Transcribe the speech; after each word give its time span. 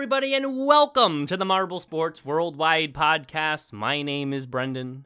Everybody, 0.00 0.32
and 0.32 0.66
welcome 0.66 1.26
to 1.26 1.36
the 1.36 1.44
Marble 1.44 1.78
Sports 1.78 2.24
Worldwide 2.24 2.94
podcast. 2.94 3.70
My 3.70 4.00
name 4.00 4.32
is 4.32 4.46
Brendan. 4.46 5.04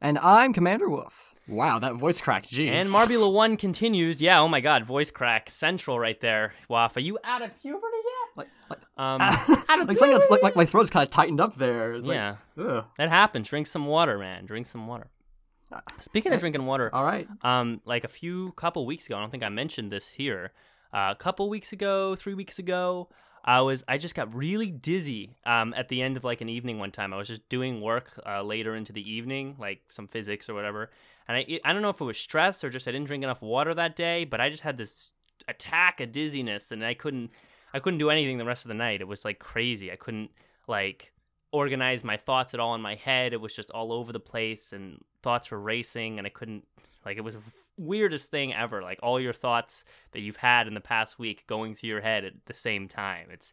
And 0.00 0.20
I'm 0.20 0.52
Commander 0.52 0.88
Wolf. 0.88 1.34
Wow, 1.48 1.80
that 1.80 1.94
voice 1.96 2.20
crack, 2.20 2.44
jeez. 2.44 2.70
And 2.70 2.88
Marbula 2.90 3.32
1 3.32 3.56
continues. 3.56 4.20
Yeah, 4.22 4.38
oh 4.38 4.46
my 4.46 4.60
god, 4.60 4.84
voice 4.84 5.10
crack 5.10 5.50
central 5.50 5.98
right 5.98 6.20
there. 6.20 6.54
Waff, 6.68 6.96
are 6.96 7.00
you 7.00 7.18
out 7.24 7.42
of 7.42 7.58
puberty 7.60 7.82
yet? 7.96 8.36
like, 8.36 8.48
like, 8.70 8.78
Um, 8.96 9.18
like 9.18 9.34
out 9.68 9.80
of 9.80 9.88
like, 9.88 9.98
puberty? 9.98 10.38
like 10.42 10.54
my 10.54 10.64
throat's 10.64 10.88
kind 10.88 11.02
of 11.02 11.10
tightened 11.10 11.40
up 11.40 11.56
there. 11.56 11.94
It's 11.94 12.06
like, 12.06 12.14
yeah, 12.14 12.36
ugh. 12.56 12.84
that 12.98 13.08
happens. 13.08 13.48
Drink 13.48 13.66
some 13.66 13.86
water, 13.86 14.16
man. 14.16 14.46
Drink 14.46 14.68
some 14.68 14.86
water. 14.86 15.08
Speaking 15.98 16.32
of 16.32 16.38
drinking 16.38 16.66
water, 16.66 16.88
All 16.94 17.02
right. 17.02 17.26
um, 17.42 17.80
like 17.84 18.04
a 18.04 18.08
few 18.08 18.52
couple 18.52 18.86
weeks 18.86 19.06
ago, 19.06 19.16
I 19.16 19.20
don't 19.20 19.30
think 19.30 19.44
I 19.44 19.48
mentioned 19.48 19.90
this 19.90 20.10
here. 20.10 20.52
Uh, 20.94 21.08
a 21.10 21.16
couple 21.16 21.48
weeks 21.48 21.72
ago, 21.72 22.14
three 22.14 22.34
weeks 22.34 22.60
ago, 22.60 23.08
I 23.44 23.60
was 23.60 23.82
I 23.88 23.98
just 23.98 24.14
got 24.14 24.34
really 24.34 24.70
dizzy 24.70 25.36
um, 25.44 25.74
at 25.76 25.88
the 25.88 26.00
end 26.00 26.16
of 26.16 26.24
like 26.24 26.40
an 26.40 26.48
evening 26.48 26.78
one 26.78 26.92
time. 26.92 27.12
I 27.12 27.16
was 27.16 27.28
just 27.28 27.48
doing 27.48 27.80
work 27.80 28.20
uh, 28.24 28.42
later 28.42 28.76
into 28.76 28.92
the 28.92 29.10
evening, 29.10 29.56
like 29.58 29.80
some 29.90 30.06
physics 30.06 30.48
or 30.48 30.54
whatever, 30.54 30.90
and 31.26 31.36
I 31.36 31.58
I 31.64 31.72
don't 31.72 31.82
know 31.82 31.90
if 31.90 32.00
it 32.00 32.04
was 32.04 32.18
stress 32.18 32.62
or 32.62 32.70
just 32.70 32.86
I 32.86 32.92
didn't 32.92 33.08
drink 33.08 33.24
enough 33.24 33.42
water 33.42 33.74
that 33.74 33.96
day, 33.96 34.24
but 34.24 34.40
I 34.40 34.48
just 34.48 34.62
had 34.62 34.76
this 34.76 35.10
attack 35.48 36.00
of 36.00 36.12
dizziness, 36.12 36.70
and 36.70 36.84
I 36.84 36.94
couldn't 36.94 37.30
I 37.74 37.80
couldn't 37.80 37.98
do 37.98 38.10
anything 38.10 38.38
the 38.38 38.44
rest 38.44 38.64
of 38.64 38.68
the 38.68 38.74
night. 38.74 39.00
It 39.00 39.08
was 39.08 39.24
like 39.24 39.38
crazy. 39.38 39.90
I 39.90 39.96
couldn't 39.96 40.30
like 40.68 41.12
organize 41.50 42.04
my 42.04 42.16
thoughts 42.16 42.54
at 42.54 42.60
all 42.60 42.74
in 42.74 42.80
my 42.80 42.94
head. 42.94 43.32
It 43.32 43.40
was 43.40 43.54
just 43.54 43.70
all 43.72 43.92
over 43.92 44.12
the 44.12 44.20
place, 44.20 44.72
and 44.72 45.00
thoughts 45.22 45.50
were 45.50 45.60
racing, 45.60 46.18
and 46.18 46.26
I 46.26 46.30
couldn't 46.30 46.64
like 47.04 47.16
it 47.16 47.22
was 47.22 47.36
weirdest 47.76 48.30
thing 48.30 48.52
ever. 48.54 48.82
Like 48.82 48.98
all 49.02 49.18
your 49.20 49.32
thoughts 49.32 49.84
that 50.12 50.20
you've 50.20 50.36
had 50.36 50.66
in 50.66 50.74
the 50.74 50.80
past 50.80 51.18
week 51.18 51.44
going 51.46 51.74
through 51.74 51.88
your 51.90 52.00
head 52.00 52.24
at 52.24 52.32
the 52.46 52.54
same 52.54 52.88
time. 52.88 53.28
It's 53.30 53.52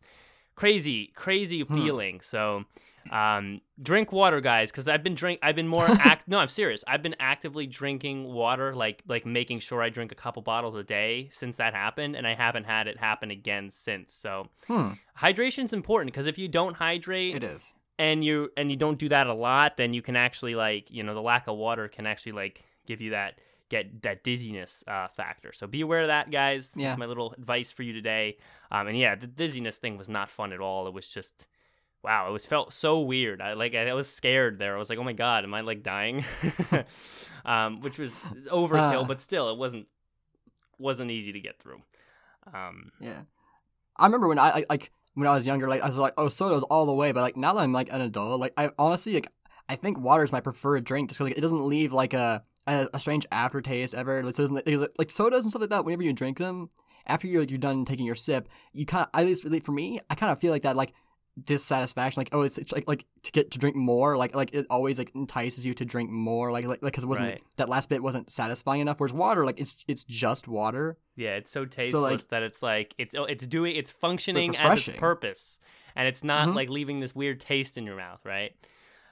crazy, 0.56 1.08
crazy 1.16 1.64
feeling. 1.64 2.22
So, 2.22 2.66
um, 3.12 3.62
drink 3.82 4.12
water, 4.12 4.42
guys, 4.42 4.72
because 4.72 4.88
I've 4.88 5.04
been 5.04 5.16
drink. 5.16 5.40
I've 5.42 5.56
been 5.56 5.68
more 5.68 5.86
act. 6.00 6.28
no, 6.28 6.38
I'm 6.40 6.48
serious. 6.50 6.84
I've 6.88 7.02
been 7.02 7.16
actively 7.20 7.66
drinking 7.66 8.26
water, 8.26 8.76
like 8.76 9.02
like 9.08 9.26
making 9.26 9.60
sure 9.60 9.82
I 9.82 9.90
drink 9.90 10.12
a 10.12 10.16
couple 10.16 10.42
bottles 10.42 10.76
a 10.76 10.84
day 10.84 11.30
since 11.32 11.58
that 11.58 11.74
happened, 11.74 12.16
and 12.16 12.28
I 12.28 12.36
haven't 12.36 12.66
had 12.66 12.88
it 12.88 12.98
happen 13.00 13.32
again 13.32 13.72
since. 13.72 14.14
So, 14.14 14.48
Hmm. 14.68 14.92
hydration's 15.16 15.74
important 15.74 16.12
because 16.14 16.28
if 16.28 16.38
you 16.38 16.48
don't 16.50 16.76
hydrate, 16.76 17.36
It 17.36 17.44
is. 17.44 17.74
and 17.98 18.24
you 18.24 18.52
and 18.58 18.70
you 18.70 18.76
don't 18.78 19.00
do 19.00 19.10
that 19.10 19.28
a 19.28 19.34
lot, 19.34 19.78
then 19.78 19.94
you 19.94 20.02
can 20.02 20.16
actually 20.18 20.56
like 20.56 20.92
you 20.92 21.02
know 21.04 21.14
the 21.14 21.22
lack 21.22 21.48
of 21.48 21.56
water 21.58 21.88
can 21.88 22.06
actually 22.06 22.34
like 22.34 22.62
give 22.86 23.00
you 23.02 23.12
that 23.12 23.40
get 23.70 24.02
that 24.02 24.24
dizziness 24.24 24.84
uh, 24.88 25.08
factor. 25.08 25.52
So 25.54 25.68
be 25.68 25.82
aware 25.82 26.02
of 26.02 26.08
that, 26.08 26.32
guys. 26.32 26.74
Yeah. 26.76 26.90
That's 26.90 27.00
my 27.00 27.06
little 27.06 27.34
advice 27.34 27.72
for 27.72 27.84
you 27.84 27.94
today. 27.94 28.38
Um, 28.72 28.88
and 28.88 28.98
yeah, 28.98 29.16
the 29.16 29.28
dizziness 29.28 29.78
thing 29.78 29.98
was 29.98 30.10
not 30.10 30.30
fun 30.30 30.52
at 30.54 30.60
all. 30.60 30.88
It 30.88 30.94
was 30.94 31.08
just 31.08 31.46
wow, 32.04 32.30
it 32.30 32.32
was 32.32 32.46
felt 32.46 32.74
so 32.74 33.02
weird. 33.02 33.42
I 33.42 33.54
like 33.54 33.76
I, 33.76 33.94
was 33.94 34.10
scared 34.10 34.58
there. 34.58 34.76
I 34.76 34.80
was 34.80 34.90
like, 34.90 35.00
oh 35.00 35.04
my 35.04 35.14
god, 35.14 35.44
am 35.44 35.54
I 35.54 35.62
like 35.62 35.84
dying? 35.84 36.24
um, 37.46 37.82
which 37.82 37.98
was 37.98 38.12
overkill, 38.48 39.02
Ah. 39.02 39.06
but 39.06 39.20
still, 39.20 39.50
it 39.50 39.58
wasn't 39.58 39.88
wasn't 40.78 41.12
easy 41.12 41.34
to 41.34 41.40
get 41.40 41.60
through. 41.60 41.82
Um, 42.54 42.92
Yeah. 43.00 43.22
I 43.98 44.06
remember 44.06 44.30
when 44.30 44.40
I, 44.40 44.50
I 44.50 44.66
like 44.70 44.92
when 45.14 45.28
I 45.28 45.34
was 45.34 45.46
younger, 45.46 45.68
like 45.68 45.82
I 45.82 45.88
was 45.88 45.98
like, 45.98 46.14
oh, 46.18 46.30
soda's 46.30 46.64
all 46.64 46.86
the 46.86 46.94
way. 46.94 47.12
But 47.12 47.22
like 47.22 47.36
now 47.38 47.54
that 47.54 47.60
I'm 47.60 47.74
like 47.74 47.92
an 47.92 48.00
adult, 48.02 48.40
like 48.40 48.54
I 48.58 48.72
honestly 48.80 49.14
like 49.14 49.28
I 49.68 49.76
think 49.76 50.00
water 50.00 50.24
is 50.24 50.32
my 50.32 50.40
preferred 50.40 50.86
drink 50.86 51.10
just 51.10 51.20
because 51.20 51.30
like, 51.32 51.38
it 51.38 51.42
doesn't 51.42 51.64
leave 51.68 51.92
like 51.94 52.14
a, 52.14 52.42
a 52.68 52.88
a 52.94 53.00
strange 53.00 53.26
aftertaste 53.32 53.94
ever. 53.96 54.24
Like 54.24 54.36
so, 54.36 54.44
it's 54.44 54.52
like, 54.52 54.68
like 54.98 55.12
sodas 55.12 55.46
and 55.46 55.50
stuff 55.52 55.62
like 55.62 55.70
that. 55.72 55.86
Whenever 55.86 56.04
you 56.04 56.14
drink 56.14 56.38
them, 56.38 56.70
after 57.06 57.28
you're 57.28 57.44
you're 57.44 57.58
done 57.58 57.86
taking 57.86 58.06
your 58.06 58.16
sip, 58.16 58.48
you 58.74 58.86
kind 58.86 59.04
of 59.14 59.20
at 59.20 59.26
least 59.26 59.44
for 59.66 59.72
me, 59.72 60.00
I 60.10 60.16
kind 60.16 60.32
of 60.32 60.40
feel 60.40 60.52
like 60.52 60.64
that 60.64 60.76
like 60.76 60.94
dissatisfaction 61.46 62.20
like 62.20 62.30
oh 62.34 62.42
it's, 62.42 62.58
it's 62.58 62.74
like 62.74 62.86
like 62.86 63.06
to 63.24 63.32
get 63.32 63.52
to 63.52 63.60
drink 63.60 63.74
more 63.76 64.18
like 64.18 64.36
like 64.36 64.54
it 64.54 64.66
always 64.70 64.98
like 64.98 65.10
entices 65.16 65.66
you 65.66 65.74
to 65.74 65.86
drink 65.86 66.10
more 66.10 66.52
like 66.52 66.66
like 66.66 66.82
because 66.82 67.06
it 67.06 67.08
wasn't 67.08 67.30
Right. 67.30 67.44
that 67.56 67.70
last 67.70 67.88
bit 67.88 68.04
wasn't 68.04 68.30
satisfying 68.30 68.82
enough 68.82 69.00
whereas 69.00 69.14
water 69.14 69.46
like 69.46 69.58
it's 69.60 69.86
it's 69.88 70.04
just 70.04 70.50
water 70.50 70.98
Yeah, 71.16 71.36
it's 71.38 71.50
so 71.52 71.64
tasteless 71.64 72.02
like- 72.04 72.28
that 72.30 72.44
it's 72.44 72.62
like 72.62 72.94
it's 72.98 73.16
oh, 73.16 73.24
it's 73.24 73.48
doing 73.48 73.76
it's 73.78 73.90
functioning 73.92 74.56
as 74.58 74.88
its 74.88 74.98
purpose, 74.98 75.60
and 75.96 76.08
it's 76.10 76.24
not 76.26 76.50
Mhm. 76.50 76.56
like 76.56 76.70
leaving 76.70 77.00
this 77.00 77.16
weird 77.16 77.40
taste 77.40 77.78
in 77.78 77.86
your 77.86 77.96
mouth, 77.96 78.20
right? 78.26 78.52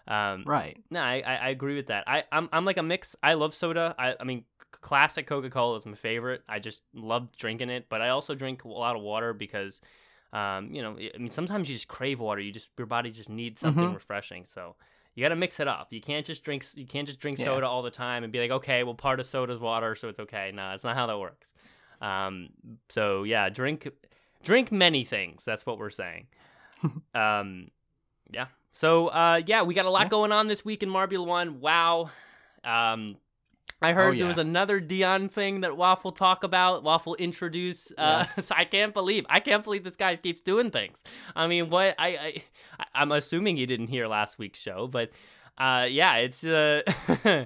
Um, 0.07 0.44
right 0.45 0.78
No, 0.90 1.01
I, 1.01 1.22
I 1.25 1.35
I 1.35 1.50
agree 1.50 1.75
with 1.75 1.88
that. 1.88 2.06
I 2.07 2.23
I'm 2.31 2.50
I'm 2.53 2.66
like 2.66 2.78
a 2.78 2.84
mix. 2.84 3.16
I 3.22 3.34
love 3.34 3.53
soda. 3.56 3.94
I 4.00 4.16
I 4.19 4.23
mean, 4.23 4.45
classic 4.72 5.28
Coca 5.28 5.50
Cola 5.50 5.78
is 5.78 5.85
my 5.85 5.95
favorite. 5.95 6.44
I 6.47 6.59
just 6.59 6.81
love 6.94 7.31
drinking 7.38 7.69
it, 7.69 7.88
but 7.90 8.01
I 8.01 8.09
also 8.09 8.35
drink 8.35 8.63
a 8.63 8.68
lot 8.69 8.95
of 8.95 9.01
water 9.01 9.34
because, 9.34 9.81
um, 10.34 10.69
you 10.73 10.81
know, 10.81 10.97
I 10.97 11.18
mean, 11.18 11.29
sometimes 11.29 11.68
you 11.69 11.75
just 11.75 11.88
crave 11.88 12.19
water. 12.19 12.41
You 12.41 12.51
just 12.51 12.69
your 12.78 12.88
body 12.88 13.12
just 13.12 13.29
needs 13.29 13.59
something 13.62 13.90
Mhm. 13.91 13.94
refreshing. 13.94 14.45
So. 14.45 14.75
You 15.16 15.23
gotta 15.23 15.35
mix 15.35 15.59
it 15.59 15.68
up. 15.68 15.91
You 15.91 16.00
can't 16.00 16.24
just 16.24 16.44
drink. 16.44 16.63
You 16.75 16.85
can't 16.85 17.07
just 17.07 17.19
drink 17.19 17.39
Yeah. 17.39 17.45
soda 17.45 17.66
all 17.66 17.81
the 17.81 17.89
time 17.89 18.24
and 18.24 18.31
be 18.31 18.38
like, 18.39 18.51
okay, 18.51 18.84
well, 18.84 18.94
part 18.94 19.19
of 19.19 19.25
soda's 19.25 19.59
water, 19.59 19.95
so 19.95 20.09
it's 20.09 20.19
okay. 20.19 20.51
No, 20.53 20.74
it's 20.74 20.84
not 20.84 20.95
how 20.95 21.07
that 21.07 21.18
works. 21.18 21.53
Um, 22.01 22.50
so 22.88 23.24
yeah, 23.24 23.50
drink, 23.50 23.88
drink 24.44 24.72
many 24.72 25.03
things. 25.03 25.44
That's 25.44 25.66
what 25.66 25.79
we're 25.79 25.89
saying. 25.89 26.28
um, 27.16 27.72
yeah. 28.31 28.45
So 28.78 29.08
uh, 29.08 29.42
yeah, 29.48 29.64
we 29.64 29.74
got 29.74 29.86
a 29.86 29.90
lot 29.90 30.04
Yeah. 30.04 30.10
going 30.10 30.32
on 30.32 30.46
this 30.46 30.64
week 30.64 30.84
in 30.84 30.90
Marbula 30.90 31.26
One. 31.26 31.62
Wow. 31.62 32.12
Um, 32.64 33.18
I 33.82 33.94
heard 33.94 34.14
there 34.14 34.22
yeah. 34.22 34.28
was 34.28 34.38
another 34.38 34.80
Dion 34.80 35.30
thing 35.30 35.62
that 35.62 35.76
Waffle 35.76 36.12
talk 36.12 36.44
about. 36.44 36.84
Waffle 36.84 37.16
introduce. 37.16 37.92
Uh, 37.98 38.28
so 38.40 38.54
I 38.56 38.66
can't 38.66 38.94
believe 38.94 39.26
I 39.30 39.40
can't 39.40 39.64
believe 39.64 39.84
this 39.84 39.96
guy 39.96 40.16
keeps 40.16 40.42
doing 40.42 40.70
things. 40.70 41.04
I 41.36 41.48
mean, 41.48 41.72
what 41.72 41.96
I, 41.98 42.44
I 42.78 42.86
I'm 42.94 43.12
assuming 43.12 43.58
you 43.58 43.66
didn't 43.66 43.88
hear 43.88 44.08
last 44.08 44.38
week's 44.38 44.60
show, 44.60 44.86
but 44.86 45.10
uh, 45.58 45.88
yeah, 45.90 46.18
it's 46.18 46.44
uh, 46.44 46.84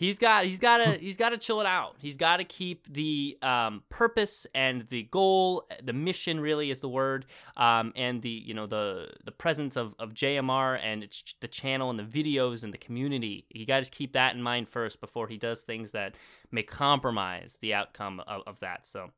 he's 0.00 0.18
got 0.18 0.46
he's 0.46 0.58
got 0.58 0.78
to 0.78 0.94
he's 0.94 1.16
got 1.16 1.28
to 1.28 1.38
chill 1.38 1.60
it 1.60 1.66
out. 1.66 1.94
He's 1.98 2.16
got 2.16 2.38
to 2.38 2.44
keep 2.44 2.92
the 2.92 3.38
um, 3.42 3.82
purpose 3.90 4.46
and 4.54 4.88
the 4.88 5.04
goal, 5.04 5.68
the 5.84 5.92
mission 5.92 6.40
really 6.40 6.70
is 6.70 6.80
the 6.80 6.88
word, 6.88 7.26
um, 7.56 7.92
and 7.94 8.20
the 8.22 8.30
you 8.30 8.54
know 8.54 8.66
the 8.66 9.10
the 9.24 9.30
presence 9.30 9.76
of 9.76 9.94
of 10.00 10.14
JMR 10.14 10.80
and 10.82 11.04
its, 11.04 11.34
the 11.40 11.48
channel 11.48 11.90
and 11.90 11.98
the 11.98 12.02
videos 12.04 12.64
and 12.64 12.72
the 12.72 12.78
community. 12.78 13.46
You 13.50 13.66
got 13.66 13.84
to 13.84 13.90
keep 13.90 14.14
that 14.14 14.34
in 14.34 14.42
mind 14.42 14.68
first 14.68 15.00
before 15.00 15.28
he 15.28 15.36
does 15.36 15.62
things 15.62 15.92
that 15.92 16.16
may 16.50 16.62
compromise 16.62 17.58
the 17.60 17.74
outcome 17.74 18.20
of, 18.26 18.42
of 18.46 18.60
that. 18.60 18.86
So. 18.86 19.10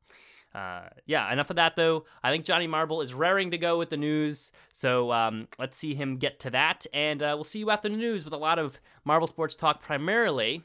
Uh, 0.53 0.87
yeah, 1.07 1.33
enough 1.33 1.49
of 1.49 1.55
that 1.55 1.75
though. 1.75 2.05
I 2.21 2.29
think 2.29 2.45
Johnny 2.45 2.67
Marble 2.67 3.01
is 3.01 3.11
raring 3.11 3.49
to 3.49 3.57
go 3.57 3.79
with 3.79 3.89
the 3.89 3.97
news, 3.97 4.51
so 4.71 5.11
um, 5.11 5.47
let's 5.57 5.75
see 5.75 5.95
him 5.95 6.17
get 6.17 6.39
to 6.41 6.51
that, 6.51 6.85
and 6.93 7.23
uh, 7.23 7.31
we'll 7.33 7.43
see 7.43 7.57
you 7.57 7.71
after 7.71 7.89
the 7.89 7.97
news 7.97 8.23
with 8.23 8.35
a 8.35 8.37
lot 8.37 8.59
of 8.59 8.79
Marble 9.03 9.25
sports 9.25 9.55
talk, 9.55 9.81
primarily 9.81 10.61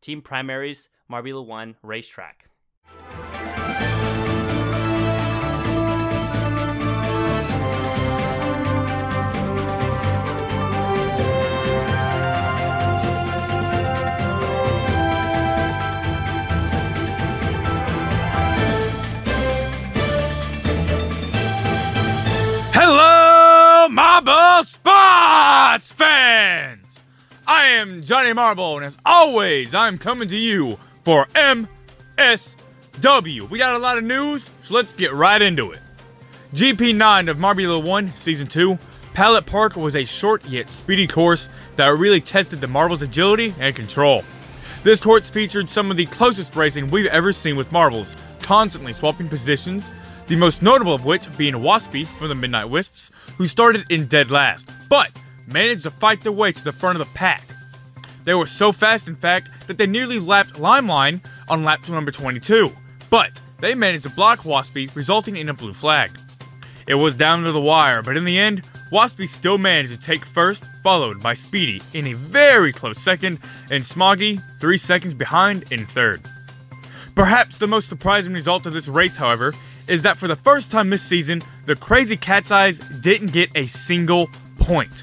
team 0.00 0.22
primaries, 0.22 0.88
Marbula 1.10 1.44
One 1.46 1.76
racetrack. 1.82 2.48
Hello, 22.72 23.88
Marble 23.88 24.64
Sports 24.64 25.92
fans! 25.92 26.77
I 27.48 27.64
am 27.68 28.02
Johnny 28.02 28.34
Marble, 28.34 28.76
and 28.76 28.84
as 28.84 28.98
always, 29.06 29.74
I'm 29.74 29.96
coming 29.96 30.28
to 30.28 30.36
you 30.36 30.78
for 31.02 31.24
MSW. 31.34 31.66
We 33.48 33.58
got 33.58 33.74
a 33.74 33.78
lot 33.78 33.96
of 33.96 34.04
news, 34.04 34.50
so 34.60 34.74
let's 34.74 34.92
get 34.92 35.14
right 35.14 35.40
into 35.40 35.72
it. 35.72 35.78
GP9 36.52 37.30
of 37.30 37.38
Marbula 37.38 37.82
1 37.82 38.12
Season 38.16 38.46
2, 38.46 38.78
Pallet 39.14 39.46
Park 39.46 39.76
was 39.76 39.96
a 39.96 40.04
short 40.04 40.44
yet 40.44 40.68
speedy 40.68 41.06
course 41.06 41.48
that 41.76 41.86
really 41.86 42.20
tested 42.20 42.60
the 42.60 42.66
Marble's 42.66 43.00
agility 43.00 43.54
and 43.58 43.74
control. 43.74 44.24
This 44.82 45.00
course 45.00 45.30
featured 45.30 45.70
some 45.70 45.90
of 45.90 45.96
the 45.96 46.04
closest 46.04 46.54
racing 46.54 46.90
we've 46.90 47.06
ever 47.06 47.32
seen 47.32 47.56
with 47.56 47.72
marbles, 47.72 48.14
constantly 48.42 48.92
swapping 48.92 49.30
positions, 49.30 49.94
the 50.26 50.36
most 50.36 50.62
notable 50.62 50.92
of 50.92 51.06
which 51.06 51.34
being 51.38 51.54
Waspy 51.54 52.06
from 52.06 52.28
the 52.28 52.34
Midnight 52.34 52.68
Wisps, 52.68 53.10
who 53.38 53.46
started 53.46 53.86
in 53.88 54.04
dead 54.04 54.30
last, 54.30 54.70
but 54.90 55.10
managed 55.52 55.82
to 55.82 55.90
fight 55.90 56.20
their 56.20 56.32
way 56.32 56.52
to 56.52 56.64
the 56.64 56.72
front 56.72 57.00
of 57.00 57.06
the 57.06 57.14
pack. 57.14 57.42
They 58.24 58.34
were 58.34 58.46
so 58.46 58.72
fast, 58.72 59.08
in 59.08 59.16
fact, 59.16 59.48
that 59.66 59.78
they 59.78 59.86
nearly 59.86 60.18
lapped 60.18 60.54
Limeline 60.54 61.24
on 61.48 61.64
lap 61.64 61.88
number 61.88 62.10
22, 62.10 62.70
but 63.10 63.40
they 63.60 63.74
managed 63.74 64.04
to 64.04 64.10
block 64.10 64.40
Waspy, 64.40 64.94
resulting 64.94 65.36
in 65.36 65.48
a 65.48 65.54
blue 65.54 65.72
flag. 65.72 66.10
It 66.86 66.94
was 66.94 67.14
down 67.14 67.44
to 67.44 67.52
the 67.52 67.60
wire, 67.60 68.02
but 68.02 68.16
in 68.16 68.24
the 68.24 68.38
end, 68.38 68.62
Waspy 68.90 69.28
still 69.28 69.58
managed 69.58 69.92
to 69.92 70.00
take 70.00 70.24
first, 70.24 70.64
followed 70.82 71.22
by 71.22 71.34
Speedy 71.34 71.82
in 71.92 72.06
a 72.06 72.14
very 72.14 72.72
close 72.72 72.98
second, 72.98 73.38
and 73.70 73.84
Smoggy 73.84 74.42
three 74.60 74.78
seconds 74.78 75.12
behind 75.14 75.70
in 75.70 75.84
third. 75.86 76.22
Perhaps 77.14 77.58
the 77.58 77.66
most 77.66 77.88
surprising 77.88 78.32
result 78.32 78.66
of 78.66 78.72
this 78.72 78.88
race, 78.88 79.16
however, 79.16 79.52
is 79.88 80.02
that 80.02 80.16
for 80.16 80.28
the 80.28 80.36
first 80.36 80.70
time 80.70 80.88
this 80.88 81.02
season, 81.02 81.42
the 81.66 81.76
Crazy 81.76 82.16
Cat's 82.16 82.50
Eyes 82.50 82.78
didn't 83.00 83.32
get 83.32 83.50
a 83.54 83.66
single 83.66 84.28
point. 84.58 85.02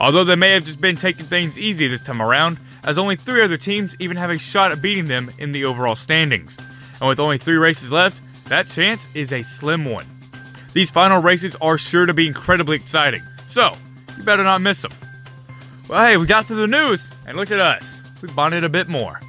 Although 0.00 0.24
they 0.24 0.36
may 0.36 0.52
have 0.52 0.64
just 0.64 0.80
been 0.80 0.96
taking 0.96 1.26
things 1.26 1.58
easy 1.58 1.86
this 1.88 2.02
time 2.02 2.22
around, 2.22 2.58
as 2.84 2.98
only 2.98 3.16
three 3.16 3.42
other 3.42 3.56
teams 3.56 3.96
even 3.98 4.16
have 4.16 4.30
a 4.30 4.38
shot 4.38 4.72
at 4.72 4.80
beating 4.80 5.06
them 5.06 5.30
in 5.38 5.52
the 5.52 5.64
overall 5.64 5.96
standings. 5.96 6.56
And 7.00 7.08
with 7.08 7.20
only 7.20 7.38
three 7.38 7.56
races 7.56 7.90
left, 7.90 8.20
that 8.46 8.68
chance 8.68 9.08
is 9.14 9.32
a 9.32 9.42
slim 9.42 9.84
one. 9.84 10.06
These 10.72 10.90
final 10.90 11.20
races 11.20 11.56
are 11.60 11.78
sure 11.78 12.06
to 12.06 12.14
be 12.14 12.26
incredibly 12.26 12.76
exciting, 12.76 13.22
so 13.46 13.72
you 14.16 14.22
better 14.22 14.44
not 14.44 14.60
miss 14.60 14.82
them. 14.82 14.92
Well, 15.88 16.06
hey, 16.06 16.16
we 16.16 16.26
got 16.26 16.46
through 16.46 16.60
the 16.60 16.66
news, 16.66 17.10
and 17.26 17.36
look 17.36 17.50
at 17.50 17.60
us. 17.60 18.00
We 18.22 18.28
bonded 18.32 18.64
a 18.64 18.68
bit 18.68 18.88
more. 18.88 19.20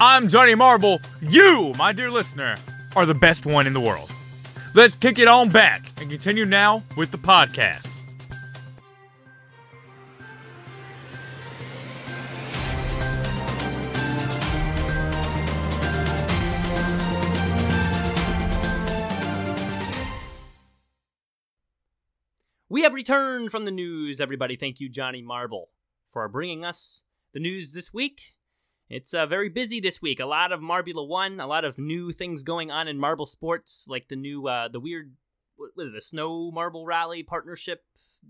I'm 0.00 0.28
Johnny 0.28 0.54
Marble. 0.54 1.00
You, 1.20 1.72
my 1.76 1.92
dear 1.92 2.10
listener, 2.10 2.56
are 2.94 3.06
the 3.06 3.14
best 3.14 3.46
one 3.46 3.66
in 3.66 3.72
the 3.72 3.80
world. 3.80 4.10
Let's 4.74 4.94
kick 4.94 5.18
it 5.18 5.26
on 5.26 5.48
back 5.48 5.82
and 6.00 6.10
continue 6.10 6.44
now 6.44 6.82
with 6.96 7.10
the 7.10 7.18
podcast. 7.18 7.95
We 22.76 22.82
have 22.82 22.92
returned 22.92 23.50
from 23.50 23.64
the 23.64 23.70
news, 23.70 24.20
everybody. 24.20 24.54
Thank 24.54 24.80
you, 24.80 24.90
Johnny 24.90 25.22
Marble, 25.22 25.70
for 26.10 26.28
bringing 26.28 26.62
us 26.62 27.04
the 27.32 27.40
news 27.40 27.72
this 27.72 27.90
week. 27.90 28.34
It's 28.90 29.14
uh, 29.14 29.24
very 29.24 29.48
busy 29.48 29.80
this 29.80 30.02
week. 30.02 30.20
A 30.20 30.26
lot 30.26 30.52
of 30.52 30.60
Marbula 30.60 31.08
One, 31.08 31.40
a 31.40 31.46
lot 31.46 31.64
of 31.64 31.78
new 31.78 32.12
things 32.12 32.42
going 32.42 32.70
on 32.70 32.86
in 32.86 32.98
marble 32.98 33.24
sports, 33.24 33.86
like 33.88 34.08
the 34.08 34.16
new, 34.16 34.46
uh, 34.46 34.68
the 34.68 34.78
weird, 34.78 35.14
what 35.56 35.70
is 35.78 35.88
it, 35.88 35.94
the 35.94 36.02
Snow 36.02 36.50
Marble 36.50 36.84
Rally 36.84 37.22
partnership 37.22 37.82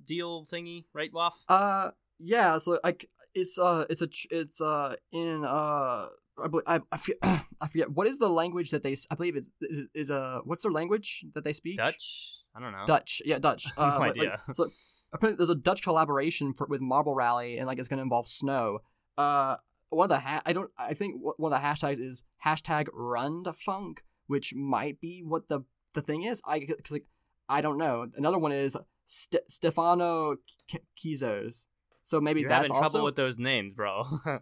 deal 0.06 0.44
thingy, 0.44 0.84
right, 0.94 1.12
Waff? 1.12 1.42
Uh, 1.48 1.90
yeah. 2.20 2.56
So 2.58 2.78
like, 2.84 3.10
it's 3.34 3.58
uh, 3.58 3.86
it's 3.90 4.00
a, 4.00 4.08
it's 4.30 4.60
uh, 4.60 4.94
in 5.10 5.44
uh, 5.44 6.06
I 6.38 6.48
believe 6.48 6.64
I, 6.68 6.80
I, 6.92 6.96
forget, 6.98 7.18
I 7.60 7.66
forget 7.68 7.90
what 7.90 8.06
is 8.06 8.18
the 8.18 8.28
language 8.28 8.70
that 8.70 8.84
they. 8.84 8.94
I 9.10 9.16
believe 9.16 9.36
it's 9.36 9.50
is, 9.60 9.86
is 9.92 10.10
uh, 10.10 10.40
what's 10.44 10.62
their 10.62 10.72
language 10.72 11.24
that 11.34 11.44
they 11.44 11.52
speak? 11.52 11.78
Dutch? 11.78 12.44
I 12.56 12.60
don't 12.60 12.72
know. 12.72 12.84
Dutch. 12.86 13.20
Yeah, 13.24 13.38
Dutch. 13.38 13.66
Uh, 13.76 13.90
no 13.90 13.98
like- 13.98 14.16
like- 14.16 14.40
so 14.54 14.70
apparently 15.12 15.36
there's 15.38 15.50
a 15.50 15.54
Dutch 15.54 15.82
collaboration 15.82 16.52
for, 16.54 16.66
with 16.66 16.80
Marble 16.80 17.14
Rally, 17.14 17.58
and 17.58 17.66
like 17.66 17.78
it's 17.78 17.88
going 17.88 17.98
to 17.98 18.02
involve 18.02 18.26
snow. 18.28 18.78
Uh, 19.18 19.56
one 19.90 20.04
of 20.06 20.08
the 20.10 20.20
ha- 20.20 20.42
I 20.44 20.52
don't 20.52 20.70
I 20.78 20.94
think 20.94 21.20
one 21.22 21.52
of 21.52 21.60
the 21.60 21.66
hashtags 21.66 22.00
is 22.00 22.24
hashtag 22.44 22.88
Run 22.92 23.44
to 23.44 23.52
Funk, 23.52 24.02
which 24.26 24.54
might 24.54 25.00
be 25.00 25.22
what 25.24 25.48
the 25.48 25.60
the 25.94 26.02
thing 26.02 26.22
is. 26.22 26.42
I 26.46 26.60
cause 26.60 26.90
like 26.90 27.06
I 27.48 27.60
don't 27.60 27.78
know. 27.78 28.06
Another 28.16 28.38
one 28.38 28.52
is 28.52 28.76
St- 29.04 29.48
Stefano 29.48 30.36
K- 30.68 30.80
Kizos. 30.98 31.68
So 32.02 32.20
maybe 32.20 32.40
You're 32.40 32.50
that's 32.50 32.70
having 32.70 32.76
also 32.76 32.90
trouble 32.90 33.04
with 33.04 33.16
those 33.16 33.38
names, 33.38 33.74
bro. 33.74 34.04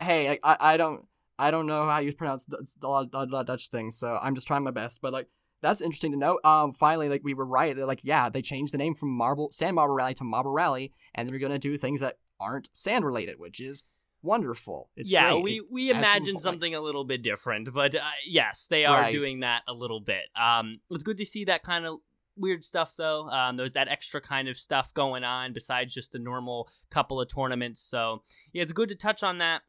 hey, 0.00 0.28
like, 0.30 0.40
I, 0.42 0.56
I 0.60 0.76
don't 0.76 1.06
I 1.38 1.50
don't 1.50 1.66
know 1.66 1.86
how 1.88 1.98
you 1.98 2.12
pronounce 2.14 2.44
D- 2.46 2.56
a 2.82 2.86
lot, 2.88 3.08
a 3.12 3.24
lot 3.24 3.40
of 3.40 3.46
Dutch 3.46 3.68
things, 3.68 3.98
so 3.98 4.18
I'm 4.20 4.34
just 4.34 4.46
trying 4.46 4.62
my 4.64 4.70
best. 4.70 5.00
But 5.02 5.12
like 5.12 5.28
that's 5.62 5.80
interesting 5.80 6.12
to 6.12 6.18
know. 6.18 6.38
Um, 6.44 6.72
finally, 6.72 7.08
like 7.08 7.22
we 7.24 7.34
were 7.34 7.44
right. 7.46 7.74
They're 7.76 7.86
like, 7.86 8.00
yeah, 8.02 8.28
they 8.28 8.42
changed 8.42 8.72
the 8.72 8.78
name 8.78 8.94
from 8.94 9.10
Marble 9.10 9.50
Sand 9.50 9.76
Marble 9.76 9.94
Rally 9.94 10.14
to 10.14 10.24
Marble 10.24 10.52
Rally, 10.52 10.92
and 11.14 11.28
they're 11.28 11.38
gonna 11.38 11.58
do 11.58 11.76
things 11.78 12.00
that 12.00 12.18
aren't 12.40 12.68
sand 12.72 13.04
related, 13.04 13.38
which 13.38 13.60
is 13.60 13.84
wonderful. 14.22 14.90
It's 14.96 15.10
yeah, 15.12 15.30
great. 15.32 15.42
we 15.44 15.62
we 15.70 15.90
imagine 15.90 16.36
some, 16.38 16.54
something 16.54 16.74
a 16.74 16.80
little 16.80 17.04
bit 17.04 17.22
different, 17.22 17.72
but 17.72 17.94
uh, 17.94 18.00
yes, 18.26 18.66
they 18.68 18.84
are 18.84 19.00
Right. 19.02 19.12
doing 19.12 19.40
that 19.40 19.62
a 19.66 19.72
little 19.74 20.00
bit. 20.00 20.24
Um, 20.40 20.80
it's 20.90 21.02
good 21.02 21.16
to 21.18 21.26
see 21.26 21.44
that 21.44 21.62
kind 21.62 21.86
of 21.86 21.98
weird 22.36 22.64
stuff 22.64 22.94
though. 22.96 23.28
Um, 23.28 23.56
there's 23.56 23.72
that 23.74 23.88
extra 23.88 24.20
kind 24.20 24.48
of 24.48 24.56
stuff 24.58 24.94
going 24.94 25.24
on 25.24 25.52
besides 25.52 25.92
just 25.92 26.12
the 26.12 26.18
normal 26.18 26.68
couple 26.90 27.20
of 27.20 27.28
tournaments. 27.28 27.82
So 27.82 28.22
yeah, 28.52 28.62
it's 28.62 28.72
good 28.72 28.88
to 28.90 28.94
touch 28.94 29.22
on 29.22 29.38
that. 29.38 29.62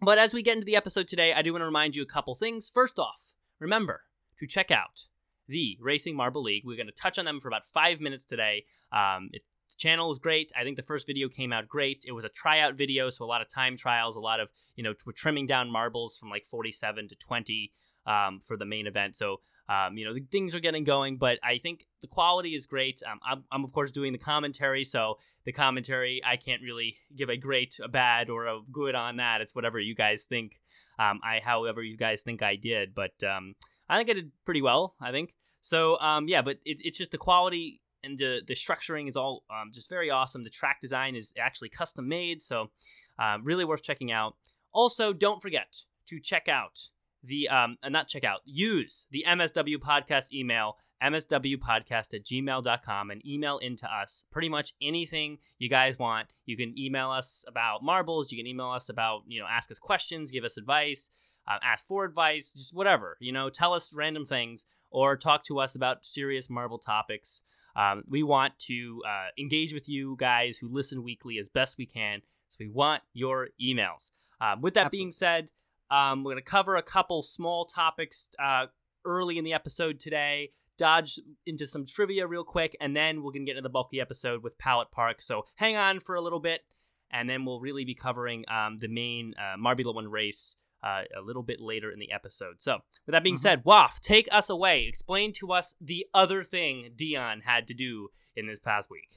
But 0.00 0.18
as 0.18 0.34
we 0.34 0.42
get 0.42 0.54
into 0.54 0.64
the 0.66 0.76
episode 0.76 1.08
today, 1.08 1.32
I 1.32 1.42
do 1.42 1.52
want 1.52 1.62
to 1.62 1.66
remind 1.66 1.94
you 1.96 2.02
a 2.02 2.06
couple 2.06 2.34
things. 2.34 2.70
First 2.72 2.98
off, 2.98 3.32
remember 3.60 4.02
to 4.38 4.46
check 4.46 4.70
out 4.70 5.06
the 5.48 5.76
Racing 5.80 6.16
Marble 6.16 6.42
League. 6.42 6.64
We're 6.64 6.76
going 6.76 6.86
to 6.86 6.92
touch 6.92 7.18
on 7.18 7.24
them 7.24 7.40
for 7.40 7.48
about 7.48 7.64
five 7.66 8.00
minutes 8.00 8.24
today. 8.24 8.64
Um, 8.92 9.30
it, 9.32 9.42
the 9.70 9.76
channel 9.76 10.10
is 10.10 10.18
great. 10.18 10.52
I 10.58 10.62
think 10.62 10.76
the 10.76 10.82
first 10.82 11.06
video 11.06 11.28
came 11.28 11.52
out 11.52 11.68
great. 11.68 12.04
It 12.06 12.12
was 12.12 12.24
a 12.24 12.28
tryout 12.28 12.74
video, 12.74 13.10
so 13.10 13.24
a 13.24 13.26
lot 13.26 13.40
of 13.40 13.48
time 13.48 13.76
trials, 13.76 14.16
a 14.16 14.20
lot 14.20 14.40
of 14.40 14.48
you 14.76 14.84
know 14.84 14.94
we're 15.06 15.12
trimming 15.12 15.46
down 15.46 15.70
marbles 15.70 16.16
from 16.16 16.30
like 16.30 16.44
47 16.44 17.08
to 17.08 17.16
20 17.16 17.72
um, 18.06 18.40
for 18.40 18.56
the 18.56 18.64
main 18.64 18.86
event. 18.86 19.16
So 19.16 19.40
um, 19.68 19.96
you 19.96 20.04
know 20.04 20.14
things 20.30 20.54
are 20.54 20.60
getting 20.60 20.84
going, 20.84 21.16
but 21.16 21.38
I 21.42 21.58
think 21.58 21.86
the 22.02 22.06
quality 22.06 22.54
is 22.54 22.66
great. 22.66 23.02
Um, 23.10 23.18
I'm, 23.26 23.44
I'm 23.50 23.64
of 23.64 23.72
course 23.72 23.90
doing 23.90 24.12
the 24.12 24.18
commentary, 24.18 24.84
so 24.84 25.18
the 25.44 25.52
commentary 25.52 26.20
I 26.24 26.36
can't 26.36 26.62
really 26.62 26.98
give 27.16 27.28
a 27.28 27.36
great, 27.36 27.78
a 27.82 27.88
bad, 27.88 28.30
or 28.30 28.46
a 28.46 28.60
good 28.70 28.94
on 28.94 29.16
that. 29.16 29.40
It's 29.40 29.54
whatever 29.54 29.78
you 29.78 29.94
guys 29.94 30.24
think. 30.24 30.60
Um, 30.98 31.20
I 31.24 31.40
however 31.42 31.82
you 31.82 31.96
guys 31.96 32.22
think 32.22 32.42
I 32.42 32.54
did, 32.54 32.94
but 32.94 33.14
um, 33.24 33.54
I 33.88 33.98
think 33.98 34.10
I 34.10 34.14
did 34.14 34.32
pretty 34.44 34.62
well. 34.62 34.94
I 35.00 35.10
think 35.10 35.34
so. 35.60 35.98
Um, 36.00 36.28
yeah, 36.28 36.42
but 36.42 36.58
it, 36.64 36.78
it's 36.82 36.98
just 36.98 37.10
the 37.10 37.18
quality 37.18 37.80
and 38.02 38.18
the 38.18 38.42
the 38.46 38.54
structuring 38.54 39.08
is 39.08 39.16
all 39.16 39.44
um, 39.50 39.70
just 39.72 39.88
very 39.88 40.10
awesome. 40.10 40.44
The 40.44 40.50
track 40.50 40.80
design 40.80 41.16
is 41.16 41.32
actually 41.38 41.70
custom 41.70 42.08
made, 42.08 42.42
so 42.42 42.70
um, 43.18 43.44
really 43.44 43.64
worth 43.64 43.82
checking 43.82 44.12
out. 44.12 44.36
Also, 44.72 45.12
don't 45.12 45.40
forget 45.40 45.82
to 46.08 46.20
check 46.20 46.48
out 46.48 46.88
the 47.22 47.48
um, 47.48 47.78
uh, 47.82 47.88
not 47.88 48.08
check 48.08 48.24
out 48.24 48.40
use 48.44 49.06
the 49.10 49.24
MSW 49.26 49.76
podcast 49.76 50.32
email 50.32 50.76
mswpodcast 51.02 52.14
at 52.14 52.24
gmail.com 52.24 53.10
and 53.10 53.26
email 53.26 53.58
into 53.58 53.86
us 53.92 54.24
pretty 54.30 54.48
much 54.48 54.72
anything 54.80 55.38
you 55.58 55.68
guys 55.68 55.98
want 55.98 56.28
you 56.46 56.56
can 56.56 56.72
email 56.78 57.10
us 57.10 57.44
about 57.46 57.82
marbles 57.82 58.30
you 58.30 58.38
can 58.38 58.46
email 58.46 58.70
us 58.70 58.88
about 58.88 59.22
you 59.26 59.40
know 59.40 59.46
ask 59.50 59.70
us 59.70 59.78
questions 59.78 60.30
give 60.30 60.44
us 60.44 60.56
advice 60.56 61.10
uh, 61.46 61.58
ask 61.62 61.86
for 61.86 62.04
advice 62.04 62.52
just 62.52 62.74
whatever 62.74 63.16
you 63.20 63.32
know 63.32 63.50
tell 63.50 63.72
us 63.72 63.92
random 63.92 64.24
things 64.24 64.64
or 64.90 65.16
talk 65.16 65.42
to 65.42 65.58
us 65.58 65.74
about 65.74 66.04
serious 66.04 66.48
marble 66.48 66.78
topics. 66.78 67.40
Um, 67.76 68.04
we 68.08 68.22
want 68.22 68.56
to 68.60 69.02
uh, 69.04 69.28
engage 69.36 69.74
with 69.74 69.88
you 69.88 70.14
guys 70.16 70.56
who 70.56 70.68
listen 70.68 71.02
weekly 71.02 71.38
as 71.38 71.48
best 71.48 71.76
we 71.76 71.86
can. 71.86 72.20
So 72.50 72.58
we 72.60 72.68
want 72.68 73.02
your 73.12 73.48
emails. 73.60 74.12
Um, 74.40 74.60
with 74.60 74.74
that 74.74 74.92
being 74.92 75.10
said 75.10 75.48
um, 75.90 76.22
we're 76.22 76.32
going 76.32 76.44
to 76.44 76.50
cover 76.50 76.76
a 76.76 76.82
couple 76.82 77.22
small 77.22 77.64
topics 77.64 78.28
uh, 78.38 78.66
early 79.04 79.38
in 79.38 79.44
the 79.44 79.52
episode 79.52 80.00
today 80.00 80.50
dodge 80.76 81.20
into 81.46 81.66
some 81.66 81.86
trivia 81.86 82.26
real 82.26 82.42
quick 82.42 82.76
and 82.80 82.96
then 82.96 83.22
we're 83.22 83.30
going 83.30 83.44
to 83.44 83.46
get 83.46 83.56
into 83.56 83.62
the 83.62 83.68
bulky 83.68 84.00
episode 84.00 84.42
with 84.42 84.58
pallet 84.58 84.90
park. 84.90 85.22
So 85.22 85.44
hang 85.54 85.76
on 85.76 86.00
for 86.00 86.14
a 86.14 86.20
little 86.20 86.40
bit 86.40 86.62
and 87.10 87.28
then 87.28 87.44
we'll 87.44 87.60
really 87.60 87.84
be 87.84 87.94
covering 87.94 88.44
um, 88.48 88.78
the 88.78 88.88
main 88.88 89.34
uh, 89.38 89.56
marbula 89.56 89.94
one 89.94 90.08
race 90.08 90.56
uh, 90.84 91.02
a 91.16 91.22
little 91.22 91.42
bit 91.42 91.60
later 91.60 91.90
in 91.90 91.98
the 91.98 92.12
episode. 92.12 92.60
So, 92.60 92.78
with 93.06 93.12
that 93.14 93.22
being 93.24 93.36
Mhm. 93.36 93.40
said, 93.40 93.62
Waff, 93.64 94.00
take 94.00 94.28
us 94.30 94.50
away. 94.50 94.84
Explain 94.86 95.32
to 95.34 95.52
us 95.52 95.74
the 95.80 96.06
other 96.12 96.42
thing 96.44 96.92
Dion 96.94 97.40
had 97.40 97.66
to 97.68 97.74
do 97.74 98.08
in 98.36 98.46
this 98.46 98.58
past 98.58 98.90
week. 98.90 99.08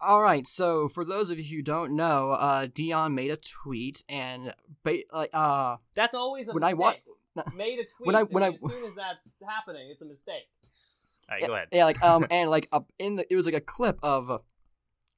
All 0.00 0.20
right, 0.22 0.46
so 0.46 0.88
for 0.88 1.04
those 1.04 1.30
of 1.30 1.38
you 1.38 1.56
who 1.58 1.62
don't 1.62 1.96
know, 1.96 2.32
uh, 2.32 2.66
Dion 2.72 3.14
made 3.14 3.30
a 3.30 3.36
tweet 3.36 4.04
and 4.08 4.54
ba- 4.84 5.02
like 5.12 5.30
uh 5.32 5.76
That's 5.94 6.14
always 6.14 6.48
a 6.48 6.52
when 6.52 6.62
I 6.64 6.74
mistake. 6.74 7.02
wa- 7.34 7.44
Made 7.54 7.78
a 7.78 7.84
tweet. 7.84 8.06
When 8.06 8.14
I- 8.16 8.22
when 8.22 8.42
I- 8.42 8.48
as 8.52 8.60
soon 8.60 8.84
as 8.84 8.94
that's 8.94 9.18
happening, 9.46 9.90
it's 9.90 10.00
a 10.02 10.06
mistake. 10.06 10.48
All 11.28 11.36
right, 11.38 11.46
go 11.46 11.52
ahead. 11.54 11.68
Yeah, 11.72 11.84
like 11.84 12.02
um, 12.02 12.26
and 12.30 12.48
like 12.50 12.68
up 12.72 12.90
in 12.98 13.16
the 13.16 13.30
it 13.32 13.36
was 13.36 13.44
like 13.46 13.54
a 13.54 13.60
clip 13.60 13.98
of 14.02 14.42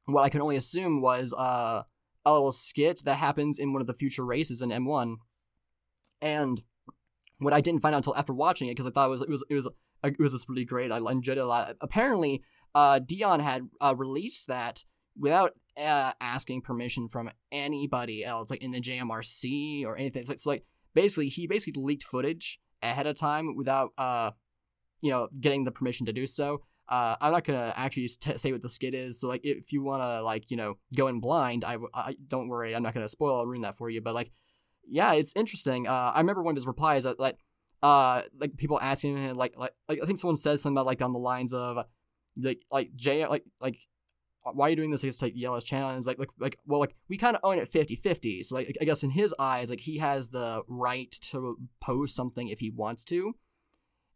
what 0.06 0.22
I 0.22 0.28
can 0.28 0.40
only 0.40 0.56
assume 0.56 1.00
was 1.02 1.32
uh 1.34 1.82
a 2.24 2.32
little 2.32 2.52
skit 2.52 3.02
that 3.04 3.14
happens 3.16 3.58
in 3.58 3.72
one 3.72 3.80
of 3.80 3.86
the 3.86 3.94
future 3.94 4.24
races 4.24 4.62
in 4.62 4.70
M1, 4.70 5.16
and 6.20 6.62
what 7.38 7.52
I 7.52 7.60
didn't 7.60 7.80
find 7.80 7.94
out 7.94 7.98
until 7.98 8.16
after 8.16 8.32
watching 8.32 8.68
it 8.68 8.72
because 8.72 8.86
I 8.86 8.90
thought 8.90 9.06
it 9.06 9.10
was 9.10 9.22
it 9.22 9.30
was 9.30 9.44
it 9.50 9.54
was 9.54 9.68
it 10.04 10.18
was 10.18 10.32
just 10.32 10.48
really 10.48 10.64
great. 10.64 10.92
I 10.92 10.98
enjoyed 10.98 11.38
it 11.38 11.42
a 11.42 11.46
lot. 11.46 11.76
Apparently, 11.80 12.42
uh, 12.74 12.98
Dion 12.98 13.40
had 13.40 13.68
uh, 13.80 13.94
released 13.96 14.48
that 14.48 14.84
without 15.16 15.52
uh, 15.76 16.12
asking 16.20 16.62
permission 16.62 17.08
from 17.08 17.30
anybody 17.50 18.24
else, 18.24 18.50
like 18.50 18.62
in 18.62 18.70
the 18.70 18.80
JMRC 18.80 19.84
or 19.84 19.96
anything. 19.96 20.24
So 20.24 20.32
it's 20.32 20.46
like 20.46 20.64
basically 20.94 21.28
he 21.28 21.46
basically 21.46 21.82
leaked 21.82 22.04
footage 22.04 22.60
ahead 22.82 23.06
of 23.06 23.16
time 23.16 23.56
without 23.56 23.90
uh, 23.98 24.30
you 25.00 25.10
know, 25.10 25.28
getting 25.40 25.64
the 25.64 25.70
permission 25.70 26.06
to 26.06 26.12
do 26.12 26.26
so. 26.26 26.62
Uh, 26.88 27.16
I'm 27.20 27.32
not 27.32 27.44
gonna 27.44 27.72
actually 27.76 28.08
t- 28.08 28.38
say 28.38 28.50
what 28.50 28.62
the 28.62 28.68
skit 28.68 28.94
is. 28.94 29.20
So 29.20 29.28
like, 29.28 29.42
if 29.44 29.72
you 29.72 29.82
wanna 29.82 30.22
like, 30.22 30.50
you 30.50 30.56
know, 30.56 30.78
go 30.96 31.08
in 31.08 31.20
blind, 31.20 31.64
I, 31.64 31.76
I 31.92 32.16
don't 32.26 32.48
worry, 32.48 32.74
I'm 32.74 32.82
not 32.82 32.94
gonna 32.94 33.08
spoil 33.08 33.42
or 33.42 33.46
ruin 33.46 33.62
that 33.62 33.76
for 33.76 33.90
you. 33.90 34.00
But 34.00 34.14
like, 34.14 34.30
yeah, 34.88 35.12
it's 35.12 35.32
interesting. 35.36 35.86
Uh, 35.86 36.12
I 36.14 36.18
remember 36.18 36.42
one 36.42 36.52
of 36.52 36.56
his 36.56 36.66
replies 36.66 37.04
that 37.04 37.18
like, 37.18 37.38
uh, 37.82 38.22
like 38.38 38.56
people 38.56 38.80
asking 38.80 39.16
him 39.16 39.36
like, 39.36 39.54
like, 39.56 39.72
like 39.88 40.00
I 40.02 40.06
think 40.06 40.18
someone 40.18 40.36
said 40.36 40.60
something 40.60 40.76
about 40.76 40.86
like 40.86 41.02
on 41.02 41.12
the 41.12 41.18
lines 41.18 41.52
of, 41.52 41.84
like, 42.36 42.62
like 42.70 42.94
Jay, 42.96 43.26
like, 43.26 43.44
like 43.60 43.78
why 44.54 44.66
are 44.66 44.70
you 44.70 44.76
doing 44.76 44.90
this 44.90 45.02
against 45.02 45.22
like 45.22 45.34
Jelle's 45.34 45.64
channel? 45.64 45.90
And 45.90 45.98
it's 45.98 46.06
like, 46.06 46.18
like, 46.18 46.30
like, 46.38 46.58
well, 46.66 46.80
like 46.80 46.94
we 47.08 47.16
kind 47.18 47.36
of 47.36 47.40
own 47.44 47.58
it 47.58 47.68
50 47.68 47.96
50. 47.96 48.42
So, 48.42 48.54
like, 48.56 48.76
I 48.80 48.84
guess 48.84 49.02
in 49.02 49.10
his 49.10 49.34
eyes, 49.38 49.70
like 49.70 49.80
he 49.80 49.98
has 49.98 50.30
the 50.30 50.62
right 50.68 51.10
to 51.30 51.58
post 51.80 52.14
something 52.14 52.48
if 52.48 52.60
he 52.60 52.70
wants 52.70 53.04
to. 53.04 53.34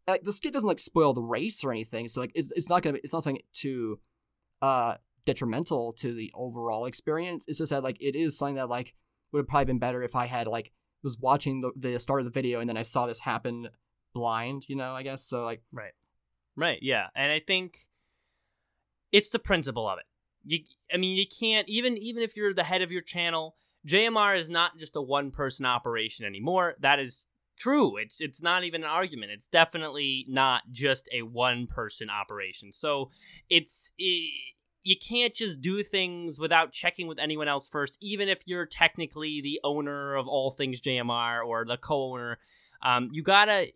Like 0.07 0.23
the 0.23 0.31
skit 0.31 0.53
doesn't 0.53 0.67
like 0.67 0.79
spoil 0.79 1.13
the 1.13 1.21
race 1.21 1.63
or 1.63 1.71
anything. 1.71 2.07
So, 2.07 2.21
like, 2.21 2.31
it's, 2.35 2.51
it's 2.53 2.69
not 2.69 2.81
gonna, 2.81 2.93
be, 2.93 3.01
it's 3.03 3.13
not 3.13 3.23
something 3.23 3.41
too, 3.53 3.99
uh, 4.61 4.95
detrimental 5.25 5.93
to 5.93 6.13
the 6.13 6.31
overall 6.35 6.85
experience. 6.85 7.45
It's 7.47 7.59
just 7.59 7.71
that 7.71 7.83
like 7.83 7.97
it 8.01 8.15
is 8.15 8.37
something 8.37 8.55
that 8.55 8.69
like 8.69 8.93
would 9.33 9.39
have 9.39 9.47
probably 9.47 9.65
been 9.65 9.79
better 9.79 10.03
if 10.03 10.15
I 10.15 10.27
had 10.27 10.47
like 10.47 10.71
was 11.03 11.19
watching 11.19 11.61
the, 11.61 11.71
the 11.75 11.99
start 11.99 12.21
of 12.21 12.25
the 12.25 12.31
video 12.31 12.61
and 12.61 12.69
then 12.69 12.77
I 12.77 12.83
saw 12.83 13.07
this 13.07 13.19
happen 13.19 13.67
blind, 14.13 14.69
you 14.69 14.75
know, 14.75 14.93
I 14.93 15.03
guess. 15.03 15.25
So 15.25 15.43
like 15.43 15.61
Right. 15.73 15.91
Right, 16.55 16.79
yeah. 16.81 17.07
And 17.15 17.31
I 17.31 17.39
think 17.39 17.87
it's 19.11 19.31
the 19.31 19.39
principle 19.39 19.89
of 19.89 19.99
it. 19.99 20.05
You 20.45 20.59
I 20.93 20.97
mean, 20.97 21.17
you 21.17 21.25
can't 21.25 21.67
even 21.67 21.97
even 21.97 22.23
if 22.23 22.35
you're 22.37 22.53
the 22.53 22.63
head 22.63 22.81
of 22.81 22.91
your 22.91 23.01
channel, 23.01 23.55
JMR 23.87 24.37
is 24.37 24.49
not 24.49 24.77
just 24.77 24.95
a 24.95 25.01
one 25.01 25.31
person 25.31 25.65
operation 25.65 26.25
anymore. 26.25 26.75
That 26.79 26.99
is 26.99 27.23
true. 27.57 27.97
It's 27.97 28.19
it's 28.19 28.41
not 28.41 28.63
even 28.63 28.83
an 28.83 28.89
argument. 28.89 29.31
It's 29.31 29.47
definitely 29.47 30.25
not 30.27 30.63
just 30.71 31.09
a 31.13 31.21
one 31.21 31.67
person 31.67 32.09
operation. 32.09 32.73
So 32.73 33.09
it's 33.49 33.91
it, 33.97 34.31
you 34.83 34.95
can't 34.97 35.33
just 35.33 35.61
do 35.61 35.81
things 35.81 36.37
without 36.39 36.71
checking 36.71 37.07
with 37.07 37.17
anyone 37.17 37.47
else 37.47 37.67
first, 37.67 37.97
even 38.01 38.27
if 38.27 38.39
you're 38.45 38.65
technically 38.65 39.41
the 39.41 39.59
owner 39.63 40.15
of 40.15 40.27
all 40.27 40.51
things 40.51 40.81
JMR 40.81 41.45
or 41.45 41.63
the 41.65 41.77
co-owner. 41.77 42.37
Um, 42.81 43.09
you 43.13 43.23
gotta, 43.23 43.71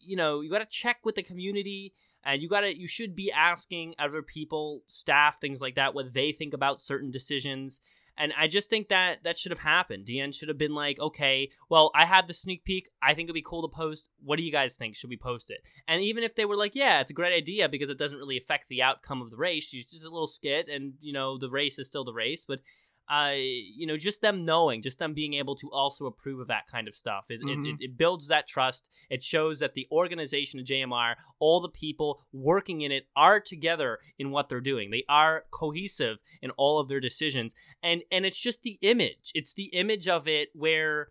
you 0.00 0.16
know, 0.16 0.40
you 0.40 0.50
gotta 0.50 0.66
check 0.66 0.98
with 1.04 1.16
the 1.16 1.22
community, 1.24 1.92
and 2.24 2.40
you 2.40 2.48
gotta, 2.48 2.78
you 2.78 2.86
should 2.86 3.16
be 3.16 3.32
asking 3.32 3.94
other 3.98 4.22
people, 4.22 4.82
staff, 4.86 5.40
things 5.40 5.60
like 5.60 5.74
that, 5.74 5.94
what 5.94 6.14
they 6.14 6.30
think 6.30 6.54
about 6.54 6.80
certain 6.80 7.10
decisions. 7.10 7.80
And 8.16 8.32
I 8.38 8.46
just 8.46 8.70
think 8.70 8.88
that 8.88 9.24
that 9.24 9.38
should 9.38 9.50
have 9.50 9.58
happened. 9.58 10.06
Dion 10.06 10.32
should 10.32 10.48
have 10.48 10.58
been 10.58 10.74
like, 10.74 11.00
okay, 11.00 11.50
well, 11.68 11.90
I 11.94 12.04
have 12.04 12.28
the 12.28 12.34
sneak 12.34 12.64
peek. 12.64 12.88
I 13.02 13.14
think 13.14 13.26
it'd 13.26 13.34
be 13.34 13.42
cool 13.42 13.68
to 13.68 13.74
post. 13.74 14.08
What 14.22 14.38
do 14.38 14.44
you 14.44 14.52
guys 14.52 14.74
think? 14.74 14.94
Should 14.94 15.10
we 15.10 15.16
post 15.16 15.50
it? 15.50 15.60
And 15.88 16.00
even 16.00 16.22
if 16.22 16.34
they 16.34 16.44
were 16.44 16.56
like, 16.56 16.74
yeah, 16.74 17.00
it's 17.00 17.10
a 17.10 17.14
great 17.14 17.34
idea 17.34 17.68
because 17.68 17.90
it 17.90 17.98
doesn't 17.98 18.18
really 18.18 18.38
affect 18.38 18.68
the 18.68 18.82
outcome 18.82 19.20
of 19.20 19.30
the 19.30 19.36
race. 19.36 19.70
It's 19.72 19.90
just 19.90 20.04
a 20.04 20.10
little 20.10 20.28
skit, 20.28 20.68
and 20.68 20.94
you 21.00 21.12
know 21.12 21.38
the 21.38 21.50
race 21.50 21.78
is 21.78 21.88
still 21.88 22.04
the 22.04 22.12
race. 22.12 22.44
But 22.46 22.60
uh, 23.08 23.32
you 23.36 23.86
know, 23.86 23.96
just 23.96 24.20
them 24.22 24.44
knowing, 24.44 24.80
just 24.80 24.98
them 24.98 25.12
being 25.14 25.34
able 25.34 25.54
to 25.56 25.70
also 25.70 26.06
approve 26.06 26.40
of 26.40 26.48
that 26.48 26.66
kind 26.70 26.88
of 26.88 26.94
stuff. 26.94 27.26
It, 27.28 27.42
Mhm. 27.42 27.66
it, 27.66 27.68
it, 27.68 27.76
it 27.90 27.96
builds 27.98 28.28
that 28.28 28.48
trust. 28.48 28.88
It 29.10 29.22
shows 29.22 29.58
that 29.58 29.74
the 29.74 29.86
organization 29.92 30.58
of 30.58 30.66
JMR, 30.66 31.16
all 31.38 31.60
the 31.60 31.68
people 31.68 32.22
working 32.32 32.80
in 32.80 32.90
it, 32.92 33.06
are 33.14 33.40
together 33.40 33.98
in 34.18 34.30
what 34.30 34.48
they're 34.48 34.60
doing. 34.60 34.90
They 34.90 35.04
are 35.08 35.44
cohesive 35.50 36.18
in 36.40 36.50
all 36.52 36.78
of 36.78 36.88
their 36.88 37.00
decisions, 37.00 37.54
and 37.82 38.02
and 38.10 38.24
it's 38.24 38.38
just 38.40 38.62
the 38.62 38.78
image. 38.80 39.30
It's 39.34 39.54
the 39.54 39.66
image 39.66 40.08
of 40.08 40.26
it 40.26 40.48
where, 40.54 41.08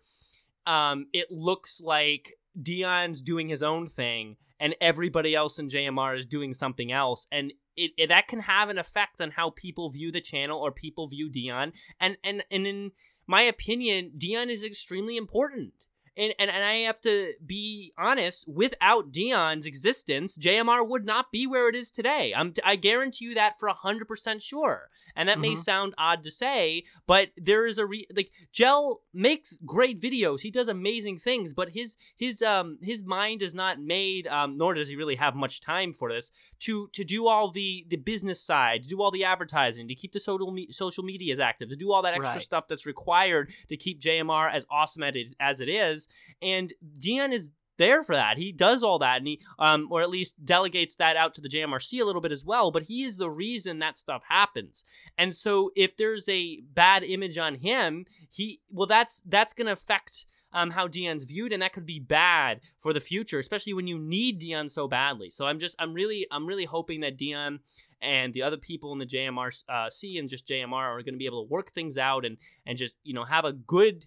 um, 0.66 1.06
it 1.12 1.30
looks 1.30 1.80
like 1.80 2.34
Dion's 2.60 3.22
doing 3.22 3.48
his 3.48 3.62
own 3.62 3.86
thing, 3.86 4.36
and 4.60 4.74
everybody 4.80 5.34
else 5.34 5.58
in 5.58 5.68
JMR 5.68 6.18
is 6.18 6.26
doing 6.26 6.54
something 6.54 6.92
else, 6.92 7.26
and 7.30 7.52
it, 7.76 7.92
it 7.96 8.08
that 8.08 8.28
can 8.28 8.40
have 8.40 8.68
an 8.68 8.78
effect 8.78 9.20
on 9.20 9.32
how 9.32 9.50
people 9.50 9.90
view 9.90 10.12
the 10.12 10.20
channel 10.20 10.60
or 10.60 10.70
people 10.70 11.08
view 11.08 11.28
Dion. 11.28 11.72
And 12.00 12.16
and 12.22 12.44
and 12.50 12.66
in 12.66 12.92
my 13.26 13.42
opinion, 13.42 14.12
Dion 14.16 14.50
is 14.50 14.62
extremely 14.62 15.16
important. 15.16 15.72
And, 16.16 16.32
and 16.38 16.50
and 16.50 16.64
I 16.64 16.74
have 16.86 17.00
to 17.02 17.32
be 17.44 17.92
honest. 17.98 18.46
Without 18.48 19.10
Dion's 19.10 19.66
existence, 19.66 20.38
JMR 20.38 20.86
would 20.88 21.04
not 21.04 21.32
be 21.32 21.46
where 21.46 21.68
it 21.68 21.74
is 21.74 21.90
today. 21.90 22.32
I'm 22.36 22.54
I 22.64 22.76
guarantee 22.76 23.24
you 23.26 23.34
that 23.34 23.58
for 23.58 23.68
hundred 23.68 24.06
percent 24.06 24.42
sure. 24.42 24.90
And 25.16 25.28
that 25.28 25.38
may 25.40 25.52
Mhm. 25.54 25.58
sound 25.58 25.94
odd 25.98 26.22
to 26.24 26.30
say, 26.30 26.84
but 27.06 27.30
there 27.36 27.66
is 27.66 27.78
a 27.78 27.86
re- 27.86 28.06
like 28.14 28.30
Jelle 28.52 29.02
makes 29.12 29.56
great 29.66 30.00
videos. 30.00 30.40
He 30.40 30.50
does 30.50 30.68
amazing 30.68 31.18
things, 31.18 31.52
but 31.52 31.70
his 31.70 31.96
his 32.16 32.42
um 32.42 32.78
his 32.82 33.02
mind 33.02 33.42
is 33.42 33.54
not 33.54 33.80
made. 33.80 34.26
Um, 34.28 34.56
nor 34.56 34.74
does 34.74 34.88
he 34.88 34.96
really 34.96 35.16
have 35.16 35.34
much 35.34 35.60
time 35.60 35.92
for 35.92 36.12
this 36.12 36.30
to 36.60 36.88
to 36.92 37.02
do 37.04 37.26
all 37.26 37.50
the 37.50 37.84
the 37.88 37.96
business 37.96 38.40
side, 38.40 38.84
to 38.84 38.88
do 38.88 39.02
all 39.02 39.10
the 39.10 39.24
advertising, 39.24 39.88
to 39.88 39.94
keep 39.94 40.12
the 40.12 40.20
social 40.20 40.52
me- 40.52 40.70
social 40.70 41.02
media 41.02 41.32
as 41.32 41.40
active, 41.40 41.68
to 41.70 41.76
do 41.76 41.90
all 41.92 42.02
that 42.02 42.14
extra 42.14 42.34
Right. 42.34 42.42
stuff 42.42 42.68
that's 42.68 42.86
required 42.86 43.52
to 43.68 43.76
keep 43.76 44.00
JMR 44.00 44.48
as 44.48 44.64
awesome 44.70 45.02
as 45.02 45.14
it, 45.16 45.34
as 45.40 45.60
it 45.60 45.68
is. 45.68 46.03
And 46.42 46.72
Dion 46.98 47.32
is 47.32 47.50
there 47.76 48.04
for 48.04 48.14
that. 48.14 48.38
He 48.38 48.52
does 48.52 48.82
all 48.82 48.98
that, 49.00 49.18
and 49.18 49.26
he 49.26 49.40
um 49.58 49.88
or 49.90 50.00
at 50.00 50.10
least 50.10 50.44
delegates 50.44 50.96
that 50.96 51.16
out 51.16 51.34
to 51.34 51.40
the 51.40 51.48
JMRC 51.48 52.00
a 52.00 52.04
little 52.04 52.20
bit 52.20 52.32
as 52.32 52.44
well. 52.44 52.70
But 52.70 52.84
he 52.84 53.02
is 53.02 53.16
the 53.16 53.30
reason 53.30 53.80
that 53.80 53.98
stuff 53.98 54.22
happens. 54.28 54.84
And 55.18 55.34
so 55.34 55.70
if 55.74 55.96
there's 55.96 56.28
a 56.28 56.60
bad 56.72 57.02
image 57.02 57.36
on 57.38 57.56
him, 57.56 58.06
he 58.30 58.60
well 58.72 58.86
that's 58.86 59.22
that's 59.26 59.52
gonna 59.52 59.72
affect 59.72 60.24
um, 60.54 60.70
how 60.70 60.86
Dion's 60.86 61.24
viewed, 61.24 61.52
and 61.52 61.60
that 61.62 61.72
could 61.72 61.84
be 61.84 61.98
bad 61.98 62.60
for 62.78 62.92
the 62.92 63.00
future, 63.00 63.40
especially 63.40 63.74
when 63.74 63.88
you 63.88 63.98
need 63.98 64.38
Dion 64.38 64.68
so 64.68 64.86
badly. 64.86 65.28
So 65.28 65.46
I'm 65.46 65.58
just, 65.58 65.74
I'm 65.80 65.92
really, 65.92 66.28
I'm 66.30 66.46
really 66.46 66.64
hoping 66.64 67.00
that 67.00 67.18
Dion 67.18 67.58
and 68.00 68.32
the 68.32 68.42
other 68.42 68.56
people 68.56 68.92
in 68.92 68.98
the 68.98 69.06
JMRC 69.06 69.64
uh, 69.68 70.18
and 70.18 70.28
just 70.28 70.46
JMR 70.46 70.72
are 70.72 71.02
going 71.02 71.14
to 71.14 71.18
be 71.18 71.26
able 71.26 71.44
to 71.44 71.50
work 71.50 71.72
things 71.72 71.98
out 71.98 72.24
and 72.24 72.36
and 72.66 72.78
just 72.78 72.96
you 73.02 73.14
know 73.14 73.24
have 73.24 73.44
a 73.44 73.52
good 73.52 74.06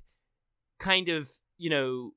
kind 0.80 1.10
of 1.10 1.30
you 1.58 1.70
know 1.70 2.12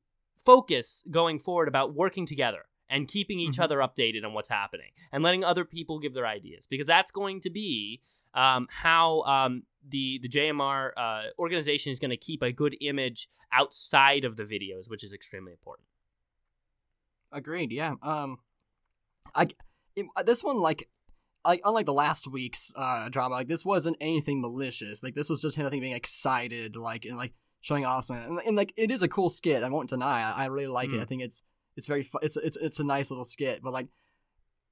focus 0.44 1.04
going 1.10 1.38
forward 1.38 1.68
about 1.68 1.94
working 1.94 2.24
together 2.26 2.64
and 2.88 3.06
keeping 3.06 3.38
each 3.38 3.56
Mhm. 3.56 3.62
other 3.64 3.78
updated 3.78 4.24
on 4.24 4.32
what's 4.34 4.48
happening 4.48 4.90
and 5.12 5.22
letting 5.22 5.44
other 5.44 5.64
people 5.64 5.98
give 5.98 6.14
their 6.14 6.26
ideas 6.26 6.66
because 6.66 6.86
that's 6.86 7.10
going 7.10 7.40
to 7.42 7.50
be 7.50 8.00
um, 8.34 8.66
how 8.70 9.20
um, 9.22 9.64
the 9.88 10.18
the 10.22 10.28
JMR 10.28 10.92
uh, 10.96 11.22
organization 11.38 11.90
is 11.92 11.98
going 11.98 12.10
to 12.10 12.16
keep 12.16 12.42
a 12.42 12.52
good 12.52 12.76
image 12.80 13.28
outside 13.52 14.24
of 14.24 14.36
the 14.36 14.44
videos, 14.44 14.88
which 14.88 15.02
is 15.02 15.12
extremely 15.12 15.50
important. 15.52 15.86
Agreed. 17.32 17.70
Yeah. 17.72 17.94
Um, 18.02 18.38
I 19.34 19.48
it, 19.96 20.06
this 20.24 20.42
one 20.42 20.58
like 20.58 20.88
like 21.44 21.60
unlike 21.64 21.86
the 21.86 21.92
last 21.92 22.26
week's 22.28 22.72
uh 22.76 23.08
drama, 23.08 23.34
like 23.36 23.48
this 23.48 23.64
wasn't 23.64 23.96
anything 24.00 24.40
malicious. 24.40 25.02
Like 25.02 25.14
this 25.14 25.30
was 25.30 25.40
just 25.42 25.56
him, 25.56 25.66
I 25.66 25.70
think, 25.70 25.82
being 25.82 25.94
excited, 25.94 26.76
like 26.76 27.04
and 27.04 27.16
like 27.16 27.32
showing 27.60 27.84
off. 27.84 28.08
And, 28.10 28.40
and 28.46 28.56
like 28.56 28.72
it 28.76 28.90
is 28.90 29.02
a 29.02 29.08
cool 29.08 29.30
skit. 29.30 29.62
I 29.62 29.68
won't 29.68 29.88
deny. 29.88 30.22
I, 30.22 30.44
I 30.44 30.46
really 30.46 30.66
like 30.66 30.90
it. 30.90 30.96
Mm. 30.96 31.02
I 31.02 31.04
think 31.04 31.22
it's 31.22 31.42
it's 31.76 31.86
very 31.86 32.02
fu- 32.02 32.18
it's 32.22 32.36
it's 32.36 32.56
it's 32.56 32.80
a 32.80 32.84
nice 32.84 33.10
little 33.10 33.24
skit. 33.24 33.60
But 33.62 33.72
like, 33.72 33.88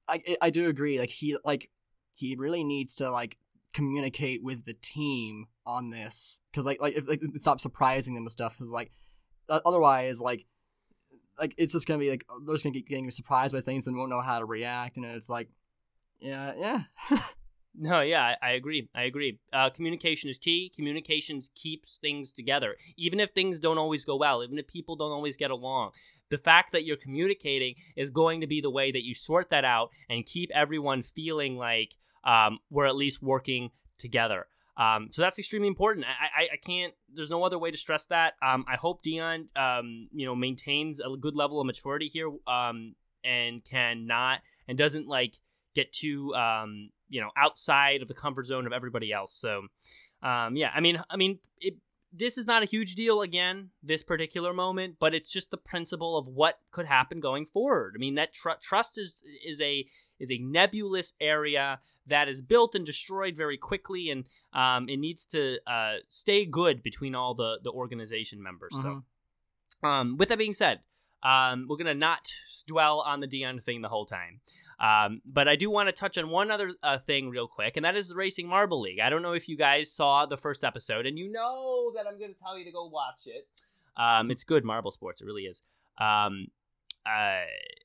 I 0.07 0.21
I 0.41 0.49
do 0.49 0.67
agree. 0.67 0.99
Like 0.99 1.09
he 1.09 1.37
like 1.43 1.69
he 2.13 2.35
really 2.35 2.63
needs 2.63 2.95
to 2.95 3.11
like 3.11 3.37
communicate 3.73 4.43
with 4.43 4.65
the 4.65 4.73
team 4.73 5.45
on 5.65 5.91
this 5.91 6.41
because 6.51 6.65
like 6.65 6.81
like 6.81 6.95
if 6.95 7.07
like 7.07 7.21
stop 7.35 7.59
surprising 7.59 8.15
them 8.15 8.23
and 8.23 8.31
stuff 8.31 8.57
because 8.57 8.71
like 8.71 8.91
otherwise 9.47 10.19
like 10.19 10.45
like 11.39 11.53
it's 11.57 11.73
just 11.73 11.87
gonna 11.87 11.99
be 11.99 12.09
like 12.09 12.25
they're 12.45 12.55
just 12.55 12.63
gonna 12.63 12.73
get 12.73 12.87
getting 12.87 13.09
surprised 13.11 13.53
by 13.53 13.61
things 13.61 13.85
and 13.85 13.95
won't 13.95 14.09
know 14.09 14.21
how 14.21 14.39
to 14.39 14.45
react 14.45 14.97
and 14.97 15.05
it's 15.05 15.29
like 15.29 15.49
yeah 16.19 16.53
yeah 16.59 16.81
No, 17.75 18.01
yeah, 18.01 18.35
I, 18.41 18.49
I 18.49 18.51
agree. 18.53 18.89
I 18.93 19.03
agree. 19.03 19.39
Uh, 19.53 19.69
communication 19.69 20.29
is 20.29 20.37
key. 20.37 20.71
Communications 20.75 21.49
keeps 21.55 21.97
things 21.97 22.31
together, 22.31 22.75
even 22.97 23.19
if 23.19 23.29
things 23.29 23.59
don't 23.59 23.77
always 23.77 24.03
go 24.05 24.17
well, 24.17 24.43
even 24.43 24.57
if 24.57 24.67
people 24.67 24.95
don't 24.95 25.11
always 25.11 25.37
get 25.37 25.51
along. 25.51 25.91
The 26.29 26.37
fact 26.37 26.71
that 26.73 26.83
you're 26.83 26.97
communicating 26.97 27.75
is 27.95 28.09
going 28.11 28.41
to 28.41 28.47
be 28.47 28.59
the 28.59 28.69
way 28.69 28.91
that 28.91 29.03
you 29.05 29.15
sort 29.15 29.49
that 29.51 29.65
out 29.65 29.91
and 30.09 30.25
keep 30.25 30.51
everyone 30.53 31.03
feeling 31.03 31.57
like 31.57 31.95
um, 32.23 32.59
we're 32.69 32.85
at 32.85 32.95
least 32.95 33.21
working 33.21 33.71
together. 33.97 34.47
Um, 34.75 35.09
so 35.11 35.21
that's 35.21 35.37
extremely 35.39 35.67
important. 35.67 36.05
I, 36.07 36.43
I, 36.43 36.47
I 36.53 36.57
can't. 36.57 36.93
There's 37.13 37.29
no 37.29 37.43
other 37.43 37.57
way 37.59 37.71
to 37.71 37.77
stress 37.77 38.05
that. 38.05 38.33
Um, 38.41 38.65
I 38.67 38.75
hope 38.77 39.03
Dion, 39.03 39.49
um, 39.55 40.07
you 40.13 40.25
know, 40.25 40.35
maintains 40.35 40.99
a 40.99 41.15
good 41.17 41.35
level 41.35 41.59
of 41.59 41.65
maturity 41.67 42.07
here, 42.07 42.29
um, 42.47 42.95
and 43.23 43.63
can 43.63 44.07
not 44.07 44.39
and 44.67 44.77
doesn't 44.77 45.07
like 45.07 45.35
get 45.75 45.91
too 45.91 46.33
um, 46.35 46.89
you 47.09 47.19
know 47.21 47.29
outside 47.37 48.01
of 48.01 48.07
the 48.07 48.13
comfort 48.13 48.45
zone 48.45 48.65
of 48.65 48.73
everybody 48.73 49.11
else. 49.11 49.35
So 49.35 49.67
um, 50.21 50.55
yeah, 50.55 50.71
I 50.73 50.79
mean, 50.79 51.01
I 51.09 51.17
mean, 51.17 51.39
it, 51.59 51.75
this 52.11 52.37
is 52.37 52.45
not 52.45 52.63
a 52.63 52.65
huge 52.65 52.95
deal 52.95 53.21
again, 53.21 53.69
this 53.83 54.03
particular 54.03 54.53
moment, 54.53 54.95
but 54.99 55.13
it's 55.13 55.31
just 55.31 55.51
the 55.51 55.57
principle 55.57 56.17
of 56.17 56.27
what 56.27 56.59
could 56.71 56.85
happen 56.87 57.19
going 57.19 57.45
forward. 57.45 57.93
I 57.95 57.99
mean, 57.99 58.15
that 58.15 58.33
tr- 58.33 58.59
trust 58.61 58.97
is 58.97 59.15
is 59.45 59.61
a 59.61 59.85
is 60.19 60.31
a 60.31 60.37
nebulous 60.39 61.13
area 61.21 61.79
that 62.07 62.27
is 62.27 62.41
built 62.41 62.75
and 62.75 62.85
destroyed 62.85 63.37
very 63.37 63.57
quickly, 63.57 64.09
and 64.09 64.25
um, 64.53 64.89
it 64.89 64.97
needs 64.97 65.25
to 65.27 65.59
uh, 65.67 65.97
stay 66.09 66.45
good 66.45 66.81
between 66.83 67.15
all 67.15 67.33
the 67.35 67.59
the 67.63 67.71
organization 67.71 68.41
members. 68.41 68.73
So. 68.73 68.87
Mhm. 68.87 69.03
Um, 69.81 70.17
with 70.17 70.27
that 70.29 70.37
being 70.37 70.53
said, 70.53 70.81
Um, 71.23 71.67
we're 71.67 71.77
gonna 71.77 71.93
not 71.93 72.31
dwell 72.67 73.01
on 73.01 73.19
the 73.19 73.27
Dion 73.27 73.59
thing 73.59 73.81
the 73.81 73.89
whole 73.89 74.05
time. 74.05 74.41
Um, 74.79 75.21
but 75.25 75.47
I 75.47 75.55
do 75.55 75.69
want 75.69 75.89
to 75.89 75.91
touch 75.91 76.17
on 76.17 76.29
one 76.29 76.51
other 76.51 76.71
uh, 76.83 76.97
thing 76.99 77.29
real 77.29 77.47
quick, 77.47 77.75
and 77.75 77.83
that 77.85 77.95
is 77.97 78.07
the 78.07 78.15
Racing 78.15 78.47
Marble 78.47 78.79
League. 78.79 78.99
I 78.99 79.09
don't 79.09 79.21
know 79.21 79.33
if 79.33 79.49
you 79.49 79.57
guys 79.57 79.91
saw 79.91 80.25
the 80.25 80.37
first 80.37 80.63
episode, 80.63 81.05
and 81.05 81.17
you 81.17 81.29
know 81.31 81.91
that 81.95 82.05
I'm 82.07 82.17
going 82.17 82.33
to 82.33 82.39
tell 82.39 82.57
you 82.57 82.63
to 82.65 82.71
go 82.71 82.87
watch 82.87 83.25
it. 83.25 83.47
Um, 83.97 84.31
it's 84.31 84.43
good 84.43 84.63
marble 84.63 84.91
sports, 84.91 85.19
it 85.21 85.25
really 85.25 85.43
is. 85.43 85.61
Um, 85.99 86.47
uh, 87.05 87.43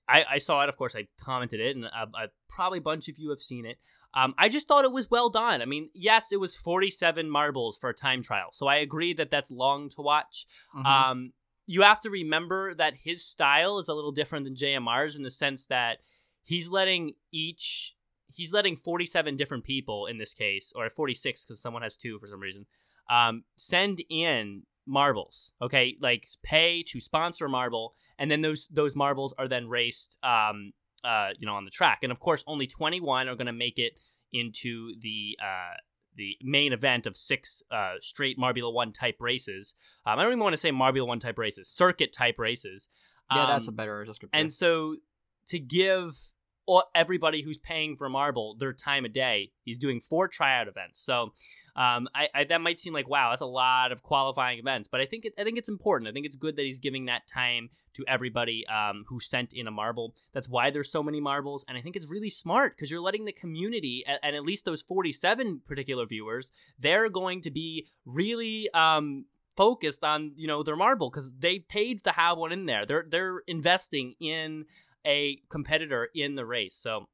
I, 0.09 0.25
I 0.33 0.39
saw 0.39 0.63
it, 0.63 0.69
of 0.69 0.77
course. 0.77 0.95
I 0.95 1.09
commented 1.21 1.61
it, 1.61 1.75
and 1.77 1.87
uh, 1.87 2.07
probably 2.49 2.79
a 2.79 2.83
bunch 2.83 3.09
of 3.09 3.19
you 3.19 3.31
have 3.31 3.41
seen 3.41 3.67
it. 3.67 3.79
Um, 4.15 4.33
I 4.39 4.49
just 4.49 4.69
thought 4.69 4.85
it 4.85 4.93
was 4.93 5.11
well 5.11 5.29
done. 5.29 5.61
I 5.61 5.65
mean, 5.65 5.91
yes, 5.93 6.31
it 6.31 6.39
was 6.39 6.55
47 6.55 7.29
marbles 7.29 7.77
for 7.77 7.91
a 7.91 7.95
time 7.95 8.23
trial, 8.23 8.51
so 8.53 8.69
I 8.69 8.77
agree 8.77 9.13
that 9.15 9.31
that's 9.31 9.51
long 9.51 9.89
to 9.91 10.03
watch. 10.03 10.47
Mhm. 10.77 10.87
Um, 10.87 11.33
you 11.67 11.83
have 11.83 12.01
to 12.03 12.11
remember 12.11 12.75
that 12.75 12.95
his 12.95 13.25
style 13.25 13.79
is 13.79 13.89
a 13.89 13.95
little 13.95 14.13
different 14.13 14.45
than 14.45 14.55
JMR's 14.55 15.17
in 15.17 15.23
the 15.25 15.31
sense 15.31 15.67
that 15.67 15.99
he's 16.45 16.71
letting 16.71 17.15
each 17.33 17.95
he's 18.33 18.53
letting 18.53 18.77
47 18.77 19.37
different 19.37 19.65
people 19.65 20.07
in 20.07 20.17
this 20.19 20.35
case 20.35 20.73
or 20.75 20.89
46 20.91 21.45
because 21.45 21.61
someone 21.61 21.83
has 21.83 21.97
two 21.97 22.19
for 22.19 22.27
some 22.27 22.41
reason 22.41 22.67
um, 23.11 23.45
send 23.57 24.03
in 24.11 24.63
marbles 24.87 25.53
okay 25.63 25.97
like 26.01 26.27
pay 26.43 26.83
to 26.83 27.01
sponsor 27.01 27.47
a 27.47 27.49
marble 27.49 27.95
and 28.19 28.31
then 28.31 28.43
those 28.43 28.67
those 28.71 28.95
marbles 28.95 29.33
are 29.39 29.49
then 29.49 29.69
raced 29.69 30.17
um, 30.23 30.73
uh, 31.05 31.31
you 31.39 31.47
know 31.47 31.55
on 31.55 31.65
the 31.65 31.71
track 31.71 32.01
and 32.03 32.13
of 32.13 32.21
course 32.21 32.45
only 32.47 32.67
21 32.67 33.29
are 33.29 33.35
going 33.35 33.47
to 33.47 33.53
make 33.53 33.79
it 33.79 33.95
into 34.33 34.93
the 35.01 35.39
uh, 35.43 35.75
the 36.17 36.37
main 36.43 36.73
event 36.73 37.07
of 37.07 37.17
six 37.17 37.63
uh, 37.71 37.95
straight 38.01 38.39
Marbula 38.39 38.73
One 38.73 38.93
type 38.93 39.17
races. 39.19 39.75
Um, 40.07 40.19
I 40.19 40.23
don't 40.23 40.31
even 40.33 40.45
want 40.45 40.53
to 40.53 40.57
say 40.59 40.71
Marbula 40.71 41.07
One 41.09 41.19
type 41.19 41.39
races, 41.39 41.69
circuit 41.69 42.13
type 42.13 42.39
races. 42.39 42.89
yeah, 43.33 43.47
that's 43.47 43.67
a 43.67 43.71
Um, 43.71 43.75
better 43.77 44.05
description. 44.05 44.41
and 44.41 44.53
so 44.53 44.97
to 45.49 45.59
give 45.59 46.17
everybody 46.95 47.43
who's 47.43 47.59
paying 47.59 47.97
for 47.97 48.09
marble 48.09 48.57
their 48.57 48.73
time 48.73 49.05
a 49.05 49.09
day, 49.09 49.51
he's 49.65 49.79
doing 49.79 50.01
four 50.01 50.29
tryout 50.29 50.69
events. 50.69 51.01
So 51.01 51.33
um, 51.77 52.09
I, 52.15 52.29
I 52.35 52.45
that 52.45 52.61
might 52.61 52.79
seem 52.79 52.93
like 52.93 53.09
wow, 53.09 53.31
that's 53.31 53.43
a 53.43 53.47
lot 53.47 53.93
of 53.93 54.03
qualifying 54.03 54.59
events, 54.59 54.89
but 54.89 55.01
I 55.01 55.07
think 55.07 55.25
it, 55.25 55.35
I 55.39 55.45
think 55.45 55.59
it's 55.59 55.69
important. 55.69 56.09
I 56.09 56.13
think 56.13 56.27
it's 56.27 56.37
good 56.37 56.57
that 56.57 56.65
he's 56.65 56.79
giving 56.79 57.07
that 57.07 57.27
time 57.27 57.71
to 57.95 58.05
everybody 58.09 58.67
um, 58.67 59.05
who 59.09 59.21
sent 59.21 59.53
in 59.53 59.67
a 59.67 59.71
marble. 59.71 60.15
That's 60.33 60.49
why 60.49 60.71
there's 60.71 60.91
so 60.91 61.03
many 61.03 61.21
marbles, 61.21 61.65
and 61.69 61.77
I 61.77 61.81
think 61.81 61.97
it's 61.97 62.07
really 62.07 62.31
smart 62.31 62.77
because 62.77 62.91
you're 62.91 63.01
letting 63.01 63.25
the 63.25 63.33
community 63.33 64.05
and, 64.07 64.19
and 64.23 64.37
at 64.37 64.43
least 64.43 64.65
those 64.65 64.83
47 64.83 65.63
particular 65.67 66.07
viewers, 66.07 66.53
they're 66.79 67.09
going 67.09 67.41
to 67.43 67.51
be 67.51 67.87
really 68.05 68.69
um, 68.73 69.25
focused 69.57 70.05
on 70.05 70.33
you 70.37 70.47
know 70.47 70.63
their 70.63 70.77
marble 70.77 71.11
because 71.11 71.35
they 71.35 71.59
paid 71.59 72.05
to 72.05 72.11
have 72.11 72.39
one 72.39 72.53
in 72.53 72.67
there. 72.67 72.87
They're 72.87 73.05
they're 73.09 73.43
investing 73.47 74.15
in 74.21 74.67
a 75.07 75.41
competitor 75.49 76.09
in 76.15 76.35
the 76.35 76.45
race. 76.45 76.75
So 76.75 77.07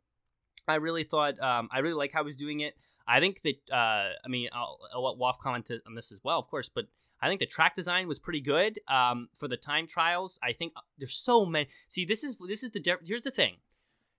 I 0.69 0.77
really 0.77 1.05
thought 1.05 1.41
um, 1.41 1.69
I 1.73 1.81
really 1.81 1.95
like 1.95 2.13
how 2.13 2.25
he's 2.25 2.37
doing 2.37 2.61
it. 2.61 2.75
I 3.07 3.21
think 3.21 3.43
that 3.43 3.57
uh, 3.73 4.11
I 4.25 4.29
mean 4.29 4.49
I'll, 4.53 4.79
let 4.95 5.19
Woff 5.19 5.39
comment 5.39 5.71
on 5.87 5.95
this 5.95 6.13
as 6.13 6.21
well, 6.23 6.39
of 6.39 6.49
course, 6.49 6.69
but 6.69 6.87
I 7.21 7.29
think 7.29 7.41
the 7.41 7.47
track 7.47 7.75
design 7.75 8.09
was 8.09 8.19
pretty 8.19 8.41
good 8.41 8.81
um, 8.89 9.29
for 9.37 9.49
the 9.49 9.57
time 9.57 9.87
trials. 9.87 10.39
I 10.43 10.53
think 10.53 10.73
uh, 10.77 10.81
there's 10.99 11.17
so 11.17 11.45
many. 11.45 11.69
See, 11.89 12.05
this 12.05 12.25
is 12.25 12.37
this 12.47 12.63
is 12.63 12.71
the 12.71 12.81
di- 12.81 12.97
here's 13.05 13.23
the 13.23 13.31
thing. 13.31 13.57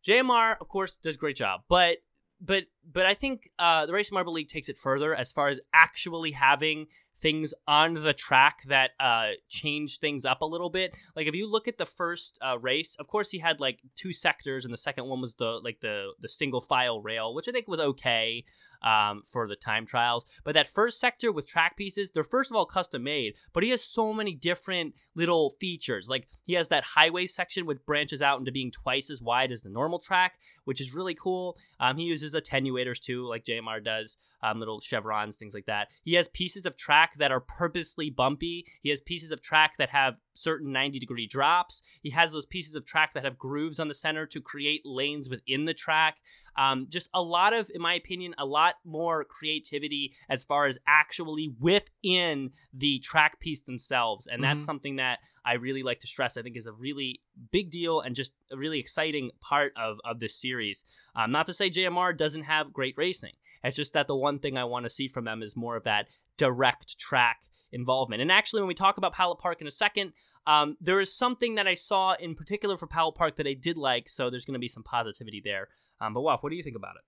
JMR, 0.06 0.56
of 0.60 0.68
course, 0.68 0.98
does 0.98 1.16
a 1.16 1.20
great 1.20 1.36
job, 1.36 1.62
but 1.68 1.98
but 2.40 2.66
but 2.92 3.06
I 3.06 3.14
think 3.14 3.50
uh, 3.60 3.86
the 3.86 3.94
Racing 3.94 4.16
Marble 4.16 4.34
League 4.34 4.50
takes 4.50 4.70
it 4.70 4.78
further 4.78 5.16
as 5.16 5.32
far 5.32 5.48
as 5.48 5.60
actually 5.74 6.32
having 6.32 6.88
things 7.22 7.54
on 7.68 7.94
the 7.94 8.14
track 8.14 8.64
that 8.68 8.92
uh, 9.00 9.30
change 9.48 10.00
things 10.00 10.26
up 10.26 10.42
a 10.42 10.46
little 10.46 10.70
bit. 10.70 10.96
Like 11.16 11.28
if 11.28 11.36
you 11.36 11.50
look 11.50 11.68
at 11.68 11.78
the 11.78 11.86
first 11.86 12.38
uh, 12.42 12.58
race, 12.60 12.96
of 13.00 13.08
course 13.08 13.30
he 13.30 13.40
had 13.40 13.60
like 13.60 13.80
two 13.96 14.14
sectors, 14.14 14.66
and 14.66 14.74
the 14.74 14.78
second 14.78 15.06
one 15.06 15.22
was 15.22 15.36
the 15.36 15.60
like 15.64 15.80
the 15.82 16.12
the 16.20 16.30
single 16.30 16.62
file 16.62 17.02
rail, 17.02 17.34
which 17.34 17.48
I 17.48 17.52
think 17.52 17.68
was 17.68 17.80
okay 17.80 18.44
um, 18.82 19.24
for 19.26 19.48
the 19.48 19.56
time 19.56 19.86
trials. 19.86 20.26
But 20.44 20.54
that 20.56 20.68
first 20.68 21.00
sector 21.00 21.32
with 21.32 21.48
track 21.48 21.78
pieces, 21.78 22.12
they're 22.12 22.24
first 22.24 22.52
of 22.52 22.58
all 22.58 22.66
custom 22.66 23.04
made, 23.04 23.36
but 23.54 23.64
he 23.64 23.70
has 23.70 23.84
so 23.84 24.14
many 24.14 24.34
different 24.34 24.96
little 25.16 25.52
features. 25.60 26.08
Like 26.10 26.28
he 26.44 26.54
has 26.54 26.70
that 26.70 26.84
highway 26.84 27.28
section 27.28 27.66
which 27.66 27.86
branches 27.86 28.22
out 28.22 28.40
into 28.40 28.52
being 28.52 28.72
twice 28.72 29.10
as 29.10 29.22
wide 29.22 29.52
as 29.52 29.62
the 29.62 29.70
normal 29.70 30.00
track, 30.00 30.36
which 30.66 30.82
is 30.82 30.94
really 30.94 31.16
cool. 31.16 31.58
Um, 31.80 31.98
he 31.98 32.04
uses 32.04 32.34
attenuators 32.34 33.00
too, 33.00 33.28
like 33.28 33.46
JMR 33.46 33.84
does, 33.84 34.18
um, 34.44 34.60
little 34.60 34.80
chevrons, 34.80 35.38
things 35.38 35.54
like 35.54 35.66
that. 35.66 35.90
He 36.04 36.14
has 36.16 36.28
pieces 36.30 36.66
of 36.66 36.78
track 36.78 37.16
that 37.18 37.32
are 37.32 37.42
purposely 37.42 38.10
bumpy. 38.10 38.66
He 38.82 38.90
has 38.90 39.02
pieces 39.02 39.32
of 39.32 39.42
track 39.42 39.78
that 39.78 39.90
have 39.90 40.16
certain 40.42 40.72
90 40.72 41.00
degree 41.00 41.28
drops. 41.28 41.82
He 42.02 42.10
has 42.12 42.32
those 42.32 42.46
pieces 42.46 42.76
of 42.76 42.86
track 42.86 43.14
that 43.14 43.24
have 43.24 43.38
grooves 43.38 43.80
on 43.80 43.88
the 43.88 43.94
center 43.94 44.26
to 44.28 44.42
create 44.42 44.82
lanes 44.86 45.30
within 45.30 45.66
the 45.66 45.74
track. 45.74 46.18
Um, 46.58 46.88
just 46.90 47.10
a 47.14 47.22
lot 47.22 47.54
of, 47.54 47.70
in 47.74 47.82
my 47.82 47.94
opinion, 47.94 48.36
a 48.38 48.46
lot 48.46 48.76
more 48.84 49.24
creativity 49.24 50.14
as 50.30 50.44
far 50.44 50.66
as 50.68 50.78
actually 50.88 51.54
within 51.60 52.52
the 52.74 53.00
track 53.00 53.40
piece 53.40 53.62
themselves. 53.62 54.28
And 54.28 54.44
that's 54.44 54.64
Mhm. 54.64 54.66
something 54.66 54.96
that 54.98 55.20
I 55.44 55.54
really 55.54 55.82
like 55.82 56.00
to 56.02 56.08
stress. 56.08 56.38
I 56.38 56.42
think 56.44 56.56
is 56.58 56.68
a 56.68 56.72
really 56.74 57.22
big 57.52 57.72
deal 57.72 58.00
and 58.02 58.16
just 58.16 58.34
a 58.52 58.58
really 58.58 58.80
exciting 58.80 59.32
part 59.40 59.74
of, 59.76 59.98
of 60.06 60.20
this 60.20 60.36
series. 60.36 60.84
Um, 61.16 61.32
not 61.32 61.46
to 61.48 61.54
say 61.54 61.70
JMR 61.70 62.14
doesn't 62.14 62.44
have 62.44 62.74
great 62.74 62.96
racing. 62.98 63.34
It's 63.64 63.76
just 63.76 63.94
that 63.94 64.08
the 64.08 64.16
one 64.16 64.40
thing 64.40 64.58
I 64.58 64.64
want 64.66 64.86
to 64.86 64.90
see 64.90 65.08
from 65.08 65.24
them 65.26 65.42
is 65.42 65.56
more 65.56 65.76
of 65.76 65.84
that 65.86 66.08
direct 66.38 66.98
track 67.00 67.42
involvement. 67.72 68.22
And 68.22 68.32
actually, 68.32 68.62
when 68.62 68.68
we 68.68 68.74
talk 68.74 68.98
about 68.98 69.14
Pallet 69.14 69.40
Park 69.40 69.62
in 69.62 69.68
a 69.68 69.72
second, 69.72 70.14
um, 70.48 70.78
there 70.82 71.00
is 71.00 71.14
something 71.14 71.56
that 71.56 71.68
I 71.68 71.76
saw 71.76 72.14
in 72.14 72.36
particular 72.36 72.78
for 72.78 72.88
Pallet 72.88 73.16
Park 73.16 73.38
that 73.38 73.48
I 73.48 73.54
did 73.54 73.78
like. 73.78 74.10
So 74.10 74.30
there's 74.30 74.46
going 74.46 74.54
to 74.54 74.60
be 74.60 74.68
some 74.68 74.84
positivity 74.84 75.42
there. 75.44 75.68
Um, 76.00 76.14
but 76.14 76.22
Woff, 76.22 76.42
what 76.42 76.50
do 76.50 76.56
you 76.56 76.64
think 76.64 76.76
about 76.76 76.96
it? 76.96 77.04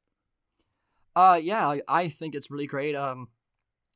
Uh, 1.15 1.39
yeah, 1.41 1.75
I, 1.87 2.07
think 2.07 2.35
it's 2.35 2.49
really 2.49 2.67
great. 2.67 2.95
Um, 2.95 3.27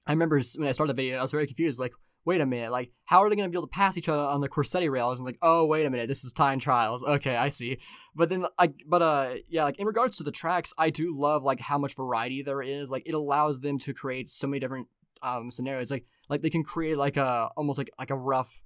I 0.06 0.12
remember 0.12 0.40
when 0.58 0.68
I 0.68 0.72
started 0.72 0.96
the 0.96 1.02
video, 1.02 1.18
I 1.18 1.22
was 1.22 1.32
very 1.32 1.48
confused. 1.48 1.80
Like, 1.80 1.94
wait 2.26 2.42
a 2.42 2.46
minute, 2.46 2.72
like, 2.72 2.92
how 3.06 3.24
are 3.24 3.30
they 3.30 3.36
going 3.36 3.48
to 3.48 3.52
be 3.52 3.58
able 3.58 3.68
to 3.68 3.72
pass 3.72 3.98
each 3.98 4.10
other 4.10 4.22
on 4.22 4.42
the 4.42 4.50
Quercetti 4.50 4.90
rails? 4.90 5.20
And 5.20 5.26
like, 5.26 5.38
oh, 5.42 5.66
wait 5.66 5.86
a 5.86 5.90
minute, 5.90 6.08
this 6.08 6.24
is 6.24 6.32
time 6.32 6.60
trials. 6.60 7.04
Okay, 7.04 7.36
I 7.36 7.50
see. 7.50 7.80
But 8.16 8.30
then, 8.30 8.46
I, 8.60 8.72
but 8.86 9.02
uh, 9.02 9.36
yeah, 9.48 9.64
like 9.64 9.80
in 9.80 9.88
regards 9.88 10.18
to 10.18 10.24
the 10.24 10.32
tracks, 10.32 10.74
I 10.78 10.90
do 10.90 11.18
love 11.18 11.44
like 11.44 11.60
how 11.60 11.78
much 11.78 11.96
variety 11.96 12.44
there 12.44 12.62
is. 12.62 12.92
Like, 12.92 13.04
it 13.08 13.14
allows 13.14 13.62
them 13.62 13.80
to 13.80 13.94
create 13.94 14.30
so 14.30 14.48
many 14.48 14.60
different 14.60 14.88
um 15.24 15.50
scenarios. 15.50 15.90
Like, 15.90 16.06
like 16.30 16.42
they 16.44 16.50
can 16.52 16.64
create 16.64 16.98
like 16.98 17.18
a 17.18 17.50
almost 17.58 17.78
like 17.80 17.90
like 17.98 18.12
a 18.12 18.16
rough 18.16 18.62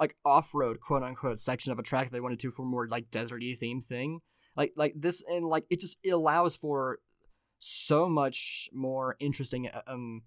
like 0.00 0.16
off 0.24 0.54
road 0.54 0.80
quote 0.80 1.02
unquote 1.02 1.38
section 1.38 1.70
of 1.72 1.78
a 1.78 1.82
track 1.82 2.06
if 2.06 2.12
they 2.12 2.20
wanted 2.20 2.40
to 2.40 2.50
for 2.50 2.64
more 2.64 2.88
like 2.88 3.10
deserty 3.10 3.56
themed 3.58 3.84
thing. 3.84 4.20
Like 4.56 4.72
like 4.76 4.94
this 4.96 5.22
and 5.28 5.46
like 5.46 5.64
it 5.70 5.80
just 5.80 5.98
it 6.02 6.10
allows 6.10 6.56
for 6.56 6.98
so 7.58 8.08
much 8.08 8.68
more 8.72 9.16
interesting 9.20 9.68
um 9.86 10.22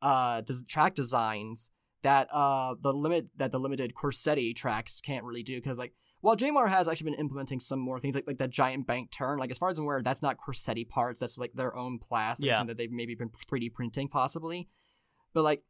uh 0.00 0.40
des- 0.42 0.64
track 0.68 0.94
designs 0.94 1.70
that 2.02 2.28
uh 2.32 2.74
the 2.80 2.92
limit 2.92 3.28
that 3.36 3.52
the 3.52 3.58
limited 3.60 3.92
Quercetti 3.94 4.54
tracks 4.56 5.00
can't 5.00 5.24
really 5.24 5.42
do 5.42 5.56
because 5.56 5.78
like 5.78 5.92
while 6.20 6.36
JMR 6.36 6.68
has 6.68 6.88
actually 6.88 7.10
been 7.10 7.20
implementing 7.20 7.60
some 7.60 7.78
more 7.78 8.00
things 8.00 8.14
like 8.14 8.26
like 8.26 8.38
that 8.38 8.50
giant 8.50 8.86
bank 8.86 9.10
turn 9.10 9.38
like 9.38 9.50
as 9.50 9.58
far 9.58 9.70
as 9.70 9.78
I'm 9.78 9.84
aware 9.84 10.02
that's 10.02 10.22
not 10.22 10.36
Quercetti 10.38 10.88
parts 10.88 11.20
that's 11.20 11.38
like 11.38 11.52
their 11.54 11.76
own 11.76 11.98
plastic 11.98 12.46
Yeah. 12.46 12.60
and 12.60 12.68
that 12.68 12.76
they've 12.78 12.90
maybe 12.90 13.14
been 13.14 13.30
3D 13.30 13.72
printing 13.72 14.08
possibly 14.08 14.68
but 15.34 15.42
like 15.42 15.62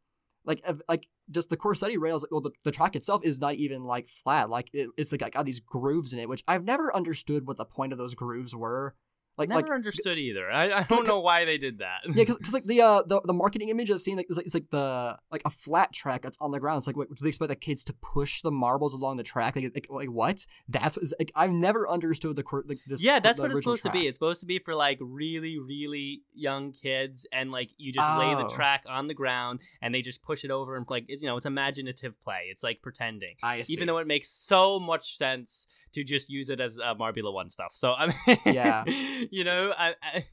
like 0.45 0.63
like 0.89 1.07
just 1.31 1.49
the 1.49 1.57
Quercetti 1.57 1.97
rails 1.97 2.25
well 2.31 2.41
the, 2.41 2.51
the 2.63 2.71
track 2.71 2.95
itself 2.95 3.21
is 3.23 3.39
not 3.39 3.55
even 3.55 3.83
like 3.83 4.07
flat. 4.07 4.49
Like 4.49 4.69
it, 4.73 4.89
it's 4.97 5.11
like 5.11 5.31
got 5.31 5.45
these 5.45 5.59
grooves 5.59 6.13
in 6.13 6.19
it 6.19 6.29
which 6.29 6.43
I've 6.47 6.63
never 6.63 6.95
understood 6.95 7.47
what 7.47 7.57
the 7.57 7.65
point 7.65 7.91
of 7.91 7.97
those 7.97 8.15
grooves 8.15 8.55
were 8.55 8.95
like 9.37 9.49
Never 9.49 9.61
like 9.61 9.71
understood 9.71 10.17
either. 10.19 10.49
I, 10.51 10.71
I 10.79 10.83
don't 10.83 11.07
know 11.07 11.19
why 11.19 11.45
they 11.45 11.57
did 11.57 11.79
that. 11.79 12.01
yeah, 12.05 12.23
because 12.25 12.53
like 12.53 12.65
the 12.65 12.81
uh 12.81 13.01
the, 13.03 13.19
the 13.25 13.33
marketing 13.33 13.69
image 13.69 13.89
I've 13.89 14.01
seen 14.01 14.17
like 14.17 14.27
is 14.29 14.37
like 14.37 14.45
it's 14.45 14.53
like 14.53 14.69
the 14.69 15.17
like 15.31 15.41
a 15.45 15.49
flat 15.49 15.91
track 15.91 16.21
that's 16.21 16.37
on 16.39 16.51
the 16.51 16.59
ground. 16.59 16.77
It's 16.77 16.87
like 16.87 16.95
what 16.97 17.09
do 17.09 17.15
they 17.23 17.29
expect 17.29 17.49
the 17.49 17.55
kids 17.55 17.83
to 17.85 17.93
push 17.93 18.41
the 18.41 18.51
marbles 18.51 18.93
along 18.93 19.17
the 19.17 19.23
track? 19.23 19.55
Like 19.55 19.71
like, 19.73 19.87
like 19.89 20.09
what? 20.09 20.45
That's 20.69 20.95
what, 20.97 21.05
like 21.19 21.31
I've 21.35 21.51
never 21.51 21.89
understood 21.89 22.35
the 22.35 22.43
like 22.67 22.79
this. 22.87 23.03
yeah, 23.03 23.19
that's 23.19 23.39
what 23.39 23.49
it's 23.51 23.59
supposed 23.59 23.83
to 23.83 23.91
be. 23.91 24.07
It's 24.07 24.17
supposed 24.17 24.39
to 24.41 24.45
be 24.45 24.59
for 24.59 24.75
like 24.75 24.99
really, 25.01 25.57
really 25.59 26.21
young 26.33 26.71
kids, 26.71 27.25
and 27.31 27.51
like 27.51 27.69
you 27.77 27.91
just 27.91 28.17
lay 28.17 28.35
the 28.35 28.43
Oh. 28.43 28.49
track 28.49 28.83
on 28.87 29.07
the 29.07 29.13
ground, 29.13 29.61
and 29.81 29.95
they 29.95 30.01
just 30.01 30.21
push 30.21 30.43
it 30.43 30.51
over 30.51 30.75
and 30.75 30.85
like 30.89 31.05
it's 31.07 31.23
you 31.23 31.27
know 31.29 31.37
it's 31.37 31.45
imaginative 31.45 32.21
play. 32.23 32.47
It's 32.49 32.61
like 32.63 32.81
pretending, 32.81 33.35
I 33.41 33.61
see. 33.63 33.73
even 33.73 33.87
though 33.87 33.97
it 33.97 34.07
makes 34.07 34.29
so 34.29 34.79
much 34.79 35.17
sense 35.17 35.65
to 35.93 36.03
just 36.03 36.29
use 36.29 36.49
it 36.49 36.59
as 36.59 36.77
uh, 36.79 36.93
Marbula 36.95 37.33
One 37.33 37.49
stuff. 37.49 37.71
So 37.75 37.93
I 37.93 38.07
mean, 38.27 38.37
Yeah. 38.45 38.83
you 39.31 39.43
know, 39.43 39.73
I, 39.77 39.95
I 40.01 40.25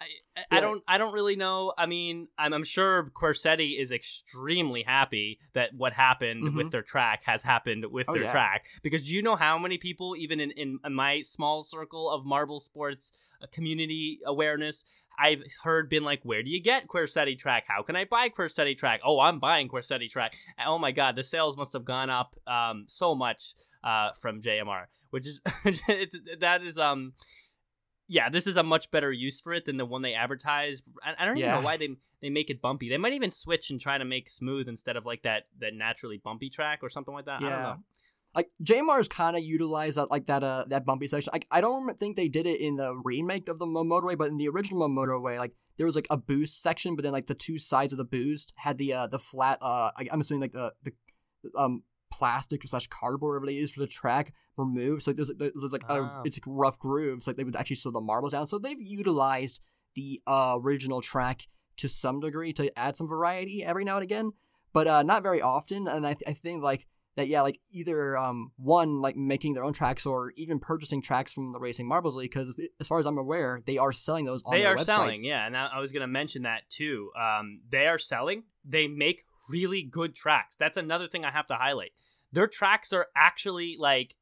I, 0.00 0.06
I 0.50 0.56
Yeah. 0.56 0.60
don't 0.60 0.82
I 0.86 0.98
don't 0.98 1.12
really 1.12 1.36
know. 1.36 1.72
I 1.76 1.86
mean, 1.86 2.28
I'm, 2.38 2.52
I'm 2.52 2.64
sure 2.64 3.10
Quercetti 3.14 3.78
is 3.78 3.90
extremely 3.90 4.82
happy 4.82 5.40
that 5.54 5.74
what 5.74 5.92
happened 5.92 6.54
with 6.54 6.70
their 6.70 6.82
track 6.82 7.24
has 7.24 7.42
happened 7.42 7.84
with 7.90 8.06
Oh, 8.06 8.14
their 8.14 8.22
yeah. 8.22 8.30
track. 8.30 8.66
Because 8.82 9.10
you 9.10 9.22
know 9.22 9.34
how 9.36 9.58
many 9.58 9.76
people, 9.78 10.14
even 10.16 10.40
in, 10.40 10.52
in 10.52 10.94
my 10.94 11.22
small 11.22 11.62
circle 11.62 12.10
of 12.10 12.24
marble 12.24 12.60
sports 12.60 13.10
uh, 13.42 13.46
community 13.50 14.20
awareness, 14.24 14.84
I've 15.18 15.42
heard 15.64 15.88
been 15.90 16.04
like, 16.04 16.20
where 16.22 16.44
do 16.44 16.50
you 16.50 16.60
get 16.60 16.86
Quercetti 16.86 17.36
track? 17.36 17.64
How 17.66 17.82
can 17.82 17.96
I 17.96 18.04
buy 18.04 18.28
Quercetti 18.28 18.78
track? 18.78 19.00
Oh, 19.04 19.18
I'm 19.18 19.40
buying 19.40 19.68
Quercetti 19.68 20.08
track. 20.08 20.36
Oh 20.64 20.78
my 20.78 20.92
God, 20.92 21.16
the 21.16 21.24
sales 21.24 21.56
must 21.56 21.72
have 21.72 21.84
gone 21.84 22.08
up 22.08 22.36
um, 22.46 22.84
so 22.86 23.16
much 23.16 23.54
uh, 23.82 24.10
from 24.20 24.40
JMR, 24.40 24.84
which 25.10 25.26
is 25.26 25.40
it's, 25.64 26.14
that 26.38 26.62
is 26.62 26.78
um 26.78 27.14
yeah, 28.08 28.28
this 28.28 28.46
is 28.46 28.56
a 28.56 28.62
much 28.62 28.90
better 28.90 29.12
use 29.12 29.40
for 29.40 29.52
it 29.52 29.64
than 29.66 29.76
the 29.76 29.84
one 29.86 30.02
they 30.02 30.14
advertised. 30.14 30.84
I, 31.04 31.14
I 31.18 31.24
don't 31.26 31.36
even 31.38 31.48
Yeah. 31.50 31.56
know 31.60 31.64
why 31.64 31.76
they 31.76 31.90
they 32.20 32.30
make 32.30 32.50
it 32.50 32.60
bumpy. 32.60 32.88
They 32.88 32.98
might 32.98 33.12
even 33.12 33.30
switch 33.30 33.70
and 33.70 33.80
try 33.80 33.96
to 33.98 34.04
make 34.04 34.28
smooth 34.28 34.66
instead 34.68 34.96
of 34.96 35.06
like 35.06 35.22
that 35.22 35.48
that 35.60 35.74
naturally 35.74 36.18
bumpy 36.22 36.50
track 36.50 36.80
or 36.82 36.90
something 36.90 37.14
like 37.14 37.26
that. 37.26 37.36
I 37.36 37.40
don't 37.40 37.50
Yeah. 37.50 37.62
know. 37.62 37.76
like 38.34 38.50
JMR's 38.62 39.08
kind 39.08 39.36
of 39.36 39.42
utilized 39.42 39.96
that 39.96 40.10
like 40.10 40.26
that 40.26 40.42
uh 40.44 40.64
that 40.68 40.84
bumpy 40.84 41.06
section. 41.06 41.30
Like 41.32 41.46
I 41.50 41.60
don't 41.60 41.98
think 41.98 42.16
they 42.16 42.28
did 42.28 42.46
it 42.46 42.60
in 42.60 42.76
the 42.76 42.94
remake 43.04 43.48
of 43.48 43.58
the 43.58 43.66
Mo- 43.66 43.84
motorway, 43.84 44.16
but 44.18 44.28
in 44.28 44.36
the 44.36 44.48
original 44.48 44.86
Mo- 44.88 45.02
motorway, 45.06 45.38
like 45.38 45.54
there 45.76 45.86
was 45.86 45.94
like 45.96 46.06
a 46.10 46.16
boost 46.16 46.60
section, 46.62 46.94
but 46.96 47.02
then 47.04 47.12
like 47.12 47.26
the 47.26 47.34
two 47.34 47.56
sides 47.58 47.92
of 47.92 47.96
the 47.98 48.04
boost 48.04 48.52
had 48.56 48.78
the 48.78 48.92
uh 48.92 49.06
the 49.06 49.18
flat 49.18 49.58
uh 49.62 49.90
I- 49.96 50.08
I'm 50.12 50.20
assuming 50.20 50.40
like 50.42 50.52
the 50.52 50.72
the 50.82 50.92
um 51.56 51.82
plastic 52.12 52.66
slash 52.66 52.86
cardboard 52.88 53.34
whatever 53.34 53.46
they 53.46 53.56
use 53.58 53.70
for 53.72 53.80
the 53.80 53.86
track 53.86 54.32
removed. 54.58 55.02
So 55.04 55.10
like, 55.10 55.16
there's 55.16 55.30
there's, 55.38 55.52
there's 55.54 55.72
like 55.72 55.84
Oh. 55.88 55.94
a 56.02 56.22
it's 56.24 56.36
like 56.36 56.44
rough 56.46 56.78
grooves. 56.78 57.26
Like 57.26 57.36
they 57.36 57.44
would 57.44 57.56
actually 57.56 57.76
slow 57.76 57.92
the 57.92 58.00
marbles 58.00 58.32
down. 58.32 58.46
So 58.46 58.58
they've 58.58 58.80
utilized 58.80 59.60
the 59.94 60.20
uh, 60.26 60.56
original 60.62 61.00
track 61.00 61.46
to 61.78 61.88
some 61.88 62.20
degree 62.20 62.52
to 62.54 62.76
add 62.78 62.96
some 62.96 63.08
variety 63.08 63.64
every 63.64 63.84
now 63.84 63.94
and 63.96 64.02
again, 64.02 64.32
but 64.72 64.86
uh, 64.88 65.02
not 65.02 65.22
very 65.22 65.40
often. 65.40 65.86
And 65.88 66.06
I, 66.06 66.14
th- 66.14 66.24
I 66.28 66.32
think 66.32 66.62
like 66.62 66.86
that 67.16 67.26
yeah 67.26 67.42
like 67.42 67.58
either 67.72 68.16
um 68.16 68.52
one 68.58 69.00
like 69.00 69.16
making 69.16 69.54
their 69.54 69.64
own 69.64 69.72
tracks 69.72 70.06
or 70.06 70.32
even 70.36 70.60
purchasing 70.60 71.02
tracks 71.02 71.32
from 71.32 71.52
the 71.52 71.58
racing 71.58 71.88
marbles 71.88 72.14
league 72.14 72.30
because 72.30 72.60
as 72.78 72.86
far 72.86 73.00
as 73.00 73.06
i'm 73.06 73.18
aware 73.18 73.60
they 73.66 73.76
are 73.76 73.90
selling 73.90 74.24
those 74.24 74.40
on 74.46 74.54
They 74.54 74.64
are 74.64 74.76
websites. 74.76 74.84
selling, 74.84 75.16
yeah, 75.24 75.44
and 75.44 75.56
I, 75.56 75.66
I 75.74 75.80
was 75.80 75.90
gonna 75.90 76.06
mention 76.06 76.42
that 76.42 76.70
too. 76.70 77.10
Um, 77.20 77.60
they 77.68 77.88
are 77.88 77.98
selling. 77.98 78.44
They 78.64 78.86
make 78.86 79.24
really 79.50 79.82
good 79.82 80.14
tracks. 80.14 80.54
That's 80.60 80.76
another 80.76 81.08
thing 81.08 81.24
I 81.24 81.32
have 81.32 81.48
to 81.48 81.54
highlight. 81.56 81.90
Their 82.30 82.46
tracks 82.46 82.92
are 82.92 83.06
actually 83.16 83.74
like, 83.80 84.14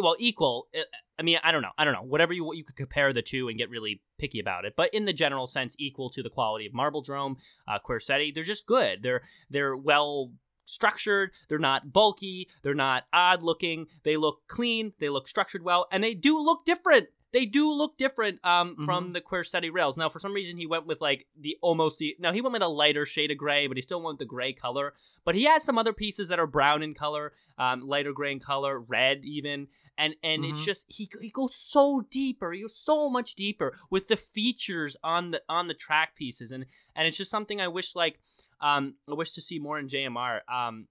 well, 0.00 0.16
equal. 0.18 0.68
uh, 0.76 0.82
I 1.18 1.22
mean, 1.22 1.38
I 1.44 1.52
don't 1.52 1.62
know, 1.62 1.70
I 1.78 1.84
don't 1.84 1.94
know. 1.94 2.02
Whatever 2.02 2.32
you 2.32 2.52
you 2.54 2.64
could 2.64 2.76
compare 2.76 3.12
the 3.12 3.22
two 3.22 3.48
and 3.48 3.58
get 3.58 3.70
really 3.70 4.02
picky 4.18 4.40
about 4.40 4.64
it, 4.64 4.74
but 4.76 4.92
in 4.92 5.04
the 5.04 5.12
general 5.12 5.46
sense, 5.46 5.76
equal 5.78 6.10
to 6.10 6.22
the 6.22 6.30
quality 6.30 6.66
of 6.66 6.74
Marble 6.74 7.02
Drome, 7.02 7.36
uh, 7.68 7.78
Quercetti. 7.78 8.34
They're 8.34 8.44
just 8.44 8.66
good. 8.66 9.02
They're 9.02 9.22
they're 9.48 9.76
well 9.76 10.32
structured. 10.64 11.30
They're 11.48 11.58
not 11.58 11.92
bulky. 11.92 12.48
They're 12.62 12.74
not 12.74 13.04
odd 13.12 13.42
looking. 13.42 13.86
They 14.02 14.16
look 14.16 14.42
clean. 14.48 14.92
They 14.98 15.08
look 15.08 15.28
structured 15.28 15.62
well, 15.62 15.86
and 15.92 16.02
they 16.02 16.14
do 16.14 16.40
look 16.40 16.64
different. 16.64 17.08
They 17.34 17.46
do 17.46 17.72
look 17.72 17.98
different 17.98 18.38
um, 18.46 18.76
from 18.86 19.10
the 19.10 19.20
Quercetti 19.20 19.68
rails. 19.72 19.96
Now, 19.96 20.08
for 20.08 20.20
some 20.20 20.32
reason, 20.32 20.56
he 20.56 20.66
went 20.66 20.86
with 20.86 21.00
like 21.00 21.26
the 21.36 21.58
almost 21.60 21.98
the. 21.98 22.14
Now 22.20 22.32
he 22.32 22.40
went 22.40 22.52
with 22.52 22.62
a 22.62 22.68
lighter 22.68 23.04
shade 23.04 23.32
of 23.32 23.38
gray, 23.38 23.66
but 23.66 23.76
he 23.76 23.82
still 23.82 24.00
went 24.00 24.14
with 24.14 24.18
the 24.20 24.24
gray 24.36 24.52
color. 24.52 24.94
But 25.24 25.34
he 25.34 25.42
has 25.46 25.64
some 25.64 25.76
other 25.76 25.92
pieces 25.92 26.28
that 26.28 26.38
are 26.38 26.46
brown 26.46 26.84
in 26.84 26.94
color, 26.94 27.32
um, 27.58 27.80
lighter 27.80 28.12
gray 28.12 28.30
in 28.30 28.38
color, 28.38 28.78
red 28.78 29.24
even, 29.24 29.66
and 29.98 30.14
and 30.22 30.44
it's 30.44 30.60
Mhm. 30.60 30.64
just 30.64 30.86
he 30.88 31.10
he 31.20 31.28
goes 31.28 31.56
so 31.56 32.02
deeper. 32.08 32.52
He 32.52 32.60
goes 32.62 32.76
so 32.76 33.10
much 33.10 33.34
deeper 33.34 33.76
with 33.90 34.06
the 34.06 34.16
features 34.16 34.96
on 35.02 35.32
the 35.32 35.42
on 35.48 35.66
the 35.66 35.74
track 35.74 36.14
pieces, 36.14 36.52
and 36.52 36.66
and 36.94 37.08
it's 37.08 37.16
just 37.16 37.32
something 37.32 37.60
I 37.60 37.66
wish 37.66 37.96
like 37.96 38.20
um 38.60 38.94
I 39.10 39.14
wish 39.14 39.32
to 39.32 39.40
see 39.40 39.58
more 39.58 39.80
in 39.80 39.88
JMR. 39.88 40.42
Um, 40.48 40.86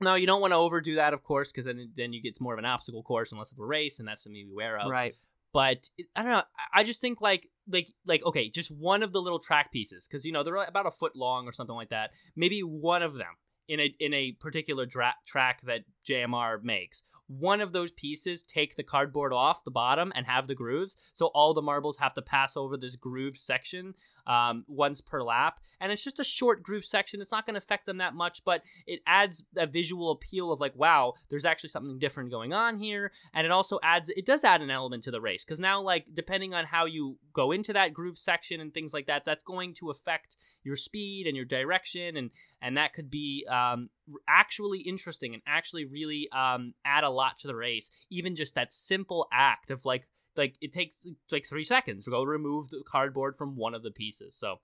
no, 0.00 0.14
you 0.14 0.26
don't 0.26 0.40
want 0.40 0.52
to 0.52 0.56
overdo 0.56 0.94
that, 0.94 1.14
of 1.14 1.24
course, 1.24 1.50
because 1.50 1.64
then 1.64 1.90
then 1.96 2.12
you 2.12 2.22
get 2.22 2.40
more 2.40 2.52
of 2.52 2.60
an 2.60 2.64
obstacle 2.64 3.02
course 3.02 3.32
and 3.32 3.40
less 3.40 3.50
of 3.50 3.58
a 3.58 3.64
race, 3.66 3.98
and 3.98 4.06
that's 4.06 4.22
something 4.22 4.40
to 4.40 4.46
be 4.46 4.52
aware 4.52 4.78
of 4.78 4.88
right 4.88 5.16
but 5.52 5.88
I 6.16 6.22
don't 6.22 6.32
know. 6.32 6.42
I- 6.74 6.84
just 6.84 7.00
think 7.00 7.20
like 7.20 7.48
like 7.68 7.88
like 8.06 8.24
okay, 8.24 8.48
just 8.50 8.70
one 8.70 9.02
of 9.02 9.12
the 9.12 9.22
little 9.22 9.38
track 9.38 9.72
pieces 9.72 10.06
because 10.06 10.24
you 10.24 10.32
know 10.32 10.42
they're 10.42 10.56
about 10.56 10.86
a 10.86 10.90
foot 10.90 11.14
long 11.16 11.46
or 11.46 11.52
something 11.52 11.76
like 11.76 11.90
that. 11.90 12.10
Maybe 12.36 12.60
one 12.60 13.02
of 13.02 13.14
them 13.14 13.36
in 13.68 13.80
a 13.80 13.94
in 14.00 14.12
a 14.14 14.32
particular 14.32 14.86
dra- 14.86 15.14
track 15.26 15.60
that 15.66 15.82
JMR 16.08 16.62
makes. 16.62 17.02
One 17.28 17.60
of 17.60 17.72
those 17.72 17.92
pieces 17.92 18.42
take 18.42 18.74
the 18.74 18.82
cardboard 18.82 19.32
off 19.32 19.62
the 19.62 19.70
bottom 19.70 20.12
and 20.16 20.26
have 20.26 20.48
the 20.48 20.54
grooves, 20.56 20.96
so 21.14 21.26
all 21.26 21.54
the 21.54 21.62
marbles 21.62 21.98
have 21.98 22.14
to 22.14 22.22
pass 22.22 22.56
over 22.56 22.76
this 22.76 22.96
grooved 22.96 23.36
section 23.36 23.94
um, 24.30 24.64
once 24.68 25.00
per 25.00 25.22
lap, 25.22 25.58
and 25.80 25.90
it's 25.90 26.04
just 26.04 26.20
a 26.20 26.24
short 26.24 26.62
groove 26.62 26.84
section. 26.84 27.20
It's 27.20 27.32
not 27.32 27.46
going 27.46 27.54
to 27.54 27.58
affect 27.58 27.86
them 27.86 27.98
that 27.98 28.14
much, 28.14 28.44
but 28.44 28.62
it 28.86 29.00
adds 29.06 29.42
a 29.56 29.66
visual 29.66 30.12
appeal 30.12 30.52
of 30.52 30.60
like, 30.60 30.76
wow, 30.76 31.14
there's 31.30 31.44
actually 31.44 31.70
something 31.70 31.98
different 31.98 32.30
going 32.30 32.52
on 32.52 32.78
here, 32.78 33.10
and 33.34 33.44
it 33.44 33.50
also 33.50 33.80
adds 33.82 34.08
it 34.10 34.24
does 34.24 34.44
add 34.44 34.62
an 34.62 34.70
element 34.70 35.02
to 35.04 35.10
the 35.10 35.20
race 35.20 35.44
because 35.44 35.58
now 35.58 35.80
like 35.80 36.06
depending 36.14 36.54
on 36.54 36.64
how 36.64 36.84
you 36.84 37.18
go 37.32 37.50
into 37.50 37.72
that 37.72 37.92
groove 37.92 38.18
section 38.18 38.60
and 38.60 38.72
things 38.72 38.94
like 38.94 39.06
that 39.06 39.24
that's 39.24 39.42
going 39.42 39.74
to 39.74 39.90
affect 39.90 40.36
your 40.62 40.76
speed 40.76 41.26
and 41.26 41.36
your 41.36 41.44
direction 41.44 42.16
and 42.16 42.30
and 42.62 42.76
that 42.76 42.92
could 42.92 43.10
be 43.10 43.44
um, 43.50 43.88
actually 44.28 44.80
interesting 44.80 45.34
and 45.34 45.42
actually 45.46 45.86
really 45.86 46.28
um, 46.30 46.74
add 46.84 47.04
a 47.04 47.10
lot 47.10 47.38
to 47.38 47.48
the 47.48 47.56
race. 47.56 47.90
Even 48.10 48.36
just 48.36 48.54
that 48.54 48.72
simple 48.72 49.26
act 49.32 49.70
of 49.70 49.84
like 49.84 50.06
like 50.36 50.56
it 50.60 50.72
takes 50.72 51.06
like 51.30 51.46
three 51.46 51.64
seconds 51.64 52.04
to 52.04 52.10
go 52.10 52.22
remove 52.22 52.70
the 52.70 52.82
cardboard 52.86 53.36
from 53.36 53.56
one 53.56 53.74
of 53.74 53.82
the 53.82 53.90
pieces 53.90 54.36
so 54.36 54.56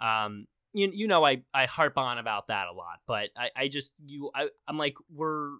um 0.00 0.46
you, 0.72 0.90
you 0.92 1.06
know 1.06 1.24
I, 1.24 1.42
I 1.52 1.66
harp 1.66 1.98
on 1.98 2.18
about 2.18 2.48
that 2.48 2.66
a 2.68 2.72
lot 2.72 3.00
but 3.06 3.30
I, 3.36 3.50
I 3.56 3.68
just 3.68 3.92
you 4.04 4.30
I, 4.34 4.48
i'm 4.66 4.78
like 4.78 4.94
we're 5.12 5.50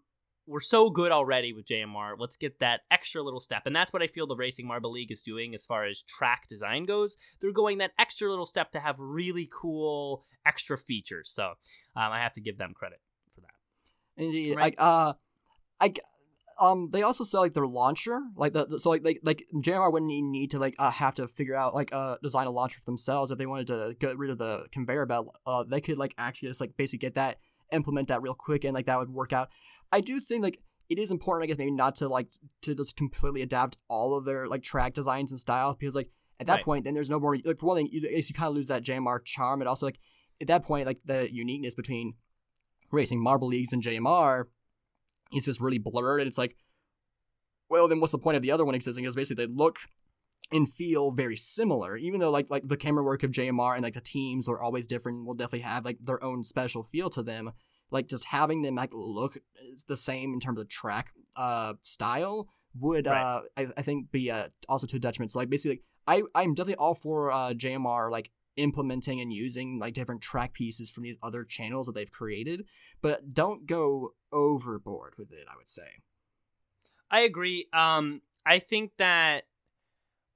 we're 0.46 0.61
so 0.61 0.90
good 0.90 1.12
already 1.12 1.52
with 1.52 1.66
JMR. 1.66 2.14
Let's 2.18 2.37
get 2.37 2.59
that 2.61 2.81
extra 2.90 3.22
little 3.22 3.40
step. 3.40 3.62
And 3.66 3.74
that's 3.74 3.92
what 3.92 4.02
I 4.02 4.07
feel 4.07 4.26
the 4.26 4.37
Racing 4.37 4.66
Marble 4.66 4.90
League 4.90 5.12
is 5.12 5.22
doing 5.22 5.55
as 5.55 5.64
far 5.64 5.85
as 5.85 6.02
track 6.02 6.48
design 6.48 6.85
goes. 6.85 7.16
They're 7.40 7.52
going 7.52 7.78
that 7.78 7.92
extra 7.98 8.28
little 8.28 8.46
step 8.46 8.72
to 8.72 8.81
have 8.81 8.96
really 8.98 9.48
cool 9.52 10.24
extra 10.44 10.76
features. 10.76 11.31
So 11.31 11.44
um, 11.44 12.12
I 12.12 12.20
have 12.20 12.33
to 12.35 12.40
give 12.40 12.59
them 12.59 12.72
credit 12.74 12.98
for 13.35 13.40
that. 13.42 14.22
Indeed. 14.22 14.57
Right. 14.57 14.62
Like 14.62 14.74
uh, 14.78 15.12
I 15.81 15.94
um 16.61 16.91
they 16.93 17.03
also 17.03 17.25
sell 17.25 17.41
like 17.41 17.55
their 17.55 17.67
launcher, 17.67 18.21
like 18.37 18.53
the, 18.53 18.67
the- 18.67 18.79
so 18.81 18.91
like 18.91 19.03
like 19.05 19.21
like 19.23 19.45
JMR 19.55 19.93
wouldn't 19.93 20.09
need 20.11 20.51
to 20.53 20.59
like 20.59 20.75
uh, 20.79 20.91
have 20.91 21.15
to 21.17 21.27
figure 21.29 21.55
out 21.57 21.75
like 21.75 21.93
uh 21.93 22.17
design 22.23 22.47
a 22.47 22.51
launcher 22.51 22.79
for 22.81 22.85
themselves 22.87 23.31
if 23.31 23.38
they 23.38 23.47
wanted 23.47 23.67
to 23.69 23.95
get 23.99 24.17
rid 24.19 24.31
of 24.31 24.38
the 24.38 24.67
conveyor 24.73 25.07
belt. 25.07 25.38
Uh, 25.47 25.65
they 25.69 25.81
could 25.81 25.97
like 25.97 26.15
actually 26.19 26.49
just 26.49 26.61
like 26.61 26.77
basically 26.77 26.99
get 26.99 27.15
that 27.15 27.38
implement 27.73 28.09
that 28.09 28.23
real 28.23 28.35
quick 28.35 28.65
and 28.65 28.75
like 28.75 28.87
that 28.87 28.99
would 28.99 29.09
work 29.11 29.33
out. 29.33 29.49
I 29.91 30.01
do 30.01 30.21
think 30.21 30.43
like 30.43 30.61
it 30.88 30.99
is 30.99 31.11
important, 31.11 31.45
I 31.45 31.47
guess, 31.47 31.59
maybe 31.59 31.71
not 31.71 31.95
to 31.97 32.09
like 32.09 32.29
to 32.62 32.75
just 32.75 32.97
completely 32.97 33.43
adapt 33.43 33.79
all 33.88 34.17
of 34.17 34.25
their 34.25 34.47
like 34.47 34.62
track 34.62 34.95
designs 34.95 35.33
and 35.33 35.41
styles 35.41 35.77
because 35.79 35.95
like 35.97 36.11
at 36.41 36.47
that 36.47 36.55
Right. 36.57 36.65
point 36.65 36.85
then 36.85 36.95
there's 36.95 37.11
no 37.11 37.21
more 37.21 37.37
like 37.45 37.59
for 37.59 37.67
one 37.67 37.77
thing 37.77 37.88
you, 37.93 38.01
you 38.09 38.35
kind 38.35 38.49
of 38.49 38.55
lose 38.55 38.69
that 38.69 38.83
JMR 38.85 39.25
charm 39.25 39.61
and 39.61 39.69
also 39.69 39.87
like 39.87 39.99
at 40.41 40.49
that 40.49 40.65
point 40.65 40.87
like 40.87 40.99
the 41.05 41.33
uniqueness 41.33 41.75
between 41.75 42.15
racing 42.91 43.23
marble 43.23 43.49
leagues 43.49 43.73
and 43.73 43.83
JMR 43.83 44.45
is 45.35 45.45
just 45.47 45.61
really 45.61 45.79
blurred 45.79 46.21
and 46.21 46.29
it's 46.29 46.38
like 46.38 46.57
well 47.68 47.88
then 47.88 48.01
what's 48.01 48.12
the 48.12 48.18
point 48.18 48.37
of 48.37 48.42
the 48.42 48.51
other 48.51 48.64
one 48.64 48.75
existing? 48.75 49.03
Because 49.03 49.16
basically 49.16 49.47
they 49.47 49.53
look 49.53 49.79
and 50.53 50.71
feel 50.71 51.11
very 51.11 51.37
similar 51.37 51.97
even 51.97 52.21
though 52.21 52.31
like 52.31 52.51
like 52.51 52.68
the 52.68 52.77
camera 52.77 53.03
work 53.03 53.23
of 53.23 53.31
JMR 53.31 53.75
and 53.75 53.83
like 53.83 53.95
the 53.95 54.01
teams 54.01 54.49
are 54.49 54.61
always 54.61 54.87
different 54.87 55.25
will 55.25 55.35
definitely 55.35 55.61
have 55.61 55.85
like 55.85 55.99
their 56.01 56.23
own 56.23 56.45
special 56.45 56.83
feel 56.83 57.09
to 57.11 57.23
them. 57.23 57.53
Like 57.90 58.09
just 58.09 58.27
having 58.27 58.62
them 58.62 58.75
like 58.75 58.90
look 58.92 59.38
the 59.88 59.97
same 59.97 60.35
in 60.35 60.40
terms 60.40 60.61
of 60.61 60.68
track 60.68 61.12
uh 61.37 61.75
style 61.81 62.49
would 62.79 63.07
Right. 63.07 63.23
uh 63.23 63.40
I, 63.57 63.66
I 63.77 63.83
think 63.83 64.11
be 64.11 64.31
uh 64.31 64.49
also 64.68 64.87
to 64.88 64.97
a 64.97 65.01
detriment. 65.01 65.31
So 65.31 65.38
like 65.38 65.49
basically 65.49 65.81
I 66.07 66.23
I'm 66.35 66.53
definitely 66.53 66.77
all 66.77 66.95
for 66.95 67.31
uh 67.33 67.53
JMR 67.55 68.11
like 68.11 68.31
implementing 68.57 69.21
and 69.21 69.33
using 69.33 69.79
like 69.79 69.95
different 69.95 70.21
track 70.21 70.53
pieces 70.53 70.91
from 70.91 71.03
these 71.03 71.19
other 71.23 71.45
channels 71.45 71.87
that 71.87 71.95
they've 71.95 72.12
created 72.12 72.65
but 73.01 73.33
don't 73.33 73.67
go 73.67 74.15
overboard 74.33 75.15
with 75.17 75.33
it 75.33 75.47
i 75.51 75.57
would 75.57 75.69
say 75.69 76.03
I 77.12 77.21
agree. 77.21 77.67
Um, 77.73 78.23
I 78.45 78.59
think 78.59 78.93
that. 78.97 79.45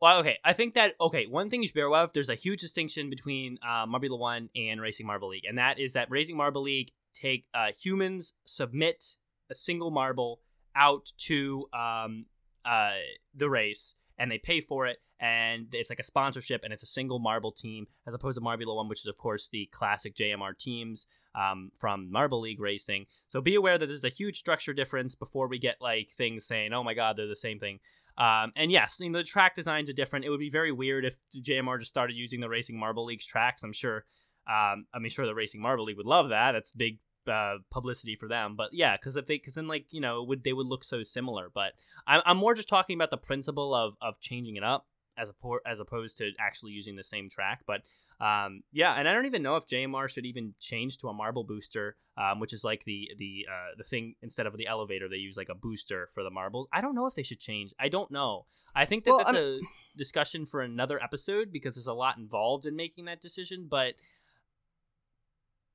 Well, 0.01 0.19
okay. 0.19 0.37
I 0.45 0.53
think 0.53 0.75
that 0.75 0.93
okay. 1.01 1.27
One 1.27 1.49
thing 1.49 1.63
you 1.63 1.69
should 1.69 1.75
be 1.75 1.81
aware 1.81 2.03
of: 2.03 2.13
there's 2.13 2.29
a 2.29 2.35
huge 2.35 2.61
distinction 2.61 3.09
between 3.09 3.59
uh, 3.67 3.87
Marble 3.87 4.19
One 4.19 4.51
and 4.55 4.81
Racing 4.81 5.07
Marble 5.07 5.29
League, 5.29 5.47
and 5.49 5.57
that 5.57 5.81
is 5.81 5.95
that 5.95 6.11
Racing 6.11 6.37
Marble 6.37 6.63
League 6.63 6.93
take 7.15 7.47
uh, 7.55 7.69
humans 7.73 8.35
submit 8.45 9.17
a 9.51 9.55
single 9.55 9.91
marble 9.91 10.41
out 10.77 11.11
to 11.17 11.67
um, 11.73 12.27
uh, 12.67 12.91
the 13.35 13.49
race, 13.49 13.95
and 14.19 14.31
they 14.31 14.39
pay 14.39 14.61
for 14.61 14.87
it, 14.87 14.99
and 15.21 15.69
it's 15.73 15.91
like 15.91 15.99
a 15.99 16.05
sponsorship, 16.05 16.63
and 16.65 16.73
it's 16.73 16.83
a 16.83 16.87
single 16.87 17.19
marble 17.19 17.53
team, 17.53 17.87
as 18.07 18.15
opposed 18.15 18.37
to 18.37 18.43
Marble 18.43 18.77
One, 18.77 18.89
which 18.89 19.01
is 19.01 19.07
of 19.07 19.17
course 19.17 19.49
the 19.49 19.67
classic 19.73 20.15
JMR 20.15 20.57
teams 20.59 21.07
um, 21.35 21.71
from 21.79 22.11
Marble 22.11 22.41
League 22.41 22.61
racing. 22.61 23.07
So 23.29 23.41
be 23.41 23.55
aware 23.55 23.79
that 23.79 23.87
there's 23.87 24.05
a 24.05 24.09
huge 24.09 24.39
structure 24.39 24.73
difference 24.73 25.15
before 25.15 25.49
we 25.49 25.59
get 25.59 25.77
like 25.81 26.11
things 26.13 26.47
saying, 26.47 26.73
"Oh 26.73 26.85
my 26.85 26.95
God, 26.95 27.17
they're 27.17 27.27
the 27.27 27.37
same 27.37 27.59
thing." 27.59 27.81
Um, 28.19 28.53
and 28.57 28.73
yes, 28.73 28.97
the 28.97 29.23
track 29.23 29.55
designs 29.55 29.91
are 29.91 29.95
different. 29.95 30.25
It 30.25 30.31
would 30.31 30.41
be 30.41 30.51
very 30.51 30.73
weird 30.73 31.05
if 31.05 31.17
JMR 31.37 31.79
just 31.79 31.91
started 31.91 32.17
using 32.17 32.41
the 32.41 32.49
Racing 32.49 32.79
Marble 32.79 33.05
League's 33.05 33.27
tracks. 33.27 33.63
I'm 33.63 33.73
sure. 33.73 34.07
Um, 34.49 34.87
I 34.95 35.01
mean, 35.01 35.11
sure, 35.11 35.27
the 35.27 35.35
Racing 35.35 35.61
Marble 35.61 35.85
League 35.85 35.97
would 35.97 36.07
love 36.07 36.31
that. 36.31 36.53
That's 36.53 36.71
big 36.71 36.99
uh, 37.29 37.59
publicity 37.71 38.17
for 38.17 38.29
them. 38.29 38.57
But 38.57 38.71
yeah, 38.73 38.97
because 38.97 39.17
if 39.17 39.27
they, 39.27 39.37
because 39.37 39.55
then 39.55 39.69
like 39.69 39.87
you 39.91 40.01
know, 40.01 40.23
would 40.23 40.45
they 40.45 40.53
would 40.53 40.67
look 40.67 40.85
so 40.85 41.03
similar. 41.03 41.49
But 41.53 41.73
I'm, 42.07 42.23
I'm 42.27 42.37
more 42.37 42.55
just 42.55 42.69
talking 42.69 42.97
about 42.97 43.11
the 43.11 43.17
principle 43.19 43.75
of 43.75 43.95
of 44.01 44.21
changing 44.21 44.57
it 44.57 44.63
up 44.65 44.87
as 45.19 45.29
a 45.31 45.33
as 45.69 45.81
opposed 45.81 46.17
to 46.19 46.31
actually 46.39 46.73
using 46.73 46.97
the 46.97 47.05
same 47.05 47.29
track. 47.29 47.63
But 47.67 47.83
um, 48.19 48.63
yeah, 48.73 48.95
and 48.95 49.07
I 49.09 49.13
don't 49.13 49.27
even 49.27 49.43
know 49.43 49.57
if 49.57 49.67
JMR 49.67 50.09
should 50.09 50.25
even 50.27 50.55
change 50.61 50.99
to 50.99 51.09
a 51.09 51.13
marble 51.13 51.45
booster, 51.45 51.97
um, 52.17 52.41
which 52.41 52.53
is 52.53 52.65
like 52.65 52.85
the 52.85 53.11
the 53.19 53.47
uh, 53.51 53.75
the 53.77 53.85
thing 53.85 54.15
instead 54.23 54.47
of 54.47 54.57
the 54.57 54.67
elevator 54.67 55.09
they 55.09 55.17
use 55.17 55.37
like 55.37 55.49
a 55.51 55.55
booster 55.55 56.09
for 56.13 56.23
the 56.23 56.31
marbles. 56.31 56.67
I 56.73 56.81
don't 56.81 56.95
know 56.95 57.07
if 57.07 57.15
they 57.15 57.23
should 57.23 57.41
change. 57.41 57.73
I 57.79 57.89
don't 57.89 58.11
know. 58.11 58.47
I 58.75 58.85
think 58.85 59.05
that 59.05 59.11
Well, 59.11 59.19
that's 59.19 59.31
I'm- 59.37 59.61
a 59.63 59.99
discussion 59.99 60.45
for 60.45 60.61
another 60.61 61.03
episode 61.03 61.51
because 61.51 61.75
there's 61.75 61.87
a 61.87 61.95
lot 61.95 62.19
involved 62.19 62.67
in 62.67 62.77
making 62.77 63.07
that 63.07 63.23
decision. 63.23 63.67
But 63.71 63.95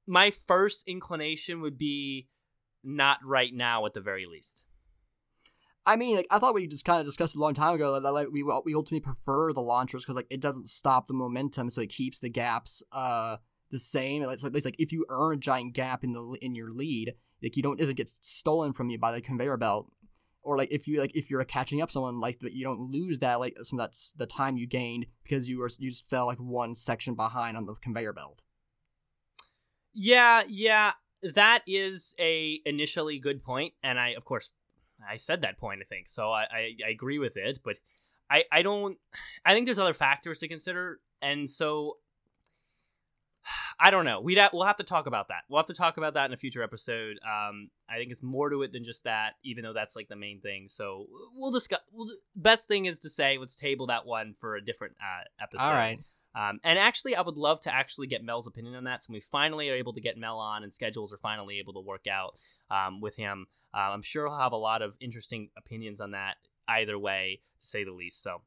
my 0.07 0.31
first 0.31 0.83
inclination 0.87 1.61
would 1.61 1.77
be 1.77 2.27
not 2.83 3.19
right 3.23 3.53
now 3.53 3.85
at 3.85 3.93
the 3.93 4.01
very 4.01 4.25
least. 4.25 4.63
I 5.85 5.95
mean, 5.95 6.15
like 6.15 6.27
I 6.29 6.37
thought 6.37 6.53
we 6.53 6.67
just 6.67 6.85
kind 6.85 6.99
of 6.99 7.05
discussed 7.05 7.35
a 7.35 7.39
long 7.39 7.53
time 7.53 7.73
ago 7.73 7.99
that 7.99 8.11
like 8.11 8.27
we 8.31 8.43
we 8.43 8.75
ultimately 8.75 8.99
prefer 8.99 9.51
the 9.51 9.61
launchers 9.61 10.03
because 10.03 10.15
like 10.15 10.27
it 10.29 10.41
doesn't 10.41 10.69
stop 10.69 11.07
the 11.07 11.13
momentum, 11.13 11.69
so 11.69 11.81
it 11.81 11.89
keeps 11.89 12.19
the 12.19 12.29
gaps 12.29 12.83
uh 12.91 13.37
the 13.71 13.79
same. 13.79 14.23
So 14.37 14.47
it's 14.47 14.65
like 14.65 14.75
if 14.77 14.91
you 14.91 15.05
earn 15.09 15.37
a 15.37 15.39
giant 15.39 15.73
gap 15.73 16.03
in 16.03 16.13
the 16.13 16.37
in 16.41 16.53
your 16.53 16.71
lead, 16.71 17.15
like 17.41 17.57
you 17.57 17.63
don't 17.63 17.79
doesn't 17.79 17.97
get 17.97 18.09
stolen 18.09 18.73
from 18.73 18.89
you 18.89 18.99
by 18.99 19.11
the 19.11 19.21
conveyor 19.21 19.57
belt, 19.57 19.91
or 20.43 20.55
like 20.55 20.71
if 20.71 20.87
you 20.87 20.99
like 20.99 21.15
if 21.15 21.31
you're 21.31 21.43
catching 21.45 21.81
up 21.81 21.89
someone 21.89 22.19
like 22.19 22.39
that, 22.39 22.53
you 22.53 22.63
don't 22.63 22.91
lose 22.91 23.17
that 23.19 23.39
like 23.39 23.57
some 23.63 23.77
that's 23.77 24.13
the 24.17 24.27
time 24.27 24.57
you 24.57 24.67
gained 24.67 25.07
because 25.23 25.49
you 25.49 25.57
were 25.57 25.69
you 25.79 25.89
just 25.89 26.07
fell 26.07 26.27
like 26.27 26.37
one 26.37 26.75
section 26.75 27.15
behind 27.15 27.57
on 27.57 27.65
the 27.65 27.73
conveyor 27.81 28.13
belt. 28.13 28.43
Yeah, 29.93 30.43
yeah, 30.47 30.93
that 31.35 31.63
is 31.67 32.15
a 32.19 32.59
initially 32.65 33.19
good 33.19 33.43
point, 33.43 33.73
and 33.83 33.99
I 33.99 34.09
of 34.09 34.25
course 34.25 34.49
I 35.07 35.17
said 35.17 35.41
that 35.41 35.57
point. 35.57 35.81
I 35.81 35.85
think 35.85 36.09
so. 36.09 36.31
I 36.31 36.43
I, 36.43 36.75
I 36.87 36.89
agree 36.89 37.19
with 37.19 37.37
it, 37.37 37.59
but 37.63 37.77
I 38.29 38.45
I 38.51 38.61
don't. 38.61 38.97
I 39.45 39.53
think 39.53 39.65
there's 39.65 39.79
other 39.79 39.93
factors 39.93 40.39
to 40.39 40.47
consider, 40.47 40.99
and 41.21 41.49
so 41.49 41.97
I 43.79 43.89
don't 43.89 44.05
know. 44.05 44.21
We'd 44.21 44.37
ha- 44.37 44.49
we'll 44.53 44.65
have 44.65 44.77
to 44.77 44.83
talk 44.83 45.07
about 45.07 45.29
that. 45.29 45.43
We'll 45.49 45.59
have 45.59 45.65
to 45.67 45.73
talk 45.73 45.97
about 45.97 46.13
that 46.13 46.25
in 46.25 46.33
a 46.33 46.37
future 46.37 46.63
episode. 46.63 47.19
Um, 47.25 47.69
I 47.89 47.97
think 47.97 48.11
it's 48.11 48.21
more 48.21 48.49
to 48.49 48.61
it 48.61 48.71
than 48.71 48.83
just 48.83 49.03
that, 49.05 49.33
even 49.43 49.63
though 49.63 49.73
that's 49.73 49.95
like 49.95 50.07
the 50.07 50.15
main 50.15 50.39
thing. 50.39 50.67
So 50.67 51.07
we'll 51.35 51.51
discuss. 51.51 51.79
We'll, 51.91 52.15
best 52.35 52.67
thing 52.67 52.85
is 52.85 52.99
to 53.01 53.09
say 53.09 53.37
let's 53.37 53.55
table 53.55 53.87
that 53.87 54.05
one 54.05 54.35
for 54.39 54.55
a 54.55 54.63
different 54.63 54.95
uh, 55.01 55.23
episode. 55.41 55.63
All 55.63 55.73
right. 55.73 55.99
Um, 56.35 56.59
and 56.63 56.79
actually, 56.79 57.15
I 57.15 57.21
would 57.21 57.37
love 57.37 57.61
to 57.61 57.73
actually 57.73 58.07
get 58.07 58.23
Mel's 58.23 58.47
opinion 58.47 58.75
on 58.75 58.85
that. 58.85 59.03
So 59.03 59.13
we 59.13 59.19
finally 59.19 59.69
are 59.69 59.75
able 59.75 59.93
to 59.93 60.01
get 60.01 60.17
Mel 60.17 60.37
on, 60.37 60.63
and 60.63 60.73
schedules 60.73 61.11
are 61.11 61.17
finally 61.17 61.59
able 61.59 61.73
to 61.73 61.81
work 61.81 62.07
out 62.07 62.35
um, 62.69 63.01
with 63.01 63.15
him. 63.15 63.47
Uh, 63.73 63.91
I'm 63.91 64.01
sure 64.01 64.27
he'll 64.27 64.37
have 64.37 64.51
a 64.51 64.57
lot 64.57 64.81
of 64.81 64.95
interesting 64.99 65.49
opinions 65.57 66.01
on 66.01 66.11
that 66.11 66.35
either 66.67 66.97
way, 66.97 67.41
to 67.61 67.67
say 67.67 67.83
the 67.83 67.91
least. 67.91 68.21
So, 68.21 68.41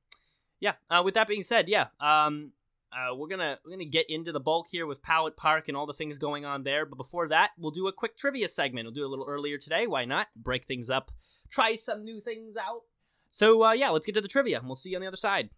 yeah. 0.60 0.74
Uh, 0.88 1.02
with 1.04 1.14
that 1.14 1.28
being 1.28 1.42
said, 1.42 1.68
yeah, 1.68 1.86
um, 2.00 2.52
uh, 2.92 3.14
we're 3.14 3.28
gonna 3.28 3.58
we're 3.64 3.72
gonna 3.72 3.84
get 3.84 4.08
into 4.08 4.32
the 4.32 4.40
bulk 4.40 4.68
here 4.70 4.86
with 4.86 5.02
Pallet 5.02 5.36
Park 5.36 5.68
and 5.68 5.76
all 5.76 5.86
the 5.86 5.92
things 5.92 6.18
going 6.18 6.44
on 6.44 6.62
there. 6.62 6.86
But 6.86 6.96
before 6.96 7.28
that, 7.28 7.50
we'll 7.58 7.72
do 7.72 7.88
a 7.88 7.92
quick 7.92 8.16
trivia 8.16 8.48
segment. 8.48 8.86
We'll 8.86 8.94
do 8.94 9.06
a 9.06 9.08
little 9.08 9.26
earlier 9.28 9.58
today. 9.58 9.86
Why 9.86 10.04
not? 10.04 10.28
Break 10.36 10.64
things 10.64 10.88
up, 10.90 11.10
try 11.50 11.74
some 11.74 12.04
new 12.04 12.20
things 12.20 12.56
out. 12.56 12.82
So 13.30 13.64
uh, 13.64 13.72
yeah, 13.72 13.90
let's 13.90 14.06
get 14.06 14.14
to 14.14 14.20
the 14.20 14.28
trivia, 14.28 14.58
and 14.58 14.66
we'll 14.66 14.76
see 14.76 14.90
you 14.90 14.96
on 14.96 15.02
the 15.02 15.08
other 15.08 15.16
side. 15.16 15.50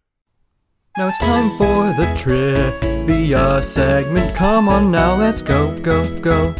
Now 0.97 1.09
it's 1.09 1.19
time 1.19 1.51
for 1.59 1.93
the 1.93 2.11
trivia 2.17 3.61
segment. 3.61 4.35
Come 4.35 4.67
on 4.67 4.89
now, 4.89 5.15
let's 5.15 5.43
go, 5.43 5.77
go, 5.77 6.03
go. 6.21 6.55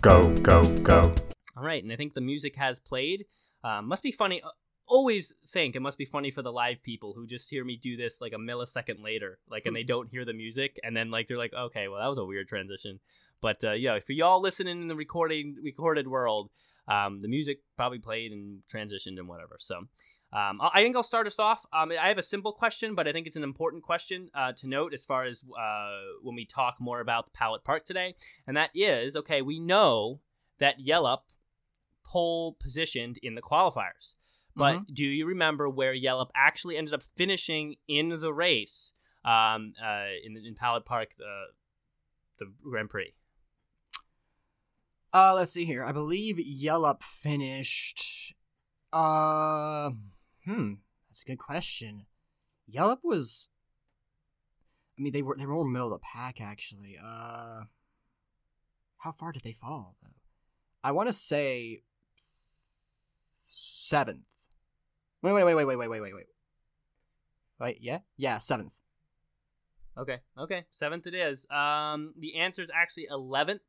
Go, 0.00 0.32
go, 0.36 0.78
go. 0.78 1.12
All 1.56 1.64
right, 1.64 1.82
and 1.82 1.92
I 1.92 1.96
think 1.96 2.14
the 2.14 2.20
music 2.20 2.54
has 2.54 2.78
played. 2.78 3.26
Um, 3.64 3.88
must 3.88 4.04
be 4.04 4.12
funny. 4.12 4.40
uh, 4.42 4.50
Always 4.86 5.32
think 5.44 5.74
it 5.74 5.80
must 5.80 5.98
be 5.98 6.04
funny 6.04 6.30
for 6.30 6.42
the 6.42 6.52
live 6.52 6.84
people 6.84 7.14
who 7.14 7.26
just 7.26 7.50
hear 7.50 7.64
me 7.64 7.76
do 7.76 7.96
this 7.96 8.20
like 8.20 8.32
a 8.32 8.36
millisecond 8.36 9.02
later, 9.02 9.40
like, 9.50 9.66
and 9.66 9.74
they 9.74 9.82
don't 9.82 10.08
hear 10.08 10.24
the 10.24 10.32
music, 10.32 10.78
and 10.84 10.96
then 10.96 11.10
like 11.10 11.26
they're 11.26 11.36
like, 11.36 11.52
okay, 11.52 11.88
well 11.88 11.98
that 12.00 12.08
was 12.08 12.18
a 12.18 12.24
weird 12.24 12.46
transition. 12.46 13.00
But 13.40 13.64
uh, 13.64 13.72
yeah, 13.72 13.98
for 13.98 14.12
y'all 14.12 14.40
listening 14.40 14.80
in 14.82 14.86
the 14.86 14.94
recording 14.94 15.56
recorded 15.60 16.06
world, 16.06 16.50
um, 16.86 17.20
the 17.20 17.28
music 17.28 17.58
probably 17.76 17.98
played 17.98 18.30
and 18.30 18.62
transitioned 18.72 19.18
and 19.18 19.26
whatever. 19.26 19.56
So. 19.58 19.88
Um, 20.32 20.60
I 20.62 20.82
think 20.82 20.96
I'll 20.96 21.02
start 21.02 21.26
us 21.26 21.38
off. 21.38 21.66
Um, 21.72 21.92
I 21.92 22.08
have 22.08 22.16
a 22.16 22.22
simple 22.22 22.52
question, 22.52 22.94
but 22.94 23.06
I 23.06 23.12
think 23.12 23.26
it's 23.26 23.36
an 23.36 23.42
important 23.42 23.82
question 23.82 24.30
uh, 24.34 24.52
to 24.52 24.66
note 24.66 24.94
as 24.94 25.04
far 25.04 25.24
as 25.24 25.44
uh, 25.58 25.90
when 26.22 26.34
we 26.34 26.46
talk 26.46 26.76
more 26.80 27.00
about 27.00 27.26
the 27.26 27.32
Pallet 27.32 27.64
Park 27.64 27.84
today. 27.84 28.14
And 28.46 28.56
that 28.56 28.70
is 28.74 29.14
okay, 29.14 29.42
we 29.42 29.60
know 29.60 30.20
that 30.58 30.80
Yellup 30.80 31.24
pole 32.02 32.56
positioned 32.58 33.18
in 33.22 33.34
the 33.34 33.42
qualifiers. 33.42 34.14
But 34.54 34.92
do 34.92 35.04
you 35.04 35.26
remember 35.26 35.68
where 35.68 35.94
Yellup 35.94 36.30
actually 36.34 36.76
ended 36.76 36.94
up 36.94 37.02
finishing 37.02 37.76
in 37.88 38.10
the 38.10 38.32
race 38.32 38.92
um, 39.24 39.72
uh, 39.82 40.06
in, 40.24 40.36
in 40.36 40.54
Pallet 40.54 40.84
Park, 40.84 41.14
the, 41.16 41.44
the 42.38 42.52
Grand 42.62 42.90
Prix? 42.90 43.14
Uh, 45.14 45.34
let's 45.34 45.52
see 45.52 45.64
here. 45.64 45.84
I 45.84 45.92
believe 45.92 46.36
Yellup 46.36 47.02
finished. 47.02 48.34
Uh, 48.92 49.90
hmm, 50.44 50.74
that's 51.08 51.22
a 51.22 51.26
good 51.26 51.38
question. 51.38 52.06
Yellup 52.72 52.98
was. 53.02 53.48
I 54.98 55.02
mean, 55.02 55.12
they 55.12 55.22
were 55.22 55.36
they 55.36 55.46
were 55.46 55.54
more 55.54 55.64
middle 55.64 55.92
of 55.92 56.00
the 56.00 56.04
pack 56.12 56.40
actually. 56.40 56.96
Uh, 57.02 57.62
how 58.98 59.12
far 59.12 59.32
did 59.32 59.42
they 59.42 59.52
fall 59.52 59.96
though? 60.02 60.08
I 60.84 60.92
want 60.92 61.08
to 61.08 61.12
say 61.12 61.82
seventh. 63.40 64.24
Wait, 65.22 65.32
wait, 65.32 65.44
wait, 65.44 65.54
wait, 65.54 65.64
wait, 65.64 65.76
wait, 65.76 65.88
wait, 65.88 66.00
wait, 66.00 66.14
wait. 66.14 66.26
Wait, 67.60 67.78
yeah, 67.80 67.98
yeah, 68.16 68.38
seventh. 68.38 68.80
Okay, 69.96 70.18
okay, 70.38 70.64
seventh 70.70 71.06
it 71.06 71.14
is. 71.14 71.46
Um, 71.50 72.14
the 72.18 72.36
answer 72.36 72.62
is 72.62 72.70
actually 72.74 73.06
eleventh. 73.10 73.60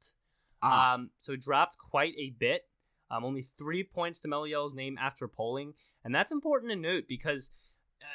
Ah, 0.62 0.94
Um, 0.94 1.12
so 1.18 1.34
it 1.34 1.42
dropped 1.42 1.78
quite 1.78 2.14
a 2.18 2.32
bit. 2.32 2.64
Um, 3.12 3.26
only 3.26 3.44
three 3.58 3.84
points 3.84 4.22
to 4.22 4.28
Meliel's 4.28 4.74
name 4.74 4.98
after 5.00 5.28
polling, 5.28 5.74
and 6.04 6.14
that's 6.14 6.32
important 6.32 6.72
to 6.72 6.76
note 6.76 7.06
because 7.08 7.50
uh, 8.02 8.06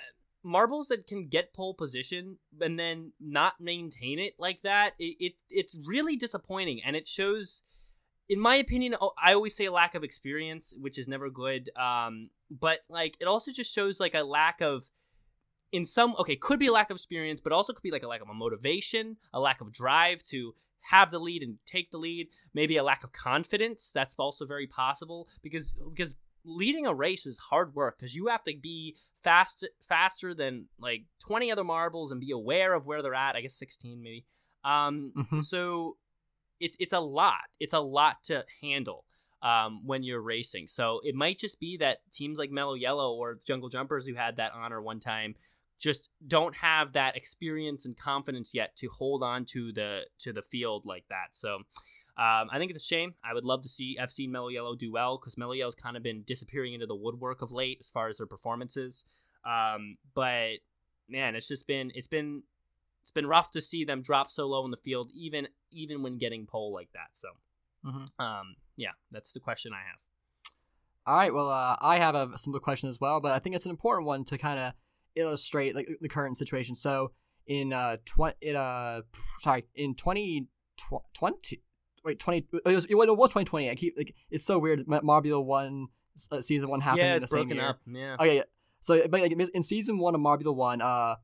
marbles 0.43 0.89
that 0.89 1.07
can 1.07 1.29
get 1.29 1.55
pole 1.55 1.75
position 1.75 2.39
and 2.61 2.79
then 2.79 3.13
not 3.21 3.55
maintain 3.61 4.19
it 4.19 4.35
like 4.39 4.63
that, 4.63 4.95
it, 4.99 5.17
it's 5.21 5.45
it's 5.51 5.77
really 5.87 6.17
disappointing, 6.17 6.81
and 6.85 6.97
it 6.97 7.07
shows. 7.07 7.63
In 8.31 8.39
my 8.39 8.57
opinion, 8.57 8.95
oh, 9.01 9.13
I 9.23 9.33
always 9.33 9.57
say 9.57 9.71
lack 9.71 9.95
of 9.95 10.05
experience, 10.05 10.75
which 10.79 10.99
is 10.99 11.09
never 11.09 11.31
good. 11.31 11.71
Um, 11.75 12.29
but 12.51 12.81
like, 12.91 13.17
it 13.21 13.25
also 13.25 13.51
just 13.51 13.75
shows 13.75 14.01
like 14.01 14.15
a 14.15 14.23
lack 14.23 14.61
of, 14.61 14.91
in 15.73 15.87
some 15.87 16.15
okay, 16.19 16.37
could 16.37 16.59
be 16.59 16.67
a 16.67 16.73
lack 16.73 16.91
of 16.91 16.97
experience, 16.97 17.41
but 17.41 17.55
also 17.55 17.73
could 17.73 17.83
be 17.83 17.91
like 17.91 18.03
a 18.03 18.07
lack 18.07 18.21
of 18.21 18.29
a 18.29 18.35
motivation, 18.35 19.17
a 19.33 19.41
lack 19.41 19.63
of 19.63 19.73
drive 19.73 20.23
to 20.25 20.55
have 20.81 21.11
the 21.11 21.19
lead 21.19 21.43
and 21.43 21.59
take 21.67 21.91
the 21.91 21.99
lead 21.99 22.29
maybe 22.55 22.77
a 22.77 22.83
lack 22.83 23.05
of 23.05 23.13
confidence 23.13 23.91
that's 23.93 24.15
also 24.19 24.47
very 24.47 24.67
possible 24.67 25.29
because 25.43 25.73
because 25.91 26.15
leading 26.45 26.87
a 26.87 26.95
race 26.95 27.27
is 27.27 27.39
hard 27.39 27.75
work 27.75 27.99
because 27.99 28.15
you 28.15 28.27
have 28.29 28.43
to 28.45 28.55
be 28.61 28.97
fast 29.23 29.67
faster 29.81 30.33
than 30.35 30.67
like 30.79 31.05
20 31.21 31.51
other 31.51 31.65
marbles 31.65 32.13
and 32.13 32.21
be 32.21 32.31
aware 32.31 32.73
of 32.75 32.87
where 32.87 33.03
they're 33.03 33.15
at 33.15 33.35
i 33.37 33.41
guess 33.41 33.55
16 33.57 34.01
maybe 34.03 34.25
um 34.65 35.13
Mhm. 35.17 35.43
so 35.43 35.97
it's 36.61 36.77
it's 36.79 36.93
a 36.93 37.01
lot 37.01 37.45
it's 37.61 37.75
a 37.75 37.81
lot 37.81 38.23
to 38.25 38.45
handle 38.63 39.05
um, 39.41 39.87
when 39.87 40.03
you're 40.03 40.21
racing. 40.21 40.67
So 40.67 41.01
it 41.05 41.15
might 41.15 41.39
just 41.39 41.61
be 41.61 41.77
that 41.77 41.99
teams 42.11 42.41
like 42.41 42.51
Mellow 42.51 42.75
Yellow 42.75 43.15
or 43.15 43.37
Jungle 43.47 43.69
Jumpers 43.69 44.05
who 44.05 44.15
had 44.15 44.39
that 44.39 44.51
honor 44.53 44.83
one 44.83 44.99
time 44.99 45.37
just 45.79 46.11
don't 46.27 46.57
have 46.57 46.95
that 46.95 47.17
experience 47.17 47.85
and 47.87 47.97
confidence 47.97 48.51
yet 48.53 48.75
to 48.79 48.89
hold 48.89 49.23
on 49.23 49.45
to 49.45 49.73
the 49.73 50.01
to 50.19 50.33
the 50.33 50.43
field 50.43 50.85
like 50.87 51.05
that. 51.09 51.37
So 51.37 51.61
um, 52.19 52.49
I 52.51 52.59
think 52.59 52.71
it's 52.73 52.83
a 52.83 52.87
shame. 52.87 53.15
I 53.25 53.33
would 53.33 53.45
love 53.45 53.63
to 53.63 53.69
see 53.69 53.97
seen 54.09 54.33
Mellow 54.33 54.49
Yellow 54.49 54.75
do 54.75 54.91
well 54.91 55.19
because 55.19 55.39
Mellow 55.39 55.53
Yellow's 55.53 55.75
kind 55.77 55.97
of 55.97 56.03
been 56.03 56.23
disappearing 56.27 56.75
into 56.75 56.87
the 56.87 56.97
woodwork 56.97 57.43
of 57.43 57.53
late 57.53 57.79
as 57.81 57.89
far 57.89 58.09
as 58.09 58.19
their 58.19 58.27
performances. 58.27 59.05
Um, 59.45 59.97
but 60.15 60.59
man, 61.09 61.37
it's 61.37 61.47
just 61.49 61.67
been 61.67 61.93
it's 61.95 62.09
been 62.09 62.43
it's 63.03 63.13
been 63.13 63.27
rough 63.27 63.51
to 63.53 63.61
see 63.61 63.85
them 63.85 64.03
drop 64.03 64.31
so 64.31 64.47
low 64.49 64.65
in 64.65 64.71
the 64.73 64.77
field, 64.77 65.11
even 65.15 65.49
even 65.71 66.03
when 66.03 66.19
getting 66.19 66.47
pole 66.47 66.73
like 66.73 66.91
that. 66.93 67.11
So, 67.13 67.29
Mhm. 67.85 68.07
um, 68.21 68.57
yeah, 68.77 68.93
that's 69.13 69.33
the 69.33 69.41
question 69.41 69.73
I 69.73 69.79
have. 69.87 69.99
All 71.07 71.15
right. 71.17 71.33
Well, 71.33 71.49
uh, 71.49 71.77
I 71.81 71.99
have 71.99 72.15
a 72.15 72.37
simple 72.37 72.61
question 72.61 72.89
as 72.89 73.01
well, 73.01 73.21
but 73.21 73.33
I 73.33 73.39
think 73.39 73.55
it's 73.55 73.65
an 73.65 73.71
important 73.71 74.07
one 74.07 74.25
to 74.25 74.37
kind 74.39 74.59
of 74.61 74.73
illustrate 75.15 75.75
like 75.75 75.89
the 76.01 76.09
current 76.09 76.37
situation. 76.37 76.75
So 76.75 77.13
in 77.47 77.73
uh 77.73 77.97
twenty 78.05 78.37
it 78.41 78.57
uh 78.57 79.03
sorry 79.39 79.65
in 79.75 79.95
twenty 79.95 80.49
twenty 81.15 81.63
wait 82.09 82.19
twenty 82.19 82.47
it 82.53 82.75
was 82.75 82.85
it 82.87 82.95
was 82.95 83.31
twenty 83.31 83.45
twenty. 83.45 83.71
I 83.71 83.75
keep 83.75 83.95
like 83.97 84.15
it's 84.31 84.45
so 84.45 84.59
weird. 84.59 84.87
Ma- 84.87 85.01
Marbula 85.01 85.45
one 85.45 85.89
uh, 86.33 86.41
season 86.41 86.69
one 86.69 86.81
happened 86.81 87.03
yeah, 87.03 87.17
in 87.17 87.23
it's 87.23 87.31
the 87.31 87.39
same 87.39 87.51
year. 87.51 87.69
up. 87.69 87.81
Yeah. 87.87 88.17
Okay, 88.19 88.37
yeah. 88.37 88.43
So, 88.81 89.07
but 89.09 89.21
like 89.21 89.33
in 89.33 89.63
season 89.63 89.99
one 89.99 90.15
of 90.15 90.21
Marbula 90.21 90.55
One, 90.55 90.81
uh, 90.81 91.17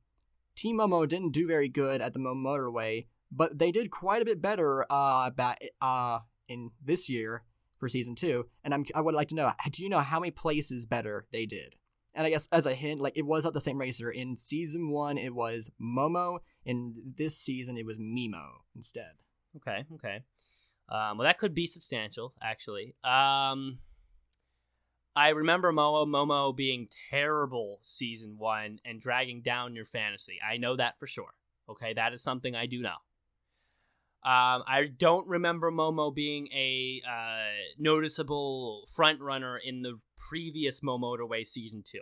Team 0.57 0.79
Momo 0.79 1.09
didn't 1.09 1.33
do 1.33 1.47
very 1.47 1.69
good 1.69 2.01
at 2.01 2.13
the 2.13 2.19
Mo 2.19 2.35
Motorway, 2.35 3.07
but 3.31 3.59
they 3.59 3.71
did 3.71 3.91
quite 3.91 4.23
a 4.23 4.25
bit 4.25 4.43
better 4.43 4.85
uh, 4.91 5.31
back, 5.31 5.63
uh, 5.81 6.21
in 6.49 6.71
this 6.85 7.09
year 7.09 7.45
for 7.79 7.89
season 7.89 8.15
two. 8.15 8.47
And 8.65 8.75
I'm, 8.75 8.85
I 8.95 9.01
would 9.01 9.15
like 9.15 9.29
to 9.29 9.35
know, 9.35 9.53
do 9.71 9.83
you 9.83 9.89
know 9.89 10.01
how 10.01 10.21
many 10.21 10.31
places 10.31 10.87
better 10.87 11.27
they 11.33 11.47
did? 11.47 11.77
And 12.15 12.27
I 12.27 12.31
guess 12.31 12.49
as 12.53 12.67
a 12.67 12.75
hint, 12.75 13.01
like 13.01 13.17
it 13.17 13.27
was 13.27 13.45
not 13.45 13.55
the 13.55 13.61
same 13.61 13.79
racer. 13.79 14.11
In 14.11 14.37
season 14.37 14.91
one, 14.91 15.19
it 15.19 15.35
was 15.35 15.71
Momo. 15.81 16.39
In 16.65 16.95
this 17.17 17.37
season, 17.37 17.77
it 17.77 17.87
was 17.87 17.99
Mimo 17.99 18.47
instead. 18.75 19.13
Okay, 19.57 19.85
okay. 19.95 20.23
Um, 20.89 21.19
well, 21.19 21.27
that 21.27 21.39
could 21.39 21.55
be 21.55 21.67
substantial, 21.67 22.35
actually. 22.43 22.95
Um, 23.03 23.79
I 25.17 25.31
remember 25.31 25.73
Momo 25.73 26.07
Momo 26.07 26.55
being 26.55 26.89
terrible 27.11 27.81
season 27.83 28.37
one 28.37 28.81
and 28.85 29.01
dragging 29.01 29.43
down 29.43 29.77
your 29.77 29.85
fantasy. 29.85 30.39
I 30.47 30.57
know 30.57 30.77
that 30.77 30.99
for 30.99 31.07
sure. 31.07 31.35
Okay, 31.69 31.95
that 31.95 32.13
is 32.13 32.23
something 32.23 32.55
I 32.55 32.67
do 32.67 32.83
know. 32.83 32.97
Um, 34.25 34.65
I 34.67 34.91
don't 34.97 35.29
remember 35.29 35.71
Momo 35.71 36.15
being 36.15 36.49
a 36.49 37.03
uh, 37.07 37.75
noticeable 37.79 38.85
front 38.95 39.21
runner 39.21 39.59
in 39.59 39.83
the 39.83 40.01
previous 40.17 40.83
Mo 40.83 40.99
Motorway 40.99 41.47
season 41.47 41.83
two. 41.85 42.01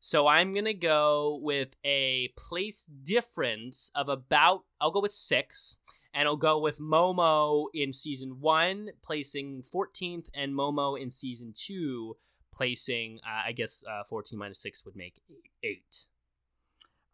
So 0.00 0.26
I'm 0.26 0.52
gonna 0.52 0.74
go 0.74 1.38
with 1.40 1.76
a 1.84 2.32
place 2.36 2.84
difference 2.84 3.90
of 3.94 4.08
about 4.08 4.64
I'll 4.80 4.90
go 4.90 5.00
with 5.00 5.12
six, 5.12 5.76
and 6.14 6.26
I'll 6.28 6.36
go 6.36 6.58
with 6.58 6.78
Momo 6.80 7.66
in 7.74 7.92
season 7.92 8.40
one 8.40 8.90
placing 9.02 9.62
14th, 9.62 10.26
and 10.34 10.54
Momo 10.54 10.98
in 10.98 11.10
season 11.10 11.52
two 11.56 12.16
placing 12.52 13.20
uh, 13.26 13.42
I 13.46 13.52
guess 13.52 13.82
uh, 13.88 14.02
14 14.04 14.38
minus 14.38 14.60
six 14.60 14.84
would 14.84 14.96
make 14.96 15.20
eight. 15.62 16.06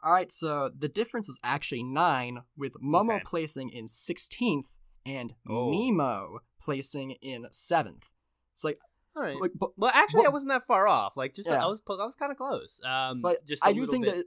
All 0.02 0.12
right, 0.12 0.30
so 0.30 0.70
the 0.78 0.88
difference 0.88 1.28
is 1.30 1.38
actually 1.42 1.82
nine, 1.82 2.42
with 2.58 2.74
Momo 2.74 3.14
Okay. 3.16 3.22
placing 3.24 3.70
in 3.70 3.86
16th 3.86 4.66
and 5.06 5.32
Oh. 5.48 5.70
Mimo 5.70 6.38
placing 6.60 7.12
in 7.22 7.44
7th. 7.50 8.12
It's 8.52 8.64
like, 8.64 8.78
All 9.16 9.22
right. 9.22 9.40
like 9.40 9.52
but, 9.54 9.70
well, 9.78 9.90
actually, 9.94 10.26
I 10.26 10.28
wasn't 10.28 10.50
that 10.50 10.66
far 10.66 10.86
off. 10.86 11.16
Like, 11.16 11.32
just 11.32 11.48
Yeah. 11.48 11.64
I 11.64 11.68
was 11.68 11.80
I 11.88 12.04
was 12.04 12.16
kind 12.16 12.30
of 12.30 12.36
close. 12.36 12.80
Um, 12.84 13.22
but 13.22 13.46
just 13.46 13.64
I 13.64 13.72
do 13.72 13.86
think 13.86 14.04
bit. 14.04 14.14
that, 14.16 14.24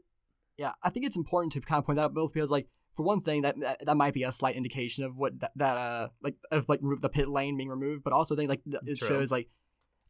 yeah, 0.58 0.72
I 0.82 0.90
think 0.90 1.06
it's 1.06 1.16
important 1.18 1.54
to 1.54 1.62
kind 1.62 1.78
of 1.78 1.86
point 1.86 1.98
that 1.98 2.06
out 2.06 2.14
both 2.16 2.34
because, 2.34 2.50
like, 2.50 2.68
for 2.98 3.04
one 3.04 3.22
thing, 3.22 3.44
that, 3.44 3.56
that 3.86 3.96
might 3.96 4.14
be 4.14 4.24
a 4.24 4.32
slight 4.32 4.56
indication 4.58 5.06
of 5.06 5.16
what 5.16 5.40
that, 5.40 5.52
that 5.56 5.78
uh 5.78 6.08
like 6.22 6.36
of 6.52 6.68
like 6.68 6.82
the 7.02 7.10
pit 7.10 7.30
lane 7.30 7.56
being 7.56 7.70
removed, 7.70 8.04
but 8.04 8.12
also 8.12 8.36
think 8.36 8.50
like 8.50 8.62
it 8.66 8.98
True. 8.98 9.08
shows 9.08 9.32
like 9.32 9.48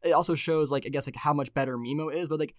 it 0.02 0.12
also 0.12 0.34
shows 0.34 0.72
like 0.72 0.86
I 0.86 0.88
guess 0.88 1.06
like 1.06 1.16
how 1.16 1.32
much 1.34 1.54
better 1.54 1.76
Mimo 1.78 2.12
is, 2.12 2.28
but 2.28 2.40
like 2.40 2.54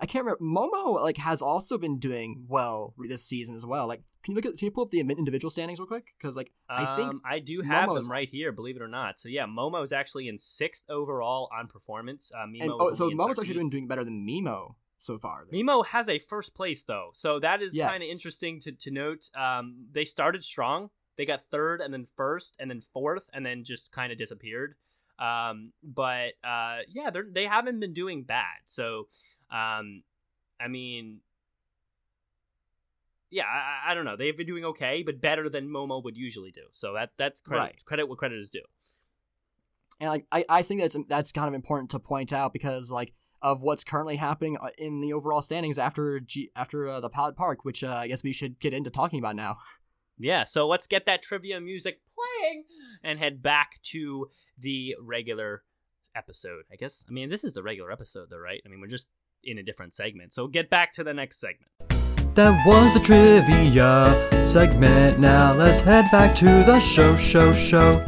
I 0.00 0.06
can't 0.06 0.24
remember 0.24 0.42
Momo 0.42 1.00
like 1.02 1.18
has 1.18 1.40
also 1.42 1.78
been 1.78 1.98
doing 1.98 2.46
well 2.48 2.94
this 3.08 3.22
season 3.24 3.54
as 3.54 3.64
well. 3.64 3.86
Like, 3.86 4.02
can 4.24 4.32
you 4.32 4.36
look 4.36 4.46
at 4.46 4.56
can 4.58 4.64
you 4.64 4.70
pull 4.72 4.84
up 4.84 4.90
the 4.90 4.98
individual 5.00 5.50
standings 5.50 5.78
real 5.78 5.86
quick? 5.86 6.06
Because 6.18 6.36
like 6.36 6.50
I 6.68 6.96
think 6.96 7.10
Um, 7.10 7.22
I 7.24 7.38
do 7.38 7.60
have 7.60 7.88
Momo's- 7.88 8.04
them 8.06 8.12
right 8.12 8.28
here, 8.28 8.50
believe 8.52 8.76
it 8.76 8.82
or 8.82 8.88
not. 8.88 9.20
So 9.20 9.28
yeah, 9.28 9.44
Momo 9.46 9.84
is 9.84 9.92
actually 9.92 10.26
in 10.28 10.38
sixth 10.38 10.84
overall 10.88 11.48
on 11.56 11.68
performance. 11.68 12.32
Uh, 12.34 12.46
Mimo 12.46 12.62
and 12.62 12.72
oh, 12.72 12.94
so 12.94 13.10
Momo's 13.10 13.38
actually 13.38 13.48
13th. 13.48 13.54
doing 13.54 13.68
doing 13.68 13.86
better 13.88 14.02
than 14.04 14.26
Mimo 14.26 14.74
so 14.98 15.18
far. 15.18 15.44
Mimo 15.52 15.84
has 15.86 16.08
a 16.08 16.18
first 16.18 16.54
place 16.54 16.84
though, 16.84 17.10
so 17.12 17.38
that 17.40 17.62
is 17.62 17.76
kind 17.76 17.96
of 18.02 18.08
interesting 18.08 18.60
to 18.60 18.72
to 18.72 18.90
note. 18.90 19.30
Um, 19.34 19.86
they 19.92 20.04
started 20.04 20.42
strong. 20.44 20.90
They 21.16 21.24
got 21.24 21.42
third 21.50 21.80
and 21.80 21.92
then 21.94 22.06
first 22.16 22.56
and 22.58 22.70
then 22.70 22.80
fourth 22.80 23.28
and 23.32 23.44
then 23.44 23.64
just 23.64 23.90
kind 23.92 24.12
of 24.12 24.18
disappeared. 24.18 24.74
Um, 25.18 25.72
but 25.82 26.34
uh, 26.44 26.80
yeah, 26.88 27.10
they 27.10 27.20
they 27.32 27.44
haven't 27.46 27.80
been 27.80 27.94
doing 27.94 28.22
bad. 28.24 28.58
So, 28.66 29.08
um, 29.50 30.02
I 30.60 30.68
mean, 30.68 31.20
yeah, 33.30 33.44
I, 33.44 33.90
I 33.90 33.94
don't 33.94 34.04
know. 34.04 34.16
They've 34.16 34.36
been 34.36 34.46
doing 34.46 34.64
okay, 34.66 35.02
but 35.02 35.20
better 35.20 35.48
than 35.48 35.68
Momo 35.68 36.02
would 36.04 36.16
usually 36.16 36.50
do. 36.50 36.62
So 36.72 36.92
that 36.94 37.10
that's 37.18 37.40
credit 37.40 37.60
Right. 37.62 37.84
credit 37.84 38.08
what 38.08 38.18
credit 38.18 38.38
is 38.38 38.50
due. 38.50 38.64
And 40.00 40.10
like 40.10 40.26
I, 40.30 40.44
I 40.48 40.62
think 40.62 40.82
that's 40.82 40.96
that's 41.08 41.32
kind 41.32 41.48
of 41.48 41.54
important 41.54 41.90
to 41.90 41.98
point 41.98 42.32
out 42.32 42.52
because 42.52 42.90
like 42.90 43.14
of 43.46 43.62
what's 43.62 43.84
currently 43.84 44.16
happening 44.16 44.58
uh, 44.60 44.70
in 44.76 45.00
the 45.00 45.12
overall 45.12 45.40
standings 45.40 45.78
after 45.78 46.18
G, 46.18 46.50
after 46.56 46.88
uh, 46.88 46.98
the 46.98 47.08
Pallet 47.08 47.36
Park, 47.36 47.64
which 47.64 47.84
uh, 47.84 47.94
I 47.94 48.08
guess 48.08 48.24
we 48.24 48.32
should 48.32 48.58
get 48.58 48.74
into 48.74 48.90
talking 48.90 49.20
about 49.20 49.36
now. 49.36 49.58
Yeah, 50.18 50.42
so 50.42 50.66
let's 50.66 50.88
get 50.88 51.06
that 51.06 51.22
trivia 51.22 51.60
music 51.60 52.00
playing 52.16 52.64
and 53.04 53.20
head 53.20 53.44
back 53.44 53.80
to 53.84 54.30
the 54.58 54.96
regular 55.00 55.62
episode. 56.16 56.64
I 56.72 56.74
guess. 56.74 57.04
I 57.08 57.12
mean, 57.12 57.28
this 57.28 57.44
is 57.44 57.52
the 57.52 57.62
regular 57.62 57.92
episode, 57.92 58.30
though, 58.30 58.38
right? 58.38 58.60
I 58.66 58.68
mean, 58.68 58.80
we're 58.80 58.88
just 58.88 59.10
in 59.44 59.58
a 59.58 59.62
different 59.62 59.94
segment. 59.94 60.34
So 60.34 60.48
get 60.48 60.68
back 60.68 60.92
to 60.94 61.04
the 61.04 61.14
next 61.14 61.38
segment. 61.38 61.70
That 62.34 62.66
was 62.66 62.92
the 62.94 63.00
trivia 63.00 64.44
segment. 64.44 65.20
Now 65.20 65.52
let's 65.52 65.78
head 65.78 66.06
back 66.10 66.34
to 66.36 66.64
the 66.64 66.80
show, 66.80 67.16
show, 67.16 67.52
show. 67.52 68.04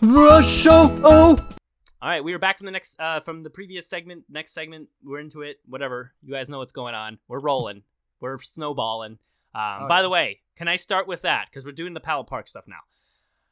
The 0.00 0.40
show. 0.40 0.96
Oh, 1.02 1.36
All 2.02 2.08
right, 2.08 2.24
we 2.24 2.34
are 2.34 2.38
back 2.40 2.58
from 2.58 2.66
the 2.66 2.72
next 2.72 2.98
uh 2.98 3.20
from 3.20 3.44
the 3.44 3.50
previous 3.50 3.86
segment. 3.86 4.24
Next 4.28 4.52
segment, 4.52 4.88
we're 5.04 5.20
into 5.20 5.42
it. 5.42 5.60
Whatever. 5.66 6.12
You 6.20 6.34
guys 6.34 6.48
know 6.48 6.58
what's 6.58 6.72
going 6.72 6.96
on. 6.96 7.18
We're 7.28 7.38
rolling. 7.40 7.84
We're 8.20 8.38
snowballing. 8.38 9.18
Um, 9.54 9.82
Oh, 9.82 9.88
by 9.88 9.98
yeah. 9.98 10.02
the 10.02 10.08
way, 10.10 10.40
can 10.56 10.66
I 10.66 10.76
start 10.76 11.06
with 11.06 11.22
that 11.22 11.46
because 11.48 11.64
we're 11.64 11.70
doing 11.70 11.94
the 11.94 12.00
Pallet 12.00 12.26
Park 12.26 12.48
stuff 12.48 12.64
now? 12.66 12.80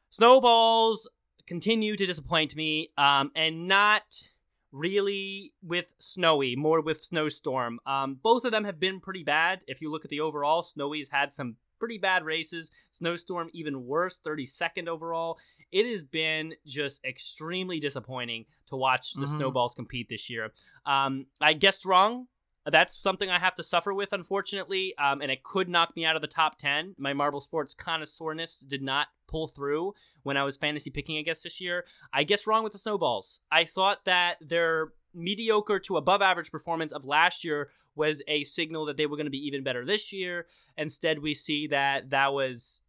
Snowballs 0.09 1.09
continue 1.47 1.95
to 1.95 2.05
disappoint 2.05 2.53
me, 2.55 2.89
um, 2.97 3.31
and 3.35 3.69
not 3.69 4.29
really 4.73 5.53
with 5.63 5.95
Snowy, 5.99 6.57
more 6.57 6.81
with 6.81 7.05
Snowstorm. 7.05 7.79
Um, 7.85 8.17
both 8.21 8.43
of 8.43 8.51
them 8.51 8.65
have 8.65 8.79
been 8.81 8.99
pretty 8.99 9.23
bad. 9.23 9.61
If 9.65 9.81
you 9.81 9.89
look 9.89 10.03
at 10.03 10.11
the 10.11 10.19
overall, 10.19 10.61
Snowy's 10.63 11.09
had 11.09 11.31
some 11.31 11.55
pretty 11.81 11.97
bad 11.97 12.23
races. 12.23 12.69
Snowstorm 12.91 13.49
even 13.53 13.87
worse, 13.87 14.19
32nd 14.23 14.87
overall. 14.87 15.39
It 15.71 15.89
has 15.89 16.03
been 16.03 16.53
just 16.67 17.03
extremely 17.03 17.79
disappointing 17.79 18.45
to 18.67 18.75
watch 18.75 19.13
the 19.13 19.25
Mhm. 19.25 19.35
Snowballs 19.37 19.73
compete 19.73 20.07
this 20.07 20.29
year. 20.29 20.53
Um, 20.85 21.25
I 21.41 21.53
guessed 21.53 21.83
wrong. 21.85 22.27
That's 22.65 23.01
something 23.01 23.31
I 23.31 23.39
have 23.39 23.55
to 23.55 23.63
suffer 23.63 23.91
with, 23.91 24.13
unfortunately, 24.13 24.95
um, 24.99 25.21
and 25.23 25.31
it 25.31 25.41
could 25.41 25.67
knock 25.67 25.95
me 25.95 26.05
out 26.05 26.15
of 26.15 26.21
the 26.21 26.27
top 26.27 26.59
10. 26.59 26.93
My 26.99 27.13
Marble 27.13 27.41
Sports 27.41 27.73
connoisseurness 27.73 28.63
did 28.67 28.83
not 28.83 29.07
pull 29.25 29.47
through 29.47 29.95
when 30.21 30.37
I 30.37 30.43
was 30.43 30.57
fantasy 30.57 30.91
picking, 30.91 31.17
I 31.17 31.23
guess, 31.23 31.41
this 31.41 31.59
year. 31.59 31.87
I 32.13 32.23
guess 32.23 32.45
wrong 32.45 32.63
with 32.63 32.73
the 32.73 32.77
Snowballs. 32.77 33.41
I 33.51 33.65
thought 33.65 34.05
that 34.05 34.37
their 34.47 34.93
mediocre 35.13 35.79
to 35.79 35.97
above 35.97 36.21
average 36.21 36.51
performance 36.51 36.91
of 36.91 37.03
last 37.03 37.43
year 37.43 37.71
was 37.95 38.21
a 38.27 38.43
signal 38.43 38.85
that 38.85 38.97
they 38.97 39.05
were 39.05 39.17
going 39.17 39.25
to 39.25 39.31
be 39.31 39.45
even 39.45 39.63
better 39.63 39.85
this 39.85 40.13
year. 40.13 40.47
Instead, 40.77 41.19
we 41.19 41.33
see 41.33 41.67
that 41.67 42.09
that 42.09 42.33
was 42.33 42.81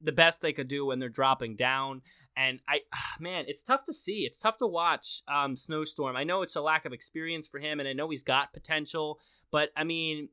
the 0.00 0.12
best 0.12 0.40
they 0.40 0.52
could 0.52 0.68
do 0.68 0.86
when 0.86 0.98
they're 0.98 1.08
dropping 1.08 1.56
down. 1.56 2.02
And 2.36 2.60
I, 2.68 2.80
ah, 2.92 3.16
man, 3.18 3.44
it's 3.48 3.62
tough 3.62 3.84
to 3.84 3.92
see. 3.92 4.24
It's 4.24 4.38
tough 4.38 4.58
to 4.58 4.66
watch 4.66 5.22
um, 5.28 5.56
Snowstorm. 5.56 6.16
I 6.16 6.24
know 6.24 6.42
it's 6.42 6.56
a 6.56 6.60
lack 6.60 6.84
of 6.84 6.92
experience 6.92 7.46
for 7.46 7.58
him, 7.58 7.80
and 7.80 7.88
I 7.88 7.92
know 7.92 8.08
he's 8.08 8.22
got 8.22 8.52
potential, 8.52 9.18
but 9.50 9.70
I 9.76 9.84
mean, 9.84 10.28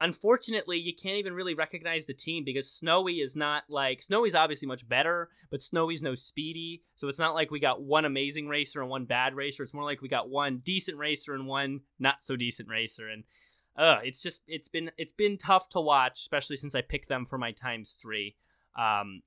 unfortunately, 0.00 0.78
you 0.78 0.94
can't 0.94 1.16
even 1.16 1.34
really 1.34 1.54
recognize 1.54 2.06
the 2.06 2.14
team 2.14 2.44
because 2.44 2.70
Snowy 2.70 3.20
is 3.20 3.36
not 3.36 3.64
like 3.68 4.02
Snowy's 4.02 4.34
obviously 4.34 4.66
much 4.66 4.88
better, 4.88 5.28
but 5.50 5.62
Snowy's 5.62 6.02
no 6.02 6.14
speedy. 6.14 6.82
So 6.96 7.08
it's 7.08 7.18
not 7.18 7.34
like 7.34 7.50
we 7.50 7.60
got 7.60 7.82
one 7.82 8.04
amazing 8.04 8.48
racer 8.48 8.80
and 8.80 8.90
one 8.90 9.04
bad 9.04 9.34
racer. 9.34 9.62
It's 9.62 9.74
more 9.74 9.84
like 9.84 10.02
we 10.02 10.08
got 10.08 10.30
one 10.30 10.58
decent 10.64 10.98
racer 10.98 11.34
and 11.34 11.46
one 11.46 11.80
not 11.98 12.16
so 12.22 12.36
decent 12.36 12.68
racer. 12.68 13.08
And 13.08 13.24
uh, 13.76 13.98
it's 14.02 14.22
just 14.22 14.42
it's 14.46 14.68
been 14.68 14.90
it's 14.96 15.12
been 15.12 15.36
tough 15.36 15.68
to 15.70 15.80
watch, 15.80 16.20
especially 16.20 16.56
since 16.56 16.74
I 16.74 16.82
picked 16.82 17.08
them 17.08 17.24
for 17.24 17.38
my 17.38 17.52
times 17.52 17.98
three. 18.00 18.36
Um, 18.78 19.22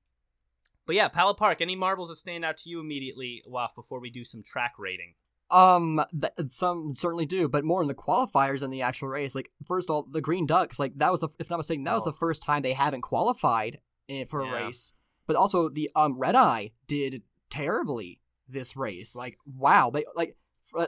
but 0.86 0.96
yeah, 0.96 1.08
Pallet 1.08 1.38
Park. 1.38 1.62
Any 1.62 1.76
marbles 1.76 2.10
that 2.10 2.18
stand 2.18 2.44
out 2.44 2.58
to 2.58 2.70
you 2.70 2.80
immediately, 2.80 3.44
Waff, 3.48 3.76
before 3.76 4.00
we 4.00 4.10
do 4.10 4.26
some 4.26 4.44
track 4.44 4.74
rating? 4.78 5.14
Um, 5.54 6.04
th- 6.20 6.34
some 6.52 6.96
certainly 6.96 7.26
do, 7.26 7.48
but 7.48 7.64
more 7.64 7.82
in 7.82 7.88
the 7.88 7.94
qualifiers 7.94 8.60
than 8.62 8.72
the 8.72 8.82
actual 8.82 9.08
race. 9.10 9.36
Like 9.36 9.52
first 9.68 9.90
of 9.90 9.94
all, 9.94 10.04
the 10.10 10.22
Green 10.22 10.46
Ducks, 10.46 10.80
like 10.80 10.98
that 10.98 11.12
was 11.12 11.20
the 11.20 11.30
if 11.40 11.50
I'm 11.50 11.56
not 11.56 11.58
mistaken, 11.60 11.84
that 11.84 11.94
was 11.94 12.04
Oh. 12.04 12.12
the 12.12 12.18
first 12.18 12.42
time 12.42 12.62
they 12.62 12.74
haven't 12.74 13.02
qualified 13.02 13.80
in, 14.08 14.26
for 14.28 14.42
a 14.42 14.52
race. 14.52 14.94
But 15.28 15.36
also 15.36 15.70
the 15.70 15.90
um 15.96 16.18
Red 16.18 16.36
Eye 16.36 16.72
did 16.88 17.22
terribly 17.50 18.20
this 18.48 18.76
race. 18.76 19.16
Like 19.16 19.38
wow, 19.46 19.90
they 19.90 20.06
like 20.16 20.36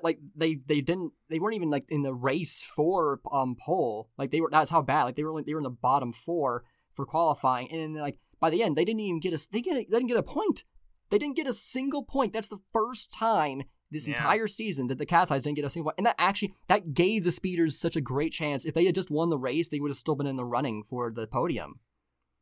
like 0.04 0.20
they 0.36 0.56
they 0.66 0.82
didn't 0.82 1.14
they 1.30 1.40
weren't 1.40 1.56
even 1.56 1.70
like 1.70 1.86
in 1.90 2.02
the 2.02 2.14
race 2.14 2.64
for 2.64 3.20
um 3.32 3.56
pole. 3.60 4.10
Like 4.18 4.32
they 4.32 4.42
were 4.42 4.50
that's 4.52 4.72
how 4.72 4.82
bad. 4.82 5.04
Like 5.04 5.16
they 5.16 5.24
were 5.24 5.30
only, 5.30 5.44
they 5.44 5.54
were 5.54 5.60
in 5.60 5.64
the 5.64 5.70
bottom 5.70 6.12
four 6.12 6.64
for 6.94 7.06
qualifying, 7.06 7.72
and 7.72 7.82
then 7.96 8.02
like 8.02 8.18
by 8.40 8.50
the 8.50 8.64
end 8.64 8.76
they 8.76 8.86
didn't 8.86 9.02
even 9.02 9.20
get 9.20 9.34
a 9.34 9.48
they 9.52 9.62
get 9.62 9.76
they 9.76 9.84
didn't 9.84 10.08
get 10.08 10.18
a 10.18 10.24
point. 10.24 10.64
They 11.12 11.20
didn't 11.20 11.36
get 11.36 11.46
a 11.48 11.54
single 11.54 12.04
point. 12.04 12.34
That's 12.34 12.48
the 12.48 12.58
first 12.74 13.14
time 13.14 13.64
this 13.92 14.08
Yeah. 14.08 14.14
entire 14.14 14.48
season 14.48 14.88
that 14.88 14.98
the 14.98 15.06
Cat's 15.06 15.32
Eyes 15.32 15.44
didn't 15.44 15.56
get 15.58 15.66
a 15.66 15.70
single. 15.70 15.94
And 15.98 16.06
that 16.06 16.16
actually 16.18 16.54
that 16.68 16.94
gave 16.94 17.24
the 17.24 17.32
speeders 17.32 17.78
such 17.80 17.96
a 17.96 18.02
great 18.02 18.32
chance. 18.32 18.66
If 18.66 18.74
they 18.74 18.86
had 18.86 18.96
just 18.96 19.12
won 19.12 19.30
the 19.30 19.38
race, 19.38 19.70
they 19.70 19.80
would 19.80 19.90
have 19.90 19.98
still 19.98 20.16
been 20.16 20.28
in 20.28 20.36
the 20.36 20.46
running 20.46 20.84
for 20.84 21.12
the 21.12 21.28
podium. 21.28 21.80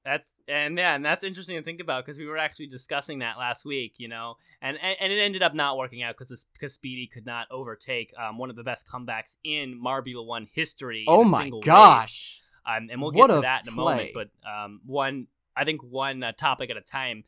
That's 0.06 0.40
and 0.50 0.78
yeah, 0.78 0.96
and 0.96 1.06
that's 1.06 1.24
interesting 1.24 1.56
to 1.56 1.64
think 1.64 1.80
about 1.80 2.04
because 2.06 2.18
we 2.18 2.26
were 2.26 2.38
actually 2.38 2.68
discussing 2.68 3.20
that 3.20 3.38
last 3.38 3.64
week, 3.64 3.94
you 4.00 4.10
know, 4.10 4.36
and 4.62 4.78
and, 4.82 4.98
and 5.00 5.14
it 5.14 5.18
ended 5.20 5.42
up 5.42 5.54
not 5.54 5.78
working 5.78 6.04
out 6.04 6.18
because 6.18 6.46
because 6.54 6.74
Speedy 6.74 7.08
could 7.08 7.26
not 7.26 7.48
overtake 7.50 8.14
um, 8.18 8.38
one 8.38 8.50
of 8.50 8.58
the 8.58 8.64
best 8.64 8.86
comebacks 8.86 9.38
in 9.46 9.80
Marbula 9.82 10.26
One 10.26 10.46
history. 10.52 11.06
Oh 11.08 11.24
my 11.24 11.50
gosh! 11.64 12.42
Um, 12.66 12.90
and 12.92 13.02
we'll 13.02 13.12
get 13.12 13.20
What 13.20 13.28
to 13.28 13.42
that 13.42 13.66
in 13.66 13.72
a 13.72 13.76
play. 13.76 13.84
moment. 13.96 14.10
But 14.14 14.30
um, 14.46 14.82
one, 14.86 15.28
I 15.56 15.64
think 15.64 15.82
one 15.84 16.22
uh, 16.22 16.34
topic 16.34 16.70
at 16.70 16.76
a 16.76 16.82
time. 16.82 17.24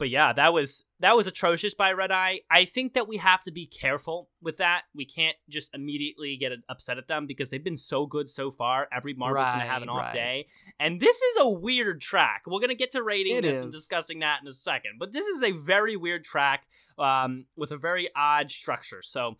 But 0.00 0.08
yeah, 0.08 0.32
that 0.32 0.54
was 0.54 0.82
that 1.00 1.14
was 1.14 1.26
atrocious 1.26 1.74
by 1.74 1.92
Red 1.92 2.10
Eye. 2.10 2.40
I 2.50 2.64
think 2.64 2.94
that 2.94 3.06
we 3.06 3.18
have 3.18 3.44
to 3.44 3.52
be 3.52 3.66
careful 3.66 4.30
with 4.40 4.56
that. 4.56 4.84
We 4.94 5.04
can't 5.04 5.36
just 5.50 5.74
immediately 5.74 6.38
get 6.38 6.52
upset 6.70 6.96
at 6.96 7.06
them 7.06 7.26
because 7.26 7.50
they've 7.50 7.62
been 7.62 7.76
so 7.76 8.06
good 8.06 8.30
so 8.30 8.50
far. 8.50 8.88
Every 8.90 9.12
Marble's 9.12 9.50
going 9.50 9.60
to 9.60 9.66
have 9.66 9.82
an 9.82 9.90
off 9.90 10.06
right. 10.06 10.14
day, 10.14 10.46
and 10.80 10.98
this 10.98 11.20
is 11.20 11.36
a 11.40 11.50
weird 11.50 12.00
track. 12.00 12.44
We're 12.46 12.60
going 12.60 12.70
to 12.70 12.74
get 12.74 12.92
to 12.92 13.02
rating 13.02 13.36
It 13.36 13.42
this 13.42 13.60
and 13.60 13.70
discussing 13.70 14.20
that 14.20 14.40
in 14.40 14.48
a 14.48 14.52
second. 14.52 14.92
But 14.98 15.12
this 15.12 15.26
is 15.26 15.42
a 15.42 15.50
very 15.50 15.98
weird 15.98 16.24
track 16.24 16.66
um, 16.98 17.44
with 17.54 17.70
a 17.70 17.76
very 17.76 18.08
odd 18.16 18.50
structure. 18.50 19.02
So, 19.02 19.36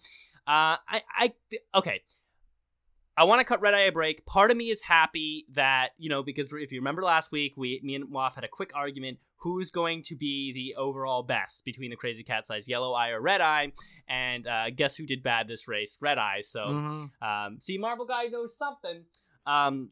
uh, 0.47 0.77
I, 0.87 1.03
I, 1.17 1.33
okay. 1.75 2.03
I 3.21 3.25
want 3.25 3.39
to 3.41 3.45
cut 3.45 3.61
Red 3.61 3.75
Eye 3.75 3.81
a 3.81 3.93
break. 3.93 4.25
Part 4.25 4.51
of 4.51 4.57
me 4.57 4.71
is 4.71 4.81
happy 4.81 5.45
that 5.53 5.91
you 5.99 6.09
know 6.09 6.23
because 6.23 6.51
if 6.55 6.73
you 6.73 6.81
remember 6.81 7.03
last 7.03 7.31
week, 7.31 7.53
we 7.55 7.79
me 7.85 7.95
and 7.95 8.11
Waff 8.11 8.35
had 8.35 8.45
a 8.45 8.49
quick 8.49 8.73
argument 8.75 9.18
who's 9.37 9.71
going 9.71 10.03
to 10.05 10.16
be 10.16 10.55
the 10.55 10.75
overall 10.81 11.23
best 11.23 11.62
between 11.66 11.91
the 11.91 11.97
Crazy 11.97 12.23
Cat's 12.23 12.51
Eyes 12.51 12.66
Yellow 12.66 12.95
Eye 12.95 13.11
or 13.11 13.21
Red 13.21 13.43
Eye, 13.43 13.73
and 14.09 14.47
uh, 14.47 14.71
guess 14.71 14.97
who 14.97 15.05
did 15.05 15.23
bad 15.23 15.49
this 15.49 15.68
race? 15.68 15.99
Red 16.01 16.16
Eye. 16.16 16.41
So 16.41 16.61
Mhm. 16.61 17.11
um, 17.21 17.61
see, 17.61 17.77
marvel 17.77 18.07
Guy 18.07 18.25
knows 18.29 18.57
something. 18.57 19.05
Um, 19.45 19.91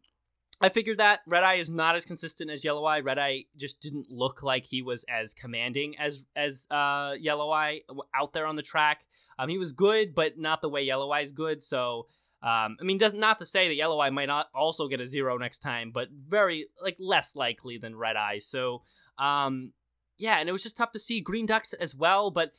I 0.63 0.71
figured 0.71 0.97
that 0.97 1.21
Red 1.27 1.45
Eye 1.45 1.57
is 1.57 1.69
not 1.69 1.97
as 1.97 2.07
consistent 2.07 2.51
as 2.51 2.65
Yellow 2.65 2.87
Eye. 2.87 3.01
Red 3.01 3.19
Eye 3.19 3.45
just 3.59 3.79
didn't 3.83 4.11
look 4.11 4.43
like 4.43 4.65
he 4.65 4.81
was 4.81 5.05
as 5.07 5.35
commanding 5.35 5.99
as 5.99 6.25
as 6.35 6.67
uh, 6.71 7.13
Yellow 7.21 7.51
Eye 7.51 7.83
out 8.15 8.33
there 8.33 8.47
on 8.47 8.57
the 8.57 8.63
track. 8.63 9.05
Um, 9.39 9.51
he 9.51 9.59
was 9.59 9.73
good, 9.73 10.15
but 10.15 10.39
not 10.39 10.63
the 10.63 10.71
way 10.71 10.83
Yellow 10.83 11.11
Eye 11.11 11.21
is 11.21 11.31
good. 11.31 11.63
So, 11.63 12.09
um, 12.43 12.77
I 12.81 12.85
mean, 12.85 12.99
does 12.99 13.15
not 13.15 13.39
to 13.41 13.47
say 13.47 13.69
that 13.69 13.75
Yellow 13.75 14.01
Eye 14.01 14.11
might 14.11 14.27
not 14.27 14.47
also 14.55 14.87
get 14.87 15.01
a 15.01 15.07
zero 15.07 15.39
next 15.39 15.59
time, 15.59 15.91
but 15.93 16.09
very 16.13 16.67
like 16.83 16.97
less 17.01 17.35
likely 17.35 17.79
than 17.79 17.97
Red 17.97 18.17
Eye. 18.17 18.39
So, 18.39 18.83
um, 19.19 19.73
yeah, 20.19 20.39
and 20.39 20.49
it 20.49 20.53
was 20.53 20.63
just 20.63 20.77
tough 20.77 20.93
to 20.93 20.99
see 21.01 21.21
Green 21.21 21.47
Ducks 21.47 21.73
as 21.73 21.95
well, 21.95 22.31
but 22.31 22.53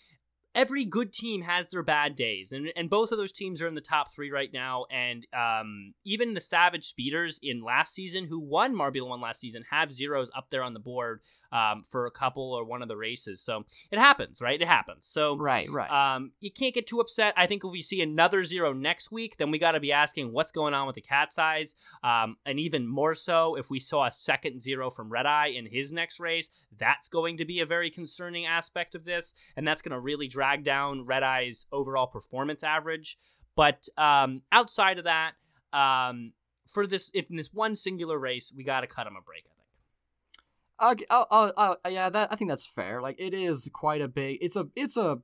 every 0.56 0.84
good 0.86 1.14
team 1.14 1.42
has 1.42 1.70
their 1.70 1.84
bad 1.84 2.16
days 2.16 2.52
and 2.52 2.72
and 2.76 2.90
both 2.90 3.12
of 3.12 3.18
those 3.18 3.32
teams 3.32 3.62
are 3.62 3.68
in 3.68 3.76
the 3.76 3.82
top 3.82 4.14
three 4.14 4.32
right 4.32 4.52
now 4.52 4.86
and 4.92 5.26
um 5.34 5.94
even 6.06 6.34
the 6.34 6.42
savage 6.42 6.86
speeders 6.86 7.40
in 7.42 7.64
last 7.64 7.94
season 7.94 8.26
who 8.26 8.40
won 8.40 8.76
marbula 8.76 9.08
one 9.08 9.22
last 9.22 9.40
season 9.40 9.64
have 9.70 9.92
zeros 9.92 10.30
up 10.36 10.50
there 10.50 10.64
on 10.64 10.74
the 10.74 10.80
board 10.80 11.22
um 11.52 11.84
for 11.90 12.06
a 12.08 12.12
couple 12.12 12.52
or 12.54 12.66
one 12.66 12.82
of 12.82 12.88
the 12.88 12.98
races 12.98 13.42
so 13.42 13.64
it 13.92 14.00
happens 14.00 14.42
right 14.42 14.62
it 14.62 14.68
happens 14.68 15.08
so 15.08 15.38
Right, 15.38 15.70
right. 15.70 15.90
um, 16.16 16.32
you 16.42 16.52
can't 16.52 16.74
get 16.74 16.86
too 16.88 17.00
upset. 17.00 17.34
I 17.38 17.46
think 17.48 17.64
if 17.64 17.72
we 17.72 17.82
see 17.82 18.02
another 18.02 18.44
zero 18.44 18.74
next 18.74 19.12
week, 19.12 19.38
then 19.38 19.52
we 19.52 19.58
got 19.58 19.72
to 19.72 19.80
be 19.80 19.92
asking 19.92 20.34
what's 20.34 20.52
going 20.52 20.74
on 20.74 20.86
with 20.86 20.96
the 20.96 21.02
cat's 21.02 21.38
eyes. 21.38 21.76
Um, 22.04 22.36
and 22.46 22.60
even 22.60 22.88
more 22.88 23.16
so, 23.16 23.56
if 23.56 23.70
we 23.70 23.80
saw 23.80 24.06
a 24.06 24.12
second 24.12 24.62
zero 24.62 24.90
from 24.90 25.10
Red 25.10 25.26
Eye 25.26 25.48
in 25.48 25.66
his 25.66 25.92
next 25.92 26.20
race, 26.20 26.50
that's 26.78 27.08
going 27.08 27.38
to 27.38 27.46
be 27.46 27.60
a 27.60 27.66
very 27.66 27.90
concerning 27.90 28.46
aspect 28.46 28.96
of 28.96 29.06
this. 29.06 29.34
And 29.56 29.68
that's 29.68 29.82
going 29.82 29.94
to 29.94 30.00
really 30.00 30.28
drag 30.40 30.64
down 30.64 31.06
Red 31.06 31.22
Eye's 31.22 31.66
overall 31.70 32.08
performance 32.08 32.64
average. 32.64 33.18
But 33.58 33.90
um, 33.98 34.42
outside 34.54 34.98
of 35.00 35.04
that, 35.04 35.34
um, 35.74 36.32
for 36.66 36.88
this, 36.88 37.12
if 37.14 37.30
in 37.30 37.36
this 37.36 37.52
one 37.54 37.76
singular 37.76 38.18
race, 38.18 38.54
we 38.56 38.64
got 38.64 38.82
to 38.82 38.88
cut 38.88 39.06
him 39.06 39.18
a 39.18 39.22
break, 39.22 39.44
I 39.48 39.54
think. 39.58 41.02
Okay, 41.02 41.06
oh, 41.10 41.76
yeah, 41.90 42.10
that 42.10 42.32
I 42.32 42.38
think 42.38 42.50
that's 42.50 42.66
fair. 42.66 43.02
Like 43.02 43.18
it 43.20 43.34
is 43.34 43.70
quite 43.74 44.02
a 44.02 44.08
big. 44.08 44.38
It's 44.40 44.56
a 44.56 44.68
it's 44.78 44.96
a 44.96 45.18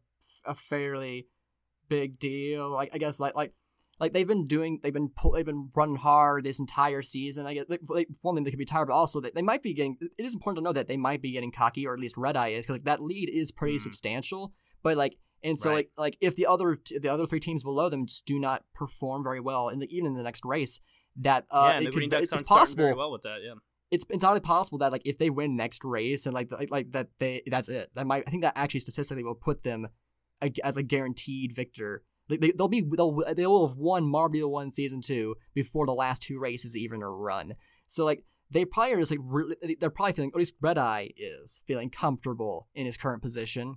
a 0.45 0.53
fairly 0.53 1.28
big 1.88 2.20
deal. 2.20 2.70
Like 2.70 2.89
I 2.93 2.97
guess 2.97 3.22
like 3.22 3.36
like 3.36 3.53
like 4.01 4.11
they've 4.11 4.28
been 4.28 4.47
doing 4.47 4.82
they've 4.84 4.91
been 4.99 5.11
pull, 5.16 5.32
they've 5.32 5.45
been 5.45 5.70
running 5.74 5.95
hard 5.95 6.43
this 6.43 6.59
entire 6.59 7.01
season. 7.01 7.45
I 7.45 7.53
guess 7.53 7.66
like, 7.70 8.09
one 8.22 8.36
thing 8.36 8.43
they 8.43 8.49
could 8.51 8.59
be 8.59 8.66
tired, 8.66 8.88
but 8.89 8.95
also 8.95 9.22
they, 9.22 9.32
they 9.34 9.41
might 9.41 9.63
be 9.63 9.74
getting. 9.74 9.95
It 10.18 10.26
is 10.26 10.34
important 10.34 10.57
to 10.57 10.63
know 10.68 10.74
that 10.74 10.89
they 10.89 10.97
might 10.97 11.22
be 11.22 11.32
getting 11.32 11.53
cocky, 11.53 11.88
or 11.88 11.93
at 11.93 12.01
least 12.01 12.18
Red 12.18 12.36
Eye 12.36 12.49
is, 12.49 12.66
because 12.66 12.80
like 12.80 12.84
that 12.91 13.01
lead 13.01 13.30
is 13.32 13.53
pretty 13.53 13.78
Mhm. 13.78 13.82
substantial. 13.82 14.53
But 14.86 14.96
like. 14.96 15.18
And 15.44 15.60
so, 15.60 15.70
Right. 15.70 15.76
like, 15.76 15.90
like 15.98 16.18
if 16.22 16.36
the 16.36 16.48
other 16.48 16.76
t- 16.76 16.98
the 16.98 17.10
other 17.10 17.28
three 17.28 17.40
teams 17.40 17.62
below 17.64 17.88
them 17.88 18.08
just 18.08 18.26
do 18.26 18.40
not 18.40 18.64
perform 18.74 19.24
very 19.24 19.40
well, 19.40 19.70
in 19.70 19.78
the, 19.78 19.88
even 19.96 20.08
in 20.08 20.16
the 20.16 20.24
next 20.24 20.44
race, 20.44 20.80
that 21.18 21.46
uh, 21.52 21.74
yeah, 21.74 21.88
it 21.88 21.94
could, 21.94 22.10
Ducks 22.10 22.32
it's 22.32 22.42
possible 22.42 22.86
very 22.86 22.96
well 22.96 23.12
with 23.12 23.22
that. 23.24 23.38
Yeah. 23.46 23.54
it's 23.92 24.06
entirely 24.10 24.40
possible 24.40 24.80
that 24.80 24.92
like 24.92 25.04
if 25.06 25.20
they 25.20 25.30
win 25.30 25.56
next 25.56 25.84
race 25.84 26.26
and 26.26 26.34
like 26.34 26.52
like, 26.52 26.72
like 26.72 26.92
that 26.94 27.10
they 27.20 27.44
that's 27.46 27.70
it. 27.70 27.92
That 27.94 28.08
might 28.08 28.24
I 28.26 28.32
think 28.32 28.42
that 28.42 28.54
actually 28.56 28.80
statistically 28.80 29.24
will 29.24 29.36
put 29.36 29.62
them 29.62 29.88
a, 30.42 30.52
as 30.64 30.78
a 30.78 30.84
guaranteed 30.84 31.54
victor. 31.56 32.04
Like 32.28 32.40
they, 32.40 32.52
they'll 32.52 32.68
be 32.68 32.82
they'll 32.82 33.22
they 33.36 33.46
will 33.46 33.68
have 33.68 33.78
won 33.78 34.04
Marbula 34.06 34.50
one 34.50 34.72
season 34.72 35.00
two 35.02 35.36
before 35.54 35.86
the 35.86 35.94
last 35.94 36.24
two 36.24 36.40
races 36.40 36.76
even 36.76 37.04
are 37.04 37.16
run. 37.16 37.54
So 37.86 38.04
like 38.04 38.24
they 38.50 38.66
probably 38.66 38.94
are 38.94 39.00
just 39.00 39.12
like 39.12 39.20
really, 39.24 39.56
they're 39.80 39.92
probably 39.92 40.14
feeling 40.14 40.32
at 40.34 40.40
least 40.40 40.56
Red 40.60 40.80
Eye 40.80 41.12
is 41.18 41.62
feeling 41.68 41.92
comfortable 41.92 42.68
in 42.74 42.88
his 42.88 42.98
current 42.98 43.22
position, 43.22 43.76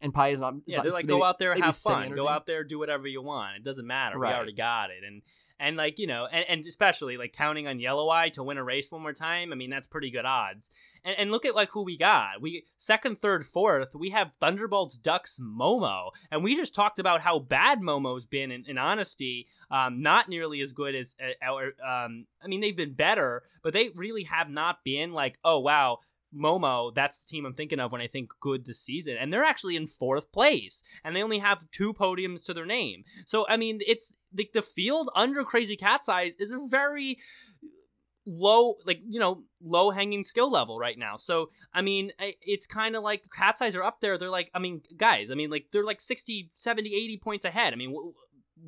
and 0.00 0.12
probably 0.12 0.32
is 0.32 0.40
not. 0.40 0.54
Yeah, 0.66 0.82
they're 0.82 0.90
like, 0.90 1.06
go 1.06 1.24
out 1.24 1.38
there, 1.38 1.54
have 1.54 1.76
fun. 1.76 2.14
Go 2.14 2.28
out 2.28 2.46
there, 2.46 2.64
do 2.64 2.78
whatever 2.78 3.06
you 3.06 3.22
want. 3.22 3.56
It 3.56 3.64
doesn't 3.64 3.86
matter. 3.86 4.18
Right. 4.18 4.30
We 4.30 4.36
already 4.36 4.52
got 4.52 4.90
it. 4.90 5.04
And 5.06 5.22
and 5.58 5.76
like 5.76 5.98
you 5.98 6.06
know, 6.06 6.26
and, 6.30 6.44
and 6.48 6.66
especially 6.66 7.16
like 7.16 7.32
counting 7.32 7.66
on 7.66 7.80
Yellow 7.80 8.10
Eye 8.10 8.28
to 8.30 8.42
win 8.42 8.58
a 8.58 8.64
race 8.64 8.90
one 8.90 9.02
more 9.02 9.12
time. 9.12 9.52
I 9.52 9.56
mean, 9.56 9.70
that's 9.70 9.86
pretty 9.86 10.10
good 10.10 10.24
odds. 10.24 10.70
And 11.04 11.18
and 11.18 11.30
look 11.30 11.44
at 11.44 11.54
like 11.54 11.70
who 11.70 11.82
we 11.82 11.96
got. 11.96 12.42
We 12.42 12.64
second, 12.76 13.20
third, 13.20 13.46
fourth. 13.46 13.94
We 13.94 14.10
have 14.10 14.34
Thunderbolts, 14.40 14.98
Ducks, 14.98 15.40
Momo, 15.40 16.10
and 16.30 16.44
we 16.44 16.56
just 16.56 16.74
talked 16.74 16.98
about 16.98 17.22
how 17.22 17.38
bad 17.38 17.80
Momo's 17.80 18.26
been. 18.26 18.50
In, 18.50 18.64
in 18.66 18.78
honesty, 18.78 19.46
um, 19.70 20.02
not 20.02 20.28
nearly 20.28 20.60
as 20.60 20.72
good 20.72 20.94
as 20.94 21.14
uh, 21.22 21.32
our. 21.42 21.72
Um, 21.84 22.26
I 22.42 22.48
mean, 22.48 22.60
they've 22.60 22.76
been 22.76 22.94
better, 22.94 23.42
but 23.62 23.72
they 23.72 23.90
really 23.96 24.24
have 24.24 24.50
not 24.50 24.84
been 24.84 25.12
like, 25.12 25.38
oh 25.44 25.60
wow. 25.60 26.00
Momo, 26.36 26.94
that's 26.94 27.24
the 27.24 27.28
team 27.28 27.46
I'm 27.46 27.54
thinking 27.54 27.80
of 27.80 27.92
when 27.92 28.00
I 28.00 28.06
think 28.06 28.32
good 28.40 28.64
this 28.64 28.80
season. 28.80 29.16
And 29.18 29.32
they're 29.32 29.44
actually 29.44 29.76
in 29.76 29.86
fourth 29.86 30.30
place. 30.32 30.82
And 31.04 31.14
they 31.14 31.22
only 31.22 31.38
have 31.38 31.70
two 31.70 31.92
podiums 31.92 32.44
to 32.46 32.54
their 32.54 32.66
name. 32.66 33.04
So, 33.24 33.46
I 33.48 33.56
mean, 33.56 33.80
it's 33.86 34.12
the, 34.32 34.48
the 34.52 34.62
field 34.62 35.10
under 35.14 35.44
Crazy 35.44 35.76
Cat's 35.76 36.08
Eyes 36.08 36.34
is 36.38 36.52
a 36.52 36.58
very 36.68 37.18
low, 38.26 38.74
like, 38.84 39.00
you 39.06 39.20
know, 39.20 39.44
low 39.62 39.90
hanging 39.90 40.24
skill 40.24 40.50
level 40.50 40.78
right 40.78 40.98
now. 40.98 41.16
So, 41.16 41.50
I 41.72 41.82
mean, 41.82 42.10
it's 42.18 42.66
kind 42.66 42.96
of 42.96 43.02
like 43.02 43.24
Cat's 43.34 43.62
Eyes 43.62 43.74
are 43.74 43.84
up 43.84 44.00
there. 44.00 44.18
They're 44.18 44.30
like, 44.30 44.50
I 44.54 44.58
mean, 44.58 44.82
guys, 44.96 45.30
I 45.30 45.34
mean, 45.34 45.50
like, 45.50 45.66
they're 45.72 45.84
like 45.84 46.00
60, 46.00 46.50
70, 46.54 46.94
80 46.94 47.16
points 47.18 47.44
ahead. 47.44 47.72
I 47.72 47.76
mean, 47.76 47.94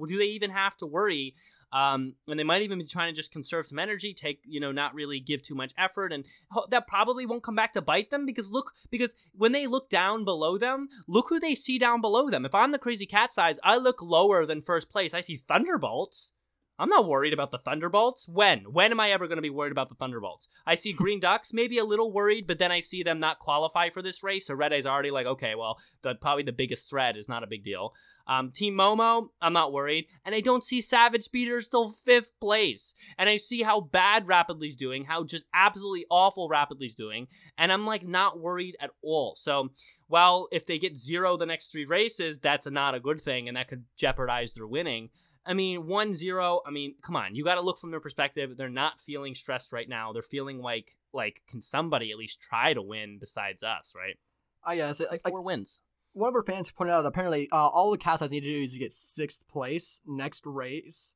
do 0.09 0.19
they 0.19 0.27
even 0.27 0.51
have 0.51 0.77
to 0.79 0.87
worry? 0.87 1.35
Um, 1.73 2.15
and 2.27 2.39
they 2.39 2.45
might 2.45 2.63
even 2.63 2.79
be 2.79 2.87
trying 2.87 3.13
to 3.13 3.17
just 3.17 3.33
conserve 3.33 3.67
some 3.67 3.79
energy, 3.79 4.15
take 4.15 4.41
you 4.45 4.59
know, 4.59 4.73
not 4.73 4.95
really 4.95 5.21
give 5.21 5.43
too 5.43 5.55
much 5.55 5.75
effort, 5.77 6.13
and 6.13 6.25
that 6.71 6.87
probably 6.87 7.27
won't 7.27 7.43
come 7.43 7.57
back 7.57 7.75
to 7.75 7.83
bite 7.83 8.11
them 8.11 8.25
because 8.25 8.51
look, 8.51 8.73
because 8.91 9.15
when 9.33 9.53
they 9.53 9.67
look 9.67 9.91
down 9.91 10.25
below 10.25 10.57
them, 10.57 10.89
look 11.07 11.29
who 11.29 11.39
they 11.39 11.55
see 11.55 11.79
down 11.79 12.01
below 12.01 12.31
them. 12.31 12.47
If 12.47 12.55
I'm 12.55 12.73
the 12.73 12.79
crazy 12.79 13.07
cat's 13.07 13.37
eyes, 13.37 13.61
I 13.63 13.77
look 13.77 14.01
lower 14.01 14.47
than 14.47 14.63
first 14.63 14.89
place. 14.89 15.13
I 15.13 15.21
see 15.21 15.37
Thunderbolts. 15.37 16.33
I'm 16.81 16.89
not 16.89 17.09
worried 17.09 17.33
about 17.33 17.51
the 17.51 17.59
Thunderbolts. 17.59 18.29
When? 18.29 18.61
When 18.73 18.93
am 18.93 19.01
I 19.01 19.11
ever 19.11 19.27
going 19.27 19.37
to 19.39 19.43
be 19.43 19.51
worried 19.51 19.73
about 19.73 19.89
the 19.89 19.97
Thunderbolts? 19.97 20.49
I 20.65 20.77
see 20.77 20.93
Green 20.93 21.19
Ducks, 21.19 21.53
maybe 21.53 21.79
a 21.79 21.85
little 21.85 22.13
worried, 22.13 22.47
but 22.47 22.59
then 22.59 22.71
I 22.71 22.79
see 22.79 23.03
them 23.03 23.19
not 23.19 23.41
qualify 23.41 23.91
for 23.91 24.01
this 24.01 24.23
race. 24.23 24.47
So 24.47 24.55
Red 24.55 24.73
Eye's 24.73 24.87
already 24.87 25.11
like, 25.11 25.27
okay, 25.27 25.57
well, 25.57 25.79
the 26.03 26.15
probably 26.15 26.45
the 26.45 26.53
biggest 26.53 26.89
threat 26.89 27.17
is 27.17 27.29
not 27.29 27.43
a 27.43 27.49
big 27.49 27.65
deal. 27.65 27.95
Um, 28.29 28.51
Team 28.51 28.75
Momo, 28.75 29.29
I'm 29.41 29.53
not 29.55 29.73
worried. 29.73 30.07
And 30.25 30.35
I 30.35 30.41
don't 30.41 30.63
see 30.63 30.81
Savage 30.81 31.25
Speeders 31.25 31.69
till 31.69 31.91
fifth 31.91 32.39
place. 32.41 32.95
And 33.17 33.29
I 33.29 33.37
see 33.37 33.63
how 33.63 33.81
bad 33.81 34.29
Rapidly's 34.29 34.77
doing, 34.77 35.05
how 35.05 35.25
just 35.25 35.47
absolutely 35.55 36.05
awful 36.11 36.49
Rapidly's 36.49 36.95
doing. 36.95 37.29
And 37.57 37.73
I'm 37.73 37.87
like 37.87 38.07
not 38.07 38.39
worried 38.39 38.77
at 38.81 38.91
all. 39.03 39.35
So, 39.37 39.71
while 40.09 40.49
if 40.53 40.67
they 40.67 40.79
get 40.79 40.97
zero 40.97 41.37
the 41.37 41.47
next 41.47 41.73
three 41.73 41.85
races, 41.85 42.39
that's 42.39 42.71
not 42.71 42.95
a 42.95 43.01
good 43.01 43.21
thing 43.21 43.49
and 43.49 43.57
that 43.57 43.69
could 43.69 43.85
jeopardize 43.97 44.55
their 44.55 44.67
winning. 44.67 45.11
I 45.49 45.55
mean, 45.55 45.87
1 45.87 46.15
0, 46.15 46.61
I 46.67 46.71
mean, 46.71 46.97
come 47.03 47.17
on. 47.17 47.35
You 47.35 47.43
got 47.43 47.55
to 47.55 47.63
look 47.63 47.79
from 47.79 47.91
their 47.91 48.01
perspective. 48.01 48.57
They're 48.57 48.69
not 48.69 49.01
feeling 49.01 49.35
stressed 49.35 49.73
right 49.73 49.89
now. 49.89 50.13
They're 50.13 50.23
feeling 50.23 50.59
like, 50.59 50.95
like, 51.15 51.41
can 51.49 51.63
somebody 51.63 52.11
at 52.11 52.19
least 52.19 52.43
try 52.43 52.75
to 52.75 52.83
win 52.83 53.17
besides 53.19 53.63
us, 53.63 53.95
right? 53.97 54.17
I 54.63 54.77
guess 54.77 55.01
it, 55.01 55.09
Like, 55.11 55.23
like, 55.25 55.33
four 55.33 55.41
wins. 55.41 55.81
One 56.19 56.31
of 56.31 56.35
our 56.35 56.43
fans 56.43 56.69
pointed 56.73 56.93
out 56.95 57.03
that 57.03 57.09
apparently 57.09 57.49
uh, 57.53 57.69
all 57.69 57.93
the 57.93 57.97
Cat's 57.97 58.23
Eyes 58.23 58.33
need 58.33 58.41
to 58.41 58.49
do 58.49 58.63
is 58.63 58.73
to 58.73 58.79
get 58.81 58.93
sixth 58.93 59.47
place 59.47 60.01
next 60.05 60.45
race 60.47 61.15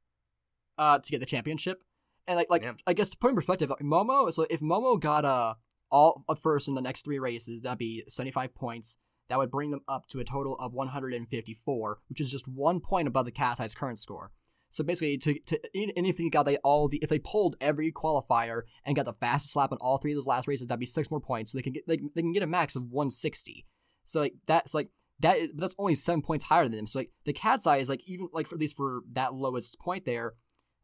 uh, 0.78 1.00
to 1.00 1.10
get 1.10 1.18
the 1.18 1.26
championship. 1.26 1.82
And 2.28 2.36
like, 2.36 2.50
like 2.50 2.62
Yeah. 2.62 2.74
I 2.86 2.92
guess 2.92 3.10
to 3.10 3.18
put 3.18 3.30
in 3.30 3.34
perspective, 3.34 3.68
like, 3.68 3.80
Momo. 3.80 4.32
So 4.32 4.46
if 4.48 4.60
Momo 4.60 5.00
got 5.00 5.24
uh, 5.24 5.54
all 5.90 6.24
uh, 6.28 6.36
first 6.36 6.68
in 6.68 6.74
the 6.74 6.80
next 6.80 7.04
three 7.04 7.18
races, 7.18 7.62
that'd 7.62 7.78
be 7.78 8.04
seventy 8.06 8.30
five 8.30 8.54
points. 8.54 8.96
That 9.28 9.38
would 9.38 9.50
bring 9.50 9.72
them 9.72 9.80
up 9.88 10.06
to 10.08 10.20
a 10.20 10.24
total 10.24 10.56
of 10.60 10.72
one 10.72 10.88
hundred 10.88 11.14
and 11.14 11.28
fifty 11.28 11.54
four, 11.54 11.98
which 12.08 12.20
is 12.20 12.30
just 12.30 12.46
one 12.46 12.78
point 12.78 13.08
above 13.08 13.26
the 13.26 13.32
Size 13.34 13.74
current 13.74 13.98
score. 13.98 14.30
So 14.68 14.84
basically, 14.84 15.18
to 15.18 15.38
to 15.38 15.60
they 15.74 16.28
got 16.30 16.44
they 16.44 16.58
all 16.58 16.86
the 16.86 16.98
if 17.02 17.10
they 17.10 17.18
pulled 17.18 17.56
every 17.60 17.90
qualifier 17.90 18.62
and 18.86 18.94
got 18.94 19.06
the 19.06 19.14
fastest 19.14 19.56
lap 19.56 19.72
on 19.72 19.78
all 19.80 19.98
three 19.98 20.12
of 20.12 20.16
those 20.16 20.26
last 20.28 20.46
races, 20.46 20.68
that'd 20.68 20.78
be 20.78 20.86
six 20.86 21.10
more 21.10 21.20
points. 21.20 21.50
So 21.50 21.58
they 21.58 21.62
can 21.62 21.72
get 21.72 21.88
they, 21.88 21.98
they 22.14 22.22
can 22.22 22.32
get 22.32 22.44
a 22.44 22.46
max 22.46 22.76
of 22.76 22.84
160. 22.84 23.66
So 24.04 24.20
like 24.20 24.34
that's 24.46 24.74
like 24.74 24.88
that 25.20 25.36
is, 25.38 25.48
that's 25.56 25.74
only 25.78 25.94
seven 25.94 26.22
points 26.22 26.44
higher 26.44 26.64
than 26.64 26.72
them. 26.72 26.86
So 26.86 26.98
like 27.00 27.10
the 27.24 27.32
cat's 27.32 27.66
eye 27.66 27.76
is 27.78 27.88
like 27.88 28.02
even 28.06 28.28
like 28.32 28.46
for 28.46 28.56
at 28.56 28.60
least 28.60 28.76
for 28.76 29.02
that 29.12 29.34
lowest 29.34 29.78
point 29.80 30.04
there, 30.04 30.34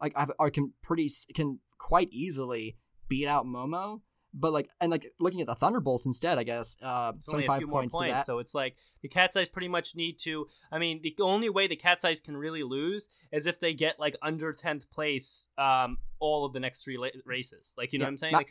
like 0.01 0.13
I, 0.17 0.27
I 0.41 0.51
can 0.51 0.73
pretty 0.83 1.09
can 1.35 1.61
quite 1.79 2.09
easily 2.13 2.77
beat 3.09 3.27
out 3.27 3.45
Momo. 3.47 4.01
But 4.35 4.53
like 4.53 4.69
and 4.81 4.91
like 4.91 5.11
looking 5.19 5.41
at 5.41 5.47
the 5.47 5.55
Thunderbolts 5.55 6.05
instead, 6.05 6.39
I 6.39 6.43
guess 6.43 6.77
uh, 6.83 7.13
seventy 7.23 7.47
five 7.47 7.63
more 7.63 7.81
points 7.81 7.97
to 7.97 8.05
that. 8.07 8.27
so 8.27 8.39
it's 8.39 8.55
like 8.55 8.77
the 9.03 9.09
cat's 9.09 9.35
eyes 9.35 9.49
pretty 9.49 9.69
much 9.69 9.97
need 9.97 10.19
to. 10.21 10.47
I 10.71 10.79
mean, 10.79 11.01
the 11.03 11.17
only 11.23 11.49
way 11.49 11.67
the 11.67 11.77
cat's 11.77 12.05
eyes 12.05 12.21
can 12.21 12.37
really 12.37 12.63
lose 12.63 13.09
is 13.33 13.47
if 13.47 13.59
they 13.59 13.73
get 13.73 13.99
like 13.99 14.17
under 14.21 14.53
tenth 14.53 14.91
place, 14.91 15.49
um, 15.57 15.97
all 16.21 16.45
of 16.45 16.53
the 16.53 16.61
next 16.61 16.85
three 16.85 16.99
la- 16.99 17.09
races. 17.25 17.73
Like 17.79 17.95
you 17.95 17.99
know 17.99 18.03
Yeah, 18.03 18.07
what 18.09 18.11
I'm 18.11 18.17
saying? 18.19 18.33
not- 18.33 18.39
like, 18.41 18.51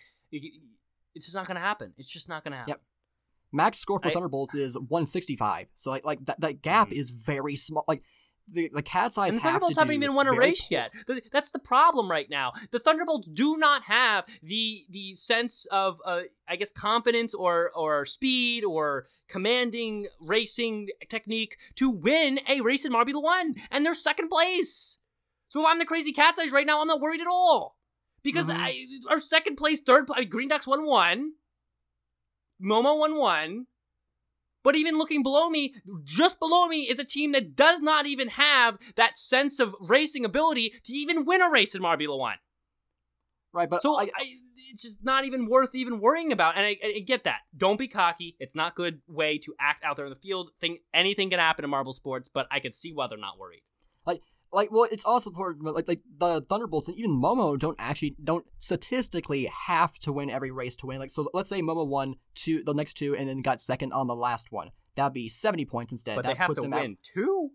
it's 1.13 1.25
just 1.25 1.35
not 1.35 1.47
gonna 1.47 1.59
happen. 1.59 1.93
It's 1.97 2.09
just 2.09 2.27
not 2.27 2.43
gonna 2.43 2.57
happen. 2.57 2.71
Yep. 2.71 2.81
Max 3.57 3.79
score 3.79 3.99
for 3.99 4.07
I- 4.09 4.13
Thunderbolts 4.13 4.55
is 4.55 4.77
165. 4.77 5.67
So 5.73 5.91
like 5.91 6.05
like 6.05 6.25
that, 6.25 6.39
that 6.39 6.61
gap 6.61 6.89
Mhm. 6.89 6.93
is 6.99 7.11
very 7.11 7.55
small. 7.57 7.83
Like 7.87 8.03
the 8.49 8.69
the 8.73 8.81
cat's 8.81 9.17
eyes 9.17 9.33
And 9.33 9.37
the 9.37 9.41
have 9.41 9.51
Thunderbolts 9.55 9.75
to 9.75 9.81
haven't 9.81 9.95
even 9.95 10.13
won 10.13 10.27
a 10.27 10.31
race 10.33 10.71
yet. 10.71 10.93
Th- 11.05 11.21
That's 11.33 11.51
the 11.51 11.59
problem 11.59 12.09
right 12.09 12.29
now. 12.29 12.53
The 12.71 12.79
Thunderbolts 12.79 13.27
do 13.27 13.57
not 13.57 13.83
have 13.83 14.23
the 14.41 14.85
the 14.89 15.15
sense 15.15 15.65
of, 15.69 15.99
uh, 16.05 16.21
I 16.47 16.55
guess, 16.55 16.71
confidence 16.71 17.33
or 17.33 17.71
or 17.75 18.05
speed 18.05 18.63
or 18.63 19.05
commanding 19.27 20.07
racing 20.21 20.87
technique 21.09 21.57
to 21.75 21.89
win 21.89 22.39
a 22.47 22.61
race 22.61 22.85
in 22.85 22.93
Marbula 22.93 23.21
One, 23.21 23.55
and 23.69 23.85
they're 23.85 23.93
second 23.93 24.29
place. 24.29 24.95
So 25.49 25.61
if 25.61 25.67
I'm 25.67 25.79
the 25.79 25.85
crazy 25.85 26.13
cat's 26.13 26.39
eyes 26.39 26.51
right 26.51 26.65
now, 26.65 26.79
I'm 26.81 26.87
not 26.87 27.01
worried 27.01 27.21
at 27.21 27.27
all 27.27 27.77
because 28.23 28.47
Mhm. 28.47 28.55
I, 28.57 28.85
our 29.09 29.19
second 29.19 29.55
place, 29.57 29.81
third, 29.81 30.07
pla- 30.07 30.23
Green 30.23 30.47
Ducks 30.47 30.67
won 30.67 30.85
one, 30.85 31.33
Momo 32.61 32.97
won 32.99 33.17
one. 33.17 33.65
But 34.63 34.75
even 34.75 34.97
looking 34.97 35.23
below 35.23 35.49
me, 35.49 35.75
just 36.03 36.39
below 36.39 36.67
me 36.67 36.81
is 36.89 36.99
a 36.99 37.05
team 37.05 37.31
that 37.31 37.55
does 37.55 37.79
not 37.79 38.05
even 38.05 38.27
have 38.29 38.77
that 38.95 39.17
sense 39.17 39.61
of 39.61 39.75
racing 39.79 40.25
ability 40.25 40.73
to 40.83 40.93
even 40.93 41.23
win 41.23 41.41
a 41.41 41.49
race 41.49 41.73
in 41.73 41.81
Marbula 41.81 42.17
One. 42.17 42.37
Right, 43.53 43.69
but 43.69 43.81
So 43.81 43.97
I, 43.97 44.03
I, 44.03 44.35
it's 44.71 44.81
just 44.81 44.97
not 45.01 45.25
even 45.25 45.47
worth 45.47 45.73
even 45.73 45.99
worrying 45.99 46.31
about. 46.31 46.57
And 46.57 46.65
I, 46.65 46.77
I 46.83 46.99
get 46.99 47.23
that. 47.23 47.39
Don't 47.55 47.79
be 47.79 47.87
cocky. 47.87 48.35
It's 48.39 48.55
not 48.55 48.75
good 48.75 49.01
way 49.07 49.37
to 49.39 49.53
act 49.59 49.83
out 49.83 49.95
there 49.95 50.05
in 50.05 50.09
the 50.09 50.19
field. 50.19 50.51
Think 50.59 50.81
anything 50.93 51.29
can 51.29 51.39
happen 51.39 51.63
in 51.63 51.71
marble 51.71 51.93
sports, 51.93 52.29
but 52.31 52.47
I 52.51 52.59
could 52.59 52.73
see 52.73 52.91
why 52.91 53.07
they're 53.07 53.17
not 53.17 53.39
worried. 53.39 53.61
like 54.05 54.21
well 54.51 54.87
it's 54.91 55.03
also 55.05 55.29
important 55.29 55.63
but, 55.63 55.75
like 55.75 55.87
like 55.87 56.01
the 56.17 56.41
Thunderbolts 56.41 56.87
and 56.87 56.97
even 56.97 57.11
Momo 57.11 57.57
don't 57.59 57.75
actually 57.79 58.15
don't 58.23 58.45
statistically 58.59 59.49
have 59.67 59.93
to 59.99 60.11
win 60.13 60.29
every 60.29 60.51
race 60.51 60.75
to 60.77 60.87
win. 60.87 60.99
Like 60.99 61.09
so 61.09 61.29
let's 61.33 61.49
say 61.49 61.61
Momo 61.61 61.85
won 61.87 62.15
two 62.35 62.63
the 62.63 62.73
next 62.73 62.93
two 62.95 63.15
and 63.15 63.27
then 63.27 63.41
got 63.41 63.61
second 63.61 63.93
on 63.93 64.07
the 64.07 64.15
last 64.15 64.51
one. 64.51 64.71
That'd 64.95 65.13
be 65.13 65.29
70 65.29 65.65
points 65.65 65.91
instead. 65.93 66.15
But 66.15 66.23
they 66.23 66.29
That'd 66.29 66.37
have 66.39 66.47
put 66.49 66.55
to 66.57 66.63
at- 66.63 66.81
win 66.81 66.97
too. 67.03 67.49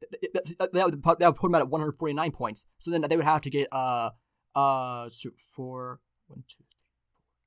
th- 0.00 0.32
th- 0.32 0.44
th- 0.58 0.70
that 0.72 0.84
would 0.84 1.02
put, 1.02 1.18
that 1.18 1.26
would 1.26 1.36
put 1.36 1.46
them 1.48 1.54
at 1.54 1.68
149 1.68 2.32
points. 2.32 2.66
So 2.78 2.90
then 2.90 3.02
they 3.02 3.16
would 3.16 3.24
have 3.24 3.42
to 3.42 3.50
get 3.50 3.68
uh 3.72 4.10
uh 4.54 5.08
so 5.10 5.30
four 5.54 6.00
one 6.26 6.44
two 6.48 6.64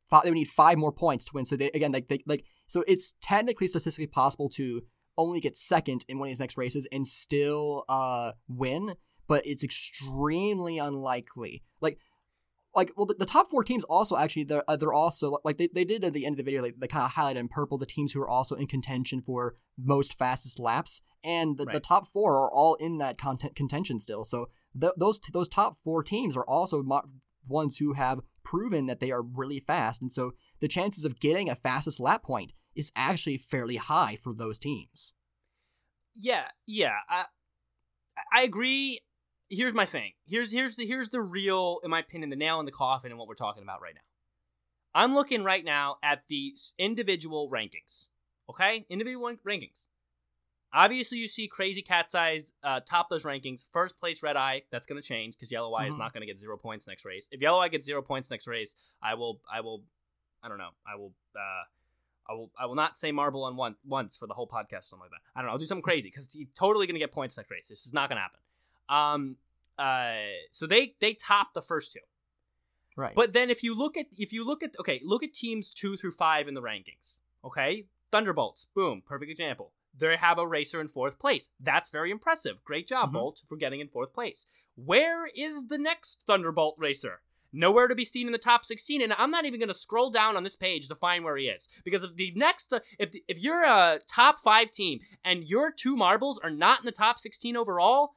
five. 0.09 0.23
They 0.23 0.29
would 0.29 0.35
need 0.37 0.47
five 0.47 0.77
more 0.77 0.91
points 0.91 1.25
to 1.25 1.31
win. 1.33 1.45
So 1.45 1.55
they 1.55 1.71
again 1.71 1.91
like 1.91 2.07
they 2.07 2.21
like 2.25 2.45
so 2.67 2.83
it's 2.87 3.15
technically 3.21 3.67
statistically 3.67 4.07
possible 4.07 4.47
to 4.49 4.83
only 5.17 5.39
get 5.39 5.55
second 5.55 6.05
in 6.07 6.19
one 6.19 6.27
of 6.27 6.31
these 6.31 6.39
next 6.39 6.57
races 6.57 6.87
and 6.91 7.05
still 7.05 7.85
uh 7.89 8.31
win, 8.47 8.95
but 9.27 9.45
it's 9.45 9.63
extremely 9.63 10.77
unlikely. 10.77 11.63
Like 11.79 11.99
like 12.75 12.91
well 12.95 13.05
the, 13.05 13.15
the 13.15 13.25
top 13.25 13.49
four 13.49 13.63
teams 13.63 13.83
also 13.85 14.17
actually 14.17 14.43
they're, 14.43 14.63
uh, 14.69 14.75
they're 14.75 14.93
also 14.93 15.37
like 15.43 15.57
they, 15.57 15.67
they 15.73 15.83
did 15.83 16.03
at 16.03 16.13
the 16.13 16.25
end 16.25 16.33
of 16.33 16.37
the 16.37 16.43
video 16.43 16.61
like, 16.61 16.75
they 16.79 16.87
kind 16.87 17.05
of 17.05 17.11
highlighted 17.11 17.37
in 17.37 17.47
purple 17.47 17.77
the 17.77 17.85
teams 17.85 18.13
who 18.13 18.21
are 18.21 18.29
also 18.29 18.55
in 18.55 18.67
contention 18.67 19.21
for 19.21 19.55
most 19.77 20.17
fastest 20.17 20.59
laps 20.59 21.01
and 21.23 21.57
the, 21.57 21.65
the 21.65 21.79
top 21.79 22.07
four 22.07 22.35
are 22.35 22.51
all 22.51 22.75
in 22.75 22.97
that 22.97 23.17
content 23.17 23.55
contention 23.55 23.99
still 23.99 24.23
so 24.23 24.47
th- 24.79 24.93
those 24.97 25.19
those 25.33 25.49
top 25.49 25.77
four 25.83 26.03
teams 26.03 26.37
are 26.37 26.45
also 26.45 26.81
mo- 26.81 27.09
ones 27.47 27.77
who 27.77 27.93
have 27.93 28.19
proven 28.43 28.85
that 28.85 28.99
they 28.99 29.11
are 29.11 29.21
really 29.21 29.59
fast 29.59 30.01
and 30.01 30.11
so 30.11 30.31
the 30.59 30.67
chances 30.67 31.05
of 31.05 31.19
getting 31.19 31.49
a 31.49 31.55
fastest 31.55 31.99
lap 31.99 32.23
point 32.23 32.53
is 32.75 32.91
actually 32.95 33.37
fairly 33.37 33.77
high 33.77 34.15
for 34.15 34.33
those 34.33 34.59
teams 34.59 35.13
Yeah, 36.15 36.47
yeah. 36.65 36.97
I 37.09 37.25
I 38.33 38.41
agree. 38.43 38.99
Here's 39.49 39.73
my 39.73 39.85
thing. 39.85 40.13
Here's 40.25 40.51
here's 40.51 40.75
the 40.75 40.85
here's 40.85 41.09
the 41.09 41.21
real, 41.21 41.79
in 41.83 41.89
my 41.89 41.99
opinion, 41.99 42.29
the 42.29 42.35
nail 42.35 42.59
in 42.59 42.65
the 42.65 42.71
coffin 42.71 43.11
and 43.11 43.17
what 43.19 43.27
we're 43.27 43.35
talking 43.35 43.63
about 43.63 43.81
right 43.81 43.95
now. 43.95 44.01
I'm 44.93 45.13
looking 45.15 45.43
right 45.43 45.63
now 45.63 45.97
at 46.03 46.23
the 46.27 46.53
individual 46.77 47.49
rankings. 47.49 48.07
Okay, 48.49 48.85
individual 48.89 49.33
rankings. 49.47 49.87
Obviously, 50.73 51.17
you 51.17 51.27
see 51.27 51.47
Crazy 51.47 51.81
Cat's 51.81 52.15
Eyes 52.15 52.53
uh, 52.63 52.79
top 52.81 53.09
those 53.09 53.23
rankings. 53.23 53.65
First 53.71 53.99
place, 53.99 54.23
Red 54.23 54.37
Eye. 54.37 54.63
That's 54.71 54.85
going 54.85 55.01
to 55.01 55.07
change 55.07 55.35
because 55.35 55.51
Yellow 55.51 55.73
Eye 55.73 55.87
is 55.87 55.95
Mhm. 55.95 55.99
not 55.99 56.13
going 56.13 56.21
to 56.21 56.27
get 56.27 56.39
zero 56.39 56.57
points 56.57 56.87
next 56.87 57.03
race. 57.05 57.27
If 57.31 57.41
Yellow 57.41 57.59
Eye 57.59 57.67
gets 57.69 57.85
zero 57.85 58.01
points 58.01 58.29
next 58.31 58.47
race, 58.47 58.73
I 59.01 59.15
will, 59.15 59.41
I 59.51 59.59
will, 59.61 59.83
I 60.43 60.47
don't 60.49 60.57
know. 60.57 60.71
I 60.85 60.95
will, 60.95 61.13
uh, 61.35 61.63
I 62.31 62.33
will, 62.33 62.51
I 62.57 62.65
will 62.65 62.75
not 62.75 62.97
say 62.97 63.11
Marbula 63.11 63.53
One 63.55 63.75
once 63.85 64.15
for 64.17 64.27
the 64.27 64.33
whole 64.33 64.47
podcast, 64.47 64.79
or 64.79 64.81
something 64.83 65.03
like 65.05 65.11
that. 65.11 65.21
I 65.35 65.41
don't 65.41 65.47
know. 65.47 65.51
I'll 65.53 65.57
do 65.59 65.65
something 65.65 65.83
crazy 65.83 66.09
because 66.09 66.31
he's 66.31 66.47
totally 66.55 66.87
going 66.87 66.95
to 66.95 66.99
get 66.99 67.11
points 67.11 67.37
next 67.37 67.51
race. 67.51 67.67
This 67.67 67.85
is 67.85 67.93
not 67.93 68.09
going 68.09 68.17
to 68.17 68.21
happen. 68.21 68.39
Um, 68.89 69.35
uh, 69.77 70.15
so 70.51 70.65
they 70.67 70.95
they 70.99 71.13
top 71.13 71.53
the 71.53 71.61
first 71.61 71.91
two. 71.93 71.99
right 72.95 73.15
But 73.15 73.33
then 73.33 73.49
if 73.49 73.63
you 73.63 73.75
look 73.77 73.97
at 73.97 74.07
if 74.17 74.31
you 74.33 74.45
look 74.45 74.63
at 74.63 74.75
okay, 74.79 75.01
look 75.03 75.23
at 75.23 75.33
teams 75.33 75.71
two 75.73 75.97
through 75.97 76.11
five 76.11 76.47
in 76.47 76.53
the 76.53 76.61
rankings. 76.61 77.19
Okay, 77.43 77.87
Thunderbolts, 78.11 78.67
boom, 78.75 79.01
perfect 79.05 79.31
example. 79.31 79.71
They 79.97 80.15
have 80.15 80.37
a 80.37 80.47
racer 80.47 80.79
in 80.79 80.87
fourth 80.87 81.19
place. 81.19 81.49
That's 81.59 81.89
very 81.89 82.11
impressive. 82.11 82.63
Great 82.63 82.87
job, 82.87 83.09
Mhm. 83.09 83.13
Bolt, 83.13 83.41
for 83.47 83.57
getting 83.57 83.79
in 83.81 83.89
fourth 83.89 84.13
place. 84.13 84.45
Where 84.75 85.27
is 85.35 85.67
the 85.67 85.77
next 85.77 86.23
Thunderbolt 86.25 86.75
racer? 86.77 87.21
Nowhere 87.53 87.89
to 87.89 87.95
be 87.95 88.05
seen 88.05 88.27
in 88.27 88.31
the 88.31 88.37
top 88.37 88.63
16, 88.63 89.01
and 89.01 89.13
I'm 89.17 89.31
not 89.31 89.45
even 89.45 89.59
going 89.59 89.67
to 89.67 89.73
scroll 89.73 90.09
down 90.09 90.37
on 90.37 90.43
this 90.43 90.55
page 90.55 90.87
to 90.87 90.95
find 90.95 91.23
where 91.23 91.35
he 91.35 91.47
is 91.47 91.67
because 91.83 92.03
if 92.03 92.15
the 92.15 92.31
next, 92.35 92.73
if 92.97 93.11
the, 93.11 93.23
if 93.27 93.39
you're 93.39 93.63
a 93.63 93.99
top 94.07 94.39
five 94.39 94.71
team 94.71 94.99
and 95.23 95.43
your 95.43 95.71
two 95.71 95.97
marbles 95.97 96.39
are 96.39 96.49
not 96.49 96.79
in 96.79 96.85
the 96.85 96.93
top 96.93 97.19
16 97.19 97.57
overall, 97.57 98.15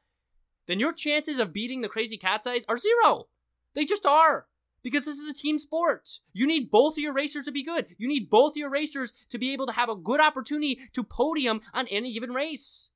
then 0.66 0.78
your 0.78 0.92
chances 0.92 1.38
of 1.38 1.52
beating 1.52 1.80
the 1.80 1.88
Crazy 1.88 2.16
Cat's 2.16 2.46
Eyes 2.46 2.64
are 2.68 2.78
zero. 2.78 3.26
They 3.74 3.84
just 3.84 4.06
are. 4.06 4.46
Because 4.82 5.06
this 5.06 5.16
is 5.16 5.34
a 5.34 5.42
team 5.42 5.58
sport. 5.58 6.20
You 6.34 6.46
need 6.46 6.70
both 6.70 6.94
of 6.94 6.98
your 6.98 7.14
racers 7.14 7.46
to 7.46 7.52
be 7.52 7.64
good. 7.64 7.86
You 7.96 8.06
need 8.06 8.28
both 8.28 8.52
of 8.52 8.58
your 8.58 8.68
racers 8.68 9.14
to 9.30 9.38
be 9.38 9.52
able 9.54 9.64
to 9.66 9.72
have 9.72 9.88
a 9.88 9.96
good 9.96 10.20
opportunity 10.20 10.78
to 10.92 11.02
podium 11.02 11.62
on 11.72 11.88
any 11.88 12.12
given 12.12 12.32
race. 12.34 12.90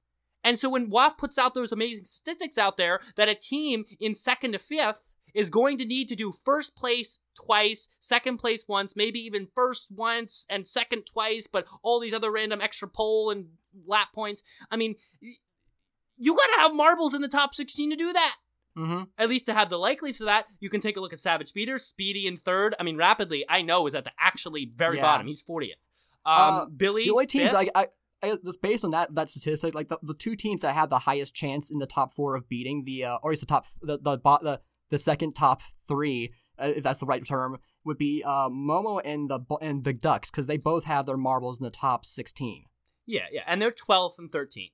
And 0.45 0.59
so 0.59 0.69
when 0.69 0.91
WAF 0.91 1.17
puts 1.17 1.39
out 1.39 1.55
those 1.55 1.73
amazing 1.73 2.05
statistics 2.05 2.59
out 2.59 2.77
there 2.77 3.01
that 3.17 3.29
a 3.29 3.35
team 3.35 3.87
in 3.99 4.15
second 4.15 4.53
to 4.53 4.59
fifth 4.59 5.08
is 5.35 5.51
going 5.51 5.79
to 5.79 5.85
need 5.85 6.09
to 6.09 6.17
do 6.17 6.33
first 6.45 6.77
place 6.77 7.19
twice, 7.35 7.89
second 8.01 8.39
place 8.39 8.65
once, 8.69 8.97
maybe 8.97 9.21
even 9.21 9.49
first 9.55 9.91
once 9.91 10.47
and 10.49 10.67
second 10.67 11.05
twice, 11.07 11.47
but 11.47 11.67
all 11.83 12.01
these 12.01 12.15
other 12.15 12.31
random 12.31 12.61
extra 12.61 12.89
pole 12.89 13.31
and 13.31 13.47
lap 13.87 14.09
points. 14.15 14.43
I 14.71 14.77
mean, 14.77 14.97
you 15.21 16.37
got 16.37 16.47
to 16.55 16.61
have 16.61 16.75
marbles 16.75 17.15
in 17.15 17.23
the 17.23 17.29
top 17.29 17.55
16 17.55 17.91
to 17.91 17.97
do 17.97 18.13
that 18.13 18.37
mm-hmm. 18.79 19.03
at 19.19 19.29
least 19.29 19.47
to 19.47 19.55
have 19.55 19.69
the 19.69 19.79
likelihood 19.79 20.21
of 20.21 20.27
that, 20.27 20.47
you 20.61 20.71
can 20.71 20.81
take 20.81 20.97
a 20.97 21.01
look 21.01 21.13
at 21.13 21.19
Savage 21.19 21.49
Speeder, 21.49 21.79
Speedy 21.79 22.27
in 22.27 22.37
third. 22.37 22.75
I 22.79 22.83
mean, 22.83 22.97
rapidly, 22.97 23.45
I 23.49 23.63
know 23.63 23.87
is 23.87 23.95
at 23.95 24.05
the 24.05 24.13
actually 24.19 24.71
very 24.75 24.97
Yeah. 24.97 25.03
bottom. 25.03 25.27
He's 25.27 25.43
40th. 25.43 25.79
Um, 26.25 26.41
Uh, 26.41 26.67
Billy, 26.67 27.05
the 27.05 27.11
only 27.11 27.27
teams. 27.27 27.55
I, 27.55 27.69
I, 27.75 27.87
I 28.23 28.37
just 28.45 28.61
based 28.61 28.85
on 28.85 28.91
that 28.91 29.15
that 29.15 29.31
statistic, 29.31 29.75
like 29.75 29.89
the, 29.89 29.99
the 30.03 30.15
two 30.15 30.37
teams 30.37 30.63
that 30.63 30.75
have 30.75 30.91
the 30.91 30.99
highest 30.99 31.35
chance 31.35 31.71
in 31.71 31.79
the 31.79 31.87
top 31.87 32.15
four 32.15 32.37
of 32.37 32.49
beating 32.49 32.85
the, 32.85 33.05
uh, 33.05 33.19
or 33.23 33.31
at 33.31 33.33
least 33.33 33.43
the 33.43 33.47
top 33.47 33.67
the 33.81 33.99
the 33.99 34.19
bot 34.19 34.43
the, 34.43 34.61
the 34.91 34.99
second 34.99 35.35
top 35.35 35.61
three, 35.87 36.33
uh, 36.59 36.73
if 36.77 36.83
that's 36.83 36.99
the 36.99 37.07
right 37.07 37.27
term, 37.27 37.59
would 37.85 37.99
be 37.99 38.23
uh, 38.25 38.49
Momo 38.49 39.01
and 39.05 39.29
the 39.31 39.41
and 39.61 39.85
the 39.85 39.93
Ducks 39.93 40.31
because 40.31 40.47
they 40.47 40.57
both 40.57 40.85
have 40.85 41.07
their 41.07 41.17
marbles 41.17 41.59
in 41.59 41.65
the 41.65 41.71
top 41.71 42.05
sixteen. 42.05 42.65
yeah, 43.07 43.27
yeah, 43.33 43.43
and 43.47 43.61
they're 43.63 43.71
12th 43.71 44.19
and 44.19 44.31
13th. 44.31 44.71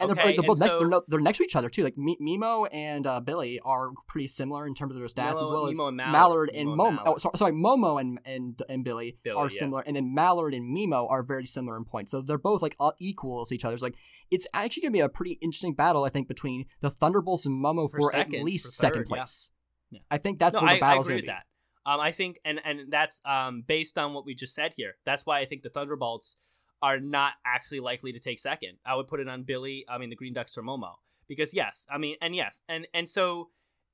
And 0.00 0.12
okay, 0.12 0.16
they're, 0.20 0.26
like, 0.26 0.36
they're 0.36 0.46
both 0.46 0.60
next, 0.60 0.70
so- 0.70 0.78
they're, 0.78 0.88
no, 0.88 1.02
they're 1.08 1.18
next 1.20 1.38
to 1.38 1.44
each 1.44 1.56
other 1.56 1.68
too. 1.68 1.82
Like 1.82 1.98
Mi- 1.98 2.18
Mimo 2.22 2.68
and 2.72 3.04
uh, 3.04 3.18
Billy 3.18 3.58
are 3.64 3.90
pretty 4.06 4.28
similar 4.28 4.64
in 4.64 4.74
terms 4.74 4.94
of 4.94 5.00
their 5.00 5.08
stats, 5.08 5.32
as 5.32 5.40
Mimo- 5.40 5.52
well 5.52 5.68
as 5.68 5.76
and 5.78 5.96
Mallard. 5.96 6.12
Mallard 6.12 6.50
and 6.50 6.68
Momo. 6.68 6.76
Mallard. 6.76 7.00
Oh, 7.06 7.16
sorry, 7.16 7.36
sorry, 7.36 7.52
Momo 7.52 8.00
and 8.00 8.20
and 8.24 8.62
and 8.68 8.84
Billy, 8.84 9.16
Billy, 9.24 9.36
are 9.36 9.46
yeah. 9.46 9.58
similar, 9.58 9.80
and 9.82 9.96
then 9.96 10.14
Mallard 10.14 10.54
and 10.54 10.76
Mimo 10.76 11.10
are 11.10 11.24
very 11.24 11.46
similar 11.46 11.76
in 11.76 11.84
points. 11.84 12.12
So 12.12 12.22
they're 12.22 12.38
both 12.38 12.62
like 12.62 12.76
uh, 12.78 12.92
equal 13.00 13.44
to 13.44 13.52
each 13.52 13.64
other. 13.64 13.74
It's 13.74 13.82
like 13.82 13.96
it's 14.30 14.46
actually 14.54 14.82
gonna 14.82 14.92
be 14.92 15.00
a 15.00 15.08
pretty 15.08 15.36
interesting 15.42 15.74
battle, 15.74 16.04
I 16.04 16.10
think, 16.10 16.28
between 16.28 16.66
the 16.80 16.90
Thunderbolts 16.90 17.44
and 17.46 17.60
Momo 17.60 17.90
For 17.90 17.98
for, 17.98 18.10
second, 18.12 18.36
at 18.36 18.44
least 18.44 18.66
for 18.66 18.70
second 18.70 19.00
third, 19.00 19.06
yeah. 19.10 19.16
place. 19.16 19.50
Yeah. 19.90 20.00
I 20.10 20.18
think 20.18 20.38
that's 20.38 20.56
no, 20.56 20.62
where 20.62 20.70
I, 20.70 20.78
the 20.78 20.84
I 20.84 20.88
battle's 20.88 21.06
agree 21.06 21.16
with 21.16 21.24
be. 21.24 21.28
that. 21.28 21.44
Um, 21.86 22.00
I 22.00 22.12
think, 22.12 22.38
and 22.44 22.60
and 22.64 22.90
that's 22.90 23.20
um 23.24 23.62
based 23.66 23.96
on 23.98 24.12
what 24.12 24.26
we 24.26 24.34
just 24.34 24.54
said 24.54 24.74
here. 24.76 24.96
That's 25.04 25.24
why 25.24 25.40
I 25.40 25.46
think 25.46 25.62
the 25.62 25.70
Thunderbolts 25.70 26.36
are 26.82 27.00
not 27.00 27.32
actually 27.46 27.80
likely 27.80 28.12
to 28.12 28.20
take 28.20 28.38
second. 28.38 28.78
I 28.84 28.94
would 28.94 29.08
put 29.08 29.20
it 29.20 29.28
on 29.28 29.42
Billy. 29.42 29.84
I 29.88 29.98
mean, 29.98 30.10
the 30.10 30.16
Green 30.16 30.34
Ducks 30.34 30.56
or 30.58 30.62
Momo 30.62 30.94
because 31.28 31.54
yes, 31.54 31.86
I 31.90 31.98
mean, 31.98 32.16
and 32.20 32.34
yes, 32.34 32.62
and 32.68 32.88
and 32.92 33.08
so 33.08 33.50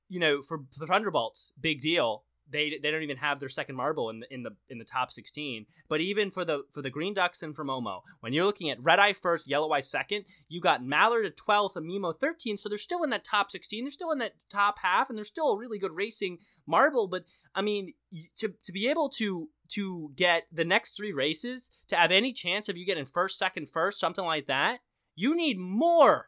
you 0.09 0.19
know, 0.19 0.41
for 0.41 0.61
the 0.79 0.87
Thunderbolts, 0.87 1.51
big 1.59 1.81
deal. 1.81 2.23
They, 2.49 2.77
they 2.77 2.91
don't 2.91 3.01
even 3.01 3.17
have 3.17 3.39
their 3.39 3.49
second 3.49 3.75
marble 3.75 4.09
in 4.09 4.19
the 4.19 4.33
in 4.33 4.43
the 4.43 4.51
in 4.69 4.77
the 4.77 4.85
top 4.85 5.11
16. 5.11 5.65
But 5.89 5.99
even 6.01 6.29
for 6.29 6.45
the 6.45 6.63
for 6.71 6.81
the 6.81 6.89
Green 6.91 7.13
Ducks 7.13 7.41
and 7.41 7.55
for 7.55 7.65
Momo, 7.65 8.01
when 8.19 8.33
you're 8.33 8.45
looking 8.45 8.69
at 8.69 8.77
Red 8.83 8.99
Eye 8.99 9.13
first, 9.13 9.47
Yellow 9.47 9.71
Eye 9.71 9.79
second, 9.81 10.25
you 10.47 10.61
got 10.61 10.83
Mallard 10.85 11.25
at 11.25 11.37
12th 11.37 11.75
and 11.75 11.89
Mimo 11.89 12.17
13. 12.17 12.57
So 12.57 12.69
they're 12.69 12.77
still 12.77 13.03
in 13.03 13.09
that 13.09 13.23
top 13.23 13.49
16. 13.49 13.83
They're 13.83 13.91
still 13.91 14.11
in 14.11 14.19
that 14.19 14.35
top 14.49 14.77
half, 14.79 15.09
and 15.09 15.17
they're 15.17 15.25
still 15.25 15.53
a 15.53 15.57
really 15.57 15.79
good 15.79 15.95
racing 15.95 16.37
marble. 16.67 17.07
But 17.07 17.23
I 17.55 17.61
mean, 17.61 17.89
to 18.37 18.53
to 18.63 18.71
be 18.71 18.87
able 18.89 19.09
to 19.09 19.49
to 19.69 20.11
get 20.15 20.43
the 20.51 20.65
next 20.65 20.95
three 20.95 21.13
races 21.13 21.71
to 21.87 21.95
have 21.95 22.11
any 22.11 22.31
chance 22.31 22.69
of 22.69 22.77
you 22.77 22.85
getting 22.85 23.05
first, 23.05 23.39
second, 23.39 23.69
first, 23.69 23.99
something 23.99 24.23
like 24.25 24.45
that, 24.45 24.81
you 25.15 25.35
need 25.35 25.57
more 25.57 26.27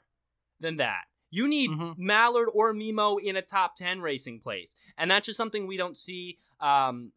than 0.59 0.77
that. 0.77 1.03
You 1.29 1.47
need 1.47 1.69
Mhm. 1.71 1.95
Mallard 1.97 2.47
or 2.53 2.73
Mimo 2.73 3.19
in 3.21 3.35
a 3.35 3.41
top 3.41 3.75
10 3.75 3.99
racing 4.01 4.39
place. 4.39 4.73
And 4.97 5.09
that's 5.11 5.25
just 5.25 5.37
something 5.37 5.67
we 5.67 5.77
don't 5.77 5.97
see. 5.97 6.37
Um, 6.59 7.11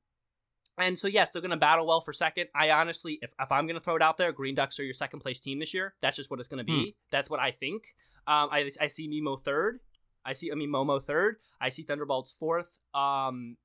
and 0.78 0.98
so, 0.98 1.08
yes, 1.08 1.30
they're 1.30 1.42
going 1.42 1.50
to 1.50 1.56
battle 1.56 1.86
well 1.86 2.00
for 2.00 2.12
second. 2.12 2.48
I 2.54 2.70
honestly, 2.70 3.18
if, 3.22 3.32
if 3.40 3.52
I'm 3.52 3.66
going 3.66 3.76
to 3.76 3.82
throw 3.82 3.96
it 3.96 4.02
out 4.02 4.16
there, 4.16 4.32
Green 4.32 4.54
Ducks 4.54 4.78
are 4.80 4.84
your 4.84 4.94
second 4.94 5.20
place 5.20 5.40
team 5.40 5.58
this 5.58 5.74
year. 5.74 5.94
That's 6.00 6.16
just 6.16 6.30
what 6.30 6.40
it's 6.40 6.48
going 6.48 6.58
to 6.58 6.64
be. 6.64 6.96
That's 7.10 7.28
what 7.28 7.40
I 7.40 7.50
think. 7.50 7.94
Um, 8.26 8.48
I, 8.52 8.70
I 8.80 8.86
see 8.86 9.08
Mimo 9.08 9.38
third. 9.40 9.80
I 10.24 10.34
see, 10.34 10.52
I 10.52 10.54
mean, 10.54 10.70
Momo 10.70 11.02
third. 11.02 11.36
I 11.60 11.70
see 11.70 11.82
Thunderbolts 11.82 12.30
fourth, 12.30 12.78
um, 12.94 13.56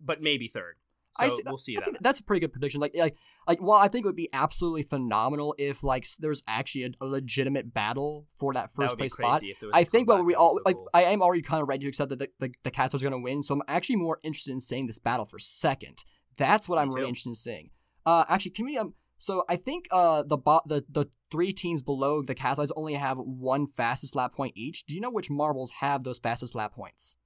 but 0.00 0.22
maybe 0.22 0.48
third. 0.48 0.76
So 1.18 1.24
I 1.24 1.28
see, 1.28 1.42
we'll 1.46 1.58
see 1.58 1.76
I 1.76 1.80
that. 1.80 1.84
think 1.84 1.98
that's 2.02 2.20
a 2.20 2.22
pretty 2.22 2.40
good 2.40 2.52
prediction. 2.52 2.80
Like, 2.80 2.94
like, 2.96 3.16
like. 3.48 3.60
Well, 3.62 3.78
I 3.78 3.88
think 3.88 4.04
it 4.04 4.08
would 4.08 4.16
be 4.16 4.28
absolutely 4.32 4.82
phenomenal 4.82 5.54
if 5.58 5.82
like 5.82 6.06
there's 6.18 6.42
actually 6.46 6.84
a, 6.84 6.90
a 7.00 7.06
legitimate 7.06 7.72
battle 7.72 8.26
for 8.38 8.52
that 8.54 8.68
That 8.68 8.74
first 8.74 8.96
be 8.96 9.02
place 9.02 9.12
spot. 9.12 9.42
if 9.42 9.60
there 9.60 9.68
was 9.68 9.74
a 9.74 9.78
I 9.78 9.84
think 9.84 10.08
what 10.08 10.24
we 10.24 10.34
all 10.34 10.56
so 10.56 10.62
like. 10.64 10.76
cool. 10.76 10.88
I 10.94 11.04
am 11.04 11.22
already 11.22 11.42
kind 11.42 11.62
of 11.62 11.68
ready 11.68 11.84
to 11.84 11.88
accept 11.88 12.10
that 12.10 12.18
the, 12.18 12.28
the, 12.38 12.52
the 12.64 12.70
Cats 12.70 12.94
are 12.94 12.98
going 12.98 13.12
to 13.12 13.18
win. 13.18 13.42
So 13.42 13.54
I'm 13.54 13.62
actually 13.68 13.96
more 13.96 14.18
interested 14.22 14.52
in 14.52 14.60
seeing 14.60 14.86
this 14.86 14.98
battle 14.98 15.24
for 15.24 15.38
second. 15.38 16.04
That's 16.36 16.68
what 16.68 16.76
Me 16.76 16.82
I'm 16.82 16.90
really 16.90 17.08
interested 17.08 17.30
in 17.30 17.34
seeing. 17.34 17.70
Uh, 18.04 18.24
actually, 18.28 18.52
can 18.52 18.66
we 18.66 18.76
um. 18.78 18.94
So 19.18 19.44
I 19.48 19.56
think 19.56 19.86
uh 19.90 20.22
the 20.22 20.36
bo- 20.36 20.60
the 20.66 20.84
the 20.90 21.06
three 21.30 21.52
teams 21.52 21.82
below 21.82 22.22
the 22.22 22.34
Cats 22.34 22.60
only 22.76 22.94
have 22.94 23.16
one 23.18 23.66
fastest 23.66 24.14
lap 24.14 24.34
point 24.34 24.52
each. 24.56 24.84
Do 24.86 24.94
you 24.94 25.00
know 25.00 25.10
which 25.10 25.30
marbles 25.30 25.70
have 25.80 26.04
those 26.04 26.18
fastest 26.18 26.54
lap 26.54 26.74
points? 26.74 27.16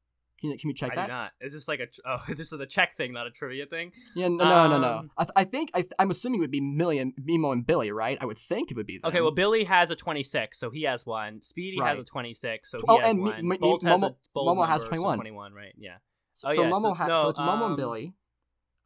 Can 0.40 0.50
you, 0.50 0.58
can 0.58 0.68
we 0.68 0.74
check 0.74 0.92
I 0.92 0.94
that? 0.96 1.06
do 1.06 1.12
not. 1.12 1.32
It's 1.40 1.54
just 1.54 1.68
like 1.68 1.80
a 1.80 1.86
oh, 2.06 2.22
this 2.34 2.52
is 2.52 2.58
a 2.60 2.66
check 2.66 2.94
thing, 2.94 3.12
not 3.12 3.26
a 3.26 3.30
trivia 3.30 3.66
thing. 3.66 3.92
Yeah, 4.16 4.28
no, 4.28 4.44
no, 4.44 4.68
no, 4.68 4.80
no. 4.80 4.92
Um, 4.98 5.10
I, 5.18 5.24
th- 5.24 5.32
I 5.36 5.44
think 5.44 5.70
I 5.74 5.80
th- 5.82 5.92
I'm 5.98 6.10
assuming 6.10 6.40
it 6.40 6.44
would 6.44 6.50
be 6.50 6.60
Million, 6.62 7.12
Mimo, 7.20 7.52
and 7.52 7.66
Billy, 7.66 7.92
right? 7.92 8.16
I 8.20 8.24
would 8.24 8.38
think 8.38 8.70
it 8.70 8.76
would 8.76 8.86
be. 8.86 8.98
Them. 8.98 9.08
Okay, 9.10 9.20
well, 9.20 9.32
Billy 9.32 9.64
has 9.64 9.90
a 9.90 9.96
26, 9.96 10.58
so 10.58 10.70
he 10.70 10.82
has 10.84 11.04
one. 11.04 11.42
Speedy 11.42 11.78
has 11.80 11.98
a 11.98 12.04
26, 12.04 12.70
so 12.70 12.78
he 12.78 12.84
Oh, 12.88 12.98
has 13.00 13.10
and 13.10 13.20
one. 13.22 13.48
me- 13.48 13.58
Bolt 13.58 13.82
has 13.84 14.02
a 14.02 14.06
Momo- 14.06 14.56
Momo 14.56 14.66
has 14.66 14.80
number, 14.82 14.84
so 14.86 14.88
21. 14.88 15.16
21, 15.18 15.52
right? 15.52 15.74
Yeah. 15.78 15.96
so, 16.32 16.48
oh, 16.48 16.52
so 16.54 16.62
yeah, 16.62 16.70
Momo 16.70 16.80
so- 16.82 16.94
has 16.94 17.08
no, 17.08 17.14
so 17.16 17.28
it's 17.28 17.38
Momo 17.38 17.48
um, 17.48 17.62
and 17.62 17.76
Billy. 17.76 18.14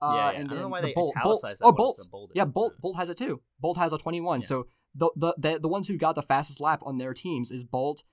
Uh, 0.03 0.13
yeah, 0.17 0.33
yeah. 0.33 0.39
and 0.41 0.51
I 0.51 0.53
don't 0.55 0.63
know 0.63 0.69
why 0.69 0.81
the 0.81 0.89
they 0.89 0.93
Bolt, 0.95 1.13
italicized 1.17 1.43
Bolts. 1.43 1.59
that 1.61 1.65
Oh, 1.65 1.69
one 1.69 1.77
Bolts. 1.77 1.99
instead 2.01 2.09
of 2.09 2.13
bolded. 2.13 2.37
Yeah, 2.37 2.45
Bolt. 2.47 2.73
Bolt 2.81 2.97
has 2.97 3.11
it 3.11 3.17
too. 3.17 3.41
Bolt 3.61 3.77
has 3.79 3.93
a 3.93 3.99
21. 3.99 4.41
Yeah. 4.41 4.47
So 4.47 4.67
the, 4.97 5.11
the 5.17 5.35
the 5.39 5.59
the 5.61 5.69
ones 5.69 5.89
who 5.89 5.97
got 5.97 6.15
the 6.15 6.23
fastest 6.23 6.61
lap 6.61 6.81
on 6.85 6.99
their 6.99 7.15
teams 7.15 7.51
is 7.51 7.65
Bolt, 7.65 7.99
is 8.01 8.05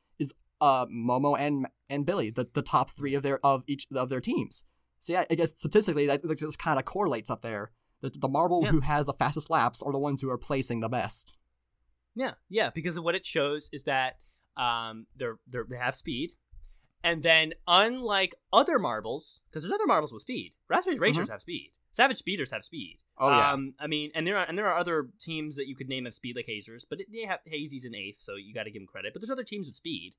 uh 0.62 0.86
Momo 0.86 1.38
and 1.38 1.68
and 1.89 2.05
Billy, 2.05 2.30
the, 2.30 2.47
the 2.53 2.62
top 2.62 2.91
three 2.91 3.16
of 3.16 3.24
their 3.24 3.45
of 3.45 3.64
each 3.68 3.88
of 3.93 4.07
their 4.09 4.22
teams. 4.22 4.64
So 4.99 5.14
yeah, 5.14 5.26
I 5.30 5.36
guess 5.36 5.49
statistically 5.49 6.05
that 6.07 6.22
that 6.22 6.38
just 6.38 6.59
kind 6.59 6.80
of 6.80 6.86
correlates 6.86 7.30
up 7.30 7.41
there. 7.41 7.72
The, 8.01 8.09
the 8.18 8.30
marble 8.30 8.62
Yeah. 8.64 8.72
who 8.72 8.80
has 8.80 9.05
the 9.05 9.14
fastest 9.14 9.49
laps 9.49 9.82
are 9.82 9.91
the 9.91 9.99
ones 9.99 10.22
who 10.22 10.30
are 10.30 10.38
placing 10.38 10.80
the 10.80 10.89
best. 10.89 11.38
Yeah, 12.16 12.32
yeah, 12.49 12.70
because 12.74 12.97
of 12.97 13.03
what 13.03 13.16
it 13.16 13.26
shows 13.26 13.70
is 13.72 13.84
that 13.84 14.18
um, 14.57 15.05
they're, 15.16 15.38
they're 15.47 15.66
they 15.70 15.78
have 15.78 15.95
speed, 15.95 16.32
and 17.03 17.24
then 17.24 17.53
unlike 17.68 18.36
other 18.51 18.80
marbles, 18.80 19.41
because 19.49 19.64
there's 19.64 19.72
other 19.72 19.88
marbles 19.88 20.12
with 20.12 20.24
speed, 20.24 20.53
Raspberry 20.68 20.99
Racers 20.99 21.30
have 21.30 21.41
speed, 21.41 21.72
Savage 21.91 22.18
Speeders 22.18 22.51
have 22.51 22.66
speed. 22.66 22.97
Mm-hmm. 23.20 23.34
Oh, 23.34 23.38
yeah. 23.38 23.51
Um, 23.53 23.74
I 23.80 23.88
mean, 23.88 24.12
and 24.14 24.26
there 24.28 24.38
are 24.38 24.45
and 24.45 24.57
there 24.57 24.68
are 24.68 24.78
other 24.78 25.09
teams 25.20 25.55
that 25.55 25.68
you 25.68 25.76
could 25.76 25.88
name 25.88 26.05
of 26.05 26.14
speed 26.14 26.36
like 26.36 26.45
Hazers, 26.47 26.86
but 26.89 26.99
it, 26.99 27.07
they 27.14 27.26
have 27.26 27.39
Hazy's 27.45 27.86
in 27.86 27.95
eighth, 27.95 28.18
so 28.20 28.36
you 28.36 28.53
got 28.53 28.64
to 28.64 28.72
give 28.72 28.82
them 28.82 28.88
credit. 28.88 29.14
But 29.14 29.22
there's 29.22 29.32
other 29.32 29.43
teams 29.43 29.68
with 29.68 29.76
speed. 29.76 30.16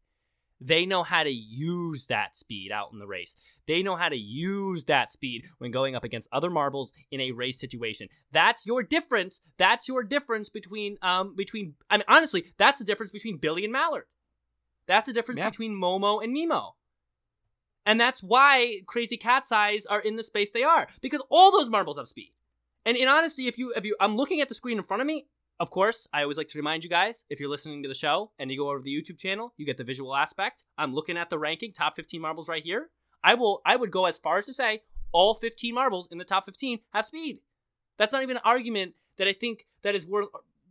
They 0.64 0.86
know 0.86 1.02
how 1.02 1.22
to 1.24 1.30
use 1.30 2.06
that 2.06 2.36
speed 2.36 2.70
out 2.70 2.90
in 2.92 2.98
the 2.98 3.06
race. 3.06 3.34
They 3.66 3.82
know 3.82 3.96
how 3.96 4.08
to 4.08 4.16
use 4.16 4.84
that 4.84 5.10
speed 5.10 5.46
when 5.58 5.70
going 5.70 5.96
up 5.96 6.04
against 6.04 6.28
other 6.32 6.50
marbles 6.50 6.92
in 7.10 7.20
a 7.20 7.32
race 7.32 7.58
situation. 7.58 8.08
That's 8.30 8.64
your 8.64 8.82
difference. 8.82 9.40
That's 9.56 9.88
your 9.88 10.04
difference 10.04 10.48
between 10.50 10.98
um 11.02 11.34
between 11.34 11.74
I 11.90 11.96
mean 11.96 12.04
honestly, 12.08 12.46
that's 12.56 12.78
the 12.78 12.84
difference 12.84 13.12
between 13.12 13.38
Billy 13.38 13.64
and 13.64 13.72
Mallard. 13.72 14.04
That's 14.86 15.06
the 15.06 15.12
difference 15.12 15.38
Yeah. 15.38 15.50
between 15.50 15.72
Momo 15.72 16.22
and 16.22 16.32
Nemo. 16.32 16.76
And 17.84 18.00
that's 18.00 18.22
why 18.22 18.76
Crazy 18.86 19.16
Cat's 19.16 19.50
Eyes 19.50 19.86
are 19.86 20.00
in 20.00 20.16
the 20.16 20.22
space 20.22 20.50
they 20.50 20.62
are 20.62 20.86
because 21.00 21.22
all 21.28 21.50
those 21.50 21.68
marbles 21.68 21.98
have 21.98 22.08
speed. 22.08 22.32
And 22.84 22.96
in 22.96 23.08
honesty, 23.08 23.48
if 23.48 23.58
you 23.58 23.72
if 23.76 23.84
you 23.84 23.96
I'm 24.00 24.16
looking 24.16 24.40
at 24.40 24.48
the 24.48 24.54
screen 24.54 24.78
in 24.78 24.84
front 24.84 25.00
of 25.00 25.06
me, 25.06 25.26
of 25.62 25.70
course, 25.70 26.08
I 26.12 26.22
always 26.22 26.38
like 26.38 26.48
to 26.48 26.58
remind 26.58 26.82
you 26.82 26.90
guys, 26.90 27.24
if 27.30 27.38
you're 27.38 27.48
listening 27.48 27.84
to 27.84 27.88
the 27.88 27.94
show 27.94 28.32
and 28.36 28.50
you 28.50 28.58
go 28.58 28.68
over 28.68 28.80
to 28.80 28.82
the 28.82 28.90
YouTube 28.90 29.16
channel, 29.16 29.54
you 29.56 29.64
get 29.64 29.76
the 29.76 29.84
visual 29.84 30.16
aspect. 30.16 30.64
I'm 30.76 30.92
looking 30.92 31.16
at 31.16 31.30
the 31.30 31.38
ranking, 31.38 31.72
top 31.72 31.94
15 31.94 32.20
marbles 32.20 32.48
right 32.48 32.64
here. 32.64 32.90
I 33.22 33.34
will 33.34 33.62
I 33.64 33.76
would 33.76 33.92
go 33.92 34.06
as 34.06 34.18
far 34.18 34.38
as 34.38 34.46
to 34.46 34.52
say 34.52 34.82
all 35.12 35.34
15 35.34 35.72
marbles 35.72 36.08
in 36.10 36.18
the 36.18 36.24
top 36.24 36.46
15 36.46 36.80
have 36.92 37.04
speed. 37.04 37.38
That's 37.96 38.12
not 38.12 38.24
even 38.24 38.38
an 38.38 38.42
argument 38.44 38.94
that 39.18 39.28
I 39.28 39.32
think 39.32 39.66
that 39.84 39.94
is 39.94 40.04
worth 40.04 40.30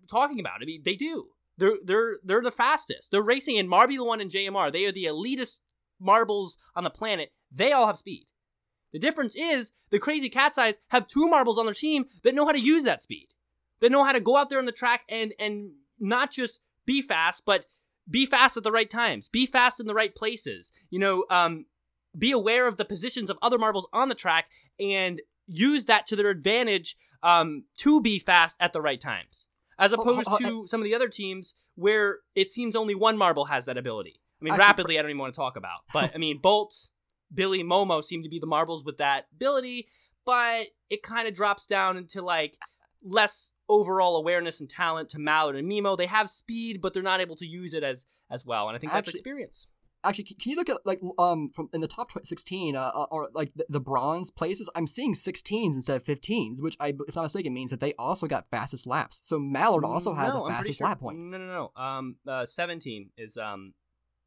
talking 0.09 0.41
about. 0.41 0.61
I 0.61 0.65
mean, 0.65 0.81
they 0.83 0.95
do. 0.95 1.29
They're 1.57 1.77
they're 1.85 2.17
they're 2.21 2.41
the 2.41 2.51
fastest. 2.51 3.11
They're 3.11 3.21
racing 3.21 3.55
in 3.55 3.69
Marbula 3.69 4.05
One 4.05 4.19
and 4.19 4.29
JMR. 4.29 4.73
They 4.73 4.83
are 4.83 4.91
the 4.91 5.05
elitist 5.05 5.59
marbles 6.01 6.57
on 6.75 6.83
the 6.83 6.89
planet. 6.89 7.31
They 7.49 7.71
all 7.71 7.87
have 7.87 7.97
speed. 7.97 8.27
The 8.91 8.99
difference 8.99 9.35
is 9.35 9.71
the 9.89 9.99
crazy 9.99 10.27
cat's 10.27 10.57
eyes 10.57 10.79
have 10.89 11.07
two 11.07 11.29
marbles 11.29 11.57
on 11.57 11.63
their 11.63 11.73
team 11.73 12.07
that 12.23 12.35
know 12.35 12.45
how 12.45 12.51
to 12.51 12.59
use 12.59 12.83
that 12.83 13.01
speed. 13.01 13.29
They 13.81 13.89
know 13.89 14.03
how 14.03 14.13
to 14.13 14.19
go 14.19 14.37
out 14.37 14.49
there 14.49 14.59
on 14.59 14.65
the 14.65 14.71
track 14.71 15.01
and 15.09 15.33
and 15.39 15.71
not 15.99 16.31
just 16.31 16.61
be 16.85 17.01
fast, 17.01 17.43
but 17.45 17.65
be 18.09 18.25
fast 18.25 18.57
at 18.57 18.63
the 18.63 18.71
right 18.71 18.89
times. 18.89 19.29
Be 19.29 19.45
fast 19.45 19.79
in 19.79 19.87
the 19.87 19.93
right 19.93 20.13
places. 20.15 20.71
You 20.89 20.99
know, 20.99 21.25
um, 21.29 21.65
be 22.17 22.31
aware 22.31 22.67
of 22.67 22.77
the 22.77 22.85
positions 22.85 23.29
of 23.29 23.37
other 23.41 23.57
marbles 23.57 23.87
on 23.93 24.09
the 24.09 24.15
track 24.15 24.45
and 24.79 25.21
use 25.47 25.85
that 25.85 26.05
to 26.07 26.15
their 26.15 26.29
advantage 26.29 26.95
um, 27.23 27.63
to 27.79 28.01
be 28.01 28.19
fast 28.19 28.57
at 28.59 28.73
the 28.73 28.81
right 28.81 28.99
times. 28.99 29.45
As 29.79 29.93
opposed 29.93 30.29
to 30.39 30.67
some 30.67 30.79
of 30.79 30.85
the 30.85 30.93
other 30.93 31.07
teams 31.07 31.55
where 31.75 32.19
it 32.35 32.51
seems 32.51 32.75
only 32.75 32.93
one 32.93 33.17
marble 33.17 33.45
has 33.45 33.65
that 33.65 33.77
ability. 33.77 34.19
I 34.39 34.45
mean, 34.45 34.55
rapidly, 34.55 34.97
I 34.97 35.01
don't 35.01 35.11
even 35.11 35.19
want 35.19 35.33
to 35.33 35.39
talk 35.39 35.55
about. 35.55 35.79
But 35.93 36.11
I 36.13 36.17
mean, 36.17 36.39
Bolt, 36.39 36.89
Billy, 37.33 37.63
Momo 37.63 38.03
seem 38.03 38.21
to 38.23 38.29
be 38.29 38.39
the 38.39 38.47
marbles 38.47 38.83
with 38.83 38.97
that 38.97 39.25
ability, 39.33 39.87
but 40.25 40.67
it 40.89 41.01
kind 41.01 41.27
of 41.27 41.33
drops 41.33 41.65
down 41.65 41.97
into 41.97 42.21
like 42.21 42.57
less 43.03 43.53
overall 43.71 44.15
awareness 44.17 44.59
and 44.59 44.69
talent 44.69 45.09
to 45.09 45.19
Mallard 45.19 45.55
and 45.55 45.69
Mimo. 45.71 45.97
They 45.97 46.05
have 46.07 46.29
speed, 46.29 46.81
but 46.81 46.93
they're 46.93 47.01
not 47.13 47.21
able 47.21 47.35
to 47.37 47.45
use 47.45 47.73
it 47.73 47.83
as 47.83 48.05
as 48.29 48.45
well. 48.45 48.67
And 48.67 48.75
I 48.75 48.79
think 48.79 48.91
that's 48.93 49.07
Actually- 49.09 49.19
experience. 49.19 49.67
Actually, 50.03 50.23
can 50.23 50.49
you 50.51 50.55
look 50.55 50.67
at 50.67 50.77
like 50.83 50.99
um 51.19 51.51
from 51.53 51.69
in 51.73 51.81
the 51.81 51.87
top 51.87 52.09
16 52.23 52.75
uh, 52.75 52.79
uh, 52.81 53.05
or 53.11 53.29
like 53.35 53.51
the, 53.55 53.65
the 53.69 53.79
bronze 53.79 54.31
places? 54.31 54.67
I'm 54.75 54.87
seeing 54.87 55.13
16s 55.13 55.73
instead 55.75 55.95
of 55.95 56.03
15s, 56.03 56.59
which 56.59 56.75
I, 56.79 56.87
if 56.87 57.15
I'm 57.15 57.21
not 57.21 57.23
mistaken, 57.25 57.53
means 57.53 57.69
that 57.69 57.81
they 57.81 57.93
also 57.99 58.25
got 58.25 58.49
fastest 58.49 58.87
laps. 58.87 59.19
So 59.23 59.37
Mallard 59.37 59.85
also 59.85 60.15
has 60.15 60.33
no, 60.33 60.47
a 60.47 60.49
fastest 60.49 60.79
sure- 60.79 60.87
lap 60.87 60.99
point. 61.01 61.19
No, 61.19 61.37
no, 61.37 61.45
no. 61.75 61.81
Um, 61.83 62.15
uh, 62.27 62.47
17 62.47 63.11
is 63.15 63.37
um, 63.37 63.75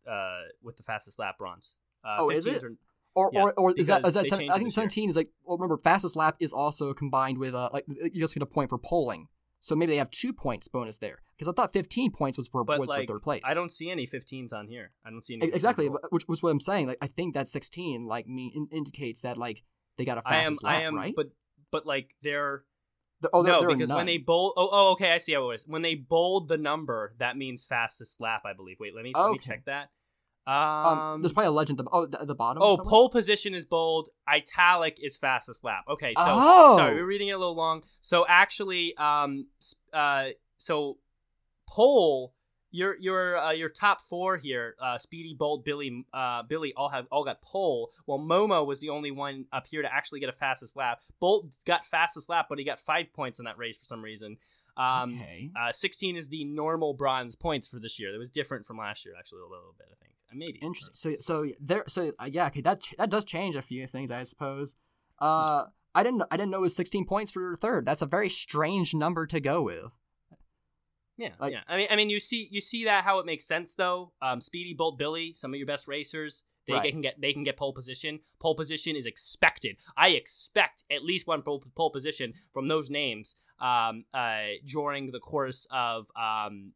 uh, 0.09 0.43
with 0.63 0.77
the 0.77 0.85
fastest 0.85 1.19
lap 1.19 1.39
bronze. 1.39 1.75
Uh, 2.05 2.19
Oh, 2.21 2.31
is 2.31 2.47
15s 2.47 2.55
it? 2.55 2.63
Are, 2.65 2.73
Or, 3.17 3.31
Yeah, 3.33 3.43
or, 3.43 3.53
or 3.55 3.75
is 3.77 3.87
that, 3.87 4.03
because 4.03 4.15
that 4.15 4.27
seven, 4.27 4.51
I 4.51 4.55
think 4.55 4.67
this 4.67 4.77
year. 4.77 4.89
17 4.91 5.09
is 5.09 5.17
like 5.17 5.29
well 5.45 5.57
remember 5.57 5.77
fastest 5.77 6.17
lap 6.17 6.37
is 6.41 6.53
also 6.53 6.93
combined 6.95 7.39
with 7.39 7.55
uh 7.55 7.71
like 7.73 7.85
you 7.89 8.21
just 8.21 8.35
get 8.35 8.43
a 8.43 8.47
point 8.47 8.71
for 8.71 8.79
polling 8.79 9.29
so 9.61 9.77
maybe 9.77 9.93
they 9.93 9.99
have 9.99 10.11
two 10.11 10.33
points 10.33 10.67
bonus 10.69 10.99
there 10.99 11.23
because 11.37 11.47
I 11.49 11.53
thought 11.53 11.73
15 11.73 12.11
points 12.11 12.37
was 12.37 12.49
for 12.49 12.65
but 12.65 12.81
was 12.81 12.91
like, 12.91 13.07
for 13.07 13.15
third 13.15 13.23
place 13.23 13.43
I 13.47 13.55
don't 13.55 13.71
see 13.71 13.89
any 13.91 14.07
15s 14.07 14.53
on 14.53 14.67
here. 14.67 14.91
I 15.07 15.11
don't 15.11 15.25
see 15.25 15.35
any. 15.35 15.47
15s 15.47 15.55
exactly 15.55 15.87
at 15.87 15.91
all. 15.93 15.99
but- 16.03 16.12
which 16.12 16.25
was 16.27 16.43
what 16.43 16.51
I'm 16.51 16.61
saying 16.61 16.89
like 16.89 16.99
I 17.01 17.07
think 17.07 17.35
that 17.35 17.47
16 17.49 18.07
like 18.07 18.27
me 18.27 18.53
in, 18.55 18.67
indicates 18.77 19.21
that 19.21 19.37
like 19.37 19.62
they 19.97 20.05
got 20.05 20.19
a 20.19 20.23
am, 20.27 20.33
fastest 20.47 20.65
I 20.65 20.75
lap 20.75 20.83
am, 20.83 20.97
right 20.97 21.15
but 21.15 21.29
but 21.71 21.87
like 21.87 22.15
they're 22.23 22.65
The- 23.21 23.31
oh, 23.33 23.43
no 23.43 23.65
because 23.65 23.93
when 23.93 24.07
they 24.07 24.19
bold. 24.19 24.55
Oh, 24.57 24.69
oh, 24.71 24.93
okay, 24.93 25.12
I 25.12 25.19
see 25.19 25.33
how 25.33 25.51
it 25.51 25.55
is. 25.55 25.67
When 25.67 25.83
they 25.83 25.95
bold 25.95 26.49
the 26.49 26.59
number, 26.59 27.15
that 27.19 27.37
means 27.39 27.65
fastest 27.65 28.21
lap, 28.21 28.43
I 28.45 28.53
believe. 28.53 28.77
Wait, 28.81 28.95
let 28.95 29.05
me 29.05 29.12
let 29.15 29.31
me 29.31 29.39
check 29.39 29.65
that. 29.67 29.89
Um, 30.47 30.55
Um, 30.55 31.23
there's 31.23 31.33
probably 31.33 31.49
a 31.49 31.53
legend 31.53 31.81
at 31.81 31.85
the, 31.87 31.91
oh 31.93 32.05
at 32.05 32.27
the 32.27 32.35
bottom 32.35 32.63
Oh, 32.63 32.77
somewhere? 32.77 32.91
pole 32.91 33.09
position 33.09 33.55
is 33.55 33.65
bold. 33.65 34.09
Italic 34.29 34.99
is 35.03 35.17
fastest 35.17 35.65
lap. 35.65 35.85
Okay, 35.89 36.15
so 36.15 36.25
Oh! 36.27 36.77
sorry, 36.77 36.95
we're 36.95 37.07
reading 37.07 37.29
it 37.29 37.33
a 37.33 37.39
little 37.39 37.55
long. 37.55 37.83
So 38.03 38.27
actually, 38.29 38.97
um, 38.97 39.47
uh, 39.93 40.29
so 40.59 40.99
pole, 41.67 42.35
your 42.71 42.97
your 42.99 43.39
uh, 43.39 43.53
your 43.53 43.69
top 43.69 44.01
four 44.03 44.37
here, 44.37 44.75
uh, 44.81 44.99
Speedy, 44.99 45.35
Bolt, 45.39 45.65
Billy, 45.65 46.05
uh, 46.13 46.43
Billy 46.43 46.75
all 46.77 46.89
have 46.89 47.07
all 47.11 47.25
got 47.25 47.41
pole. 47.41 47.93
While 48.05 48.19
Momo 48.19 48.67
was 48.67 48.81
the 48.81 48.89
only 48.91 49.11
one 49.13 49.47
up 49.53 49.67
here 49.67 49.83
to 49.83 49.93
actually 49.93 50.21
get 50.21 50.29
a 50.29 50.33
fastest 50.33 50.77
lap. 50.77 51.01
Bolt 51.21 51.55
got 51.65 51.87
fastest 51.87 52.29
lap, 52.29 52.47
but 52.49 52.59
he 52.59 52.65
got 52.65 52.81
five 52.81 53.13
points 53.13 53.39
in 53.39 53.45
that 53.45 53.59
race 53.59 53.77
for 53.77 53.85
some 53.85 54.03
reason. 54.03 54.37
Um, 54.77 55.21
okay 55.21 55.51
uh, 55.57 55.71
16 55.73 56.17
is 56.17 56.29
the 56.31 56.43
normal 56.45 56.95
bronze 56.95 57.37
points 57.37 57.69
for 57.69 57.79
this 57.79 58.01
year. 58.01 58.11
That 58.11 58.19
was 58.19 58.29
different 58.31 58.67
from 58.67 58.79
last 58.79 59.05
year, 59.07 59.15
actually, 59.17 59.43
a 59.43 59.45
little 59.45 59.73
bit, 59.79 59.87
I 59.89 59.95
think. 60.03 60.14
Maybe. 60.35 60.59
Interesting. 60.62 60.95
So 60.95 61.16
so 61.20 61.47
there 61.61 61.85
so 61.89 62.12
uh, 62.18 62.28
yeah 62.30 62.47
okay 62.47 62.61
that 62.62 62.80
ch- 62.80 62.95
that 62.99 63.11
does 63.11 63.24
change 63.24 63.57
a 63.57 63.62
few 63.62 63.87
things 63.87 64.11
I 64.11 64.22
suppose. 64.22 64.76
Uh, 65.20 65.64
I 65.95 66.03
didn't 66.03 66.22
I 66.30 66.37
didn't 66.37 66.51
know 66.51 66.59
it 66.59 66.62
was 66.62 66.76
16 66.76 67.07
points 67.07 67.30
for 67.32 67.55
third. 67.57 67.87
That's 67.87 68.03
a 68.03 68.07
very 68.07 68.28
strange 68.28 68.95
number 68.95 69.26
to 69.26 69.41
go 69.41 69.62
with. 69.62 69.93
Yeah, 71.16 71.30
Like- 71.39 71.53
yeah. 71.53 71.61
I 71.68 71.76
mean, 71.76 71.87
I 71.91 71.97
mean, 71.97 72.11
you 72.11 72.18
see, 72.18 72.49
you 72.51 72.61
see 72.61 72.85
that 72.87 73.05
how 73.05 73.20
it 73.20 73.26
makes 73.26 73.47
sense 73.47 73.74
though. 73.76 74.12
Um, 74.20 74.41
Speedy, 74.41 74.74
Bolt, 74.74 74.99
Billy, 74.99 75.35
some 75.39 75.53
of 75.55 75.59
your 75.59 75.66
best 75.66 75.87
racers, 75.87 76.43
they 76.66 76.72
Right. 76.72 76.91
can 76.91 77.03
get 77.03 77.20
they 77.20 77.32
can 77.32 77.45
get 77.45 77.57
pole 77.57 77.72
position. 77.72 78.20
Pole 78.41 78.57
position 78.57 78.97
is 78.97 79.07
expected. 79.07 79.76
I 79.97 80.09
expect 80.11 80.82
at 80.91 81.05
least 81.05 81.26
one 81.28 81.43
pole, 81.43 81.62
pole 81.76 81.91
position 81.91 82.32
from 82.53 82.66
those 82.68 82.91
names 82.91 83.37
um, 83.61 84.05
uh, 84.12 84.57
during 84.66 85.12
the 85.12 85.20
course 85.20 85.66
of 85.70 86.11
um, 86.16 86.72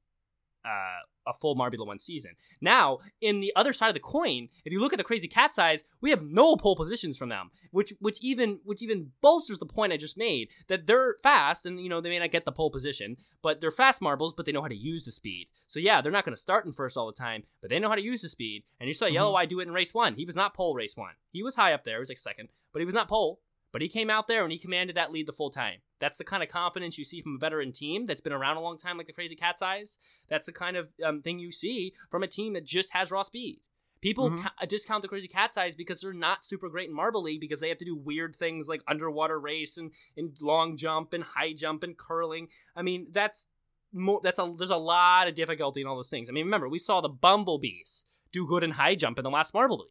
uh, 0.64 1.00
a 1.29 1.33
full 1.33 1.57
Marbula 1.57 1.87
One 1.87 1.99
season. 1.99 2.33
Now, 2.61 2.99
in 3.20 3.41
the 3.41 3.53
other 3.55 3.72
side 3.72 3.89
of 3.89 3.95
the 3.95 4.01
coin, 4.01 4.49
if 4.64 4.72
you 4.72 4.81
look 4.81 4.93
at 4.93 4.99
the 4.99 5.05
Crazy 5.05 5.29
Cat's 5.29 5.59
Eyes, 5.59 5.85
we 6.01 6.11
have 6.11 6.22
no 6.22 6.57
pole 6.57 6.76
positions 6.76 7.16
from 7.16 7.29
them, 7.29 7.51
which 7.70 7.93
which 8.01 8.18
even 8.22 8.61
which 8.64 8.83
even 8.83 9.12
bolsters 9.20 9.59
the 9.59 9.66
point 9.66 9.93
I 9.93 9.97
just 9.97 10.16
made 10.16 10.49
that 10.68 10.87
they're 10.87 11.16
fast 11.22 11.66
and 11.66 11.81
you 11.81 11.89
know 11.89 12.01
they 12.01 12.11
may 12.11 12.18
not 12.18 12.31
get 12.31 12.45
the 12.45 12.53
pole 12.53 12.70
position, 12.70 13.16
but 13.43 13.61
they're 13.61 13.70
fast 13.70 14.01
marbles, 14.01 14.33
but 14.33 14.47
they 14.47 14.53
know 14.53 14.62
how 14.62 14.68
to 14.68 14.76
use 14.76 15.05
the 15.05 15.12
speed. 15.12 15.49
So 15.66 15.81
yeah, 15.81 16.01
they're 16.01 16.12
not 16.12 16.24
going 16.24 16.37
to 16.37 16.41
start 16.41 16.66
in 16.66 16.72
first 16.72 16.97
all 16.97 17.07
the 17.07 17.12
time, 17.12 17.45
but 17.61 17.70
they 17.70 17.79
know 17.79 17.89
how 17.89 17.95
to 17.95 18.03
use 18.03 18.22
the 18.22 18.29
speed. 18.29 18.64
And 18.81 18.89
you 18.89 18.95
saw 18.95 19.07
mm-hmm. 19.07 19.14
Yellow 19.14 19.35
Eye 19.35 19.47
do 19.47 19.61
it 19.61 19.68
in 19.68 19.74
race 19.74 19.95
one. 19.95 20.14
He 20.14 20.24
was 20.24 20.37
not 20.37 20.55
pole 20.55 20.74
race 20.74 20.97
one. 20.97 21.14
He 21.31 21.43
was 21.43 21.57
high 21.57 21.72
up 21.72 21.85
there, 21.85 21.97
he 21.97 22.01
was 22.01 22.09
like 22.09 22.18
second, 22.18 22.49
but 22.72 22.81
he 22.81 22.87
was 22.87 22.95
not 22.95 23.09
pole. 23.09 23.41
But 23.73 23.83
he 23.83 23.89
came 23.89 24.09
out 24.09 24.29
there 24.29 24.43
and 24.45 24.53
he 24.53 24.59
commanded 24.59 24.97
that 24.97 25.12
lead 25.12 25.27
the 25.27 25.33
full 25.33 25.51
time. 25.51 25.81
That's 26.01 26.16
the 26.19 26.25
kind 26.25 26.43
of 26.43 26.49
confidence 26.49 26.97
you 26.97 27.05
see 27.05 27.21
from 27.21 27.35
a 27.37 27.39
veteran 27.39 27.73
team 27.73 28.07
that's 28.07 28.21
been 28.21 28.33
around 28.33 28.57
a 28.57 28.61
long 28.62 28.79
time, 28.79 28.97
like 28.97 29.07
the 29.07 29.12
Crazy 29.12 29.35
Cat's 29.37 29.61
Eyes. 29.62 29.99
That's 30.29 30.47
the 30.47 30.53
kind 30.53 30.77
of 30.77 30.91
um, 31.05 31.21
thing 31.21 31.39
you 31.39 31.53
see 31.53 31.93
from 32.11 32.23
a 32.23 32.27
team 32.29 32.55
that 32.55 32.64
just 32.64 32.93
has 32.93 33.11
raw 33.11 33.23
speed. 33.23 33.61
People 34.01 34.31
Mhm. 34.31 34.43
ca- 34.43 34.66
discount 34.66 35.03
the 35.03 35.09
Crazy 35.09 35.27
Cat's 35.29 35.57
Eyes 35.59 35.75
because 35.75 36.01
they're 36.01 36.12
not 36.12 36.45
super 36.45 36.69
great 36.69 36.89
in 36.89 36.95
Marble 36.95 37.21
League 37.23 37.41
because 37.41 37.59
they 37.61 37.69
have 37.69 37.79
to 37.79 37.85
do 37.85 37.97
weird 37.97 38.37
things 38.37 38.69
like 38.69 38.83
underwater 38.87 39.39
race 39.41 39.77
and, 39.77 39.93
and 40.16 40.37
long 40.41 40.77
jump 40.77 41.12
and 41.12 41.25
high 41.25 41.53
jump 41.53 41.83
and 41.83 41.99
curling. 41.99 42.49
I 42.77 42.83
mean, 42.83 43.09
that's 43.11 43.49
more. 43.93 44.21
That's 44.23 44.39
a 44.39 44.55
there's 44.57 44.71
a 44.71 44.77
lot 44.77 45.27
of 45.29 45.35
difficulty 45.35 45.81
in 45.81 45.87
all 45.89 45.97
those 45.97 46.09
things. 46.09 46.29
I 46.31 46.33
mean, 46.33 46.45
remember 46.45 46.69
we 46.69 46.79
saw 46.79 47.01
the 47.01 47.09
Bumblebees 47.09 48.05
do 48.33 48.47
good 48.47 48.62
in 48.62 48.71
high 48.71 48.95
jump 48.95 49.19
in 49.19 49.25
the 49.25 49.31
last 49.31 49.53
Marble 49.53 49.79
League. 49.79 49.89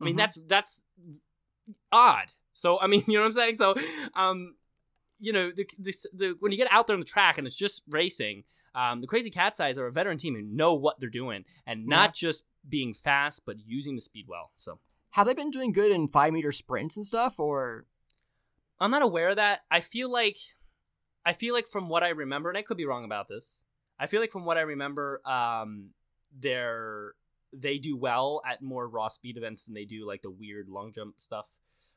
I 0.00 0.04
mean, 0.04 0.14
Mhm. 0.14 0.18
that's 0.18 0.38
that's 0.46 0.82
odd. 1.92 2.28
So 2.52 2.80
I 2.80 2.86
mean, 2.86 3.04
you 3.08 3.14
know 3.14 3.20
what 3.20 3.26
I'm 3.26 3.32
saying? 3.32 3.56
So, 3.56 3.74
um, 4.14 4.54
you 5.18 5.32
know, 5.32 5.50
the, 5.50 5.66
the, 5.78 5.94
the 6.12 6.36
when 6.40 6.52
you 6.52 6.58
get 6.58 6.68
out 6.70 6.86
there 6.86 6.94
on 6.94 7.00
the 7.00 7.06
track 7.06 7.38
and 7.38 7.46
it's 7.46 7.56
just 7.56 7.82
racing, 7.88 8.44
um, 8.74 9.00
the 9.00 9.06
Crazy 9.06 9.30
Cat's 9.30 9.60
Eyes 9.60 9.78
are 9.78 9.86
a 9.86 9.92
veteran 9.92 10.18
team 10.18 10.34
who 10.34 10.42
know 10.42 10.74
what 10.74 10.98
they're 10.98 11.10
doing 11.10 11.44
and 11.66 11.86
not 11.86 12.14
just 12.14 12.42
being 12.68 12.94
fast, 12.94 13.42
but 13.44 13.56
using 13.64 13.96
the 13.96 14.02
speed 14.02 14.26
well. 14.28 14.50
So 14.56 14.78
Have 15.10 15.26
they 15.26 15.34
been 15.34 15.50
doing 15.50 15.72
good 15.72 15.92
in 15.92 16.08
five 16.08 16.32
meter 16.32 16.52
sprints 16.52 16.96
and 16.96 17.04
stuff, 17.04 17.38
or 17.38 17.86
I'm 18.80 18.90
not 18.90 19.02
aware 19.02 19.30
of 19.30 19.36
that. 19.36 19.60
I 19.70 19.80
feel 19.80 20.10
like, 20.10 20.36
I 21.24 21.34
feel 21.34 21.54
like 21.54 21.68
from 21.68 21.88
what 21.88 22.02
I 22.02 22.08
remember, 22.08 22.48
and 22.48 22.58
I 22.58 22.62
could 22.62 22.76
be 22.76 22.86
wrong 22.86 23.04
about 23.04 23.28
this. 23.28 23.62
I 23.98 24.06
feel 24.06 24.20
like 24.20 24.32
from 24.32 24.44
what 24.44 24.58
I 24.58 24.62
remember, 24.62 25.20
um, 25.24 25.90
they're 26.36 27.14
they 27.52 27.76
do 27.78 27.96
well 27.96 28.40
at 28.46 28.62
more 28.62 28.88
raw 28.88 29.08
speed 29.08 29.36
events 29.36 29.66
than 29.66 29.74
they 29.74 29.84
do 29.84 30.06
like 30.06 30.22
the 30.22 30.30
weird 30.30 30.68
long 30.68 30.92
jump 30.92 31.16
stuff. 31.18 31.46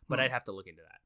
But 0.08 0.20
Hmm. 0.20 0.26
I'd 0.26 0.32
have 0.32 0.46
to 0.46 0.52
look 0.52 0.68
into 0.68 0.82
that. 0.82 1.02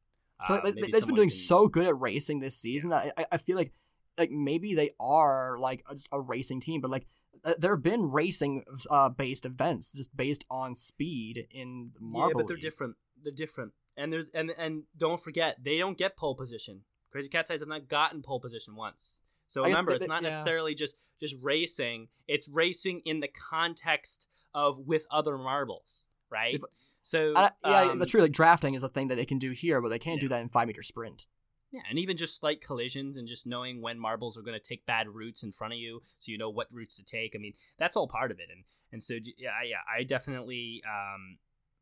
Uh, 0.54 0.62
they- 0.72 0.72
they've 0.92 1.06
been 1.06 1.16
doing 1.16 1.30
can- 1.30 1.38
so 1.38 1.68
good 1.68 1.86
at 1.88 2.00
racing 2.00 2.40
this 2.40 2.56
season 2.56 2.90
that 2.92 3.14
I, 3.18 3.26
I- 3.34 3.38
feel 3.38 3.56
like 3.58 3.74
like 4.18 4.32
maybe 4.32 4.76
they 4.76 4.92
are 5.00 5.58
like 5.60 5.82
just 5.92 6.10
a 6.12 6.20
racing 6.20 6.60
team, 6.60 6.82
but 6.82 6.92
like 6.92 7.08
uh, 7.46 7.54
there 7.58 7.74
have 7.74 7.84
been 7.84 8.12
racing 8.12 8.66
uh, 8.90 9.08
based 9.08 9.46
events 9.46 9.94
just 9.94 10.16
based 10.16 10.44
on 10.52 10.76
speed 10.76 11.48
in 11.52 11.92
the 11.94 12.02
Marble 12.02 12.28
yeah, 12.30 12.34
but 12.36 12.48
they're 12.48 12.56
League. 12.58 12.62
different. 12.62 12.98
They're 13.22 13.32
different, 13.34 13.74
and 13.96 14.12
there's 14.12 14.30
and 14.32 14.52
and 14.58 14.84
don't 14.98 15.22
forget 15.22 15.64
they 15.64 15.78
don't 15.78 15.98
get 15.98 16.18
pole 16.18 16.36
position. 16.36 16.84
Crazy 17.12 17.30
Cat's 17.30 17.50
Eyes 17.50 17.62
have 17.62 17.70
not 17.70 17.88
gotten 17.88 18.22
pole 18.22 18.40
position 18.42 18.76
once. 18.76 19.20
So 19.48 19.64
I 19.64 19.70
remember, 19.70 19.94
it's 19.94 20.06
not 20.06 20.22
yeah. 20.22 20.30
necessarily 20.30 20.76
just 20.76 20.96
just 21.20 21.36
racing. 21.42 22.10
It's 22.28 22.48
racing 22.50 23.02
in 23.06 23.22
the 23.22 23.30
context 23.30 24.28
of 24.54 24.80
with 24.80 25.06
other 25.12 25.38
marbles, 25.38 26.08
right? 26.30 26.60
but- 26.60 26.70
So 27.10 27.34
I- 27.36 27.50
yeah, 27.66 27.82
um, 27.86 27.98
that's 27.98 28.12
true. 28.12 28.22
Like 28.22 28.32
drafting 28.32 28.76
is 28.76 28.84
a 28.84 28.88
thing 28.88 29.08
that 29.08 29.16
they 29.16 29.26
can 29.26 29.40
do 29.40 29.50
here, 29.50 29.82
but 29.82 29.90
they 29.90 29.98
can't 29.98 30.20
do 30.20 30.28
that 30.28 30.42
in 30.42 30.50
five 30.50 30.68
meter 30.68 30.84
sprint. 30.84 31.26
Yeah, 31.72 31.82
and 31.90 31.98
even 31.98 32.18
just 32.18 32.38
slight 32.38 32.62
collisions 32.62 33.18
and 33.18 33.28
just 33.28 33.48
knowing 33.48 33.82
when 33.82 33.98
marbles 34.00 34.38
are 34.38 34.44
going 34.44 34.60
to 34.60 34.64
take 34.64 34.86
bad 34.86 35.08
routes 35.08 35.42
in 35.42 35.52
front 35.52 35.74
of 35.74 35.80
you, 35.80 36.04
so 36.20 36.32
you 36.32 36.38
know 36.38 36.52
what 36.52 36.68
routes 36.72 36.98
to 36.98 37.04
take. 37.04 37.36
I 37.36 37.40
mean, 37.40 37.54
that's 37.80 37.96
all 37.96 38.08
part 38.08 38.30
of 38.30 38.40
it, 38.40 38.50
and 38.54 38.64
and 38.92 39.02
so 39.02 39.16
yeah, 39.38 39.50
yeah, 39.68 39.78
I 39.92 40.04
definitely, 40.04 40.84
um, 40.86 41.40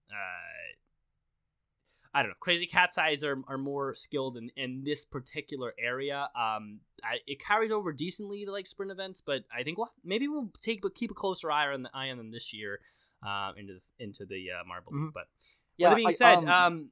uh, 0.09 0.75
I 2.13 2.21
don't 2.21 2.29
know, 2.29 2.35
crazy 2.39 2.65
cat's 2.65 2.97
eyes 2.97 3.21
are, 3.21 3.37
are 3.49 3.57
more 3.57 3.93
skilled 3.95 4.37
in 4.37 4.49
in 4.55 4.83
this 4.85 5.03
particular 5.03 5.73
area. 5.77 6.29
Um, 6.37 6.79
I, 7.03 7.17
it 7.27 7.43
carries 7.43 7.71
over 7.71 7.91
decently 7.91 8.45
to 8.45 8.51
like 8.53 8.65
sprint 8.65 8.93
events, 8.93 9.19
but 9.19 9.43
I 9.53 9.63
think 9.63 9.77
we'll, 9.77 9.91
maybe 10.05 10.29
we'll 10.29 10.51
take 10.61 10.81
but 10.81 10.95
keep 10.95 11.11
a 11.11 11.15
closer 11.15 11.51
eye 11.51 11.67
on 11.73 11.83
the 11.83 11.91
eye 11.93 12.11
on 12.11 12.17
them 12.17 12.31
this 12.31 12.53
year, 12.53 12.79
uh, 13.25 13.51
into 13.57 13.73
the, 13.73 14.03
into 14.03 14.25
the 14.25 14.47
uh, 14.51 14.63
marble. 14.67 14.91
Mhm. 14.91 15.11
But 15.13 15.25
Yeah, 15.77 15.89
with 15.89 15.91
that 15.91 15.95
being 15.97 16.07
I- 16.07 16.11
said, 16.11 16.37
um, 16.39 16.49
um, 16.49 16.91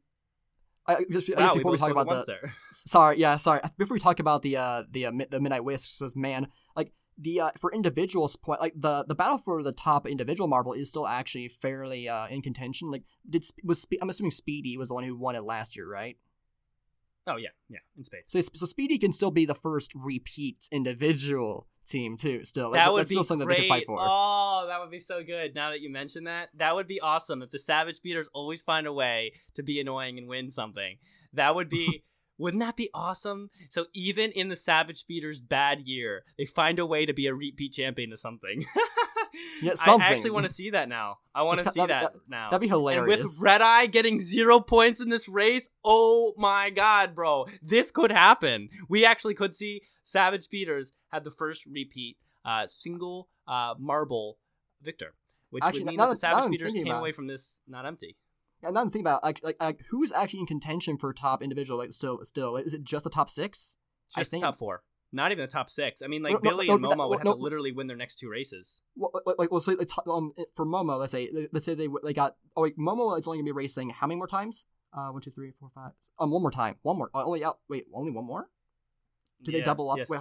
I, 0.87 0.97
just, 1.11 1.29
I 1.31 1.33
wow, 1.33 1.47
guess 1.47 1.51
we 1.55 1.57
before 1.59 1.71
we 1.71 1.77
both 1.77 1.79
talk 1.79 1.91
about 1.91 2.25
the. 2.27 2.37
Sorry 2.59 3.17
yeah 3.19 3.37
sorry 3.37 3.61
before 3.79 3.95
we 3.95 3.99
talk 3.99 4.19
about 4.19 4.43
the 4.43 4.57
uh 4.57 4.83
the 4.91 5.07
uh, 5.07 5.11
the 5.31 5.39
midnight 5.39 5.63
wisps 5.63 6.15
man 6.15 6.47
like 6.75 6.91
the 7.17 7.41
uh, 7.41 7.49
for 7.59 7.73
individuals 7.73 8.35
point 8.35 8.61
like 8.61 8.73
the 8.75 9.03
the 9.07 9.15
battle 9.15 9.39
for 9.39 9.63
the 9.63 9.71
top 9.71 10.05
individual 10.05 10.47
marble 10.47 10.73
is 10.73 10.87
still 10.87 11.07
actually 11.07 11.47
fairly 11.47 12.07
uh 12.07 12.27
in 12.27 12.39
contention 12.43 12.91
like 12.91 13.01
did 13.27 13.43
was 13.63 13.81
Spe- 13.81 13.97
i'm 13.99 14.09
assuming 14.09 14.29
speedy 14.29 14.77
was 14.77 14.89
the 14.89 14.93
one 14.93 15.03
who 15.03 15.17
won 15.17 15.35
it 15.35 15.41
last 15.43 15.75
year 15.75 15.89
right 15.89 16.17
oh 17.25 17.37
yeah, 17.37 17.49
yeah, 17.67 17.79
in 17.97 18.03
space. 18.03 18.21
so 18.27 18.39
so 18.41 18.67
speedy 18.67 18.99
can 18.99 19.11
still 19.11 19.31
be 19.31 19.45
the 19.47 19.55
first 19.55 19.91
repeat 19.95 20.67
individual 20.71 21.67
team 21.85 22.17
too 22.17 22.43
still 22.43 22.71
that 22.71 22.79
that's, 22.79 22.91
would 22.91 22.99
that's 23.01 23.09
be 23.09 23.13
still 23.15 23.23
something 23.23 23.47
great. 23.47 23.57
they 23.57 23.67
can 23.67 23.69
fight 23.69 23.85
for 23.85 23.99
Oh, 24.01 24.65
that 24.67 24.79
would 24.79 24.91
be 24.91 24.99
so 24.99 25.23
good. 25.23 25.55
Now 25.55 25.69
that 25.69 25.81
you 25.81 25.89
mention 25.91 26.25
that, 26.25 26.49
that 26.55 26.75
would 26.75 26.87
be 26.87 26.99
awesome. 26.99 27.41
If 27.41 27.51
the 27.51 27.59
Savage 27.59 27.95
Speeders 27.95 28.27
always 28.33 28.61
find 28.61 28.87
a 28.87 28.93
way 28.93 29.33
to 29.55 29.63
be 29.63 29.79
annoying 29.79 30.17
and 30.17 30.27
win 30.27 30.49
something, 30.49 30.97
that 31.33 31.55
would 31.55 31.69
be. 31.69 32.03
wouldn't 32.37 32.61
that 32.61 32.75
be 32.75 32.89
awesome? 32.93 33.49
So 33.69 33.85
even 33.93 34.31
in 34.31 34.49
the 34.49 34.55
Savage 34.55 34.99
Speeders' 34.99 35.39
bad 35.39 35.81
year, 35.81 36.23
they 36.37 36.45
find 36.45 36.79
a 36.79 36.85
way 36.85 37.05
to 37.05 37.13
be 37.13 37.27
a 37.27 37.33
repeat 37.33 37.73
champion 37.73 38.11
of 38.11 38.19
something. 38.19 38.65
Yeah, 39.61 39.73
I 39.87 39.95
actually 40.01 40.31
want 40.31 40.45
to 40.45 40.53
see 40.53 40.69
that 40.71 40.89
now. 40.89 41.19
I 41.33 41.43
want 41.43 41.59
to 41.59 41.65
see 41.69 41.79
ki- 41.81 41.87
that, 41.87 42.01
that'd- 42.03 42.19
now. 42.27 42.49
that'd 42.49 42.61
be 42.61 42.67
hilarious. 42.67 43.15
And 43.15 43.23
with 43.23 43.37
Red 43.41 43.61
Eye 43.61 43.85
getting 43.87 44.19
zero 44.19 44.59
points 44.59 45.01
in 45.01 45.09
this 45.09 45.27
race, 45.27 45.69
oh 45.83 46.33
my 46.37 46.69
god, 46.69 47.15
bro. 47.15 47.45
This 47.61 47.91
could 47.91 48.11
happen. 48.11 48.69
We 48.89 49.05
actually 49.05 49.33
could 49.33 49.55
see 49.55 49.81
Savage 50.03 50.43
Speeders 50.43 50.91
have 51.09 51.23
the 51.23 51.31
first 51.31 51.65
repeat 51.65 52.17
uh, 52.43 52.67
single 52.67 53.27
uh, 53.47 53.75
marble 53.79 54.37
victor. 54.81 55.13
Which 55.51 55.63
Actually, 55.63 55.83
would 55.85 55.89
mean 55.91 55.97
that 55.99 56.09
the 56.09 56.15
Savage 56.15 56.43
I'm 56.45 56.51
Beaters 56.51 56.73
came 56.73 56.87
away 56.89 57.11
from 57.11 57.27
this 57.27 57.61
not 57.67 57.85
empty. 57.85 58.17
and 58.63 58.73
now 58.73 58.81
i'm 58.81 58.89
thinking 58.89 59.01
about 59.05 59.23
like 59.23 59.39
like, 59.43 59.55
like 59.61 59.79
who's 59.89 60.11
actually 60.11 60.39
in 60.41 60.45
contention 60.47 60.97
for 60.97 61.13
top 61.13 61.41
individual 61.43 61.77
like 61.79 61.93
still 61.93 62.19
still 62.23 62.57
is 62.57 62.73
it 62.73 62.83
just 62.83 63.03
the 63.03 63.09
top 63.09 63.29
six 63.29 63.77
I 64.15 64.21
Just 64.21 64.31
the 64.31 64.35
think- 64.35 64.43
top 64.43 64.57
four. 64.57 64.83
Not 65.15 65.31
even 65.31 65.43
the 65.43 65.47
top 65.51 65.69
six. 65.69 66.01
I 66.01 66.07
mean, 66.07 66.21
like 66.23 66.33
No, 66.33 66.37
no, 66.37 66.49
Billy 66.49 66.67
no, 66.67 66.75
and 66.75 66.83
that- 66.83 66.89
Momo 66.91 67.09
would 67.09 67.19
have 67.19 67.25
no. 67.25 67.33
to 67.35 67.39
literally 67.41 67.71
win 67.71 67.87
their 67.87 67.95
next 67.97 68.17
two 68.17 68.29
races. 68.29 68.81
Well, 68.95 69.11
like, 69.37 69.49
well, 69.49 69.61
so 69.61 69.71
it's, 69.71 69.93
um, 70.07 70.33
for 70.55 70.65
Momo, 70.65 70.99
let's 70.99 71.11
say, 71.13 71.29
let's 71.53 71.65
say 71.65 71.73
they 71.73 71.87
they 72.03 72.13
got. 72.13 72.35
Oh 72.55 72.63
wait, 72.63 72.77
Momo 72.77 73.17
is 73.17 73.27
only 73.27 73.37
gonna 73.39 73.45
be 73.45 73.51
racing 73.53 73.91
how 73.91 74.07
many 74.07 74.17
more 74.17 74.27
times? 74.27 74.65
Uh, 74.93 75.09
one, 75.09 75.21
two, 75.21 75.31
three, 75.31 75.51
four, 75.59 75.69
five. 75.73 75.91
Um, 76.19 76.31
one 76.31 76.41
more 76.41 76.51
time. 76.51 76.75
One 76.81 76.97
more. 76.97 77.09
Uh, 77.13 77.23
only 77.25 77.43
out. 77.43 77.59
Wait, 77.69 77.85
only 77.93 78.11
one 78.11 78.25
more? 78.25 78.49
Did 79.43 79.55
they 79.55 79.61
double 79.61 79.89
up? 79.91 79.97
yes. 79.97 80.09
Wait, 80.09 80.19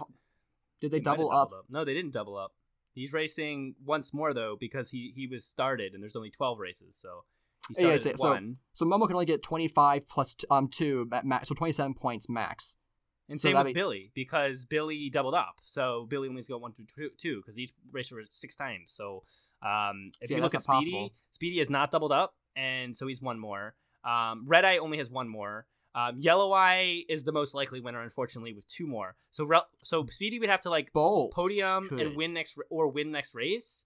did 0.80 0.90
they 0.90 0.97
have 0.99 1.05
double 1.05 1.30
up? 1.30 1.51
doubled 1.51 1.64
No, 1.70 1.84
they 1.84 1.95
didn't 1.95 2.12
double 2.12 2.36
up. 2.36 2.53
He's 2.92 3.12
racing 3.12 3.74
once 3.84 4.14
more 4.14 4.32
though 4.32 4.57
because 4.59 4.90
he 4.90 5.12
he 5.16 5.26
was 5.26 5.45
started 5.45 5.95
and 5.95 6.03
there's 6.03 6.16
only 6.16 6.30
twelve 6.30 6.59
races, 6.61 6.97
so 6.97 7.24
he 7.68 7.74
Yeah, 7.82 7.97
started 7.97 8.09
yeah, 8.11 8.14
so- 8.16 8.30
one. 8.30 8.57
So 8.72 8.86
Momo 8.86 9.07
can 9.09 9.14
only 9.16 9.26
get 9.26 9.42
twenty 9.42 9.66
five 9.68 10.07
plus 10.07 10.34
t- 10.36 10.47
um 10.51 10.68
two 10.68 11.09
at 11.12 11.24
max, 11.24 11.49
so 11.49 11.55
twenty 11.57 11.72
seven 11.72 11.95
points 11.95 12.28
max. 12.28 12.76
And 13.29 13.39
so 13.39 13.49
same 13.49 13.57
with 13.57 13.66
be- 13.68 13.72
Billy 13.72 14.11
because 14.14 14.64
Billy 14.66 15.09
doubled 15.11 15.35
up, 15.35 15.57
so 15.62 16.07
Billy 16.11 16.29
only's 16.29 16.47
got 16.49 16.61
one 16.61 16.72
through 16.72 16.87
two, 16.95 17.11
two 17.16 17.37
because 17.37 17.59
each 17.59 17.72
racer 17.91 18.16
was 18.16 18.27
six 18.31 18.55
times. 18.55 18.93
So 18.93 19.22
um, 19.62 20.12
if 20.20 20.29
So, 20.29 20.35
you 20.37 20.43
look 20.43 20.55
at 20.55 20.62
Speedy, 20.62 20.91
possible. 20.93 21.11
Speedy 21.33 21.59
has 21.59 21.70
not 21.70 21.91
doubled 21.91 22.12
up, 22.12 22.35
and 22.55 22.95
so 22.97 23.07
he's 23.07 23.22
one 23.22 23.39
more. 23.39 23.75
Um, 24.05 24.45
Red 24.47 24.64
Eye 24.66 24.77
only 24.77 24.99
has 24.99 25.09
one 25.11 25.29
more. 25.29 25.66
Um, 25.95 26.18
Yellow 26.18 26.53
Eye 26.53 27.05
is 27.09 27.25
the 27.25 27.33
most 27.33 27.55
likely 27.55 27.81
winner, 27.81 28.03
unfortunately, 28.03 28.53
with 28.53 28.66
two 28.68 28.87
more. 28.87 29.14
So 29.31 29.47
rel- 29.47 29.68
so 29.83 30.05
Speedy 30.11 30.39
would 30.41 30.49
have 30.51 30.61
to 30.62 30.70
like 30.70 30.93
Bolt 30.93 31.33
podium 31.33 31.87
could. 31.89 32.01
and 32.01 32.16
win 32.16 32.35
next 32.35 32.59
or 32.68 32.89
win 32.89 33.11
next 33.11 33.35
race. 33.35 33.85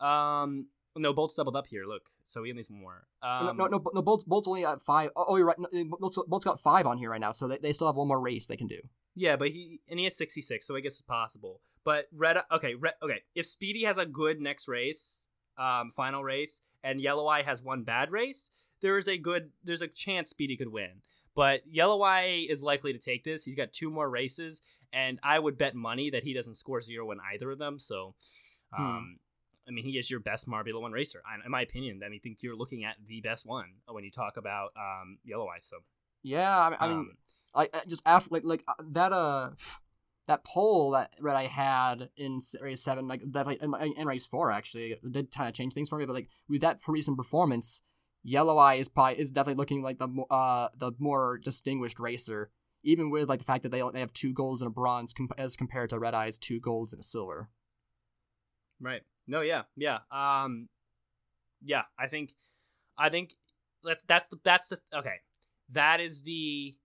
Um, 0.00 0.68
no, 0.98 1.12
Bolt's 1.12 1.34
doubled 1.34 1.56
up 1.56 1.66
here. 1.66 1.84
Look, 1.86 2.02
so 2.24 2.42
he 2.44 2.52
one 2.52 2.64
more. 2.70 3.06
No, 3.22 3.28
Um, 3.28 3.56
no, 3.56 3.66
no, 3.66 3.82
no, 3.94 4.02
Bolt's, 4.02 4.24
Bolt's 4.24 4.46
only 4.48 4.64
at 4.64 4.80
five. 4.80 5.10
Oh, 5.16 5.24
oh, 5.28 5.36
you're 5.36 5.46
right. 5.46 5.56
No, 5.58 5.68
Bolt's, 5.98 6.18
Bolt's 6.28 6.44
got 6.44 6.60
five 6.60 6.86
on 6.86 6.98
here 6.98 7.10
right 7.10 7.20
now, 7.20 7.32
so 7.32 7.48
they, 7.48 7.58
they 7.58 7.72
still 7.72 7.86
have 7.86 7.96
one 7.96 8.08
more 8.08 8.20
race 8.20 8.46
they 8.46 8.56
can 8.56 8.66
do. 8.66 8.80
Yeah, 9.14 9.36
but 9.36 9.48
he 9.48 9.80
and 9.88 9.98
he 9.98 10.04
has 10.04 10.16
66, 10.16 10.66
so 10.66 10.76
I 10.76 10.80
guess 10.80 10.92
it's 10.92 11.02
possible. 11.02 11.60
But 11.84 12.06
Red, 12.12 12.36
okay, 12.52 12.74
Red, 12.74 12.94
okay. 13.02 13.22
If 13.34 13.46
Speedy 13.46 13.84
has 13.84 13.98
a 13.98 14.06
good 14.06 14.40
next 14.40 14.68
race, 14.68 15.26
um, 15.56 15.90
final 15.90 16.22
race 16.22 16.60
and 16.84 17.00
Yellow 17.00 17.26
Eye 17.26 17.42
has 17.42 17.62
one 17.62 17.82
bad 17.82 18.10
race, 18.12 18.50
there 18.80 18.96
is 18.98 19.08
a 19.08 19.18
good 19.18 19.50
there's 19.64 19.82
a 19.82 19.88
chance 19.88 20.30
Speedy 20.30 20.56
could 20.56 20.68
win. 20.72 21.02
But 21.34 21.62
Yellow 21.66 22.02
Eye 22.02 22.46
is 22.48 22.62
likely 22.62 22.92
to 22.92 22.98
take 22.98 23.24
this. 23.24 23.44
He's 23.44 23.54
got 23.54 23.72
two 23.72 23.90
more 23.90 24.08
races, 24.10 24.60
and 24.92 25.18
I 25.22 25.38
would 25.38 25.56
bet 25.58 25.74
money 25.74 26.10
that 26.10 26.24
he 26.24 26.34
doesn't 26.34 26.54
score 26.54 26.80
zero 26.82 27.10
in 27.12 27.18
either 27.32 27.50
of 27.50 27.58
them. 27.58 27.78
So, 27.78 28.14
Hmm. 28.72 28.82
um, 28.84 29.18
I 29.68 29.70
mean, 29.70 29.84
he 29.84 29.98
is 29.98 30.10
your 30.10 30.20
best 30.20 30.48
Marbula 30.48 30.80
One 30.80 30.92
racer, 30.92 31.22
in 31.44 31.50
my 31.50 31.62
opinion. 31.62 32.00
I 32.04 32.08
mean, 32.08 32.20
I 32.20 32.22
think 32.22 32.38
you're 32.40 32.56
looking 32.56 32.84
at 32.84 32.96
the 33.06 33.20
best 33.20 33.46
one 33.46 33.66
when 33.86 34.02
you 34.02 34.10
talk 34.10 34.36
about 34.36 34.70
um, 34.76 35.18
Yellow 35.24 35.46
Eye. 35.46 35.58
So, 35.60 35.76
Yeah, 36.22 36.58
I 36.58 36.70
mean, 36.70 36.78
I 36.80 36.88
mean 36.88 36.98
um, 36.98 37.16
like 37.54 37.70
uh, 37.74 37.80
just 37.86 38.02
after 38.06 38.30
like 38.32 38.44
like 38.44 38.64
uh, 38.66 38.74
that 38.90 39.12
uh 39.12 39.50
that 40.26 40.44
poll 40.44 40.92
that 40.92 41.12
that 41.22 41.36
I 41.36 41.46
had 41.46 42.10
in 42.16 42.38
race 42.60 42.82
seven, 42.82 43.08
like 43.08 43.22
definitely 43.30 43.58
in, 43.62 43.92
in 43.96 44.06
race 44.06 44.26
four 44.26 44.50
actually, 44.50 44.96
did 45.10 45.30
kind 45.30 45.48
of 45.48 45.54
change 45.54 45.74
things 45.74 45.88
for 45.88 45.98
me. 45.98 46.06
But 46.06 46.14
like 46.14 46.28
with 46.48 46.60
that 46.62 46.80
recent 46.86 47.16
performance, 47.16 47.82
Yellow 48.22 48.58
Eye 48.58 48.74
is 48.74 48.88
probably 48.88 49.20
is 49.20 49.30
definitely 49.30 49.58
looking 49.60 49.82
like 49.82 49.98
the 49.98 50.08
uh 50.30 50.68
the 50.76 50.92
more 50.98 51.38
distinguished 51.38 51.98
racer, 51.98 52.50
even 52.82 53.10
with 53.10 53.28
like 53.28 53.40
the 53.40 53.44
fact 53.44 53.62
that 53.62 53.70
they 53.70 53.82
they 53.92 54.00
have 54.00 54.12
two 54.12 54.32
golds 54.32 54.62
and 54.62 54.68
a 54.68 54.72
bronze 54.72 55.12
com- 55.12 55.28
as 55.36 55.56
compared 55.56 55.90
to 55.90 55.98
Red 55.98 56.14
Eye's 56.14 56.38
two 56.38 56.60
golds 56.60 56.92
and 56.92 57.00
a 57.00 57.04
silver. 57.04 57.48
Right. 58.80 59.02
No, 59.28 59.42
yeah, 59.42 59.62
yeah. 59.76 59.98
Um 60.10 60.68
yeah, 61.62 61.82
I 61.98 62.08
think 62.08 62.34
I 62.96 63.08
think 63.10 63.34
that's 63.84 64.02
that's 64.04 64.28
the 64.28 64.38
that's 64.42 64.68
the 64.70 64.78
okay. 64.94 65.16
That 65.70 66.00
is 66.00 66.22
the 66.22 66.76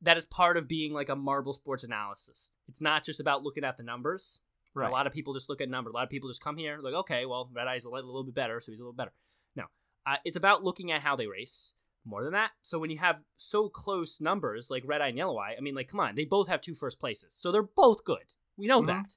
that 0.00 0.16
is 0.16 0.26
part 0.26 0.56
of 0.56 0.66
being 0.66 0.92
like 0.92 1.08
a 1.08 1.16
marble 1.16 1.52
sports 1.52 1.84
analysis. 1.84 2.50
It's 2.68 2.80
not 2.80 3.04
just 3.04 3.20
about 3.20 3.42
looking 3.44 3.64
at 3.64 3.76
the 3.76 3.82
numbers. 3.84 4.40
Right. 4.74 4.88
A 4.88 4.92
lot 4.92 5.06
of 5.06 5.12
people 5.12 5.34
just 5.34 5.48
look 5.48 5.60
at 5.60 5.68
numbers. 5.68 5.92
A 5.92 5.94
lot 5.94 6.04
of 6.04 6.10
people 6.10 6.28
just 6.30 6.42
come 6.42 6.56
here 6.56 6.78
like, 6.82 6.94
okay, 6.94 7.26
well, 7.26 7.48
Red 7.52 7.68
Eye's 7.68 7.84
a 7.84 7.90
little, 7.90 8.08
little 8.08 8.24
bit 8.24 8.34
better, 8.34 8.58
so 8.60 8.72
he's 8.72 8.80
a 8.80 8.82
little 8.82 8.94
better. 8.94 9.12
No, 9.54 9.64
uh, 10.06 10.16
it's 10.24 10.36
about 10.36 10.64
looking 10.64 10.90
at 10.90 11.02
how 11.02 11.14
they 11.14 11.26
race 11.26 11.74
more 12.04 12.24
than 12.24 12.32
that. 12.32 12.50
So 12.62 12.78
when 12.78 12.90
you 12.90 12.98
have 12.98 13.20
so 13.36 13.68
close 13.68 14.20
numbers 14.20 14.70
like 14.70 14.82
Red 14.86 15.02
Eye 15.02 15.08
and 15.08 15.18
Yellow 15.18 15.38
Eye, 15.38 15.54
I 15.56 15.60
mean, 15.60 15.74
like, 15.74 15.88
come 15.88 16.00
on, 16.00 16.14
they 16.14 16.24
both 16.24 16.48
have 16.48 16.62
two 16.62 16.74
first 16.74 16.98
places, 16.98 17.34
so 17.38 17.52
they're 17.52 17.62
both 17.62 18.02
good. 18.04 18.32
We 18.56 18.66
know 18.66 18.82
Mhm. 18.82 18.86
that. 18.86 19.14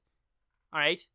All 0.73 0.79
right. 0.81 1.07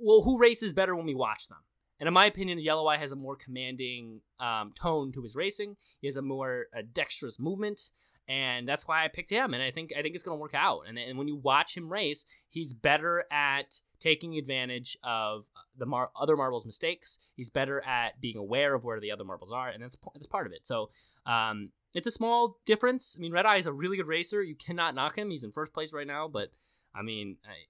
Well, 0.00 0.22
who 0.22 0.38
races 0.38 0.72
better 0.72 0.96
when 0.96 1.06
we 1.06 1.14
watch 1.14 1.48
them? 1.48 1.58
And 1.98 2.06
in 2.06 2.14
my 2.14 2.24
opinion, 2.24 2.58
Yellow 2.58 2.86
Eye 2.86 2.96
has 2.96 3.10
a 3.10 3.16
more 3.16 3.36
commanding 3.36 4.22
um, 4.40 4.72
tone 4.74 5.12
to 5.12 5.22
his 5.22 5.36
racing. 5.36 5.76
He 6.00 6.06
has 6.08 6.16
a 6.16 6.22
more 6.22 6.66
uh, 6.76 6.80
dexterous 6.90 7.38
movement, 7.38 7.90
and 8.26 8.66
that's 8.66 8.88
why 8.88 9.04
I 9.04 9.08
picked 9.08 9.28
him. 9.28 9.52
And 9.52 9.62
I 9.62 9.70
think 9.70 9.92
I 9.96 10.00
think 10.00 10.14
it's 10.14 10.24
going 10.24 10.38
to 10.38 10.40
work 10.40 10.54
out. 10.54 10.84
And, 10.88 10.98
and 10.98 11.18
when 11.18 11.28
you 11.28 11.36
watch 11.36 11.76
him 11.76 11.92
race, 11.92 12.24
he's 12.48 12.72
better 12.72 13.24
at 13.30 13.80
taking 14.00 14.38
advantage 14.38 14.96
of 15.04 15.44
the 15.76 15.84
mar- 15.84 16.10
other 16.18 16.38
marbles' 16.38 16.64
mistakes. 16.64 17.18
He's 17.34 17.50
better 17.50 17.82
at 17.82 18.18
being 18.18 18.38
aware 18.38 18.74
of 18.74 18.84
where 18.84 18.98
the 18.98 19.12
other 19.12 19.24
marbles 19.24 19.52
are, 19.52 19.68
and 19.68 19.82
that's 19.82 19.98
that's 20.14 20.26
part 20.26 20.46
of 20.46 20.54
it. 20.54 20.66
So 20.66 20.88
um, 21.26 21.68
it's 21.92 22.06
a 22.06 22.10
small 22.10 22.60
difference. 22.64 23.14
I 23.18 23.20
mean, 23.20 23.32
Red 23.32 23.44
Eye 23.44 23.58
is 23.58 23.66
a 23.66 23.72
really 23.74 23.98
good 23.98 24.08
racer. 24.08 24.42
You 24.42 24.54
cannot 24.54 24.94
knock 24.94 25.18
him. 25.18 25.28
He's 25.28 25.44
in 25.44 25.52
first 25.52 25.74
place 25.74 25.92
right 25.92 26.06
now, 26.06 26.28
but 26.28 26.50
I 26.94 27.02
mean. 27.02 27.36
I, 27.44 27.68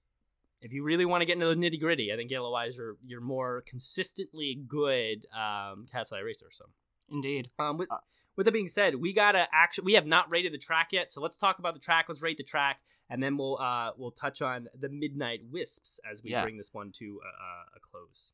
if 0.61 0.71
you 0.73 0.83
really 0.83 1.05
want 1.05 1.21
to 1.21 1.25
get 1.25 1.33
into 1.33 1.47
the 1.47 1.55
nitty 1.55 1.79
gritty, 1.79 2.11
I 2.13 2.15
think 2.15 2.29
Yellow 2.31 2.53
Eyes 2.53 2.77
are 2.79 2.95
you're 3.05 3.21
more 3.21 3.63
consistently 3.65 4.59
good 4.67 5.25
um, 5.35 5.85
Cat's 5.91 6.11
Eye 6.11 6.19
racer. 6.19 6.47
So, 6.51 6.65
Indeed. 7.09 7.49
um, 7.59 7.77
with 7.77 7.91
Uh, 7.91 7.97
with 8.37 8.45
that 8.45 8.51
being 8.53 8.67
said, 8.69 8.95
we 8.95 9.11
gotta 9.13 9.47
actually 9.53 9.85
we 9.85 9.93
have 9.93 10.05
not 10.05 10.29
rated 10.29 10.53
the 10.53 10.57
track 10.57 10.89
yet, 10.91 11.11
so 11.11 11.19
let's 11.21 11.35
talk 11.35 11.59
about 11.59 11.73
the 11.73 11.79
track. 11.79 12.05
Let's 12.07 12.21
rate 12.21 12.37
the 12.37 12.43
track, 12.43 12.79
and 13.09 13.21
then 13.21 13.37
we'll 13.37 13.57
uh 13.59 13.91
we'll 13.97 14.11
touch 14.11 14.41
on 14.41 14.67
the 14.73 14.89
Midnight 14.89 15.41
Wisps 15.51 15.99
as 16.09 16.23
we 16.23 16.31
Yeah. 16.31 16.43
bring 16.43 16.57
this 16.57 16.69
one 16.73 16.91
to 16.93 17.19
a, 17.25 17.77
a 17.77 17.79
close. 17.81 18.31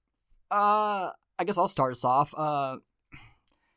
Uh, 0.52 1.12
I 1.40 1.44
guess 1.46 1.58
I'll 1.58 1.68
start 1.68 1.92
us 1.92 2.06
off. 2.06 2.34
Uh, 2.38 2.78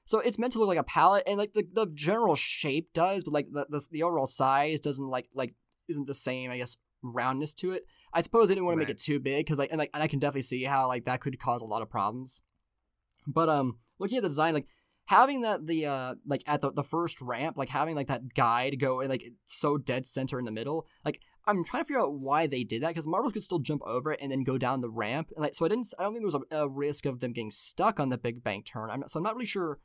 so 0.04 0.18
it's 0.20 0.38
meant 0.38 0.52
to 0.52 0.58
look 0.58 0.68
like 0.68 0.78
a 0.78 0.82
palette, 0.84 1.24
and 1.26 1.38
like 1.38 1.52
the, 1.54 1.64
the 1.72 1.86
general 1.94 2.34
shape 2.34 2.92
does, 2.92 3.24
but 3.24 3.32
like 3.32 3.46
the, 3.52 3.66
the 3.68 3.88
the 3.90 4.02
overall 4.02 4.26
size 4.26 4.80
doesn't 4.80 5.08
like 5.08 5.28
like 5.34 5.54
isn't 5.88 6.06
the 6.06 6.14
same. 6.14 6.50
I 6.50 6.58
guess 6.58 6.76
roundness 7.02 7.54
to 7.54 7.72
it. 7.72 7.86
I 8.12 8.20
suppose 8.22 8.48
they 8.48 8.54
didn't 8.54 8.66
want 8.66 8.74
to 8.74 8.78
make 8.78 8.90
it 8.90 8.98
too 8.98 9.20
big 9.20 9.44
because 9.44 9.58
like 9.58 9.70
and 9.70 9.78
like 9.78 9.90
and 9.94 10.02
I 10.02 10.08
can 10.08 10.18
definitely 10.18 10.42
see 10.42 10.64
how 10.64 10.88
like 10.88 11.04
that 11.04 11.20
could 11.20 11.38
cause 11.38 11.62
a 11.62 11.66
lot 11.66 11.82
of 11.82 11.90
problems. 11.90 12.42
But 13.26 13.48
um, 13.48 13.78
looking 13.98 14.18
at 14.18 14.22
the 14.22 14.28
design, 14.28 14.54
like 14.54 14.66
having 15.06 15.42
that 15.42 15.66
the 15.66 15.86
uh 15.86 16.14
like 16.26 16.42
at 16.46 16.60
the, 16.60 16.72
the 16.72 16.82
first 16.82 17.20
ramp, 17.20 17.56
like 17.56 17.68
having 17.68 17.94
like 17.94 18.08
that 18.08 18.34
guide 18.34 18.78
go 18.78 19.00
and 19.00 19.10
like 19.10 19.32
so 19.44 19.76
dead 19.76 20.06
center 20.06 20.38
in 20.38 20.44
the 20.44 20.50
middle, 20.50 20.86
like 21.04 21.20
I'm 21.46 21.64
trying 21.64 21.82
to 21.82 21.86
figure 21.86 22.00
out 22.00 22.14
why 22.14 22.46
they 22.46 22.64
did 22.64 22.82
that 22.82 22.88
because 22.88 23.06
marbles 23.06 23.32
could 23.32 23.42
still 23.42 23.58
jump 23.58 23.82
over 23.86 24.12
it 24.12 24.20
and 24.22 24.30
then 24.30 24.44
go 24.44 24.58
down 24.58 24.80
the 24.80 24.90
ramp, 24.90 25.30
and 25.34 25.42
like 25.42 25.54
so 25.54 25.64
I 25.64 25.68
didn't. 25.68 25.88
I 25.98 26.02
don't 26.02 26.12
think 26.12 26.22
there 26.22 26.38
was 26.38 26.46
a, 26.50 26.56
a 26.64 26.68
risk 26.68 27.06
of 27.06 27.20
them 27.20 27.32
getting 27.32 27.50
stuck 27.50 27.98
on 28.00 28.08
the 28.08 28.18
big 28.18 28.42
bank 28.42 28.66
turn. 28.66 28.90
I'm 28.90 29.04
so 29.06 29.18
I'm 29.18 29.24
not 29.24 29.34
really 29.34 29.46
sure 29.46 29.78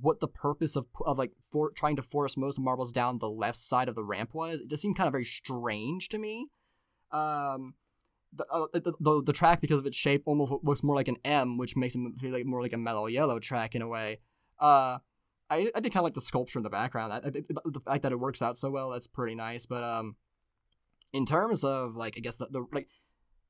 what 0.00 0.20
the 0.20 0.28
purpose 0.28 0.76
of 0.76 0.86
of 1.04 1.18
like 1.18 1.32
for 1.52 1.70
trying 1.70 1.96
to 1.96 2.02
force 2.02 2.36
most 2.36 2.58
marbles 2.58 2.92
down 2.92 3.18
the 3.18 3.28
left 3.28 3.58
side 3.58 3.88
of 3.88 3.94
the 3.94 4.04
ramp 4.04 4.30
was. 4.34 4.60
It 4.60 4.70
just 4.70 4.82
seemed 4.82 4.96
kind 4.96 5.06
of 5.06 5.12
very 5.12 5.24
strange 5.24 6.08
to 6.10 6.18
me. 6.18 6.48
Um, 7.16 7.74
the, 8.36 8.44
uh, 8.50 8.66
the, 8.72 8.92
the 8.98 9.22
the 9.26 9.32
track 9.32 9.60
because 9.60 9.78
of 9.78 9.86
its 9.86 9.96
shape 9.96 10.22
almost 10.26 10.52
looks 10.62 10.82
more 10.82 10.96
like 10.96 11.08
an 11.08 11.18
M, 11.24 11.56
which 11.56 11.76
makes 11.76 11.94
it 11.94 12.00
feel 12.18 12.32
like 12.32 12.46
more 12.46 12.60
like 12.60 12.72
a 12.72 12.78
mellow 12.78 13.06
yellow 13.06 13.38
track 13.38 13.74
in 13.74 13.82
a 13.82 13.88
way. 13.88 14.18
Uh, 14.60 14.98
I, 15.50 15.70
I 15.74 15.80
did 15.80 15.92
kind 15.92 15.98
of 15.98 16.04
like 16.04 16.14
the 16.14 16.20
sculpture 16.20 16.58
in 16.58 16.62
the 16.62 16.70
background. 16.70 17.12
I, 17.12 17.16
I, 17.16 17.30
the 17.30 17.80
fact 17.84 18.02
that 18.02 18.12
it 18.12 18.18
works 18.18 18.42
out 18.42 18.56
so 18.56 18.70
well, 18.70 18.90
that's 18.90 19.06
pretty 19.06 19.34
nice. 19.34 19.66
But 19.66 19.84
um, 19.84 20.16
in 21.12 21.26
terms 21.26 21.64
of 21.64 21.94
like, 21.94 22.14
I 22.16 22.20
guess 22.20 22.36
the, 22.36 22.48
the 22.50 22.66
like 22.72 22.88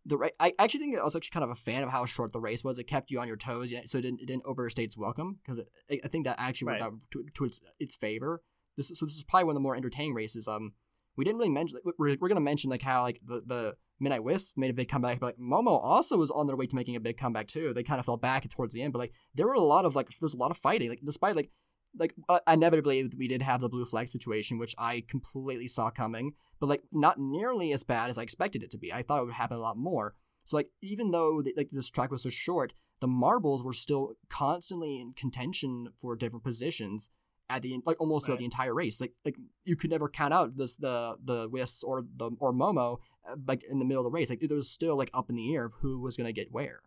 the 0.05 0.19
ra- 0.19 0.29
I 0.39 0.53
actually 0.59 0.81
think 0.81 0.99
I 0.99 1.03
was 1.05 1.17
actually 1.17 1.33
kind 1.33 1.45
of 1.45 1.51
a 1.51 1.55
fan 1.55 1.83
of 1.83 1.91
how 1.91 2.05
short 2.05 2.33
the 2.33 2.41
race 2.41 2.63
was. 2.63 2.79
It 2.79 2.85
kept 2.85 3.11
you 3.11 3.21
on 3.21 3.29
your 3.29 3.37
toes, 3.37 3.71
yeah, 3.71 3.83
so 3.87 3.99
it 3.99 4.03
didn't, 4.03 4.21
it 4.21 4.27
didn't 4.27 4.45
overstay 4.47 4.85
its 4.85 4.99
welcome 4.99 5.39
because 5.43 5.61
I, 5.91 6.09
think 6.09 6.27
that 6.27 6.37
actually 6.39 6.73
worked 6.73 6.83
out 6.83 6.93
to, 7.13 7.25
to 7.35 7.45
its 7.45 7.61
its 7.79 7.97
favor. 7.97 8.43
This 8.77 8.91
so 8.95 9.07
this 9.07 9.17
is 9.17 9.25
probably 9.25 9.45
one 9.45 9.53
of 9.53 9.57
the 9.57 9.63
more 9.63 9.77
entertaining 9.77 10.15
races. 10.15 10.49
Um, 10.49 10.73
we 11.17 11.25
didn't 11.25 11.39
really 11.39 11.51
mention 11.51 11.79
like, 11.85 11.95
we're 11.99 12.17
we're 12.21 12.29
gonna 12.29 12.41
mention 12.41 12.71
like 12.71 12.83
how 12.83 13.03
like 13.03 13.21
the 13.25 13.43
the 13.47 13.75
Midnight 14.01 14.25
Wisp 14.25 14.57
made 14.57 14.71
a 14.71 14.75
big 14.75 14.89
comeback, 14.89 15.21
but 15.21 15.27
like 15.27 15.39
Momo 15.39 15.81
also 15.83 16.17
was 16.17 16.31
on 16.31 16.47
their 16.47 16.57
way 16.57 16.67
to 16.67 16.77
making 16.77 16.97
a 16.97 17.01
big 17.01 17.17
comeback 17.17 17.47
too. 17.47 17.73
They 17.73 17.83
kind 17.83 18.01
of 18.01 18.07
fell 18.07 18.17
back 18.17 18.49
towards 18.51 18.75
the 18.75 18.83
end, 18.83 18.93
but 18.93 18.99
like 18.99 19.13
there 19.35 19.47
were 19.47 19.55
a 19.55 19.61
lot 19.61 19.85
of 19.85 19.95
like 19.95 20.09
there's 20.21 20.35
a 20.35 20.39
lot 20.39 20.51
of 20.51 20.57
fighting. 20.57 20.89
Like 20.89 21.01
despite 21.05 21.37
like 21.37 21.51
like 21.99 22.15
uh, 22.29 22.41
inevitably 22.49 23.09
we 23.17 23.29
did 23.29 23.43
have 23.43 23.61
the 23.61 23.69
blue 23.69 23.85
flag 23.85 24.09
situation, 24.09 24.59
which 24.59 24.75
I 24.79 25.05
completely 25.09 25.69
saw 25.69 25.91
coming, 25.91 26.33
but 26.61 26.69
like 26.69 26.83
not 26.93 27.19
nearly 27.19 27.73
as 27.73 27.85
bad 27.85 28.11
as 28.11 28.19
I 28.19 28.23
expected 28.23 28.63
it 28.63 28.71
to 28.73 28.79
be. 28.79 28.93
I 28.93 29.03
thought 29.03 29.23
it 29.23 29.27
would 29.27 29.35
happen 29.35 29.57
a 29.57 29.61
lot 29.61 29.77
more. 29.77 30.15
So 30.45 30.57
like 30.57 30.71
even 30.83 31.11
though 31.11 31.41
the, 31.43 31.55
like 31.57 31.69
this 31.71 31.91
track 31.91 32.11
was 32.11 32.25
so 32.25 32.31
short, 32.31 32.75
the 33.01 33.07
marbles 33.07 33.63
were 33.63 33.73
still 33.73 34.15
constantly 34.29 35.01
in 35.01 35.13
contention 35.13 35.89
for 36.01 36.17
different 36.17 36.45
positions 36.45 37.11
at 37.51 37.63
the 37.63 37.79
like 37.85 38.01
almost 38.01 38.25
throughout 38.27 38.35
Right. 38.35 38.39
the 38.41 38.45
entire 38.47 38.75
race. 38.75 39.01
Like 39.01 39.13
like 39.25 39.37
you 39.65 39.77
could 39.77 39.91
never 39.91 40.09
count 40.09 40.33
out 40.35 40.57
this 40.57 40.77
the 40.77 41.17
the 41.23 41.49
Wisps 41.51 41.83
or 41.85 42.05
the 42.17 42.31
or 42.41 42.53
Momo 42.53 42.99
uh, 43.29 43.37
like 43.47 43.63
in 43.71 43.79
the 43.79 43.85
middle 43.85 44.05
of 44.07 44.11
the 44.11 44.15
race. 44.17 44.31
Like 44.31 44.43
it 44.43 44.51
was 44.53 44.71
still 44.71 44.97
like 44.97 45.11
up 45.15 45.29
in 45.31 45.37
the 45.37 45.55
air 45.55 45.65
of 45.67 45.75
who 45.81 46.01
was 46.01 46.17
gonna 46.17 46.33
get 46.33 46.49
where. 46.53 46.81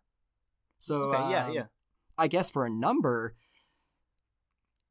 So 0.78 1.12
Okay, 1.14 1.30
yeah, 1.30 1.46
um, 1.46 1.52
yeah. 1.52 1.64
I 2.16 2.26
guess 2.28 2.50
for 2.50 2.64
a 2.66 2.70
number, 2.70 3.34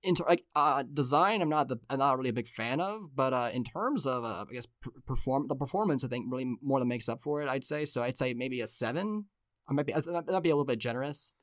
into 0.04 0.24
like 0.24 0.46
uh 0.56 0.84
design, 0.84 1.42
I'm 1.42 1.50
not 1.50 1.68
the 1.68 1.78
I'm 1.90 2.00
not 2.00 2.18
really 2.18 2.30
a 2.30 2.34
big 2.34 2.48
fan 2.48 2.80
of, 2.80 3.16
but 3.16 3.34
uh 3.34 3.50
in 3.54 3.64
terms 3.64 4.06
of 4.06 4.24
uh, 4.24 4.46
I 4.50 4.54
guess 4.54 4.68
per- 4.82 4.92
perform 5.06 5.48
the 5.48 5.56
performance, 5.56 6.04
I 6.04 6.08
think 6.08 6.28
really 6.30 6.56
more 6.62 6.80
than 6.80 6.88
makes 6.88 7.10
up 7.10 7.22
for 7.22 7.42
it. 7.42 7.50
I'd 7.50 7.66
say 7.66 7.84
so. 7.84 8.04
I'd 8.04 8.18
say 8.18 8.34
maybe 8.34 8.62
a 8.62 8.68
seven. 8.68 9.26
I 9.68 9.74
might 9.74 9.86
be 9.86 9.94
I- 9.94 10.00
that'd 10.00 10.44
be 10.44 10.50
a 10.50 10.56
little 10.56 10.66
bit 10.66 10.80
generous, 10.80 11.34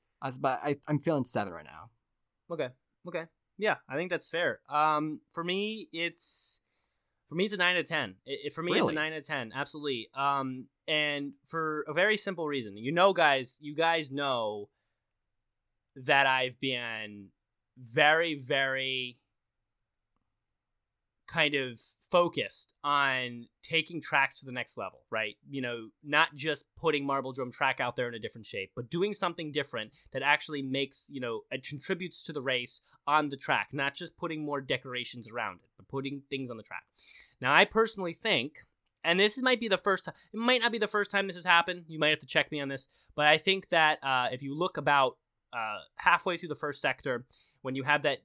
but 0.41 0.61
I 0.62 0.77
I'm 0.89 0.99
feeling 1.01 1.25
seven 1.25 1.53
right 1.53 1.64
now. 1.66 1.91
Okay. 2.51 2.68
Okay. 3.07 3.25
Yeah, 3.59 3.77
I 3.89 3.97
think 3.97 4.11
that's 4.11 4.29
fair. 4.29 4.61
Um, 4.69 5.21
for 5.33 5.45
me, 5.45 5.89
it's 5.93 6.61
for 7.29 7.35
me 7.37 7.45
it's 7.45 7.55
a 7.55 7.57
nine 7.57 7.77
out 7.77 7.81
of 7.81 7.87
ten. 7.87 8.17
It, 8.27 8.41
it- 8.47 8.53
for 8.53 8.63
me, 8.63 8.73
it's 8.73 8.89
a 8.89 8.93
nine 8.93 9.13
out 9.13 9.19
of 9.19 9.27
ten. 9.27 9.53
Absolutely. 9.55 10.09
Um, 10.15 10.67
and 10.89 11.33
for 11.47 11.85
a 11.89 11.93
very 11.95 12.17
simple 12.17 12.47
reason. 12.47 12.77
You 12.77 12.93
know, 12.93 13.13
guys, 13.13 13.59
you 13.61 13.75
guys 13.75 14.11
know 14.11 14.69
that 15.97 16.27
I've 16.27 16.59
been 16.61 17.29
very, 17.79 18.35
very 18.35 19.19
kind 21.27 21.55
of 21.55 21.81
focused 22.11 22.75
on 22.85 23.47
taking 23.62 24.01
tracks 24.01 24.39
to 24.39 24.47
the 24.47 24.53
next 24.53 24.79
level, 24.79 25.01
right? 25.11 25.37
You 25.51 25.62
know, 25.62 25.89
not 26.05 26.35
just 26.35 26.64
putting 26.77 27.05
Marble 27.05 27.33
Drum 27.33 27.51
track 27.51 27.81
out 27.81 27.97
there 27.97 28.09
in 28.09 28.14
a 28.14 28.18
different 28.18 28.47
shape, 28.47 28.70
but 28.77 28.91
doing 28.91 29.14
something 29.14 29.51
different 29.51 29.93
that 30.12 30.22
actually 30.22 30.62
makes, 30.62 31.07
you 31.11 31.20
know, 31.20 31.41
it 31.51 31.66
contributes 31.66 32.22
to 32.25 32.33
the 32.33 32.43
race 32.43 32.81
on 33.07 33.29
the 33.29 33.37
track, 33.37 33.70
not 33.72 33.95
just 33.95 34.16
putting 34.16 34.45
more 34.45 34.61
decorations 34.61 35.29
around 35.29 35.57
it, 35.57 35.70
but 35.77 35.89
putting 35.89 36.22
things 36.31 36.51
on 36.51 36.57
the 36.57 36.62
track. 36.62 36.85
Now, 37.41 37.53
I 37.55 37.64
personally 37.64 38.12
think, 38.12 38.61
and 39.03 39.18
this 39.18 39.41
might 39.43 39.61
be 39.61 39.68
the 39.68 39.79
first 39.79 40.05
time, 40.05 40.14
it 40.33 40.39
might 40.39 40.61
not 40.61 40.72
be 40.72 40.79
the 40.79 40.89
first 40.89 41.11
time 41.11 41.27
this 41.27 41.37
has 41.37 41.45
happened. 41.45 41.85
You 41.89 41.99
might 41.99 42.11
have 42.11 42.20
to 42.20 42.27
check 42.27 42.53
me 42.53 42.61
on 42.61 42.68
this, 42.68 42.87
but 43.16 43.27
I 43.27 43.39
think 43.39 43.68
that 43.70 43.99
uh, 44.03 44.29
if 44.31 44.43
you 44.43 44.57
look 44.57 44.77
about 44.77 45.16
uh, 45.53 45.79
halfway 45.97 46.37
through 46.37 46.49
the 46.51 46.55
first 46.55 46.81
sector, 46.81 47.25
when 47.62 47.75
you 47.75 47.83
have 47.83 48.03
that 48.03 48.18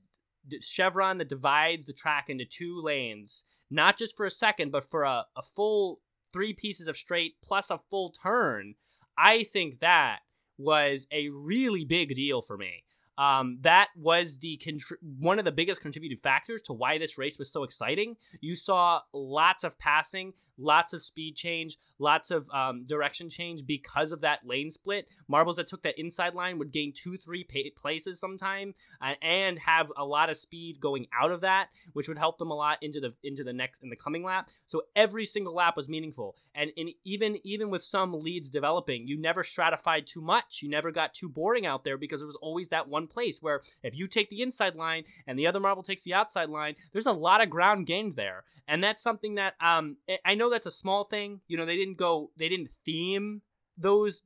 chevron 0.61 1.17
that 1.17 1.29
divides 1.29 1.85
the 1.85 1.93
track 1.93 2.29
into 2.29 2.45
two 2.45 2.81
lanes, 2.81 3.43
not 3.69 3.97
just 3.97 4.15
for 4.17 4.25
a 4.25 4.31
second, 4.31 4.71
but 4.71 4.89
for 4.89 5.03
a, 5.03 5.25
a 5.35 5.43
full 5.43 5.99
three 6.31 6.53
pieces 6.53 6.87
of 6.87 6.97
straight 6.97 7.35
plus 7.43 7.69
a 7.69 7.79
full 7.89 8.11
turn, 8.11 8.75
I 9.17 9.43
think 9.43 9.79
that 9.79 10.19
was 10.57 11.07
a 11.11 11.29
really 11.29 11.85
big 11.85 12.13
deal 12.15 12.41
for 12.41 12.57
me. 12.57 12.83
Um, 13.17 13.57
that 13.61 13.89
was 13.97 14.37
the 14.37 14.61
contri- 14.65 14.93
one 15.01 15.39
of 15.39 15.45
the 15.45 15.51
biggest 15.51 15.81
contributing 15.81 16.17
factors 16.17 16.61
to 16.63 16.73
why 16.73 16.97
this 16.97 17.17
race 17.17 17.37
was 17.37 17.51
so 17.51 17.63
exciting. 17.63 18.15
You 18.39 18.55
saw 18.55 19.01
lots 19.13 19.65
of 19.65 19.77
passing, 19.77 20.33
lots 20.59 20.93
of 20.93 21.03
speed 21.03 21.35
change, 21.35 21.77
lots 21.97 22.31
of 22.31 22.49
um, 22.51 22.83
direction 22.85 23.29
change 23.29 23.65
because 23.65 24.11
of 24.11 24.21
that 24.21 24.45
lane 24.45 24.69
split. 24.69 25.07
Marbles 25.27 25.55
that 25.55 25.67
took 25.67 25.83
that 25.83 25.97
inside 25.99 26.35
line 26.35 26.59
would 26.59 26.71
gain 26.71 26.93
two, 26.93 27.17
three 27.17 27.43
pa- 27.43 27.79
places 27.81 28.19
sometime, 28.19 28.75
uh, 29.01 29.13
and 29.21 29.57
have 29.59 29.91
a 29.97 30.05
lot 30.05 30.29
of 30.29 30.37
speed 30.37 30.79
going 30.79 31.07
out 31.13 31.31
of 31.31 31.41
that, 31.41 31.69
which 31.93 32.07
would 32.07 32.17
help 32.17 32.37
them 32.37 32.51
a 32.51 32.55
lot 32.55 32.77
into 32.81 32.99
the 32.99 33.13
into 33.23 33.43
the 33.43 33.53
next 33.53 33.81
in 33.81 33.89
the 33.89 33.95
coming 33.95 34.23
lap. 34.23 34.49
So 34.67 34.83
every 34.95 35.25
single 35.25 35.53
lap 35.55 35.77
was 35.77 35.89
meaningful, 35.89 36.35
and 36.53 36.71
in, 36.75 36.89
even 37.03 37.37
even 37.43 37.69
with 37.69 37.83
some 37.83 38.13
leads 38.13 38.49
developing, 38.49 39.07
you 39.07 39.17
never 39.17 39.43
stratified 39.43 40.07
too 40.07 40.21
much. 40.21 40.59
You 40.61 40.69
never 40.69 40.91
got 40.91 41.13
too 41.13 41.29
boring 41.29 41.65
out 41.65 41.83
there 41.83 41.97
because 41.97 42.19
there 42.19 42.27
was 42.27 42.35
always 42.35 42.69
that 42.69 42.87
one 42.87 43.07
place 43.07 43.41
where 43.41 43.61
if 43.83 43.95
you 43.95 44.07
take 44.07 44.29
the 44.29 44.41
inside 44.41 44.75
line 44.75 45.03
and 45.27 45.37
the 45.37 45.47
other 45.47 45.59
marble 45.59 45.83
takes 45.83 46.03
the 46.03 46.13
outside 46.13 46.49
line, 46.49 46.75
there's 46.91 47.05
a 47.05 47.11
lot 47.11 47.41
of 47.41 47.49
ground 47.49 47.85
gained 47.85 48.15
there, 48.15 48.43
and 48.67 48.83
that's 48.83 49.01
something 49.01 49.35
that 49.35 49.55
um 49.61 49.97
I 50.25 50.35
know 50.35 50.48
that's 50.49 50.65
a 50.65 50.71
small 50.71 51.03
thing. 51.03 51.41
You 51.47 51.57
know, 51.57 51.65
they 51.65 51.75
didn't 51.75 51.97
go, 51.97 52.31
they 52.37 52.49
didn't 52.49 52.71
theme 52.85 53.41
those 53.77 54.23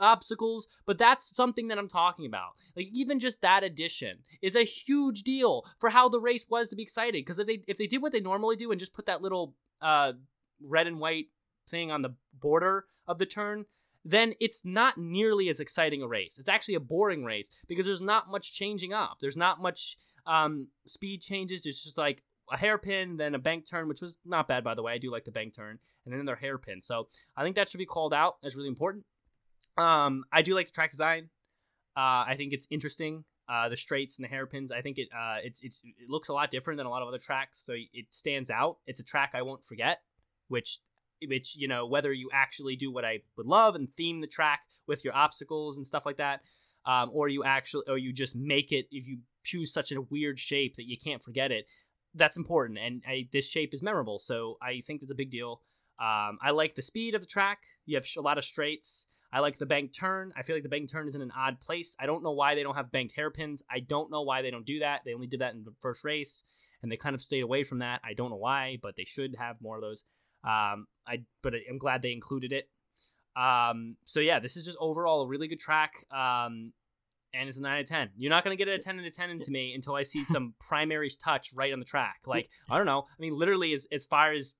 obstacles, 0.00 0.68
but 0.86 0.98
that's 0.98 1.34
something 1.34 1.68
that 1.68 1.78
I'm 1.78 1.88
talking 1.88 2.26
about. 2.26 2.50
Like 2.76 2.88
even 2.92 3.18
just 3.18 3.40
that 3.42 3.64
addition 3.64 4.18
is 4.42 4.56
a 4.56 4.64
huge 4.64 5.22
deal 5.22 5.64
for 5.78 5.90
how 5.90 6.08
the 6.08 6.20
race 6.20 6.46
was 6.48 6.68
to 6.68 6.76
be 6.76 6.82
excited. 6.82 7.24
Because 7.24 7.38
if 7.38 7.46
they 7.46 7.62
if 7.66 7.78
they 7.78 7.86
did 7.86 8.02
what 8.02 8.12
they 8.12 8.20
normally 8.20 8.56
do 8.56 8.70
and 8.70 8.78
just 8.80 8.94
put 8.94 9.06
that 9.06 9.22
little 9.22 9.54
uh 9.80 10.12
red 10.62 10.86
and 10.86 10.98
white 10.98 11.26
thing 11.68 11.90
on 11.90 12.02
the 12.02 12.14
border 12.38 12.86
of 13.06 13.18
the 13.18 13.26
turn, 13.26 13.66
then 14.04 14.34
it's 14.40 14.64
not 14.64 14.98
nearly 14.98 15.48
as 15.48 15.60
exciting 15.60 16.02
a 16.02 16.08
race. 16.08 16.38
It's 16.38 16.48
actually 16.48 16.74
a 16.74 16.80
boring 16.80 17.24
race 17.24 17.50
because 17.66 17.86
there's 17.86 18.00
not 18.00 18.30
much 18.30 18.52
changing 18.52 18.92
up. 18.92 19.18
There's 19.20 19.36
not 19.36 19.60
much 19.60 19.96
um, 20.26 20.68
speed 20.86 21.22
changes. 21.22 21.66
It's 21.66 21.82
just 21.82 21.98
like 21.98 22.22
a 22.50 22.56
hairpin, 22.56 23.16
then 23.16 23.34
a 23.34 23.38
bank 23.38 23.68
turn, 23.68 23.88
which 23.88 24.00
was 24.00 24.18
not 24.24 24.48
bad 24.48 24.64
by 24.64 24.74
the 24.74 24.82
way. 24.82 24.92
I 24.92 24.98
do 24.98 25.10
like 25.10 25.24
the 25.24 25.32
bank 25.32 25.54
turn, 25.54 25.78
and 26.04 26.14
then 26.14 26.24
their 26.24 26.36
hairpin. 26.36 26.80
So 26.80 27.08
I 27.36 27.42
think 27.42 27.56
that 27.56 27.68
should 27.68 27.78
be 27.78 27.86
called 27.86 28.14
out 28.14 28.36
as 28.44 28.56
really 28.56 28.68
important. 28.68 29.04
Um, 29.76 30.24
I 30.32 30.42
do 30.42 30.54
like 30.54 30.66
the 30.66 30.72
track 30.72 30.90
design. 30.90 31.30
Uh, 31.96 32.24
I 32.26 32.34
think 32.36 32.52
it's 32.52 32.66
interesting. 32.70 33.24
Uh, 33.48 33.68
the 33.68 33.76
straights 33.76 34.16
and 34.16 34.24
the 34.24 34.28
hairpins. 34.28 34.72
I 34.72 34.80
think 34.80 34.98
it 34.98 35.08
uh, 35.16 35.36
it's, 35.42 35.60
it's 35.62 35.80
it 35.84 36.10
looks 36.10 36.28
a 36.28 36.32
lot 36.32 36.50
different 36.50 36.78
than 36.78 36.86
a 36.86 36.90
lot 36.90 37.02
of 37.02 37.08
other 37.08 37.18
tracks, 37.18 37.60
so 37.64 37.74
it 37.74 38.06
stands 38.10 38.50
out. 38.50 38.78
It's 38.86 38.98
a 38.98 39.04
track 39.04 39.32
I 39.34 39.42
won't 39.42 39.64
forget, 39.64 40.00
which 40.48 40.80
which 41.26 41.56
you 41.56 41.68
know 41.68 41.86
whether 41.86 42.12
you 42.12 42.28
actually 42.32 42.74
do 42.74 42.90
what 42.90 43.04
I 43.04 43.20
would 43.36 43.46
love 43.46 43.76
and 43.76 43.88
theme 43.96 44.20
the 44.20 44.26
track 44.26 44.60
with 44.88 45.04
your 45.04 45.14
obstacles 45.14 45.76
and 45.76 45.86
stuff 45.86 46.04
like 46.04 46.16
that, 46.16 46.40
um, 46.86 47.10
or 47.12 47.28
you 47.28 47.44
actually 47.44 47.84
or 47.88 47.98
you 47.98 48.12
just 48.12 48.34
make 48.34 48.72
it 48.72 48.86
if 48.90 49.06
you 49.06 49.18
choose 49.44 49.72
such 49.72 49.92
a 49.92 50.00
weird 50.00 50.40
shape 50.40 50.74
that 50.76 50.88
you 50.88 50.96
can't 50.98 51.22
forget 51.22 51.52
it. 51.52 51.66
That's 52.16 52.36
important, 52.36 52.78
and 52.78 53.02
I, 53.06 53.28
this 53.32 53.46
shape 53.46 53.74
is 53.74 53.82
memorable, 53.82 54.18
so 54.18 54.56
I 54.62 54.80
think 54.80 55.02
it's 55.02 55.10
a 55.10 55.14
big 55.14 55.30
deal. 55.30 55.60
Um, 56.00 56.38
I 56.42 56.50
like 56.50 56.74
the 56.74 56.82
speed 56.82 57.14
of 57.14 57.20
the 57.20 57.26
track. 57.26 57.58
You 57.84 57.96
have 57.96 58.06
a 58.16 58.20
lot 58.20 58.38
of 58.38 58.44
straights. 58.44 59.06
I 59.32 59.40
like 59.40 59.58
the 59.58 59.66
bank 59.66 59.92
turn. 59.92 60.32
I 60.36 60.42
feel 60.42 60.56
like 60.56 60.62
the 60.62 60.68
bank 60.68 60.90
turn 60.90 61.08
is 61.08 61.14
in 61.14 61.20
an 61.20 61.32
odd 61.36 61.60
place. 61.60 61.94
I 62.00 62.06
don't 62.06 62.22
know 62.22 62.32
why 62.32 62.54
they 62.54 62.62
don't 62.62 62.74
have 62.74 62.90
banked 62.90 63.14
hairpins. 63.14 63.62
I 63.70 63.80
don't 63.80 64.10
know 64.10 64.22
why 64.22 64.42
they 64.42 64.50
don't 64.50 64.66
do 64.66 64.78
that. 64.80 65.02
They 65.04 65.14
only 65.14 65.26
did 65.26 65.40
that 65.40 65.54
in 65.54 65.64
the 65.64 65.74
first 65.80 66.04
race, 66.04 66.42
and 66.82 66.90
they 66.90 66.96
kind 66.96 67.14
of 67.14 67.22
stayed 67.22 67.42
away 67.42 67.64
from 67.64 67.80
that. 67.80 68.00
I 68.04 68.14
don't 68.14 68.30
know 68.30 68.36
why, 68.36 68.78
but 68.80 68.96
they 68.96 69.04
should 69.04 69.36
have 69.38 69.60
more 69.60 69.76
of 69.76 69.82
those. 69.82 70.04
Um, 70.44 70.86
I 71.06 71.24
but 71.42 71.54
I'm 71.68 71.78
glad 71.78 72.02
they 72.02 72.12
included 72.12 72.52
it. 72.52 72.68
Um, 73.36 73.96
so 74.04 74.20
yeah, 74.20 74.38
this 74.38 74.56
is 74.56 74.64
just 74.64 74.78
overall 74.80 75.22
a 75.22 75.28
really 75.28 75.48
good 75.48 75.60
track. 75.60 76.06
Um, 76.10 76.72
and 77.36 77.48
it's 77.48 77.58
a 77.58 77.60
nine 77.60 77.78
out 77.78 77.80
of 77.80 77.88
ten. 77.88 78.10
You're 78.16 78.30
not 78.30 78.44
gonna 78.44 78.56
get 78.56 78.68
a 78.68 78.78
ten 78.78 78.98
out 78.98 79.06
of 79.06 79.14
ten 79.14 79.30
into 79.30 79.50
me 79.50 79.74
until 79.74 79.94
I 79.94 80.02
see 80.02 80.24
some 80.32 80.54
primaries 80.60 81.16
touch 81.16 81.52
right 81.54 81.72
on 81.72 81.78
the 81.78 81.84
track. 81.84 82.20
Like 82.26 82.48
I 82.70 82.76
don't 82.76 82.86
know. 82.86 83.04
I 83.08 83.20
mean, 83.20 83.36
literally 83.36 83.72
as 83.72 83.86
as 83.92 84.04
far 84.04 84.32
as 84.32 84.54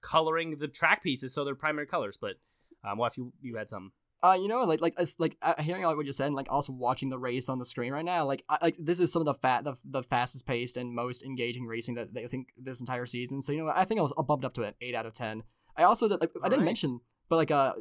coloring 0.00 0.56
the 0.58 0.68
track 0.68 1.02
pieces, 1.02 1.34
so 1.34 1.44
they're 1.44 1.54
primary 1.54 1.86
colors. 1.86 2.18
But 2.20 2.36
um, 2.84 2.98
what 2.98 3.12
if 3.12 3.18
you 3.18 3.32
you 3.40 3.56
had 3.56 3.68
some? 3.68 3.92
Uh, 4.22 4.32
you 4.40 4.48
know, 4.48 4.62
like 4.64 4.80
like 4.80 4.94
like 5.18 5.36
uh, 5.42 5.60
hearing 5.62 5.82
like 5.84 5.96
what 5.96 6.06
you 6.06 6.12
said, 6.12 6.26
and 6.26 6.34
like 6.34 6.46
also 6.48 6.72
watching 6.72 7.10
the 7.10 7.18
race 7.18 7.48
on 7.48 7.58
the 7.58 7.64
screen 7.64 7.92
right 7.92 8.04
now. 8.04 8.24
Like, 8.24 8.44
I, 8.48 8.58
like 8.62 8.76
this 8.78 8.98
is 8.98 9.12
some 9.12 9.20
of 9.20 9.26
the 9.26 9.34
fat, 9.34 9.64
the, 9.64 9.74
the 9.84 10.02
fastest 10.02 10.46
paced 10.46 10.76
and 10.76 10.94
most 10.94 11.22
engaging 11.22 11.66
racing 11.66 11.96
that, 11.96 12.14
that 12.14 12.24
I 12.24 12.26
think 12.26 12.48
this 12.56 12.80
entire 12.80 13.06
season. 13.06 13.42
So 13.42 13.52
you 13.52 13.58
know, 13.58 13.72
I 13.74 13.84
think 13.84 14.00
I 14.00 14.02
was 14.02 14.14
bumped 14.26 14.44
up 14.44 14.54
to 14.54 14.62
an 14.62 14.74
eight 14.80 14.94
out 14.94 15.06
of 15.06 15.12
ten. 15.12 15.42
I 15.76 15.82
also 15.82 16.08
like, 16.08 16.30
I 16.42 16.48
didn't 16.48 16.60
right. 16.60 16.64
mention, 16.64 17.00
but 17.28 17.36
like 17.36 17.50
uh 17.50 17.72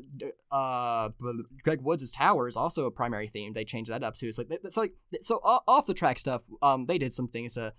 uh 0.52 1.10
Greg 1.64 1.82
Woods' 1.82 2.12
tower 2.12 2.48
is 2.48 2.56
also 2.56 2.86
a 2.86 2.92
primary 2.92 3.28
theme. 3.28 3.54
They 3.54 3.66
changed 3.66 3.92
that 3.92 4.04
up 4.04 4.16
too. 4.16 4.32
So 4.32 4.44
like 4.50 4.60
it's 4.64 4.78
like 4.78 4.94
so 5.22 5.36
off 5.44 5.86
the 5.86 5.94
track 5.94 6.20
stuff. 6.20 6.44
Um, 6.62 6.86
they 6.86 6.98
did 6.98 7.14
some 7.14 7.28
things 7.28 7.54
to 7.56 7.74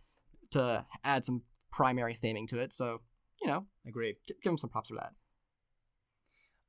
to 0.52 0.84
add 1.04 1.24
some 1.24 1.42
primary 1.72 2.14
theming 2.14 2.46
to 2.48 2.58
it. 2.58 2.72
So 2.72 3.00
you 3.42 3.48
know, 3.48 3.66
agree. 3.86 4.14
g- 4.26 4.34
give 4.42 4.50
them 4.50 4.58
some 4.58 4.70
props 4.70 4.88
for 4.88 4.94
that. 4.96 5.12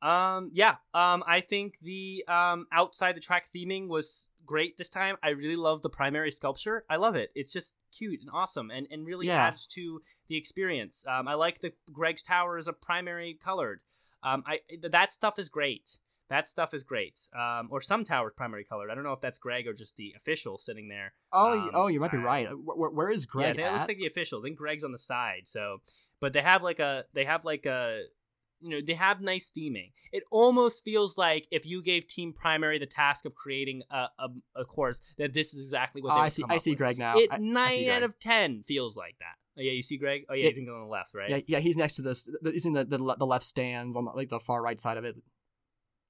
Um, 0.02 0.52
yeah. 0.54 0.76
Um, 0.94 1.24
I 1.26 1.42
think 1.42 1.80
the 1.82 2.24
um 2.28 2.68
outside 2.72 3.16
the 3.16 3.20
track 3.22 3.48
theming 3.56 3.88
was 3.88 4.30
great 4.46 4.78
this 4.78 4.90
time. 4.90 5.18
I 5.24 5.30
really 5.30 5.56
love 5.56 5.82
the 5.82 5.90
primary 5.90 6.32
sculpture. 6.32 6.86
I 6.90 6.98
love 6.98 7.16
it. 7.16 7.32
It's 7.36 7.52
just 7.52 7.74
cute 7.98 8.22
and 8.22 8.30
awesome, 8.32 8.70
and 8.70 8.88
and 8.92 9.06
really 9.08 9.28
Yeah. 9.28 9.48
adds 9.48 9.66
to 9.68 10.02
the 10.30 10.36
experience. 10.38 11.04
Um, 11.08 11.28
I 11.28 11.34
like 11.34 11.60
the 11.62 11.74
Greg's 11.92 12.22
Tower 12.22 12.58
is 12.58 12.68
a 12.68 12.74
primary 12.74 13.34
colored. 13.34 13.80
Um, 14.24 14.44
I 14.46 14.60
th- 14.70 14.92
that 14.92 15.12
stuff 15.12 15.40
is 15.40 15.50
great. 15.50 15.98
That 16.30 16.50
stuff 16.50 16.74
is 16.74 16.84
great. 16.84 17.18
Um, 17.34 17.70
or 17.72 17.80
some 17.80 18.04
towers 18.04 18.34
primary 18.36 18.66
colored. 18.66 18.90
I 18.92 18.96
don't 18.96 19.06
know 19.06 19.14
if 19.14 19.22
that's 19.22 19.38
Greg 19.38 19.66
or 19.66 19.74
just 19.74 19.96
the 19.96 20.14
official 20.18 20.58
sitting 20.58 20.90
there. 20.90 21.14
Oh, 21.32 21.54
Um, 21.54 21.72
oh, 21.74 21.88
you 21.88 22.02
might 22.02 22.12
be 22.12 22.18
right. 22.18 22.48
Where, 22.52 22.90
where 22.90 23.10
is 23.10 23.24
yeah, 23.26 23.32
Greg 23.32 23.56
that 23.58 23.74
looks 23.74 23.88
like 23.88 23.98
the 23.98 24.08
official. 24.08 24.40
I 24.40 24.44
think 24.44 24.58
Greg's 24.58 24.84
on 24.84 24.92
the 24.92 24.98
side. 24.98 25.44
So, 25.46 25.78
but 26.20 26.34
they 26.34 26.42
have 26.42 26.64
like 26.64 26.80
a 26.80 27.06
they 27.14 27.24
have 27.26 27.46
like 27.46 27.66
a 27.66 28.02
you 28.60 28.70
know 28.72 28.82
they 28.86 28.96
have 28.96 29.22
nice 29.22 29.52
theming. 29.56 29.92
It 30.12 30.24
almost 30.32 30.84
feels 30.84 31.18
like 31.18 31.48
if 31.52 31.66
you 31.66 31.82
gave 31.82 32.08
Team 32.08 32.34
Primary 32.34 32.78
the 32.80 32.86
task 32.88 33.24
of 33.24 33.34
creating 33.36 33.84
a 33.90 34.08
a, 34.20 34.28
a 34.58 34.66
course, 34.66 35.00
that 35.18 35.32
this 35.34 35.54
is 35.54 35.64
exactly 35.68 36.02
what 36.02 36.12
Oh, 36.12 36.16
they 36.16 36.20
I 36.22 36.24
would 36.24 36.34
see. 36.34 36.44
I 36.50 36.58
see 36.58 36.72
with. 36.72 36.80
Greg 36.80 36.98
now. 36.98 37.14
It 37.18 37.32
I- 37.32 37.36
I 37.36 37.38
nine 37.38 37.86
Greg. 37.86 37.90
out 37.90 38.04
of 38.04 38.20
ten 38.20 38.64
feels 38.64 38.98
like 38.98 39.16
that. 39.20 39.36
Oh, 39.58 39.62
yeah, 39.62 39.72
you 39.72 39.82
see 39.82 39.98
Greg. 39.98 40.26
Oh 40.30 40.34
yeah, 40.34 40.44
Yeah. 40.44 40.50
you 40.50 40.56
think 40.56 40.70
on 40.70 40.82
the 40.82 40.86
left, 40.88 41.14
right? 41.16 41.30
Yeah, 41.30 41.40
yeah, 41.48 41.60
he's 41.60 41.76
next 41.78 41.96
to 41.96 42.02
this. 42.04 42.30
He's 42.44 42.66
in 42.66 42.74
the, 42.74 42.86
the 42.86 42.98
the 43.18 43.26
left 43.26 43.44
stands 43.46 43.96
on 43.96 44.06
the, 44.06 44.12
like 44.12 44.30
the 44.30 44.40
far 44.40 44.62
right 44.62 44.80
side 44.80 44.98
of 44.98 45.04
it. 45.06 45.16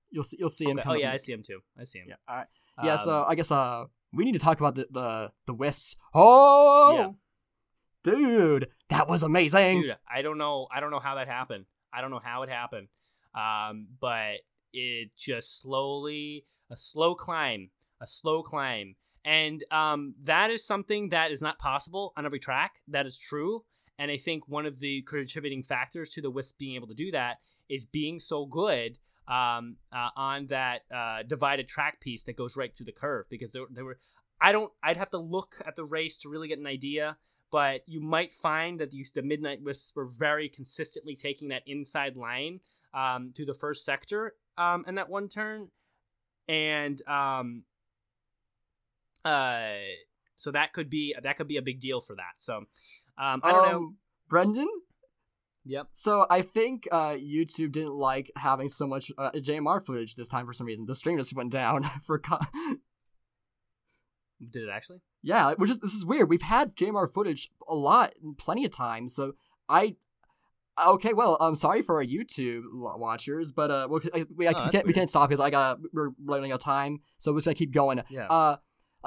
You'll 0.10 0.24
see. 0.24 0.38
You'll 0.40 0.50
see 0.50 0.66
him. 0.70 0.80
Okay. 0.80 0.90
Oh 0.90 0.94
yeah, 0.94 1.12
I 1.12 1.16
see 1.16 1.32
him 1.34 1.44
too. 1.44 1.60
I 1.80 1.84
see 1.86 2.00
him. 2.00 2.08
Yeah. 2.10 2.16
All 2.28 2.36
right. 2.38 2.48
Yeah. 2.84 2.96
so 2.98 3.22
Um, 3.22 3.26
I 3.30 3.36
guess 3.36 3.52
uh 3.52 3.86
we 4.14 4.24
need 4.26 4.34
to 4.34 4.40
talk 4.40 4.60
about 4.60 4.76
the 4.76 4.88
the, 4.92 5.32
the 5.48 5.54
wisps. 5.54 5.96
Oh, 6.14 6.96
Yeah. 6.98 8.14
dude, 8.14 8.68
that 8.90 9.08
was 9.08 9.24
amazing. 9.24 9.82
dude 9.82 9.98
i 10.10 10.22
don't 10.22 10.38
know 10.38 10.68
i 10.74 10.80
don't 10.80 10.92
know 10.92 11.00
how 11.00 11.16
that 11.16 11.28
happened 11.28 11.66
i 11.94 12.00
don't 12.02 12.12
know 12.12 12.22
how 12.24 12.44
it 12.44 12.50
happened 12.50 12.88
um 13.36 13.88
but 14.00 14.36
it 14.74 15.10
just 15.18 15.60
slowly 15.62 16.46
a 16.72 16.78
slow 16.78 17.16
climb 17.16 17.70
a 18.02 18.08
slow 18.08 18.44
climb 18.44 18.96
and 19.28 19.64
um 19.72 20.16
that 20.24 20.50
is 20.50 20.66
something 20.66 21.10
that 21.10 21.32
is 21.32 21.42
not 21.42 21.60
possible 21.60 22.14
on 22.18 22.26
every 22.26 22.40
track. 22.40 22.82
That 22.88 23.06
is 23.06 23.18
true. 23.18 23.64
And 24.00 24.10
i 24.10 24.18
think 24.18 24.48
one 24.48 24.66
of 24.66 24.80
the 24.80 25.02
contributing 25.04 25.64
factors 25.64 26.10
to 26.12 26.22
the 26.22 26.32
wisp 26.32 26.58
being 26.58 26.76
able 26.76 26.88
to 26.88 26.94
do 26.94 27.12
that 27.12 27.38
is 27.70 27.86
being 27.86 28.20
so 28.20 28.46
good 28.46 28.98
um, 29.28 29.76
uh, 29.92 30.10
on 30.16 30.48
that 30.48 30.84
uh, 30.96 31.24
divided 31.28 31.68
track 31.68 32.00
piece 32.00 32.24
that 32.24 32.38
goes 32.38 32.56
right 32.56 32.74
to 32.78 32.86
the 32.86 32.94
curve 32.94 33.26
because 33.30 33.52
there, 33.52 33.66
there 33.70 33.84
were 33.84 34.00
I 34.40 34.52
don't 34.52 34.72
I'd 34.82 34.98
have 34.98 35.12
to 35.12 35.18
look 35.18 35.56
at 35.66 35.76
the 35.76 35.84
race 35.84 36.18
to 36.20 36.30
really 36.30 36.48
get 36.48 36.60
an 36.60 36.68
idea 36.68 37.18
but 37.52 37.82
you 37.88 38.02
might 38.02 38.34
find 38.34 38.80
that 38.80 38.92
the, 38.92 39.06
the 39.14 39.22
Midnight 39.22 39.62
Wisps 39.62 39.94
were 39.96 40.06
very 40.06 40.50
consistently 40.50 41.16
taking 41.16 41.50
that 41.50 41.64
inside 41.66 42.18
line 42.18 42.60
um, 42.94 43.32
to 43.36 43.46
the 43.46 43.54
first 43.54 43.86
sector 43.86 44.34
um, 44.58 44.84
in 44.88 44.96
that 44.96 45.10
one 45.10 45.30
turn, 45.30 45.70
and 46.48 47.02
um, 47.08 47.64
uh, 49.28 49.76
so 50.38 50.52
that 50.52 50.74
could 50.74 50.90
be 50.90 51.16
that 51.22 51.38
could 51.38 51.48
be 51.48 51.58
a 51.58 51.62
big 51.62 51.80
deal 51.80 52.02
for 52.02 52.16
that. 52.16 52.34
So 52.38 52.58
um, 53.18 53.42
I 53.44 53.52
don't 53.52 53.72
know. 53.72 53.78
Um, 53.78 53.98
Brendan. 54.30 54.68
Yep. 55.66 55.88
So 55.94 56.26
I 56.30 56.44
think 56.44 56.88
uh, 56.92 57.16
YouTube 57.20 57.74
didn't 57.74 57.94
like 57.96 58.32
having 58.38 58.70
so 58.70 58.88
much 58.88 59.12
uh, 59.18 59.32
JMR 59.32 59.86
footage 59.86 60.16
this 60.16 60.30
time 60.30 60.46
for 60.46 60.54
some 60.54 60.66
reason. 60.68 60.86
The 60.86 60.96
stream 60.96 61.18
just 61.18 61.36
went 61.36 61.52
down 61.52 61.84
for. 62.06 62.20
Co- 62.20 62.40
Did 64.40 64.64
it 64.64 64.70
actually? 64.70 65.02
yeah, 65.24 65.54
which 65.56 65.70
is 65.72 65.80
this 65.80 65.94
is 65.94 66.06
weird. 66.06 66.30
We've 66.30 66.42
had 66.42 66.76
JMR 66.76 67.12
footage 67.12 67.50
a 67.68 67.76
lot, 67.76 68.14
plenty 68.38 68.64
of 68.66 68.72
times. 68.72 69.14
So 69.16 69.34
I. 69.68 69.96
Okay, 70.80 71.14
well, 71.14 71.38
I'm 71.42 71.56
sorry 71.56 71.82
for 71.82 71.96
our 71.96 72.06
YouTube 72.06 72.62
watchers, 72.72 73.52
but 73.52 73.72
uh, 73.72 73.88
we, 73.90 74.00
I, 74.14 74.26
we, 74.36 74.48
I, 74.48 74.54
Oh, 74.56 74.66
we 74.66 74.70
can't 74.70 74.86
we 74.88 74.94
can't 74.94 75.10
stop 75.10 75.28
because 75.28 75.40
I 75.40 75.50
got 75.50 75.80
we're 75.92 76.12
running 76.24 76.52
out 76.52 76.60
of 76.60 76.64
time, 76.64 77.00
so 77.18 77.32
we're 77.32 77.40
just 77.40 77.48
gonna 77.48 77.56
keep 77.56 77.72
going. 77.74 78.04
Yeah. 78.12 78.28
Uh, 78.28 78.58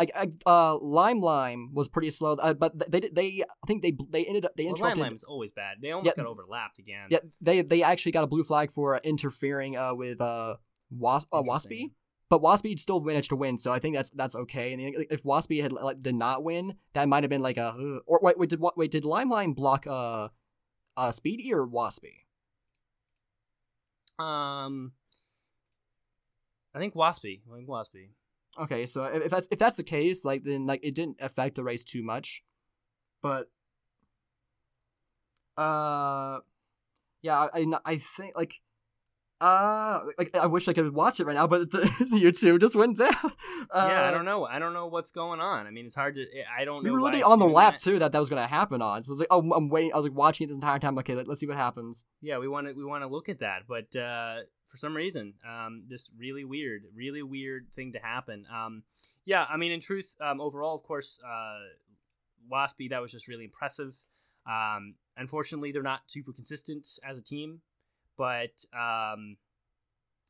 like 0.01 0.33
uh, 0.47 0.79
Lime 0.79 1.21
Lime 1.21 1.75
was 1.75 1.89
pretty 1.89 2.11
slow, 2.11 2.33
uh, 2.33 2.55
but 2.55 2.91
they 2.91 3.01
did 3.01 3.15
they 3.15 3.43
I 3.43 3.67
think 3.67 3.83
they 3.83 3.97
they 4.09 4.25
ended 4.25 4.45
up 4.47 4.57
they 4.57 4.65
well, 4.65 4.75
interrupted. 4.75 4.99
Lime 4.99 5.07
Lime 5.11 5.15
is 5.17 5.25
always 5.25 5.53
bad. 5.53 5.77
They 5.83 5.91
almost 5.93 6.07
Yeah. 6.17 6.23
got 6.23 6.27
overlapped 6.31 6.79
again. 6.79 7.07
Yeah, 7.11 7.19
they 7.41 7.63
they 7.63 7.83
actually 7.83 8.13
got 8.13 8.25
a 8.25 8.27
blue 8.27 8.43
flag 8.43 8.71
for 8.73 8.97
uh, 8.97 9.01
interfering 9.05 9.77
uh, 9.77 9.95
with 9.95 10.21
uh, 10.21 10.57
Was- 10.91 11.27
uh 11.33 11.43
Waspy, 11.43 11.93
but 12.31 12.41
Waspy 12.41 12.79
still 12.79 13.01
managed 13.01 13.29
to 13.31 13.37
win, 13.37 13.59
so 13.59 13.71
I 13.73 13.79
think 13.79 13.95
that's 13.95 14.11
that's 14.11 14.35
okay. 14.35 14.73
And 14.73 14.81
if 15.11 15.23
Waspy 15.23 15.63
had 15.63 15.73
like 15.73 16.03
did 16.03 16.15
not 16.15 16.43
win, 16.43 16.75
that 16.95 17.07
might 17.09 17.23
have 17.23 17.31
been 17.31 17.43
like 17.43 17.59
a 17.59 18.01
or 18.07 18.21
wait 18.23 18.39
wait 18.39 18.49
did 18.51 18.61
Wa- 18.61 18.73
wait 18.77 18.91
did 18.91 19.05
Limelime 19.05 19.55
block 19.55 19.87
uh 19.87 20.29
uh 20.97 21.11
Speedy 21.11 21.53
or 21.53 21.67
Waspy? 21.67 22.25
Um, 24.19 24.93
I 26.75 26.79
think 26.79 26.95
Waspy. 26.95 27.41
I 27.51 27.57
think 27.57 27.69
Waspy. 27.69 28.09
Okay, 28.61 28.85
so 28.85 29.05
if 29.05 29.31
that's 29.31 29.49
if 29.51 29.59
that's 29.59 29.77
the 29.77 29.83
case, 29.83 30.25
like 30.25 30.45
then 30.45 30.67
like 30.67 30.81
it 30.83 30.95
didn't 30.95 31.17
affect 31.21 31.57
the 31.57 31.65
race 31.65 31.83
too 31.83 32.03
much, 32.03 32.43
but 33.23 33.49
uh, 35.57 36.41
yeah, 37.23 37.49
I 37.55 37.65
I, 37.85 37.97
think 37.97 38.37
like 38.37 38.61
uh 39.41 40.01
like 40.19 40.35
I 40.35 40.45
wish 40.47 40.69
I 40.69 40.75
could 40.75 40.93
watch 40.95 41.21
it 41.21 41.25
right 41.25 41.35
now, 41.37 41.47
but 41.47 41.71
the 41.71 41.79
YouTube 42.13 42.61
just 42.61 42.77
went 42.77 42.99
down. 42.99 43.15
Uh, 43.71 43.89
yeah, 43.91 44.09
I 44.09 44.11
don't 44.11 44.27
know. 44.27 44.45
I 44.45 44.59
don't 44.59 44.75
know 44.75 44.87
what's 44.87 45.11
going 45.11 45.41
on. 45.41 45.67
I 45.67 45.71
mean, 45.71 45.87
it's 45.87 45.95
hard 45.95 46.17
to. 46.17 46.27
I 46.59 46.67
don't 46.67 46.83
We 46.83 46.91
know. 46.91 46.95
were 46.97 47.01
literally 47.01 47.23
on 47.23 47.39
the 47.39 47.47
lap 47.47 47.75
that. 47.75 47.81
too 47.81 47.99
that 47.99 48.13
that 48.13 48.19
was 48.19 48.29
gonna 48.29 48.47
happen 48.47 48.83
on. 48.83 49.05
So 49.05 49.11
I 49.11 49.13
was 49.13 49.21
like, 49.21 49.29
oh, 49.31 49.53
I'm 49.53 49.71
waiting. 49.71 49.93
I 49.95 49.97
was 49.97 50.05
like 50.05 50.15
watching 50.15 50.45
it 50.45 50.49
this 50.49 50.59
entire 50.59 50.79
time. 50.79 50.99
Okay, 50.99 51.15
let, 51.15 51.29
us 51.29 51.41
see 51.41 51.47
what 51.47 51.57
happens. 51.57 52.05
Yeah, 52.21 52.39
we 52.39 52.49
want 52.49 52.67
to. 52.67 52.75
We 52.75 52.85
want 52.85 53.05
to 53.05 53.09
look 53.09 53.31
at 53.31 53.41
that, 53.41 53.63
but 53.67 53.97
uh, 53.99 54.41
for 54.71 54.77
some 54.77 54.97
reason, 54.97 55.35
um, 55.47 55.85
just 55.89 56.11
really 56.17 56.45
weird, 56.45 56.85
really 56.95 57.23
weird 57.23 57.67
thing 57.75 57.93
to 57.93 57.99
happen. 57.99 58.47
Um, 58.55 58.85
yeah, 59.25 59.45
I 59.51 59.57
mean, 59.57 59.73
in 59.73 59.81
truth, 59.81 60.15
um, 60.21 60.41
overall, 60.41 60.75
of 60.75 60.83
course, 60.85 61.19
uh, 61.27 61.59
Waspy, 62.51 62.89
that 62.91 63.03
was 63.03 63.13
just 63.13 63.29
really 63.29 63.45
impressive. 63.45 63.95
Um, 64.47 64.95
unfortunately, 65.17 65.73
they're 65.73 65.83
not 65.83 66.03
super 66.07 66.33
consistent 66.33 66.89
as 67.05 67.19
a 67.19 67.23
team, 67.23 67.61
but 68.17 68.65
um, 68.73 69.37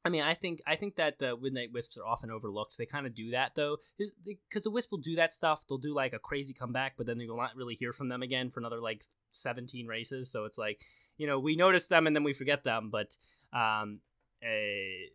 I 0.04 0.08
mean, 0.08 0.22
I 0.22 0.34
think 0.34 0.62
I 0.66 0.76
think 0.76 0.96
that 0.96 1.18
the 1.18 1.36
Midnight 1.36 1.72
Wisps 1.72 1.98
are 1.98 2.06
often 2.06 2.30
overlooked. 2.30 2.78
They 2.78 2.86
kind 2.86 3.06
of 3.06 3.14
do 3.14 3.32
that 3.32 3.52
though, 3.54 3.76
because 3.98 4.62
the 4.62 4.70
Wisp 4.70 4.90
will 4.90 4.98
do 4.98 5.16
that 5.16 5.34
stuff. 5.34 5.66
They'll 5.68 5.78
do 5.78 5.94
like 5.94 6.14
a 6.14 6.18
crazy 6.18 6.54
comeback, 6.54 6.94
but 6.96 7.06
then 7.06 7.20
you'll 7.20 7.36
not 7.36 7.56
really 7.56 7.74
hear 7.74 7.92
from 7.92 8.08
them 8.08 8.22
again 8.22 8.50
for 8.50 8.60
another 8.60 8.80
like 8.80 9.04
17 9.32 9.86
races. 9.86 10.30
So 10.30 10.46
it's 10.46 10.56
like, 10.56 10.80
you 11.18 11.26
know, 11.26 11.38
we 11.38 11.54
notice 11.54 11.88
them 11.88 12.06
and 12.06 12.16
then 12.16 12.24
we 12.24 12.32
forget 12.32 12.64
them. 12.64 12.90
But 12.90 13.14
um, 13.52 14.00
eh, 14.42 15.08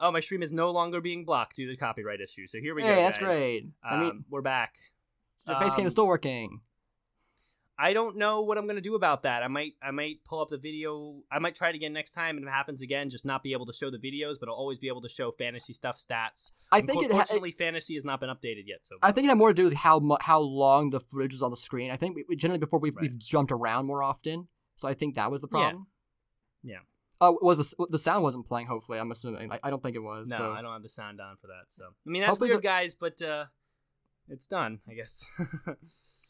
oh, 0.00 0.10
my 0.12 0.20
stream 0.20 0.42
is 0.42 0.52
no 0.52 0.70
longer 0.70 1.00
being 1.00 1.24
blocked 1.24 1.56
due 1.56 1.68
to 1.70 1.76
copyright 1.76 2.20
issue. 2.20 2.46
So 2.46 2.58
here 2.58 2.74
we 2.74 2.82
go. 2.82 2.88
Hey, 2.88 2.96
go. 2.96 3.02
that's 3.02 3.18
guys. 3.18 3.36
great. 3.38 3.68
I 3.82 3.96
mean, 3.98 4.10
Um, 4.10 4.24
we're 4.30 4.42
back. 4.42 4.74
your 5.46 5.58
face 5.60 5.74
cam 5.74 5.82
um, 5.82 5.86
is 5.86 5.92
still 5.92 6.06
working. 6.06 6.60
I 7.82 7.94
don't 7.94 8.18
know 8.18 8.42
what 8.42 8.58
I'm 8.58 8.66
gonna 8.66 8.82
do 8.82 8.94
about 8.94 9.22
that. 9.22 9.42
I 9.42 9.48
might 9.48 9.72
I 9.82 9.90
might 9.90 10.22
pull 10.24 10.42
up 10.42 10.50
the 10.50 10.58
video. 10.58 11.22
I 11.32 11.38
might 11.38 11.54
try 11.54 11.70
it 11.70 11.74
again 11.74 11.94
next 11.94 12.12
time, 12.12 12.36
and 12.36 12.44
if 12.44 12.48
it 12.50 12.52
happens 12.52 12.82
again, 12.82 13.08
just 13.08 13.24
not 13.24 13.42
be 13.42 13.52
able 13.54 13.64
to 13.64 13.72
show 13.72 13.90
the 13.90 13.96
videos, 13.96 14.34
but 14.38 14.50
I'll 14.50 14.54
always 14.54 14.78
be 14.78 14.88
able 14.88 15.00
to 15.00 15.08
show 15.08 15.30
fantasy 15.32 15.72
stuff, 15.72 15.96
stats. 15.96 16.50
I 16.70 16.82
think 16.82 17.02
it. 17.02 17.10
Ha- 17.10 17.20
Unfortunately, 17.20 17.52
fantasy 17.52 17.94
has 17.94 18.04
not 18.04 18.20
been 18.20 18.28
updated 18.28 18.64
yet. 18.66 18.84
So 18.84 18.96
I 19.02 19.12
think 19.12 19.24
it 19.24 19.28
had 19.28 19.38
more 19.38 19.48
to 19.48 19.54
do 19.54 19.64
with 19.64 19.72
how 19.72 19.98
mu- 19.98 20.18
how 20.20 20.40
long 20.40 20.90
the 20.90 21.00
footage 21.00 21.32
was 21.32 21.42
on 21.42 21.50
the 21.50 21.56
screen. 21.56 21.90
I 21.90 21.96
think 21.96 22.18
we, 22.28 22.36
generally 22.36 22.58
before 22.58 22.80
we've, 22.80 22.94
Right. 22.96 23.02
we've 23.10 23.18
jumped 23.18 23.50
around 23.50 23.86
more 23.86 24.02
often, 24.02 24.48
so 24.76 24.86
I 24.86 24.92
think 24.92 25.14
that 25.14 25.30
was 25.30 25.40
the 25.40 25.48
Yeah. 25.48 25.58
problem. 25.58 25.86
Yeah. 26.62 26.78
Oh, 27.20 27.38
was 27.42 27.58
the 27.76 27.86
the 27.90 27.98
sound 27.98 28.22
wasn't 28.22 28.46
playing? 28.46 28.66
Hopefully, 28.66 28.98
I'm 28.98 29.10
assuming. 29.10 29.52
I, 29.52 29.58
I 29.64 29.70
don't 29.70 29.82
think 29.82 29.94
it 29.96 30.00
was. 30.02 30.30
no, 30.30 30.36
so. 30.36 30.52
I 30.52 30.62
don't 30.62 30.72
have 30.72 30.82
the 30.82 30.88
sound 30.88 31.20
on 31.20 31.36
for 31.40 31.48
that. 31.48 31.64
So 31.68 31.84
I 31.84 32.10
mean 32.10 32.22
that's 32.22 32.30
Hopefully 32.30 32.50
weird, 32.50 32.60
the- 32.62 32.68
guys, 32.68 32.94
but 32.94 33.20
uh, 33.22 33.44
it's 34.28 34.46
done, 34.46 34.80
I 34.88 34.94
guess. 34.94 35.24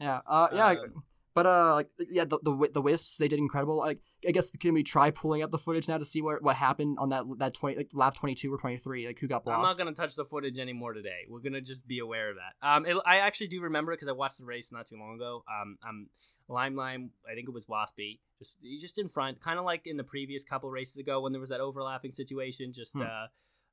Yeah, 0.00 0.20
uh, 0.26 0.48
yeah, 0.54 0.70
Um, 0.70 1.02
but 1.34 1.44
uh, 1.46 1.74
like 1.74 1.88
yeah, 2.10 2.24
the, 2.24 2.38
the 2.42 2.68
the 2.72 2.80
wisps 2.80 3.18
they 3.18 3.28
did 3.28 3.38
incredible. 3.38 3.76
Like 3.76 3.98
I 4.26 4.30
guess 4.30 4.50
can 4.50 4.72
we 4.72 4.82
try 4.82 5.10
pulling 5.10 5.42
up 5.42 5.50
the 5.50 5.58
footage 5.58 5.88
now 5.88 5.98
to 5.98 6.06
see 6.06 6.22
what 6.22 6.42
what 6.42 6.56
happened 6.56 6.96
on 6.98 7.10
that 7.10 7.24
that 7.36 7.52
twenty 7.52 7.76
like 7.76 7.90
lap 7.92 8.14
twenty 8.14 8.34
two 8.34 8.52
or 8.52 8.56
twenty 8.56 8.78
three 8.78 9.06
like 9.06 9.18
who 9.18 9.28
got 9.28 9.44
blocked? 9.44 9.58
I'm 9.58 9.62
not 9.62 9.76
gonna 9.76 9.92
touch 9.92 10.16
the 10.16 10.24
footage 10.24 10.58
anymore 10.58 10.94
today. 10.94 11.26
We're 11.28 11.40
gonna 11.40 11.60
just 11.60 11.86
be 11.86 11.98
aware 11.98 12.30
of 12.30 12.36
that. 12.36 12.66
Um, 12.66 12.86
it, 12.86 12.96
I 13.04 13.18
actually 13.18 13.48
do 13.48 13.60
remember 13.60 13.92
it 13.92 13.96
because 13.96 14.08
I 14.08 14.12
watched 14.12 14.38
the 14.38 14.46
race 14.46 14.72
not 14.72 14.86
too 14.86 14.96
long 14.96 15.16
ago. 15.16 15.44
Um, 15.48 15.76
um, 15.86 16.06
Lime 16.50 16.74
Lime, 16.76 17.10
I 17.30 17.34
think 17.34 17.48
it 17.48 17.54
was 17.54 17.66
Waspy, 17.66 18.18
just 18.38 18.56
just 18.80 18.98
in 18.98 19.08
front, 19.08 19.40
kind 19.40 19.58
of 19.58 19.64
like 19.64 19.86
in 19.86 19.96
the 19.96 20.04
previous 20.04 20.44
couple 20.44 20.70
races 20.70 20.96
ago 20.96 21.20
when 21.20 21.32
there 21.32 21.40
was 21.40 21.50
that 21.50 21.60
overlapping 21.60 22.12
situation. 22.12 22.72
Just 22.72 22.92
Hmm. 22.94 23.02
uh, 23.02 23.26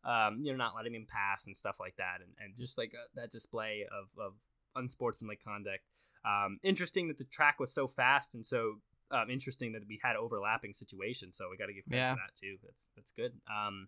um, 0.09 0.39
you 0.41 0.51
know, 0.51 0.57
not 0.57 0.75
letting 0.75 0.93
him 0.93 1.05
pass 1.09 1.47
and 1.47 1.57
stuff 1.57 1.77
like 1.79 1.95
that, 1.97 2.21
and, 2.21 2.31
and 2.39 2.55
just 2.55 2.77
like 2.77 2.93
uh, 2.93 3.07
that 3.15 3.31
display 3.31 3.85
of 3.91 4.09
of 4.19 4.33
unsportsmanlike 4.75 5.43
conduct. 5.43 5.83
Um, 6.23 6.59
interesting 6.63 7.07
that 7.07 7.17
the 7.17 7.23
track 7.25 7.59
was 7.59 7.73
so 7.73 7.87
fast 7.87 8.35
and 8.35 8.45
so 8.45 8.75
um, 9.11 9.29
interesting 9.29 9.71
that 9.73 9.83
we 9.87 9.99
had 10.03 10.15
overlapping 10.15 10.73
situations. 10.73 11.37
So 11.37 11.49
we 11.49 11.57
got 11.57 11.67
to 11.67 11.73
give 11.73 11.85
credit 11.85 12.01
Yeah. 12.03 12.09
to 12.11 12.15
that 12.15 12.35
too. 12.39 12.57
That's 12.63 12.89
that's 12.95 13.11
good. 13.11 13.33
Um, 13.49 13.87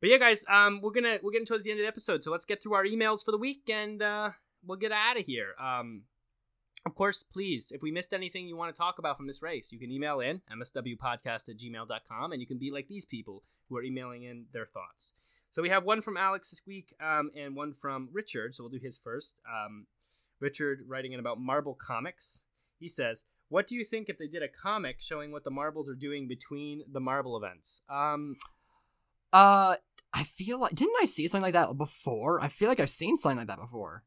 but 0.00 0.10
yeah, 0.10 0.18
guys, 0.18 0.44
um, 0.48 0.80
we're 0.82 0.90
gonna 0.92 1.18
we're 1.22 1.30
getting 1.32 1.46
towards 1.46 1.64
the 1.64 1.70
end 1.70 1.80
of 1.80 1.84
the 1.84 1.88
episode, 1.88 2.24
so 2.24 2.30
let's 2.30 2.44
get 2.44 2.62
through 2.62 2.74
our 2.74 2.84
emails 2.84 3.24
for 3.24 3.32
the 3.32 3.38
week 3.38 3.68
and 3.70 4.02
uh, 4.02 4.30
we'll 4.64 4.78
get 4.78 4.92
out 4.92 5.18
of 5.18 5.24
here. 5.26 5.54
Um, 5.58 6.02
of 6.86 6.94
course, 6.94 7.22
please, 7.22 7.72
if 7.74 7.82
we 7.82 7.90
missed 7.90 8.12
anything 8.14 8.46
you 8.46 8.56
want 8.56 8.74
to 8.74 8.78
talk 8.78 8.98
about 8.98 9.16
from 9.16 9.26
this 9.26 9.42
race, 9.42 9.70
you 9.70 9.78
can 9.78 9.90
email 9.90 10.20
in 10.20 10.40
mswpodcast 10.50 11.48
at 11.48 11.58
gmail.com 11.58 12.32
and 12.32 12.40
you 12.40 12.46
can 12.46 12.58
be 12.58 12.70
like 12.70 12.88
these 12.88 13.04
people 13.04 13.42
who 13.68 13.76
are 13.76 13.82
emailing 13.82 14.22
in 14.22 14.46
their 14.52 14.66
thoughts. 14.66 15.12
So 15.50 15.62
we 15.62 15.68
have 15.68 15.84
one 15.84 16.00
from 16.00 16.16
Alex 16.16 16.50
this 16.50 16.62
week 16.66 16.94
um, 17.00 17.30
and 17.36 17.56
one 17.56 17.72
from 17.72 18.08
Richard. 18.12 18.54
So 18.54 18.62
we'll 18.62 18.70
do 18.70 18.78
his 18.82 18.98
first. 18.98 19.36
Um, 19.46 19.86
Richard 20.40 20.80
writing 20.86 21.12
in 21.12 21.20
about 21.20 21.40
Marble 21.40 21.74
Comics. 21.74 22.42
He 22.78 22.88
says, 22.88 23.24
"What 23.48 23.66
do 23.66 23.74
you 23.74 23.84
think 23.84 24.08
if 24.08 24.16
they 24.16 24.26
did 24.26 24.42
a 24.42 24.48
comic 24.48 25.02
showing 25.02 25.32
what 25.32 25.44
the 25.44 25.50
marbles 25.50 25.88
are 25.88 25.94
doing 25.94 26.28
between 26.28 26.82
the 26.90 27.00
marble 27.00 27.36
events?" 27.36 27.82
Um, 27.90 28.36
Uh, 29.32 29.76
I 30.12 30.24
feel 30.24 30.60
like 30.60 30.74
didn't 30.74 30.96
I 31.00 31.04
see 31.04 31.28
something 31.28 31.42
like 31.42 31.54
that 31.54 31.76
before? 31.76 32.40
I 32.40 32.48
feel 32.48 32.68
like 32.68 32.80
I've 32.80 32.88
seen 32.88 33.16
something 33.16 33.38
like 33.38 33.48
that 33.48 33.60
before. 33.60 34.02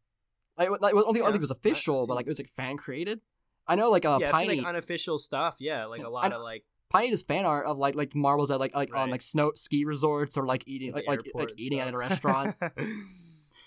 Like, 0.57 0.69
like 0.69 0.81
I 0.83 0.91
don't 0.91 1.13
think, 1.13 1.23
I 1.23 1.31
don't 1.31 1.33
think 1.33 1.35
it 1.35 1.39
was 1.41 1.49
Yeah, 1.49 1.55
I- 1.55 1.57
I've 1.57 1.57
official, 1.59 2.07
but 2.07 2.15
like 2.15 2.25
it 2.25 2.29
was 2.29 2.39
like 2.39 2.49
fan 2.49 2.77
created. 2.77 3.21
I 3.67 3.75
know 3.75 3.89
like 3.89 4.05
uh, 4.05 4.17
yeah, 4.21 4.31
Piney 4.31 4.57
like 4.57 4.67
unofficial 4.67 5.17
stuff. 5.17 5.55
Yeah, 5.59 5.85
like 5.85 6.03
a 6.03 6.09
lot 6.09 6.31
I- 6.31 6.35
of 6.35 6.41
like 6.41 6.63
Piney 6.89 7.09
does 7.09 7.23
fan 7.23 7.45
art 7.45 7.65
of 7.65 7.77
like 7.77 7.95
like 7.95 8.13
marbles 8.13 8.51
at 8.51 8.59
like 8.59 8.75
like 8.75 8.95
on 8.95 9.09
like 9.09 9.23
snow 9.23 9.51
ski 9.55 9.83
resorts 9.83 10.37
or 10.37 10.45
like 10.45 10.63
eating 10.67 10.91
like 10.93 11.07
like, 11.07 11.21
like 11.33 11.51
eating 11.57 11.79
at 11.79 11.93
a 11.93 11.97
restaurant. 11.97 12.55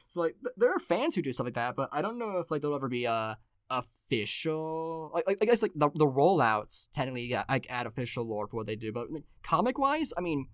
So 0.08 0.20
like 0.20 0.36
th- 0.40 0.54
there 0.56 0.70
are 0.72 0.78
fans 0.78 1.16
who 1.16 1.22
do 1.22 1.32
stuff 1.32 1.46
like 1.46 1.54
that, 1.54 1.74
but 1.74 1.88
I 1.90 2.00
don't 2.00 2.16
know 2.16 2.38
if 2.38 2.48
like 2.48 2.60
there'll 2.60 2.76
ever 2.76 2.88
be 2.88 3.06
a 3.06 3.36
official 3.70 5.10
like, 5.12 5.26
like 5.26 5.38
I 5.42 5.44
guess 5.44 5.62
like 5.62 5.72
the 5.74 5.90
the 5.94 6.06
rollouts 6.06 6.88
technically 6.92 7.26
yeah, 7.26 7.44
like 7.48 7.66
add 7.68 7.86
official 7.86 8.24
lore 8.24 8.46
for 8.46 8.56
what 8.56 8.66
they 8.66 8.76
do, 8.76 8.92
but 8.92 9.10
like, 9.10 9.24
comic 9.42 9.78
wise, 9.78 10.12
I 10.16 10.20
mean 10.20 10.46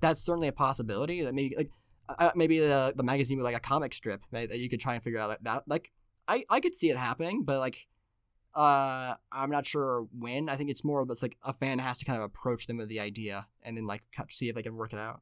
that's 0.00 0.20
certainly 0.24 0.48
a 0.48 0.52
possibility 0.52 1.22
that 1.22 1.34
maybe 1.34 1.56
like 1.56 1.70
uh, 2.08 2.30
maybe 2.34 2.58
the 2.58 2.92
the 2.96 3.02
magazine 3.02 3.38
with 3.38 3.44
like 3.44 3.56
a 3.56 3.60
comic 3.60 3.94
strip 3.94 4.22
right, 4.30 4.48
that 4.48 4.58
you 4.58 4.68
could 4.68 4.80
try 4.80 4.94
and 4.94 5.02
figure 5.02 5.18
out 5.18 5.28
that, 5.28 5.44
that 5.44 5.62
like 5.66 5.92
I 6.28 6.44
I 6.48 6.60
could 6.60 6.74
see 6.74 6.90
it 6.90 6.96
happening, 6.96 7.42
but 7.44 7.58
like 7.58 7.86
uh 8.54 9.14
I'm 9.30 9.50
not 9.50 9.66
sure 9.66 10.06
when. 10.18 10.48
I 10.48 10.56
think 10.56 10.70
it's 10.70 10.84
more 10.84 11.00
of 11.00 11.10
it's 11.10 11.22
like 11.22 11.36
a 11.42 11.52
fan 11.52 11.78
has 11.78 11.98
to 11.98 12.04
kind 12.04 12.18
of 12.18 12.24
approach 12.24 12.66
them 12.66 12.78
with 12.78 12.88
the 12.88 13.00
idea 13.00 13.46
and 13.62 13.76
then 13.76 13.86
like 13.86 14.02
see 14.30 14.48
if 14.48 14.54
they 14.54 14.62
can 14.62 14.76
work 14.76 14.92
it 14.92 14.98
out. 14.98 15.20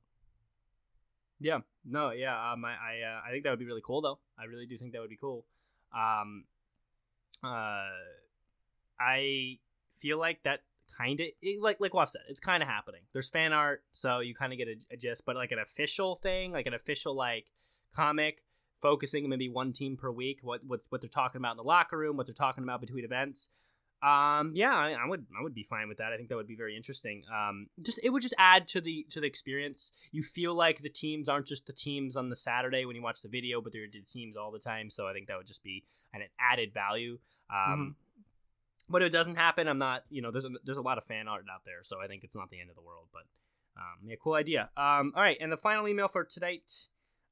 Yeah, 1.41 1.59
no, 1.85 2.11
yeah. 2.11 2.53
Um, 2.53 2.65
I, 2.65 2.71
I, 2.71 3.01
uh, 3.03 3.21
I 3.27 3.31
think 3.31 3.45
that 3.45 3.51
would 3.51 3.59
be 3.59 3.67
really 3.67 3.83
cool, 3.85 4.01
though. 4.01 4.19
I 4.39 4.45
really 4.45 4.67
do 4.67 4.79
think 4.79 4.93
that 4.93 5.01
would 5.01 5.11
be 5.11 5.17
cool. 5.17 5.45
Um, 5.95 6.45
uh, 7.43 7.91
I 8.99 9.59
feel 9.97 10.19
like 10.19 10.43
that 10.45 10.61
kind 10.97 11.21
of 11.21 11.27
like 11.61 11.81
like 11.81 11.93
Waf 11.93 12.11
said, 12.11 12.23
it's 12.29 12.41
kind 12.41 12.63
of 12.63 12.69
happening. 12.69 13.03
There's 13.13 13.29
fan 13.29 13.53
art, 13.53 13.83
so 13.93 14.21
you 14.21 14.35
kind 14.35 14.53
of 14.53 14.59
get 14.59 14.69
a, 14.69 14.77
a 14.93 14.97
gist, 14.97 15.25
but 15.25 15.37
like 15.37 15.53
an 15.53 15.59
official 15.59 16.17
thing, 16.17 16.53
like 16.53 16.67
an 16.67 16.75
official 16.75 17.15
like 17.15 17.47
comic 17.95 18.43
focusing 18.81 19.29
maybe 19.29 19.49
one 19.49 19.73
team 19.73 19.97
per 19.97 20.11
week, 20.11 20.41
what 20.43 20.61
what 20.67 20.81
what 20.91 21.01
they're 21.01 21.09
talking 21.09 21.41
about 21.41 21.53
in 21.53 21.57
the 21.57 21.65
locker 21.65 21.97
room, 21.97 22.17
what 22.17 22.27
they're 22.27 22.35
talking 22.35 22.65
about 22.65 22.81
between 22.81 23.05
events. 23.05 23.49
Um, 24.03 24.53
yeah, 24.55 24.77
I, 24.77 24.91
I 24.93 25.07
would 25.09 25.25
I 25.39 25.43
would 25.43 25.55
be 25.55 25.63
fine 25.63 25.89
with 25.89 25.97
that. 25.97 26.13
I 26.13 26.17
think 26.19 26.29
that 26.29 26.37
would 26.37 26.47
be 26.47 26.57
very 26.57 26.77
interesting. 26.77 27.23
Um, 27.35 27.69
just 27.81 27.99
it 28.03 28.11
would 28.11 28.21
just 28.21 28.35
add 28.37 28.69
to 28.69 28.83
the 28.83 29.07
to 29.09 29.21
the 29.21 29.27
experience. 29.27 29.93
You 30.13 30.23
feel 30.23 30.55
like 30.55 30.81
the 30.81 30.91
teams 30.91 31.31
aren't 31.31 31.47
just 31.47 31.67
the 31.67 31.73
teams 31.73 32.15
on 32.15 32.29
the 32.29 32.37
Saturday 32.37 32.85
when 32.85 32.95
you 32.97 33.03
watch 33.03 33.23
the 33.23 33.31
video, 33.31 33.63
but 33.63 33.73
they're 33.73 33.87
the 33.91 34.03
teams 34.03 34.37
all 34.37 34.51
the 34.51 34.59
time. 34.59 34.91
So 34.91 35.07
I 35.07 35.15
think 35.15 35.29
that 35.29 35.39
would 35.39 35.47
just 35.47 35.63
be 35.63 35.85
an 36.13 36.21
added 36.39 36.75
value. 36.75 37.19
Um, 37.51 37.97
But 38.89 39.03
if 39.03 39.07
it 39.07 39.13
doesn't 39.13 39.37
happen, 39.37 39.67
I'm 39.69 39.79
not. 39.79 40.05
You 40.11 40.23
know, 40.23 40.31
there's 40.31 40.45
a, 40.45 40.51
there's 40.65 40.79
a 40.79 40.83
lot 40.83 40.99
of 40.99 41.05
fan 41.05 41.29
art 41.29 41.45
out 41.53 41.63
there, 41.65 41.83
so 41.83 42.01
I 42.03 42.07
think 42.07 42.25
it's 42.25 42.37
not 42.37 42.51
the 42.51 42.61
end 42.61 42.71
of 42.71 42.77
the 42.77 42.83
world. 42.83 43.09
But 43.13 43.23
um, 43.77 44.09
yeah, 44.09 44.17
cool 44.23 44.35
idea. 44.35 44.71
Um, 44.77 45.13
all 45.17 45.23
right, 45.23 45.37
and 45.41 45.51
the 45.51 45.57
final 45.57 45.89
email 45.89 46.09
for 46.09 46.25
tonight, 46.25 46.71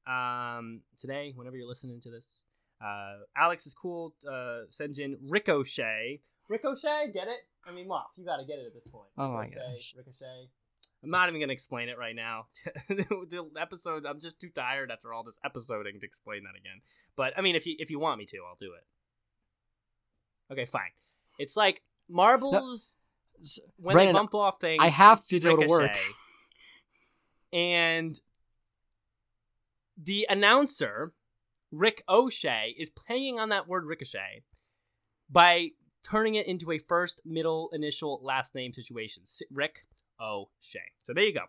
um, 0.07 0.81
today, 0.97 1.31
whenever 1.35 1.55
you're 1.55 1.67
listening 1.67 1.99
to 2.01 2.09
this, 2.09 2.43
uh, 2.83 3.19
Alex 3.37 3.65
is 3.67 3.73
cool. 3.73 4.15
Uh, 4.29 4.61
sends 4.69 4.99
in 4.99 5.17
Ricochet. 5.21 6.21
Ricochet, 6.49 7.11
get 7.13 7.27
it? 7.27 7.39
I 7.65 7.71
mean, 7.71 7.87
Moff, 7.87 8.03
you 8.17 8.25
got 8.25 8.37
to 8.37 8.45
get 8.45 8.59
it 8.59 8.65
at 8.65 8.73
this 8.73 8.85
point. 8.91 9.09
Oh 9.17 9.31
my 9.31 9.45
Ricochet, 9.45 9.73
gosh. 9.73 9.93
Ricochet. 9.97 10.49
I'm 11.03 11.09
not 11.09 11.27
even 11.27 11.41
gonna 11.41 11.53
explain 11.53 11.89
it 11.89 11.97
right 11.97 12.15
now. 12.15 12.47
the 12.87 13.49
episode, 13.59 14.05
I'm 14.05 14.21
just 14.21 14.39
too 14.39 14.49
tired 14.49 14.89
after 14.89 15.13
all 15.13 15.23
this 15.23 15.37
episoding 15.43 15.99
to 15.99 16.05
explain 16.05 16.43
that 16.43 16.57
again. 16.57 16.81
But 17.17 17.33
I 17.37 17.41
mean, 17.41 17.55
if 17.55 17.65
you 17.65 17.75
if 17.77 17.91
you 17.91 17.99
want 17.99 18.19
me 18.19 18.25
to, 18.27 18.37
I'll 18.47 18.55
do 18.55 18.71
it. 18.73 20.53
Okay, 20.53 20.65
fine. 20.65 20.91
It's 21.39 21.57
like 21.57 21.81
marbles 22.09 22.97
S- 23.41 23.59
when 23.77 23.93
Brandon, 23.93 24.13
they 24.13 24.19
bump 24.19 24.35
off 24.35 24.59
things. 24.59 24.81
I 24.81 24.89
have 24.89 25.23
to 25.25 25.39
go 25.39 25.55
to 25.55 25.67
work. 25.67 25.97
And 27.51 28.19
the 30.01 30.25
announcer, 30.29 31.13
Rick 31.71 32.03
O'Shea, 32.09 32.75
is 32.77 32.89
playing 32.89 33.39
on 33.39 33.49
that 33.49 33.67
word 33.67 33.85
ricochet 33.85 34.43
by 35.29 35.69
turning 36.03 36.35
it 36.35 36.47
into 36.47 36.71
a 36.71 36.77
first, 36.79 37.21
middle, 37.25 37.69
initial, 37.73 38.19
last 38.23 38.55
name 38.55 38.73
situation. 38.73 39.23
Rick 39.51 39.85
O'Shea. 40.19 40.79
So 40.99 41.13
there 41.13 41.23
you 41.23 41.33
go. 41.33 41.43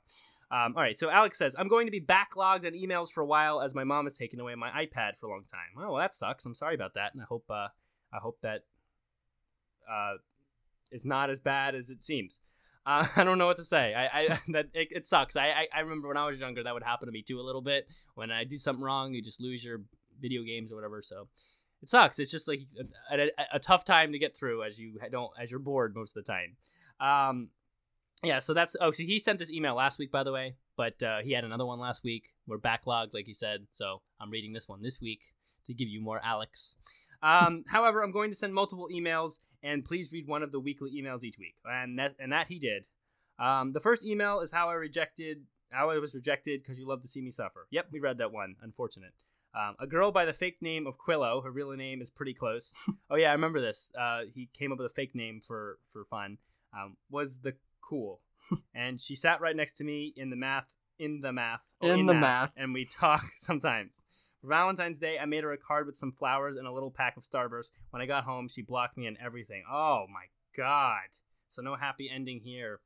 Um, 0.50 0.74
all 0.76 0.82
right, 0.82 0.98
so 0.98 1.10
Alex 1.10 1.38
says, 1.38 1.56
I'm 1.58 1.68
going 1.68 1.86
to 1.86 1.90
be 1.90 2.00
backlogged 2.00 2.66
on 2.66 2.72
emails 2.74 3.08
for 3.10 3.22
a 3.22 3.26
while 3.26 3.60
as 3.60 3.74
my 3.74 3.82
mom 3.82 4.04
has 4.04 4.16
taken 4.16 4.38
away 4.38 4.54
my 4.54 4.70
iPad 4.70 5.16
for 5.18 5.26
a 5.26 5.30
long 5.30 5.44
time. 5.50 5.74
Oh, 5.76 5.92
well, 5.92 6.00
that 6.00 6.14
sucks. 6.14 6.44
I'm 6.44 6.54
sorry 6.54 6.74
about 6.74 6.94
that, 6.94 7.12
and 7.14 7.22
I 7.22 7.26
hope 7.26 7.44
uh, 7.50 7.68
I 8.12 8.18
hope 8.20 8.38
that 8.42 8.60
uh, 9.90 10.14
is 10.90 11.04
not 11.04 11.30
as 11.30 11.40
bad 11.40 11.74
as 11.74 11.90
it 11.90 12.04
seems. 12.04 12.40
Uh, 12.86 13.06
I 13.16 13.24
don't 13.24 13.38
know 13.38 13.46
what 13.46 13.56
to 13.56 13.64
say. 13.64 13.94
I, 13.94 14.04
I 14.06 14.40
that 14.48 14.66
it, 14.74 14.88
it 14.90 15.06
sucks. 15.06 15.36
I, 15.36 15.48
I 15.48 15.68
I 15.74 15.80
remember 15.80 16.08
when 16.08 16.16
I 16.16 16.26
was 16.26 16.38
younger, 16.38 16.62
that 16.62 16.74
would 16.74 16.82
happen 16.82 17.06
to 17.06 17.12
me 17.12 17.22
too 17.22 17.40
a 17.40 17.42
little 17.42 17.62
bit. 17.62 17.88
When 18.14 18.30
I 18.30 18.44
do 18.44 18.56
something 18.56 18.84
wrong, 18.84 19.14
you 19.14 19.22
just 19.22 19.40
lose 19.40 19.64
your 19.64 19.82
video 20.20 20.42
games 20.42 20.72
or 20.72 20.76
whatever. 20.76 21.02
So 21.02 21.28
it 21.82 21.90
sucks. 21.90 22.18
It's 22.18 22.30
just 22.30 22.48
like 22.48 22.62
a, 23.10 23.20
a, 23.20 23.30
a 23.54 23.58
tough 23.58 23.84
time 23.84 24.12
to 24.12 24.18
get 24.18 24.36
through 24.36 24.62
as 24.62 24.78
you 24.78 24.98
don't 25.10 25.30
as 25.40 25.50
you're 25.50 25.60
bored 25.60 25.94
most 25.94 26.16
of 26.16 26.24
the 26.24 26.32
time. 26.32 26.56
Um, 27.00 27.48
yeah. 28.22 28.38
So 28.38 28.54
that's 28.54 28.76
oh, 28.80 28.90
so 28.90 29.02
he 29.02 29.18
sent 29.18 29.38
this 29.38 29.50
email 29.50 29.74
last 29.74 29.98
week, 29.98 30.10
by 30.10 30.22
the 30.22 30.32
way, 30.32 30.54
but 30.76 31.02
uh, 31.02 31.18
he 31.18 31.32
had 31.32 31.44
another 31.44 31.66
one 31.66 31.78
last 31.78 32.04
week. 32.04 32.32
We're 32.46 32.58
backlogged, 32.58 33.14
like 33.14 33.26
he 33.26 33.34
said. 33.34 33.66
So 33.70 34.00
I'm 34.20 34.30
reading 34.30 34.52
this 34.52 34.68
one 34.68 34.82
this 34.82 35.00
week 35.00 35.20
to 35.66 35.74
give 35.74 35.88
you 35.88 36.00
more 36.00 36.20
Alex. 36.24 36.76
Um, 37.22 37.64
however, 37.66 38.02
I'm 38.02 38.12
going 38.12 38.30
to 38.30 38.36
send 38.36 38.52
multiple 38.52 38.88
emails, 38.92 39.38
and 39.64 39.84
please 39.84 40.12
read 40.12 40.28
one 40.28 40.44
of 40.44 40.52
the 40.52 40.60
weekly 40.60 40.92
emails 40.92 41.24
each 41.24 41.38
week, 41.38 41.56
and 41.64 41.98
that 41.98 42.14
and 42.20 42.30
that 42.32 42.46
he 42.46 42.60
did. 42.60 42.84
Um, 43.38 43.72
the 43.72 43.80
first 43.80 44.04
email 44.04 44.38
is 44.40 44.52
how 44.52 44.68
I 44.68 44.74
rejected 44.74 45.42
how 45.70 45.90
I 45.90 45.98
was 45.98 46.14
rejected 46.14 46.62
because 46.62 46.78
you 46.78 46.86
love 46.86 47.02
to 47.02 47.08
see 47.08 47.20
me 47.20 47.32
suffer. 47.32 47.66
Yep, 47.70 47.88
we 47.90 47.98
read 47.98 48.18
that 48.18 48.30
one. 48.32 48.54
Unfortunate. 48.62 49.12
Um, 49.56 49.74
a 49.80 49.86
girl 49.86 50.12
by 50.12 50.24
the 50.24 50.32
fake 50.32 50.58
name 50.60 50.86
of 50.86 50.98
Quillo. 50.98 51.42
Her 51.42 51.50
real 51.50 51.70
name 51.72 52.00
is 52.02 52.10
pretty 52.10 52.34
close. 52.34 52.74
oh 53.10 53.16
yeah, 53.16 53.30
I 53.30 53.32
remember 53.32 53.60
this. 53.60 53.90
Uh, 53.98 54.22
he 54.32 54.48
came 54.52 54.70
up 54.70 54.78
with 54.78 54.86
a 54.90 54.94
fake 54.94 55.14
name 55.14 55.40
for 55.40 55.78
for 55.92 56.04
fun. 56.04 56.38
Um, 56.76 56.96
was 57.10 57.40
the 57.40 57.54
cool, 57.80 58.20
and 58.74 59.00
she 59.00 59.16
sat 59.16 59.40
right 59.40 59.56
next 59.56 59.74
to 59.74 59.84
me 59.84 60.12
in 60.16 60.30
the 60.30 60.36
math 60.36 60.74
in 60.98 61.20
the 61.22 61.32
math 61.32 61.62
or 61.80 61.92
In 61.92 62.06
the 62.06 62.14
math. 62.14 62.52
and 62.56 62.72
we 62.72 62.84
talk 62.84 63.24
sometimes. 63.36 64.03
Valentine's 64.44 64.98
Day, 64.98 65.18
I 65.18 65.24
made 65.26 65.44
her 65.44 65.52
a 65.52 65.58
card 65.58 65.86
with 65.86 65.96
some 65.96 66.12
flowers 66.12 66.56
and 66.56 66.66
a 66.66 66.72
little 66.72 66.90
pack 66.90 67.16
of 67.16 67.24
Starburst. 67.24 67.70
When 67.90 68.02
I 68.02 68.06
got 68.06 68.24
home, 68.24 68.48
she 68.48 68.62
blocked 68.62 68.96
me 68.96 69.06
and 69.06 69.16
everything. 69.24 69.64
Oh 69.70 70.04
my 70.12 70.24
god! 70.56 71.08
So 71.50 71.62
no 71.62 71.74
happy 71.76 72.10
ending 72.14 72.40
here. 72.44 72.80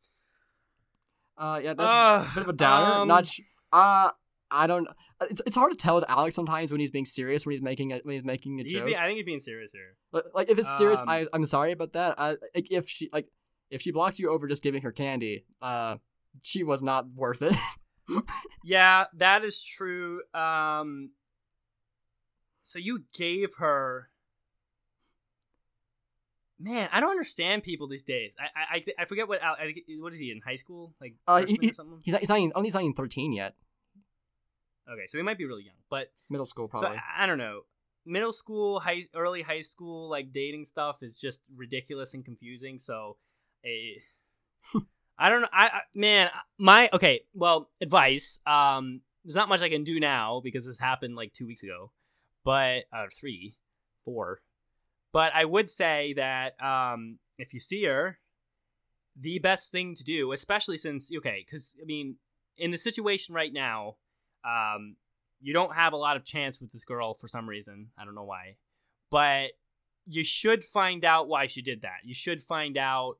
Uh, 1.36 1.60
yeah, 1.62 1.74
that's 1.74 1.92
Ugh, 1.92 2.26
a 2.30 2.34
bit 2.34 2.42
of 2.42 2.48
a 2.48 2.52
downer. 2.52 2.94
um, 3.02 3.08
Not 3.08 3.26
sh- 3.26 3.40
uh, 3.72 4.10
I 4.50 4.66
don't. 4.66 4.88
It's, 5.22 5.40
it's 5.46 5.56
hard 5.56 5.72
to 5.72 5.76
tell 5.76 5.94
with 5.96 6.04
Alex 6.08 6.34
sometimes 6.34 6.70
when 6.72 6.80
he's 6.80 6.90
being 6.90 7.04
serious 7.04 7.44
when 7.44 7.52
he's 7.52 7.62
making 7.62 7.92
a 7.92 8.00
when 8.02 8.14
he's 8.14 8.24
making 8.24 8.60
a 8.60 8.64
joke. 8.64 8.86
be- 8.86 8.96
I 8.96 9.06
think 9.06 9.16
he's 9.16 9.26
being 9.26 9.40
serious 9.40 9.72
here. 9.72 9.96
Like, 10.12 10.24
like, 10.34 10.50
if 10.50 10.58
it's 10.58 10.76
serious, 10.78 11.00
Um, 11.02 11.08
I 11.08 11.26
I'm 11.32 11.44
sorry 11.44 11.72
about 11.72 11.92
that. 11.92 12.14
I 12.18 12.30
like 12.54 12.68
if 12.70 12.88
she 12.88 13.08
like 13.12 13.28
if 13.70 13.82
she 13.82 13.92
blocked 13.92 14.18
you 14.18 14.30
over 14.30 14.46
just 14.48 14.62
giving 14.62 14.82
her 14.82 14.92
candy, 14.92 15.44
uh, 15.60 15.96
she 16.42 16.62
was 16.64 16.82
not 16.82 17.06
worth 17.14 17.42
it. 17.42 17.54
Yeah, 18.64 19.04
that 19.18 19.44
is 19.44 19.62
true. 19.62 20.22
Um, 20.32 21.10
so 22.68 22.78
you 22.78 23.04
gave 23.14 23.54
her. 23.58 24.10
Man, 26.60 26.88
I 26.92 26.98
don't 27.00 27.10
understand 27.10 27.62
people 27.62 27.86
these 27.86 28.02
days. 28.02 28.34
I 28.38 28.76
I, 28.76 28.84
I- 29.00 29.04
forget 29.04 29.28
what 29.28 29.42
I, 29.42 29.74
what 30.00 30.12
is 30.12 30.18
he 30.18 30.30
in 30.32 30.40
high 30.40 30.56
school 30.56 30.92
like 31.00 31.14
Uh, 31.26 31.44
he- 31.46 31.58
he's 31.60 31.78
not, 31.78 32.20
he's 32.20 32.28
not 32.28 32.38
even, 32.38 32.52
only 32.56 32.66
he's 32.66 32.74
not 32.74 32.82
even 32.82 32.94
thirteen 32.94 33.32
yet. 33.32 33.54
Okay, 34.90 35.06
so 35.06 35.18
he 35.18 35.22
might 35.22 35.38
be 35.38 35.44
really 35.44 35.64
young, 35.64 35.76
but 35.90 36.12
Middle 36.28 36.46
school 36.46 36.66
so 36.66 36.80
probably. 36.80 36.98
I, 36.98 37.24
I 37.24 37.26
don't 37.26 37.38
know. 37.38 37.60
Middle 38.06 38.32
school, 38.32 38.80
high, 38.80 39.02
early 39.14 39.42
high 39.42 39.60
school, 39.60 40.08
like 40.08 40.32
dating 40.32 40.64
stuff 40.64 41.02
is 41.02 41.14
just 41.14 41.42
ridiculous 41.54 42.14
and 42.14 42.24
confusing. 42.24 42.78
So, 42.78 43.18
a, 43.66 44.00
I 45.18 45.28
don't 45.28 45.42
know. 45.42 45.48
I, 45.52 45.66
I 45.66 45.80
man, 45.94 46.30
my 46.58 46.88
okay. 46.92 47.20
Well, 47.34 47.70
advice. 47.80 48.40
Um, 48.46 49.02
there's 49.24 49.36
not 49.36 49.48
much 49.50 49.60
I 49.60 49.68
can 49.68 49.84
do 49.84 50.00
now 50.00 50.40
because 50.42 50.64
this 50.66 50.78
happened 50.78 51.14
like 51.16 51.34
two 51.34 51.46
weeks 51.46 51.62
ago, 51.62 51.92
but 52.48 52.84
or 52.94 53.10
three, 53.10 53.58
four. 54.06 54.40
But 55.12 55.32
I 55.34 55.44
would 55.44 55.68
say 55.68 56.14
that 56.14 56.54
um, 56.64 57.18
if 57.38 57.52
you 57.52 57.60
see 57.60 57.84
her, 57.84 58.20
the 59.20 59.38
best 59.38 59.70
thing 59.70 59.94
to 59.96 60.02
do, 60.02 60.32
especially 60.32 60.78
since 60.78 61.10
okay, 61.14 61.44
because 61.44 61.74
I 61.78 61.84
mean, 61.84 62.16
in 62.56 62.70
the 62.70 62.78
situation 62.78 63.34
right 63.34 63.52
now, 63.52 63.96
um, 64.46 64.96
you 65.42 65.52
don't 65.52 65.74
have 65.74 65.92
a 65.92 65.98
lot 65.98 66.16
of 66.16 66.24
chance 66.24 66.58
with 66.58 66.72
this 66.72 66.86
girl 66.86 67.12
for 67.12 67.28
some 67.28 67.46
reason. 67.46 67.88
I 67.98 68.06
don't 68.06 68.14
know 68.14 68.24
why, 68.24 68.56
but 69.10 69.50
you 70.06 70.24
should 70.24 70.64
find 70.64 71.04
out 71.04 71.28
why 71.28 71.48
she 71.48 71.60
did 71.60 71.82
that. 71.82 71.98
You 72.02 72.14
should 72.14 72.42
find 72.42 72.78
out. 72.78 73.16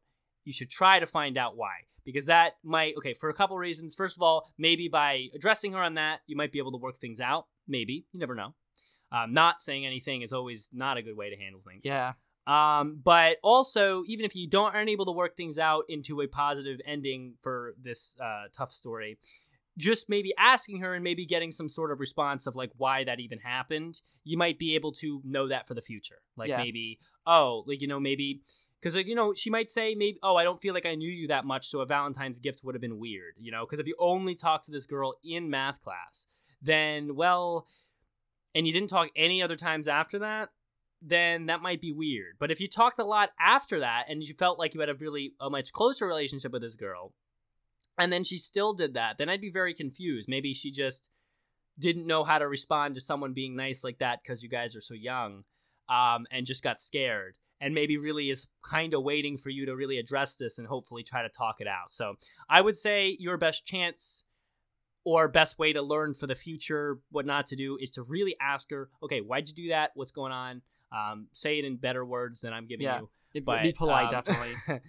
You 0.47 0.55
should 0.55 0.71
try 0.71 1.01
to 1.01 1.07
find 1.07 1.37
out 1.37 1.55
why 1.55 1.85
because 2.07 2.25
that 2.25 2.55
might 2.65 2.97
okay 2.97 3.13
for 3.13 3.29
a 3.29 3.35
couple 3.35 3.59
reasons. 3.59 3.95
First 3.95 4.17
of 4.17 4.23
all, 4.23 4.49
maybe 4.57 4.89
by 4.89 5.27
addressing 5.35 5.75
her 5.75 5.83
on 5.83 5.97
that, 5.97 6.21
you 6.27 6.35
might 6.35 6.51
be 6.51 6.59
able 6.61 6.73
to 6.73 6.79
work 6.79 6.97
things 6.97 7.21
out. 7.21 7.45
Maybe 7.67 8.07
you 8.11 8.21
never 8.21 8.35
know. 8.35 8.55
Um, 9.11 9.33
not 9.33 9.63
saying 9.63 9.87
anything 9.87 10.23
is 10.23 10.33
always 10.33 10.69
not 10.73 10.97
a 10.97 11.03
good 11.03 11.17
way 11.17 11.31
to 11.31 11.37
handle 11.37 11.61
things. 11.61 11.83
yeah, 11.85 12.13
Um, 12.47 13.01
but 13.03 13.39
also, 13.43 14.05
even 14.07 14.25
if 14.25 14.35
you 14.35 14.49
don't 14.49 14.75
aren't 14.75 14.91
able 14.91 15.07
to 15.07 15.13
work 15.13 15.37
things 15.37 15.59
out 15.59 15.85
into 15.89 16.21
a 16.21 16.27
positive 16.27 16.81
ending 16.87 17.35
for 17.43 17.75
this 17.81 18.17
uh, 18.21 18.45
tough 18.53 18.73
story, 18.73 19.19
just 19.79 20.09
maybe 20.09 20.33
asking 20.37 20.81
her 20.81 20.95
and 20.95 21.05
maybe 21.05 21.25
getting 21.25 21.53
some 21.53 21.69
sort 21.69 21.93
of 21.93 22.01
response 22.01 22.47
of 22.47 22.57
like 22.57 22.71
why 22.77 23.05
that 23.05 23.21
even 23.21 23.39
happened, 23.39 24.01
you 24.25 24.37
might 24.37 24.59
be 24.59 24.75
able 24.75 24.93
to 24.93 25.23
know 25.25 25.49
that 25.49 25.67
for 25.67 25.75
the 25.75 25.81
future. 25.81 26.21
Like 26.37 26.49
Yeah. 26.49 26.59
maybe, 26.59 26.99
oh, 27.27 27.65
like 27.67 27.81
you 27.81 27.87
know, 27.87 28.01
maybe 28.01 28.43
because 28.81 28.95
like 28.95 29.07
you 29.07 29.15
know, 29.15 29.35
she 29.35 29.51
might 29.51 29.71
say 29.71 29.95
maybe, 29.95 30.19
oh, 30.23 30.37
I 30.37 30.45
don't 30.45 30.61
feel 30.61 30.75
like 30.75 30.87
I 30.87 30.95
knew 30.97 31.11
you 31.11 31.29
that 31.29 31.45
much, 31.45 31.69
so 31.69 31.81
a 31.81 31.87
Valentine's 31.87 32.41
gift 32.41 32.63
would 32.65 32.75
have 32.75 32.83
been 32.83 32.99
weird, 32.99 33.35
you 33.39 33.51
know, 33.51 33.65
because 33.65 33.79
if 33.79 33.87
you 33.87 33.95
only 33.99 34.35
talk 34.35 34.65
to 34.65 34.71
this 34.71 34.87
girl 34.87 35.15
in 35.25 35.49
math 35.49 35.81
class, 35.81 36.27
then 36.61 37.15
well, 37.15 37.67
and 38.59 38.67
you 38.67 38.73
didn't 38.73 38.91
talk 38.91 39.11
any 39.15 39.41
other 39.41 39.55
times 39.55 39.87
after 39.87 40.19
that, 40.19 40.49
then 41.01 41.47
that 41.47 41.63
might 41.63 41.81
be 41.81 41.93
weird. 41.93 42.35
But 42.41 42.51
if 42.51 42.61
you 42.61 42.67
talked 42.67 42.99
a 42.99 43.05
lot 43.05 43.31
after 43.39 43.79
that 43.79 44.07
and 44.09 44.21
you 44.21 44.35
felt 44.35 44.59
like 44.59 44.75
you 44.75 44.81
had 44.81 44.89
a 44.89 44.95
really 44.95 45.35
a 45.41 45.49
much 45.49 45.73
closer 45.73 46.09
relationship 46.09 46.51
with 46.51 46.63
this 46.63 46.75
girl, 46.75 47.13
and 47.97 48.13
then 48.13 48.25
she 48.25 48.37
still 48.37 48.73
did 48.73 48.95
that, 48.95 49.17
then 49.17 49.29
I'd 49.29 49.41
be 49.41 49.53
very 49.53 49.75
confused. 49.75 50.29
Maybe 50.29 50.55
she 50.55 50.73
just 50.73 51.09
didn't 51.79 52.09
know 52.09 52.25
how 52.25 52.41
to 52.41 52.49
respond 52.49 52.97
to 52.97 53.01
someone 53.01 53.33
being 53.33 53.55
nice 53.55 53.85
like 53.85 54.01
that 54.01 54.25
because 54.25 54.43
you 54.43 54.49
guys 54.49 54.75
are 54.75 54.81
so 54.81 54.95
young, 54.95 55.45
um, 55.89 56.27
and 56.33 56.45
just 56.45 56.65
got 56.65 56.81
scared. 56.81 57.37
And 57.61 57.75
maybe 57.75 57.97
really 57.97 58.29
is 58.29 58.49
kind 58.65 58.93
of 58.93 59.05
waiting 59.05 59.39
for 59.39 59.51
you 59.51 59.67
to 59.67 59.77
really 59.77 59.99
address 59.99 60.35
this 60.35 60.59
and 60.59 60.67
hopefully 60.67 61.05
try 61.05 61.23
to 61.23 61.29
talk 61.29 61.61
it 61.61 61.69
out. 61.69 61.93
So 61.93 62.15
I 62.49 62.61
would 62.61 62.77
say 62.77 63.17
your 63.21 63.37
best 63.37 63.65
chance 63.65 64.25
or 65.09 65.27
best 65.27 65.59
way 65.59 65.73
to 65.73 65.81
learn 65.81 66.13
for 66.13 66.27
the 66.27 66.35
future 66.35 66.99
what 67.11 67.25
not 67.25 67.47
to 67.47 67.57
do 67.57 67.79
is 67.81 67.89
to 67.89 68.03
really 68.03 68.37
ask 68.43 68.71
her, 68.71 68.91
okay, 69.03 69.21
why'd 69.21 69.49
you 69.49 69.55
do 69.55 69.69
that? 69.71 69.91
What's 69.95 70.11
going 70.11 70.33
on? 70.33 70.61
Um, 70.93 71.29
say 71.33 71.59
it 71.59 71.65
in 71.65 71.77
better 71.77 72.05
words 72.05 72.43
than 72.43 72.53
I'm 72.53 72.67
giving 72.67 72.85
Yeah. 72.85 73.01
you. 73.33 73.43
But 73.43 73.63
be 73.63 73.73
polite, 73.73 74.13
um, 74.13 74.23
definitely. 74.23 74.55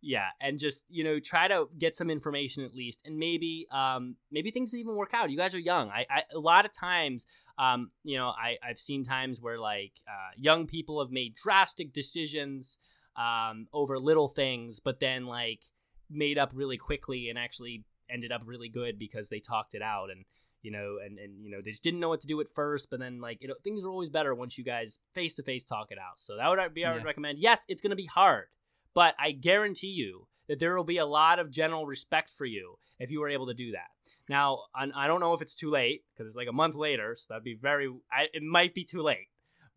yeah, 0.00 0.28
and 0.40 0.58
just 0.58 0.86
you 0.88 1.04
know 1.04 1.20
try 1.20 1.46
to 1.48 1.68
get 1.78 1.94
some 1.94 2.08
information 2.08 2.64
at 2.64 2.74
least, 2.74 3.02
and 3.04 3.18
maybe 3.18 3.66
um 3.70 4.16
maybe 4.30 4.50
things 4.50 4.72
even 4.72 4.96
work 4.96 5.12
out. 5.12 5.30
You 5.30 5.36
guys 5.36 5.54
are 5.54 5.58
young. 5.58 5.90
I, 5.90 6.06
I 6.08 6.22
a 6.34 6.38
lot 6.38 6.64
of 6.64 6.72
times 6.72 7.26
um 7.58 7.90
you 8.02 8.16
know 8.16 8.28
I 8.28 8.56
I've 8.66 8.78
seen 8.78 9.04
times 9.04 9.42
where 9.42 9.58
like 9.58 9.92
uh, 10.08 10.30
young 10.36 10.66
people 10.66 11.00
have 11.02 11.10
made 11.10 11.34
drastic 11.34 11.92
decisions 11.92 12.78
um 13.14 13.66
over 13.74 13.98
little 13.98 14.28
things, 14.28 14.80
but 14.80 15.00
then 15.00 15.26
like 15.26 15.60
made 16.08 16.38
up 16.38 16.52
really 16.54 16.78
quickly 16.78 17.28
and 17.28 17.38
actually 17.38 17.84
ended 18.10 18.32
up 18.32 18.42
really 18.44 18.68
good 18.68 18.98
because 18.98 19.28
they 19.28 19.40
talked 19.40 19.74
it 19.74 19.82
out 19.82 20.10
and 20.10 20.24
you 20.62 20.70
know 20.70 20.96
and 21.04 21.18
and 21.18 21.42
you 21.44 21.50
know 21.50 21.58
they 21.64 21.70
just 21.70 21.82
didn't 21.82 22.00
know 22.00 22.08
what 22.08 22.20
to 22.20 22.26
do 22.26 22.40
at 22.40 22.48
first 22.54 22.88
but 22.90 22.98
then 22.98 23.20
like 23.20 23.38
you 23.40 23.48
know 23.48 23.54
things 23.62 23.84
are 23.84 23.90
always 23.90 24.08
better 24.10 24.34
once 24.34 24.56
you 24.58 24.64
guys 24.64 24.98
face 25.14 25.34
to 25.36 25.42
face 25.42 25.64
talk 25.64 25.88
it 25.90 25.98
out. 25.98 26.18
So 26.18 26.36
that 26.36 26.48
would 26.48 26.74
be 26.74 26.84
i 26.84 26.92
would 26.92 26.98
Yeah. 27.02 27.04
recommend. 27.04 27.38
Yes 27.38 27.64
it's 27.68 27.80
going 27.80 27.90
to 27.90 27.96
be 27.96 28.06
hard 28.06 28.46
but 28.94 29.14
i 29.18 29.30
guarantee 29.32 29.88
you 29.88 30.26
that 30.48 30.58
there 30.60 30.76
will 30.76 30.84
be 30.84 30.98
a 30.98 31.06
lot 31.06 31.38
of 31.40 31.50
general 31.50 31.86
respect 31.86 32.30
for 32.30 32.44
you 32.46 32.76
if 33.00 33.10
you 33.10 33.20
were 33.20 33.28
able 33.28 33.48
to 33.48 33.54
do 33.54 33.72
that. 33.72 33.88
Now 34.28 34.60
I, 34.74 34.88
I 34.94 35.06
don't 35.08 35.20
know 35.20 35.32
if 35.32 35.42
it's 35.42 35.56
too 35.56 35.70
late 35.70 36.04
because 36.14 36.28
it's 36.30 36.36
like 36.36 36.48
a 36.48 36.52
month 36.52 36.74
later 36.76 37.14
so 37.18 37.26
that'd 37.28 37.44
be 37.44 37.54
very 37.54 37.88
I, 38.10 38.28
it 38.32 38.42
might 38.42 38.72
be 38.74 38.84
too 38.84 39.02
late. 39.02 39.28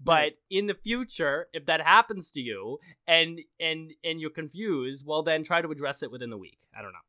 But 0.02 0.34
in 0.50 0.68
the 0.68 0.76
future 0.76 1.48
if 1.54 1.66
that 1.66 1.82
happens 1.82 2.32
to 2.32 2.40
you 2.42 2.78
and 3.08 3.42
and 3.60 3.92
and 4.04 4.22
you're 4.22 4.30
confused 4.30 5.06
well 5.06 5.24
then 5.24 5.44
try 5.44 5.62
to 5.62 5.70
address 5.72 6.02
it 6.04 6.12
within 6.12 6.30
the 6.30 6.38
week. 6.38 6.60
I 6.78 6.82
don't 6.82 6.94
know 6.94 7.00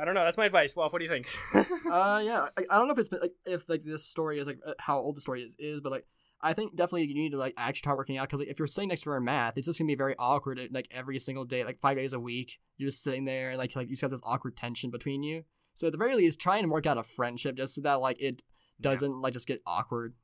I 0.00 0.04
don't 0.04 0.14
know. 0.14 0.24
That's 0.24 0.36
my 0.38 0.46
advice. 0.46 0.74
Wolf, 0.74 0.92
what 0.92 1.00
do 1.00 1.04
you 1.04 1.10
think? 1.10 1.26
uh, 1.54 2.20
yeah, 2.24 2.48
I, 2.56 2.64
I 2.70 2.78
don't 2.78 2.86
know 2.88 2.92
if 2.92 2.98
it's 2.98 3.08
been, 3.08 3.20
like 3.20 3.34
if 3.44 3.68
like 3.68 3.82
this 3.82 4.04
story 4.04 4.38
is 4.38 4.46
like 4.46 4.60
how 4.78 4.98
old 4.98 5.16
the 5.16 5.20
story 5.20 5.42
is 5.42 5.56
is, 5.58 5.80
but 5.80 5.92
like 5.92 6.06
I 6.40 6.52
think 6.52 6.76
definitely 6.76 7.06
you 7.06 7.14
need 7.14 7.32
to 7.32 7.38
like 7.38 7.54
actually 7.56 7.80
start 7.80 7.98
working 7.98 8.16
out 8.16 8.28
because 8.28 8.40
like, 8.40 8.48
if 8.48 8.58
you're 8.58 8.68
sitting 8.68 8.88
next 8.88 9.02
to 9.02 9.10
her 9.10 9.16
in 9.16 9.24
math, 9.24 9.56
it's 9.56 9.66
just 9.66 9.78
gonna 9.78 9.88
be 9.88 9.94
very 9.94 10.14
awkward 10.18 10.60
like 10.72 10.88
every 10.90 11.18
single 11.18 11.44
day, 11.44 11.64
like 11.64 11.80
five 11.80 11.96
days 11.96 12.12
a 12.12 12.20
week. 12.20 12.58
You're 12.76 12.88
just 12.88 13.02
sitting 13.02 13.24
there 13.24 13.50
and 13.50 13.58
like 13.58 13.74
like 13.74 13.88
you 13.88 13.92
just 13.94 14.02
have 14.02 14.10
this 14.10 14.22
awkward 14.24 14.56
tension 14.56 14.90
between 14.90 15.22
you. 15.22 15.44
So 15.74 15.88
at 15.88 15.92
the 15.92 15.98
very 15.98 16.16
least, 16.16 16.40
try 16.40 16.58
and 16.58 16.70
work 16.70 16.86
out 16.86 16.98
a 16.98 17.02
friendship 17.02 17.56
just 17.56 17.74
so 17.74 17.80
that 17.82 18.00
like 18.00 18.20
it 18.20 18.42
doesn't 18.80 19.20
like 19.20 19.32
just 19.32 19.46
get 19.46 19.62
awkward. 19.66 20.14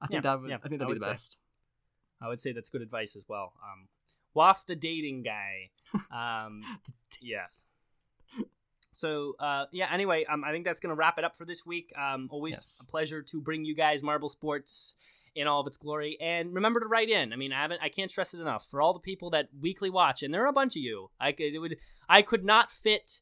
I 0.00 0.06
think 0.06 0.24
Yeah, 0.24 0.30
that 0.32 0.40
would, 0.40 0.50
yeah, 0.50 0.56
I 0.56 0.68
think 0.68 0.80
that'd 0.80 0.88
be 0.88 0.94
would 0.94 1.00
the 1.00 1.04
say. 1.04 1.10
best. 1.10 1.38
I 2.20 2.28
would 2.28 2.40
say 2.40 2.52
that's 2.52 2.70
good 2.70 2.82
advice 2.82 3.14
as 3.16 3.24
well. 3.28 3.52
Um, 3.62 3.88
waft 4.34 4.66
the 4.66 4.76
dating 4.76 5.22
guy. 5.22 5.70
Um, 6.10 6.62
yes. 7.20 7.66
So 8.92 9.34
uh, 9.38 9.66
yeah. 9.72 9.88
Anyway, 9.92 10.24
um, 10.26 10.44
I 10.44 10.52
think 10.52 10.64
that's 10.64 10.80
gonna 10.80 10.94
wrap 10.94 11.18
it 11.18 11.24
up 11.24 11.36
for 11.36 11.44
this 11.44 11.64
week. 11.66 11.92
Um, 11.96 12.28
always 12.30 12.54
Yes. 12.54 12.80
a 12.86 12.90
pleasure 12.90 13.22
to 13.22 13.40
bring 13.40 13.64
you 13.64 13.74
guys 13.74 14.02
Marble 14.02 14.28
Sports 14.28 14.94
in 15.34 15.46
all 15.46 15.60
of 15.60 15.66
its 15.66 15.78
glory. 15.78 16.18
And 16.20 16.54
remember 16.54 16.78
to 16.80 16.86
write 16.86 17.08
in. 17.08 17.32
I 17.32 17.36
mean, 17.36 17.52
I 17.52 17.62
haven't. 17.62 17.80
I 17.82 17.88
can't 17.88 18.10
stress 18.10 18.34
it 18.34 18.40
enough 18.40 18.66
for 18.70 18.82
all 18.82 18.92
the 18.92 19.00
people 19.00 19.30
that 19.30 19.48
weekly 19.60 19.88
watch, 19.90 20.22
and 20.22 20.32
there 20.32 20.44
are 20.44 20.48
a 20.48 20.52
bunch 20.52 20.76
of 20.76 20.82
you. 20.82 21.10
I 21.18 21.32
could. 21.32 21.54
It 21.54 21.58
would. 21.58 21.76
I 22.08 22.22
could 22.22 22.44
not 22.44 22.70
fit 22.70 23.20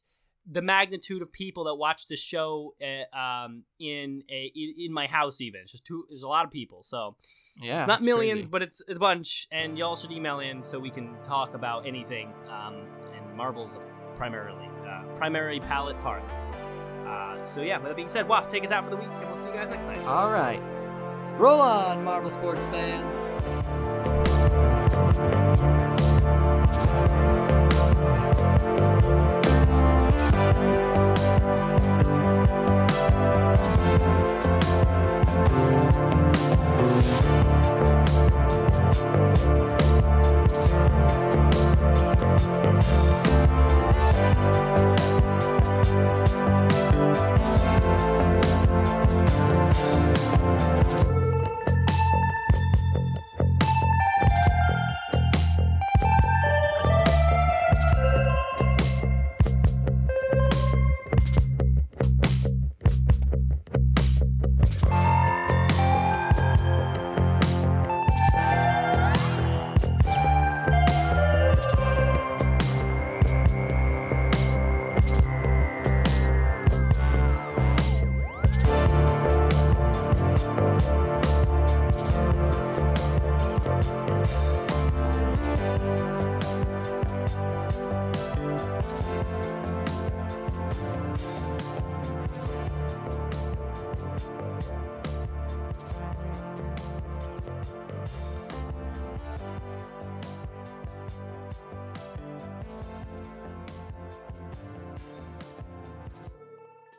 the 0.49 0.61
magnitude 0.61 1.21
of 1.21 1.31
people 1.31 1.63
that 1.65 1.75
watch 1.75 2.07
this 2.07 2.19
show 2.19 2.73
uh, 2.81 3.15
um, 3.17 3.63
in 3.79 4.23
a 4.29 4.51
in 4.55 4.91
my 4.91 5.07
house. 5.07 5.39
Even 5.39 5.61
it's 5.61 5.71
just 5.71 5.85
too. 5.85 6.03
There's 6.09 6.23
a 6.23 6.27
lot 6.27 6.43
of 6.45 6.51
people. 6.51 6.83
So 6.83 7.15
Yeah, 7.61 7.77
it's 7.77 7.87
not 7.87 8.01
millions, 8.01 8.39
crazy. 8.39 8.49
but 8.49 8.61
it's, 8.63 8.81
it's 8.87 8.97
a 8.97 8.99
bunch, 8.99 9.47
and 9.51 9.77
y'all 9.77 9.95
should 9.95 10.11
email 10.11 10.39
in 10.39 10.63
so 10.63 10.79
we 10.79 10.89
can 10.89 11.15
talk 11.23 11.53
about 11.53 11.85
anything. 11.85 12.33
Um, 12.49 12.87
and 13.15 13.37
marbles 13.37 13.77
primarily, 14.15 14.67
primary 15.21 15.59
Pallet 15.59 16.01
Park. 16.01 16.23
Uh, 17.05 17.45
so 17.45 17.61
yeah, 17.61 17.77
with 17.77 17.89
that 17.89 17.95
being 17.95 18.07
said, 18.07 18.27
Waff, 18.27 18.49
take 18.49 18.63
us 18.63 18.71
out 18.71 18.83
for 18.83 18.89
the 18.89 18.95
week, 18.95 19.11
and 19.11 19.27
we'll 19.27 19.35
see 19.35 19.49
you 19.49 19.53
guys 19.53 19.69
next 19.69 19.83
time. 19.83 20.03
All 20.07 20.31
right, 20.31 20.59
roll 21.37 21.61
on, 21.61 22.03
Marble 22.03 22.31
Sports 22.31 22.69
fans. 22.69 23.27
Thank 39.13 39.71
you. 39.71 39.80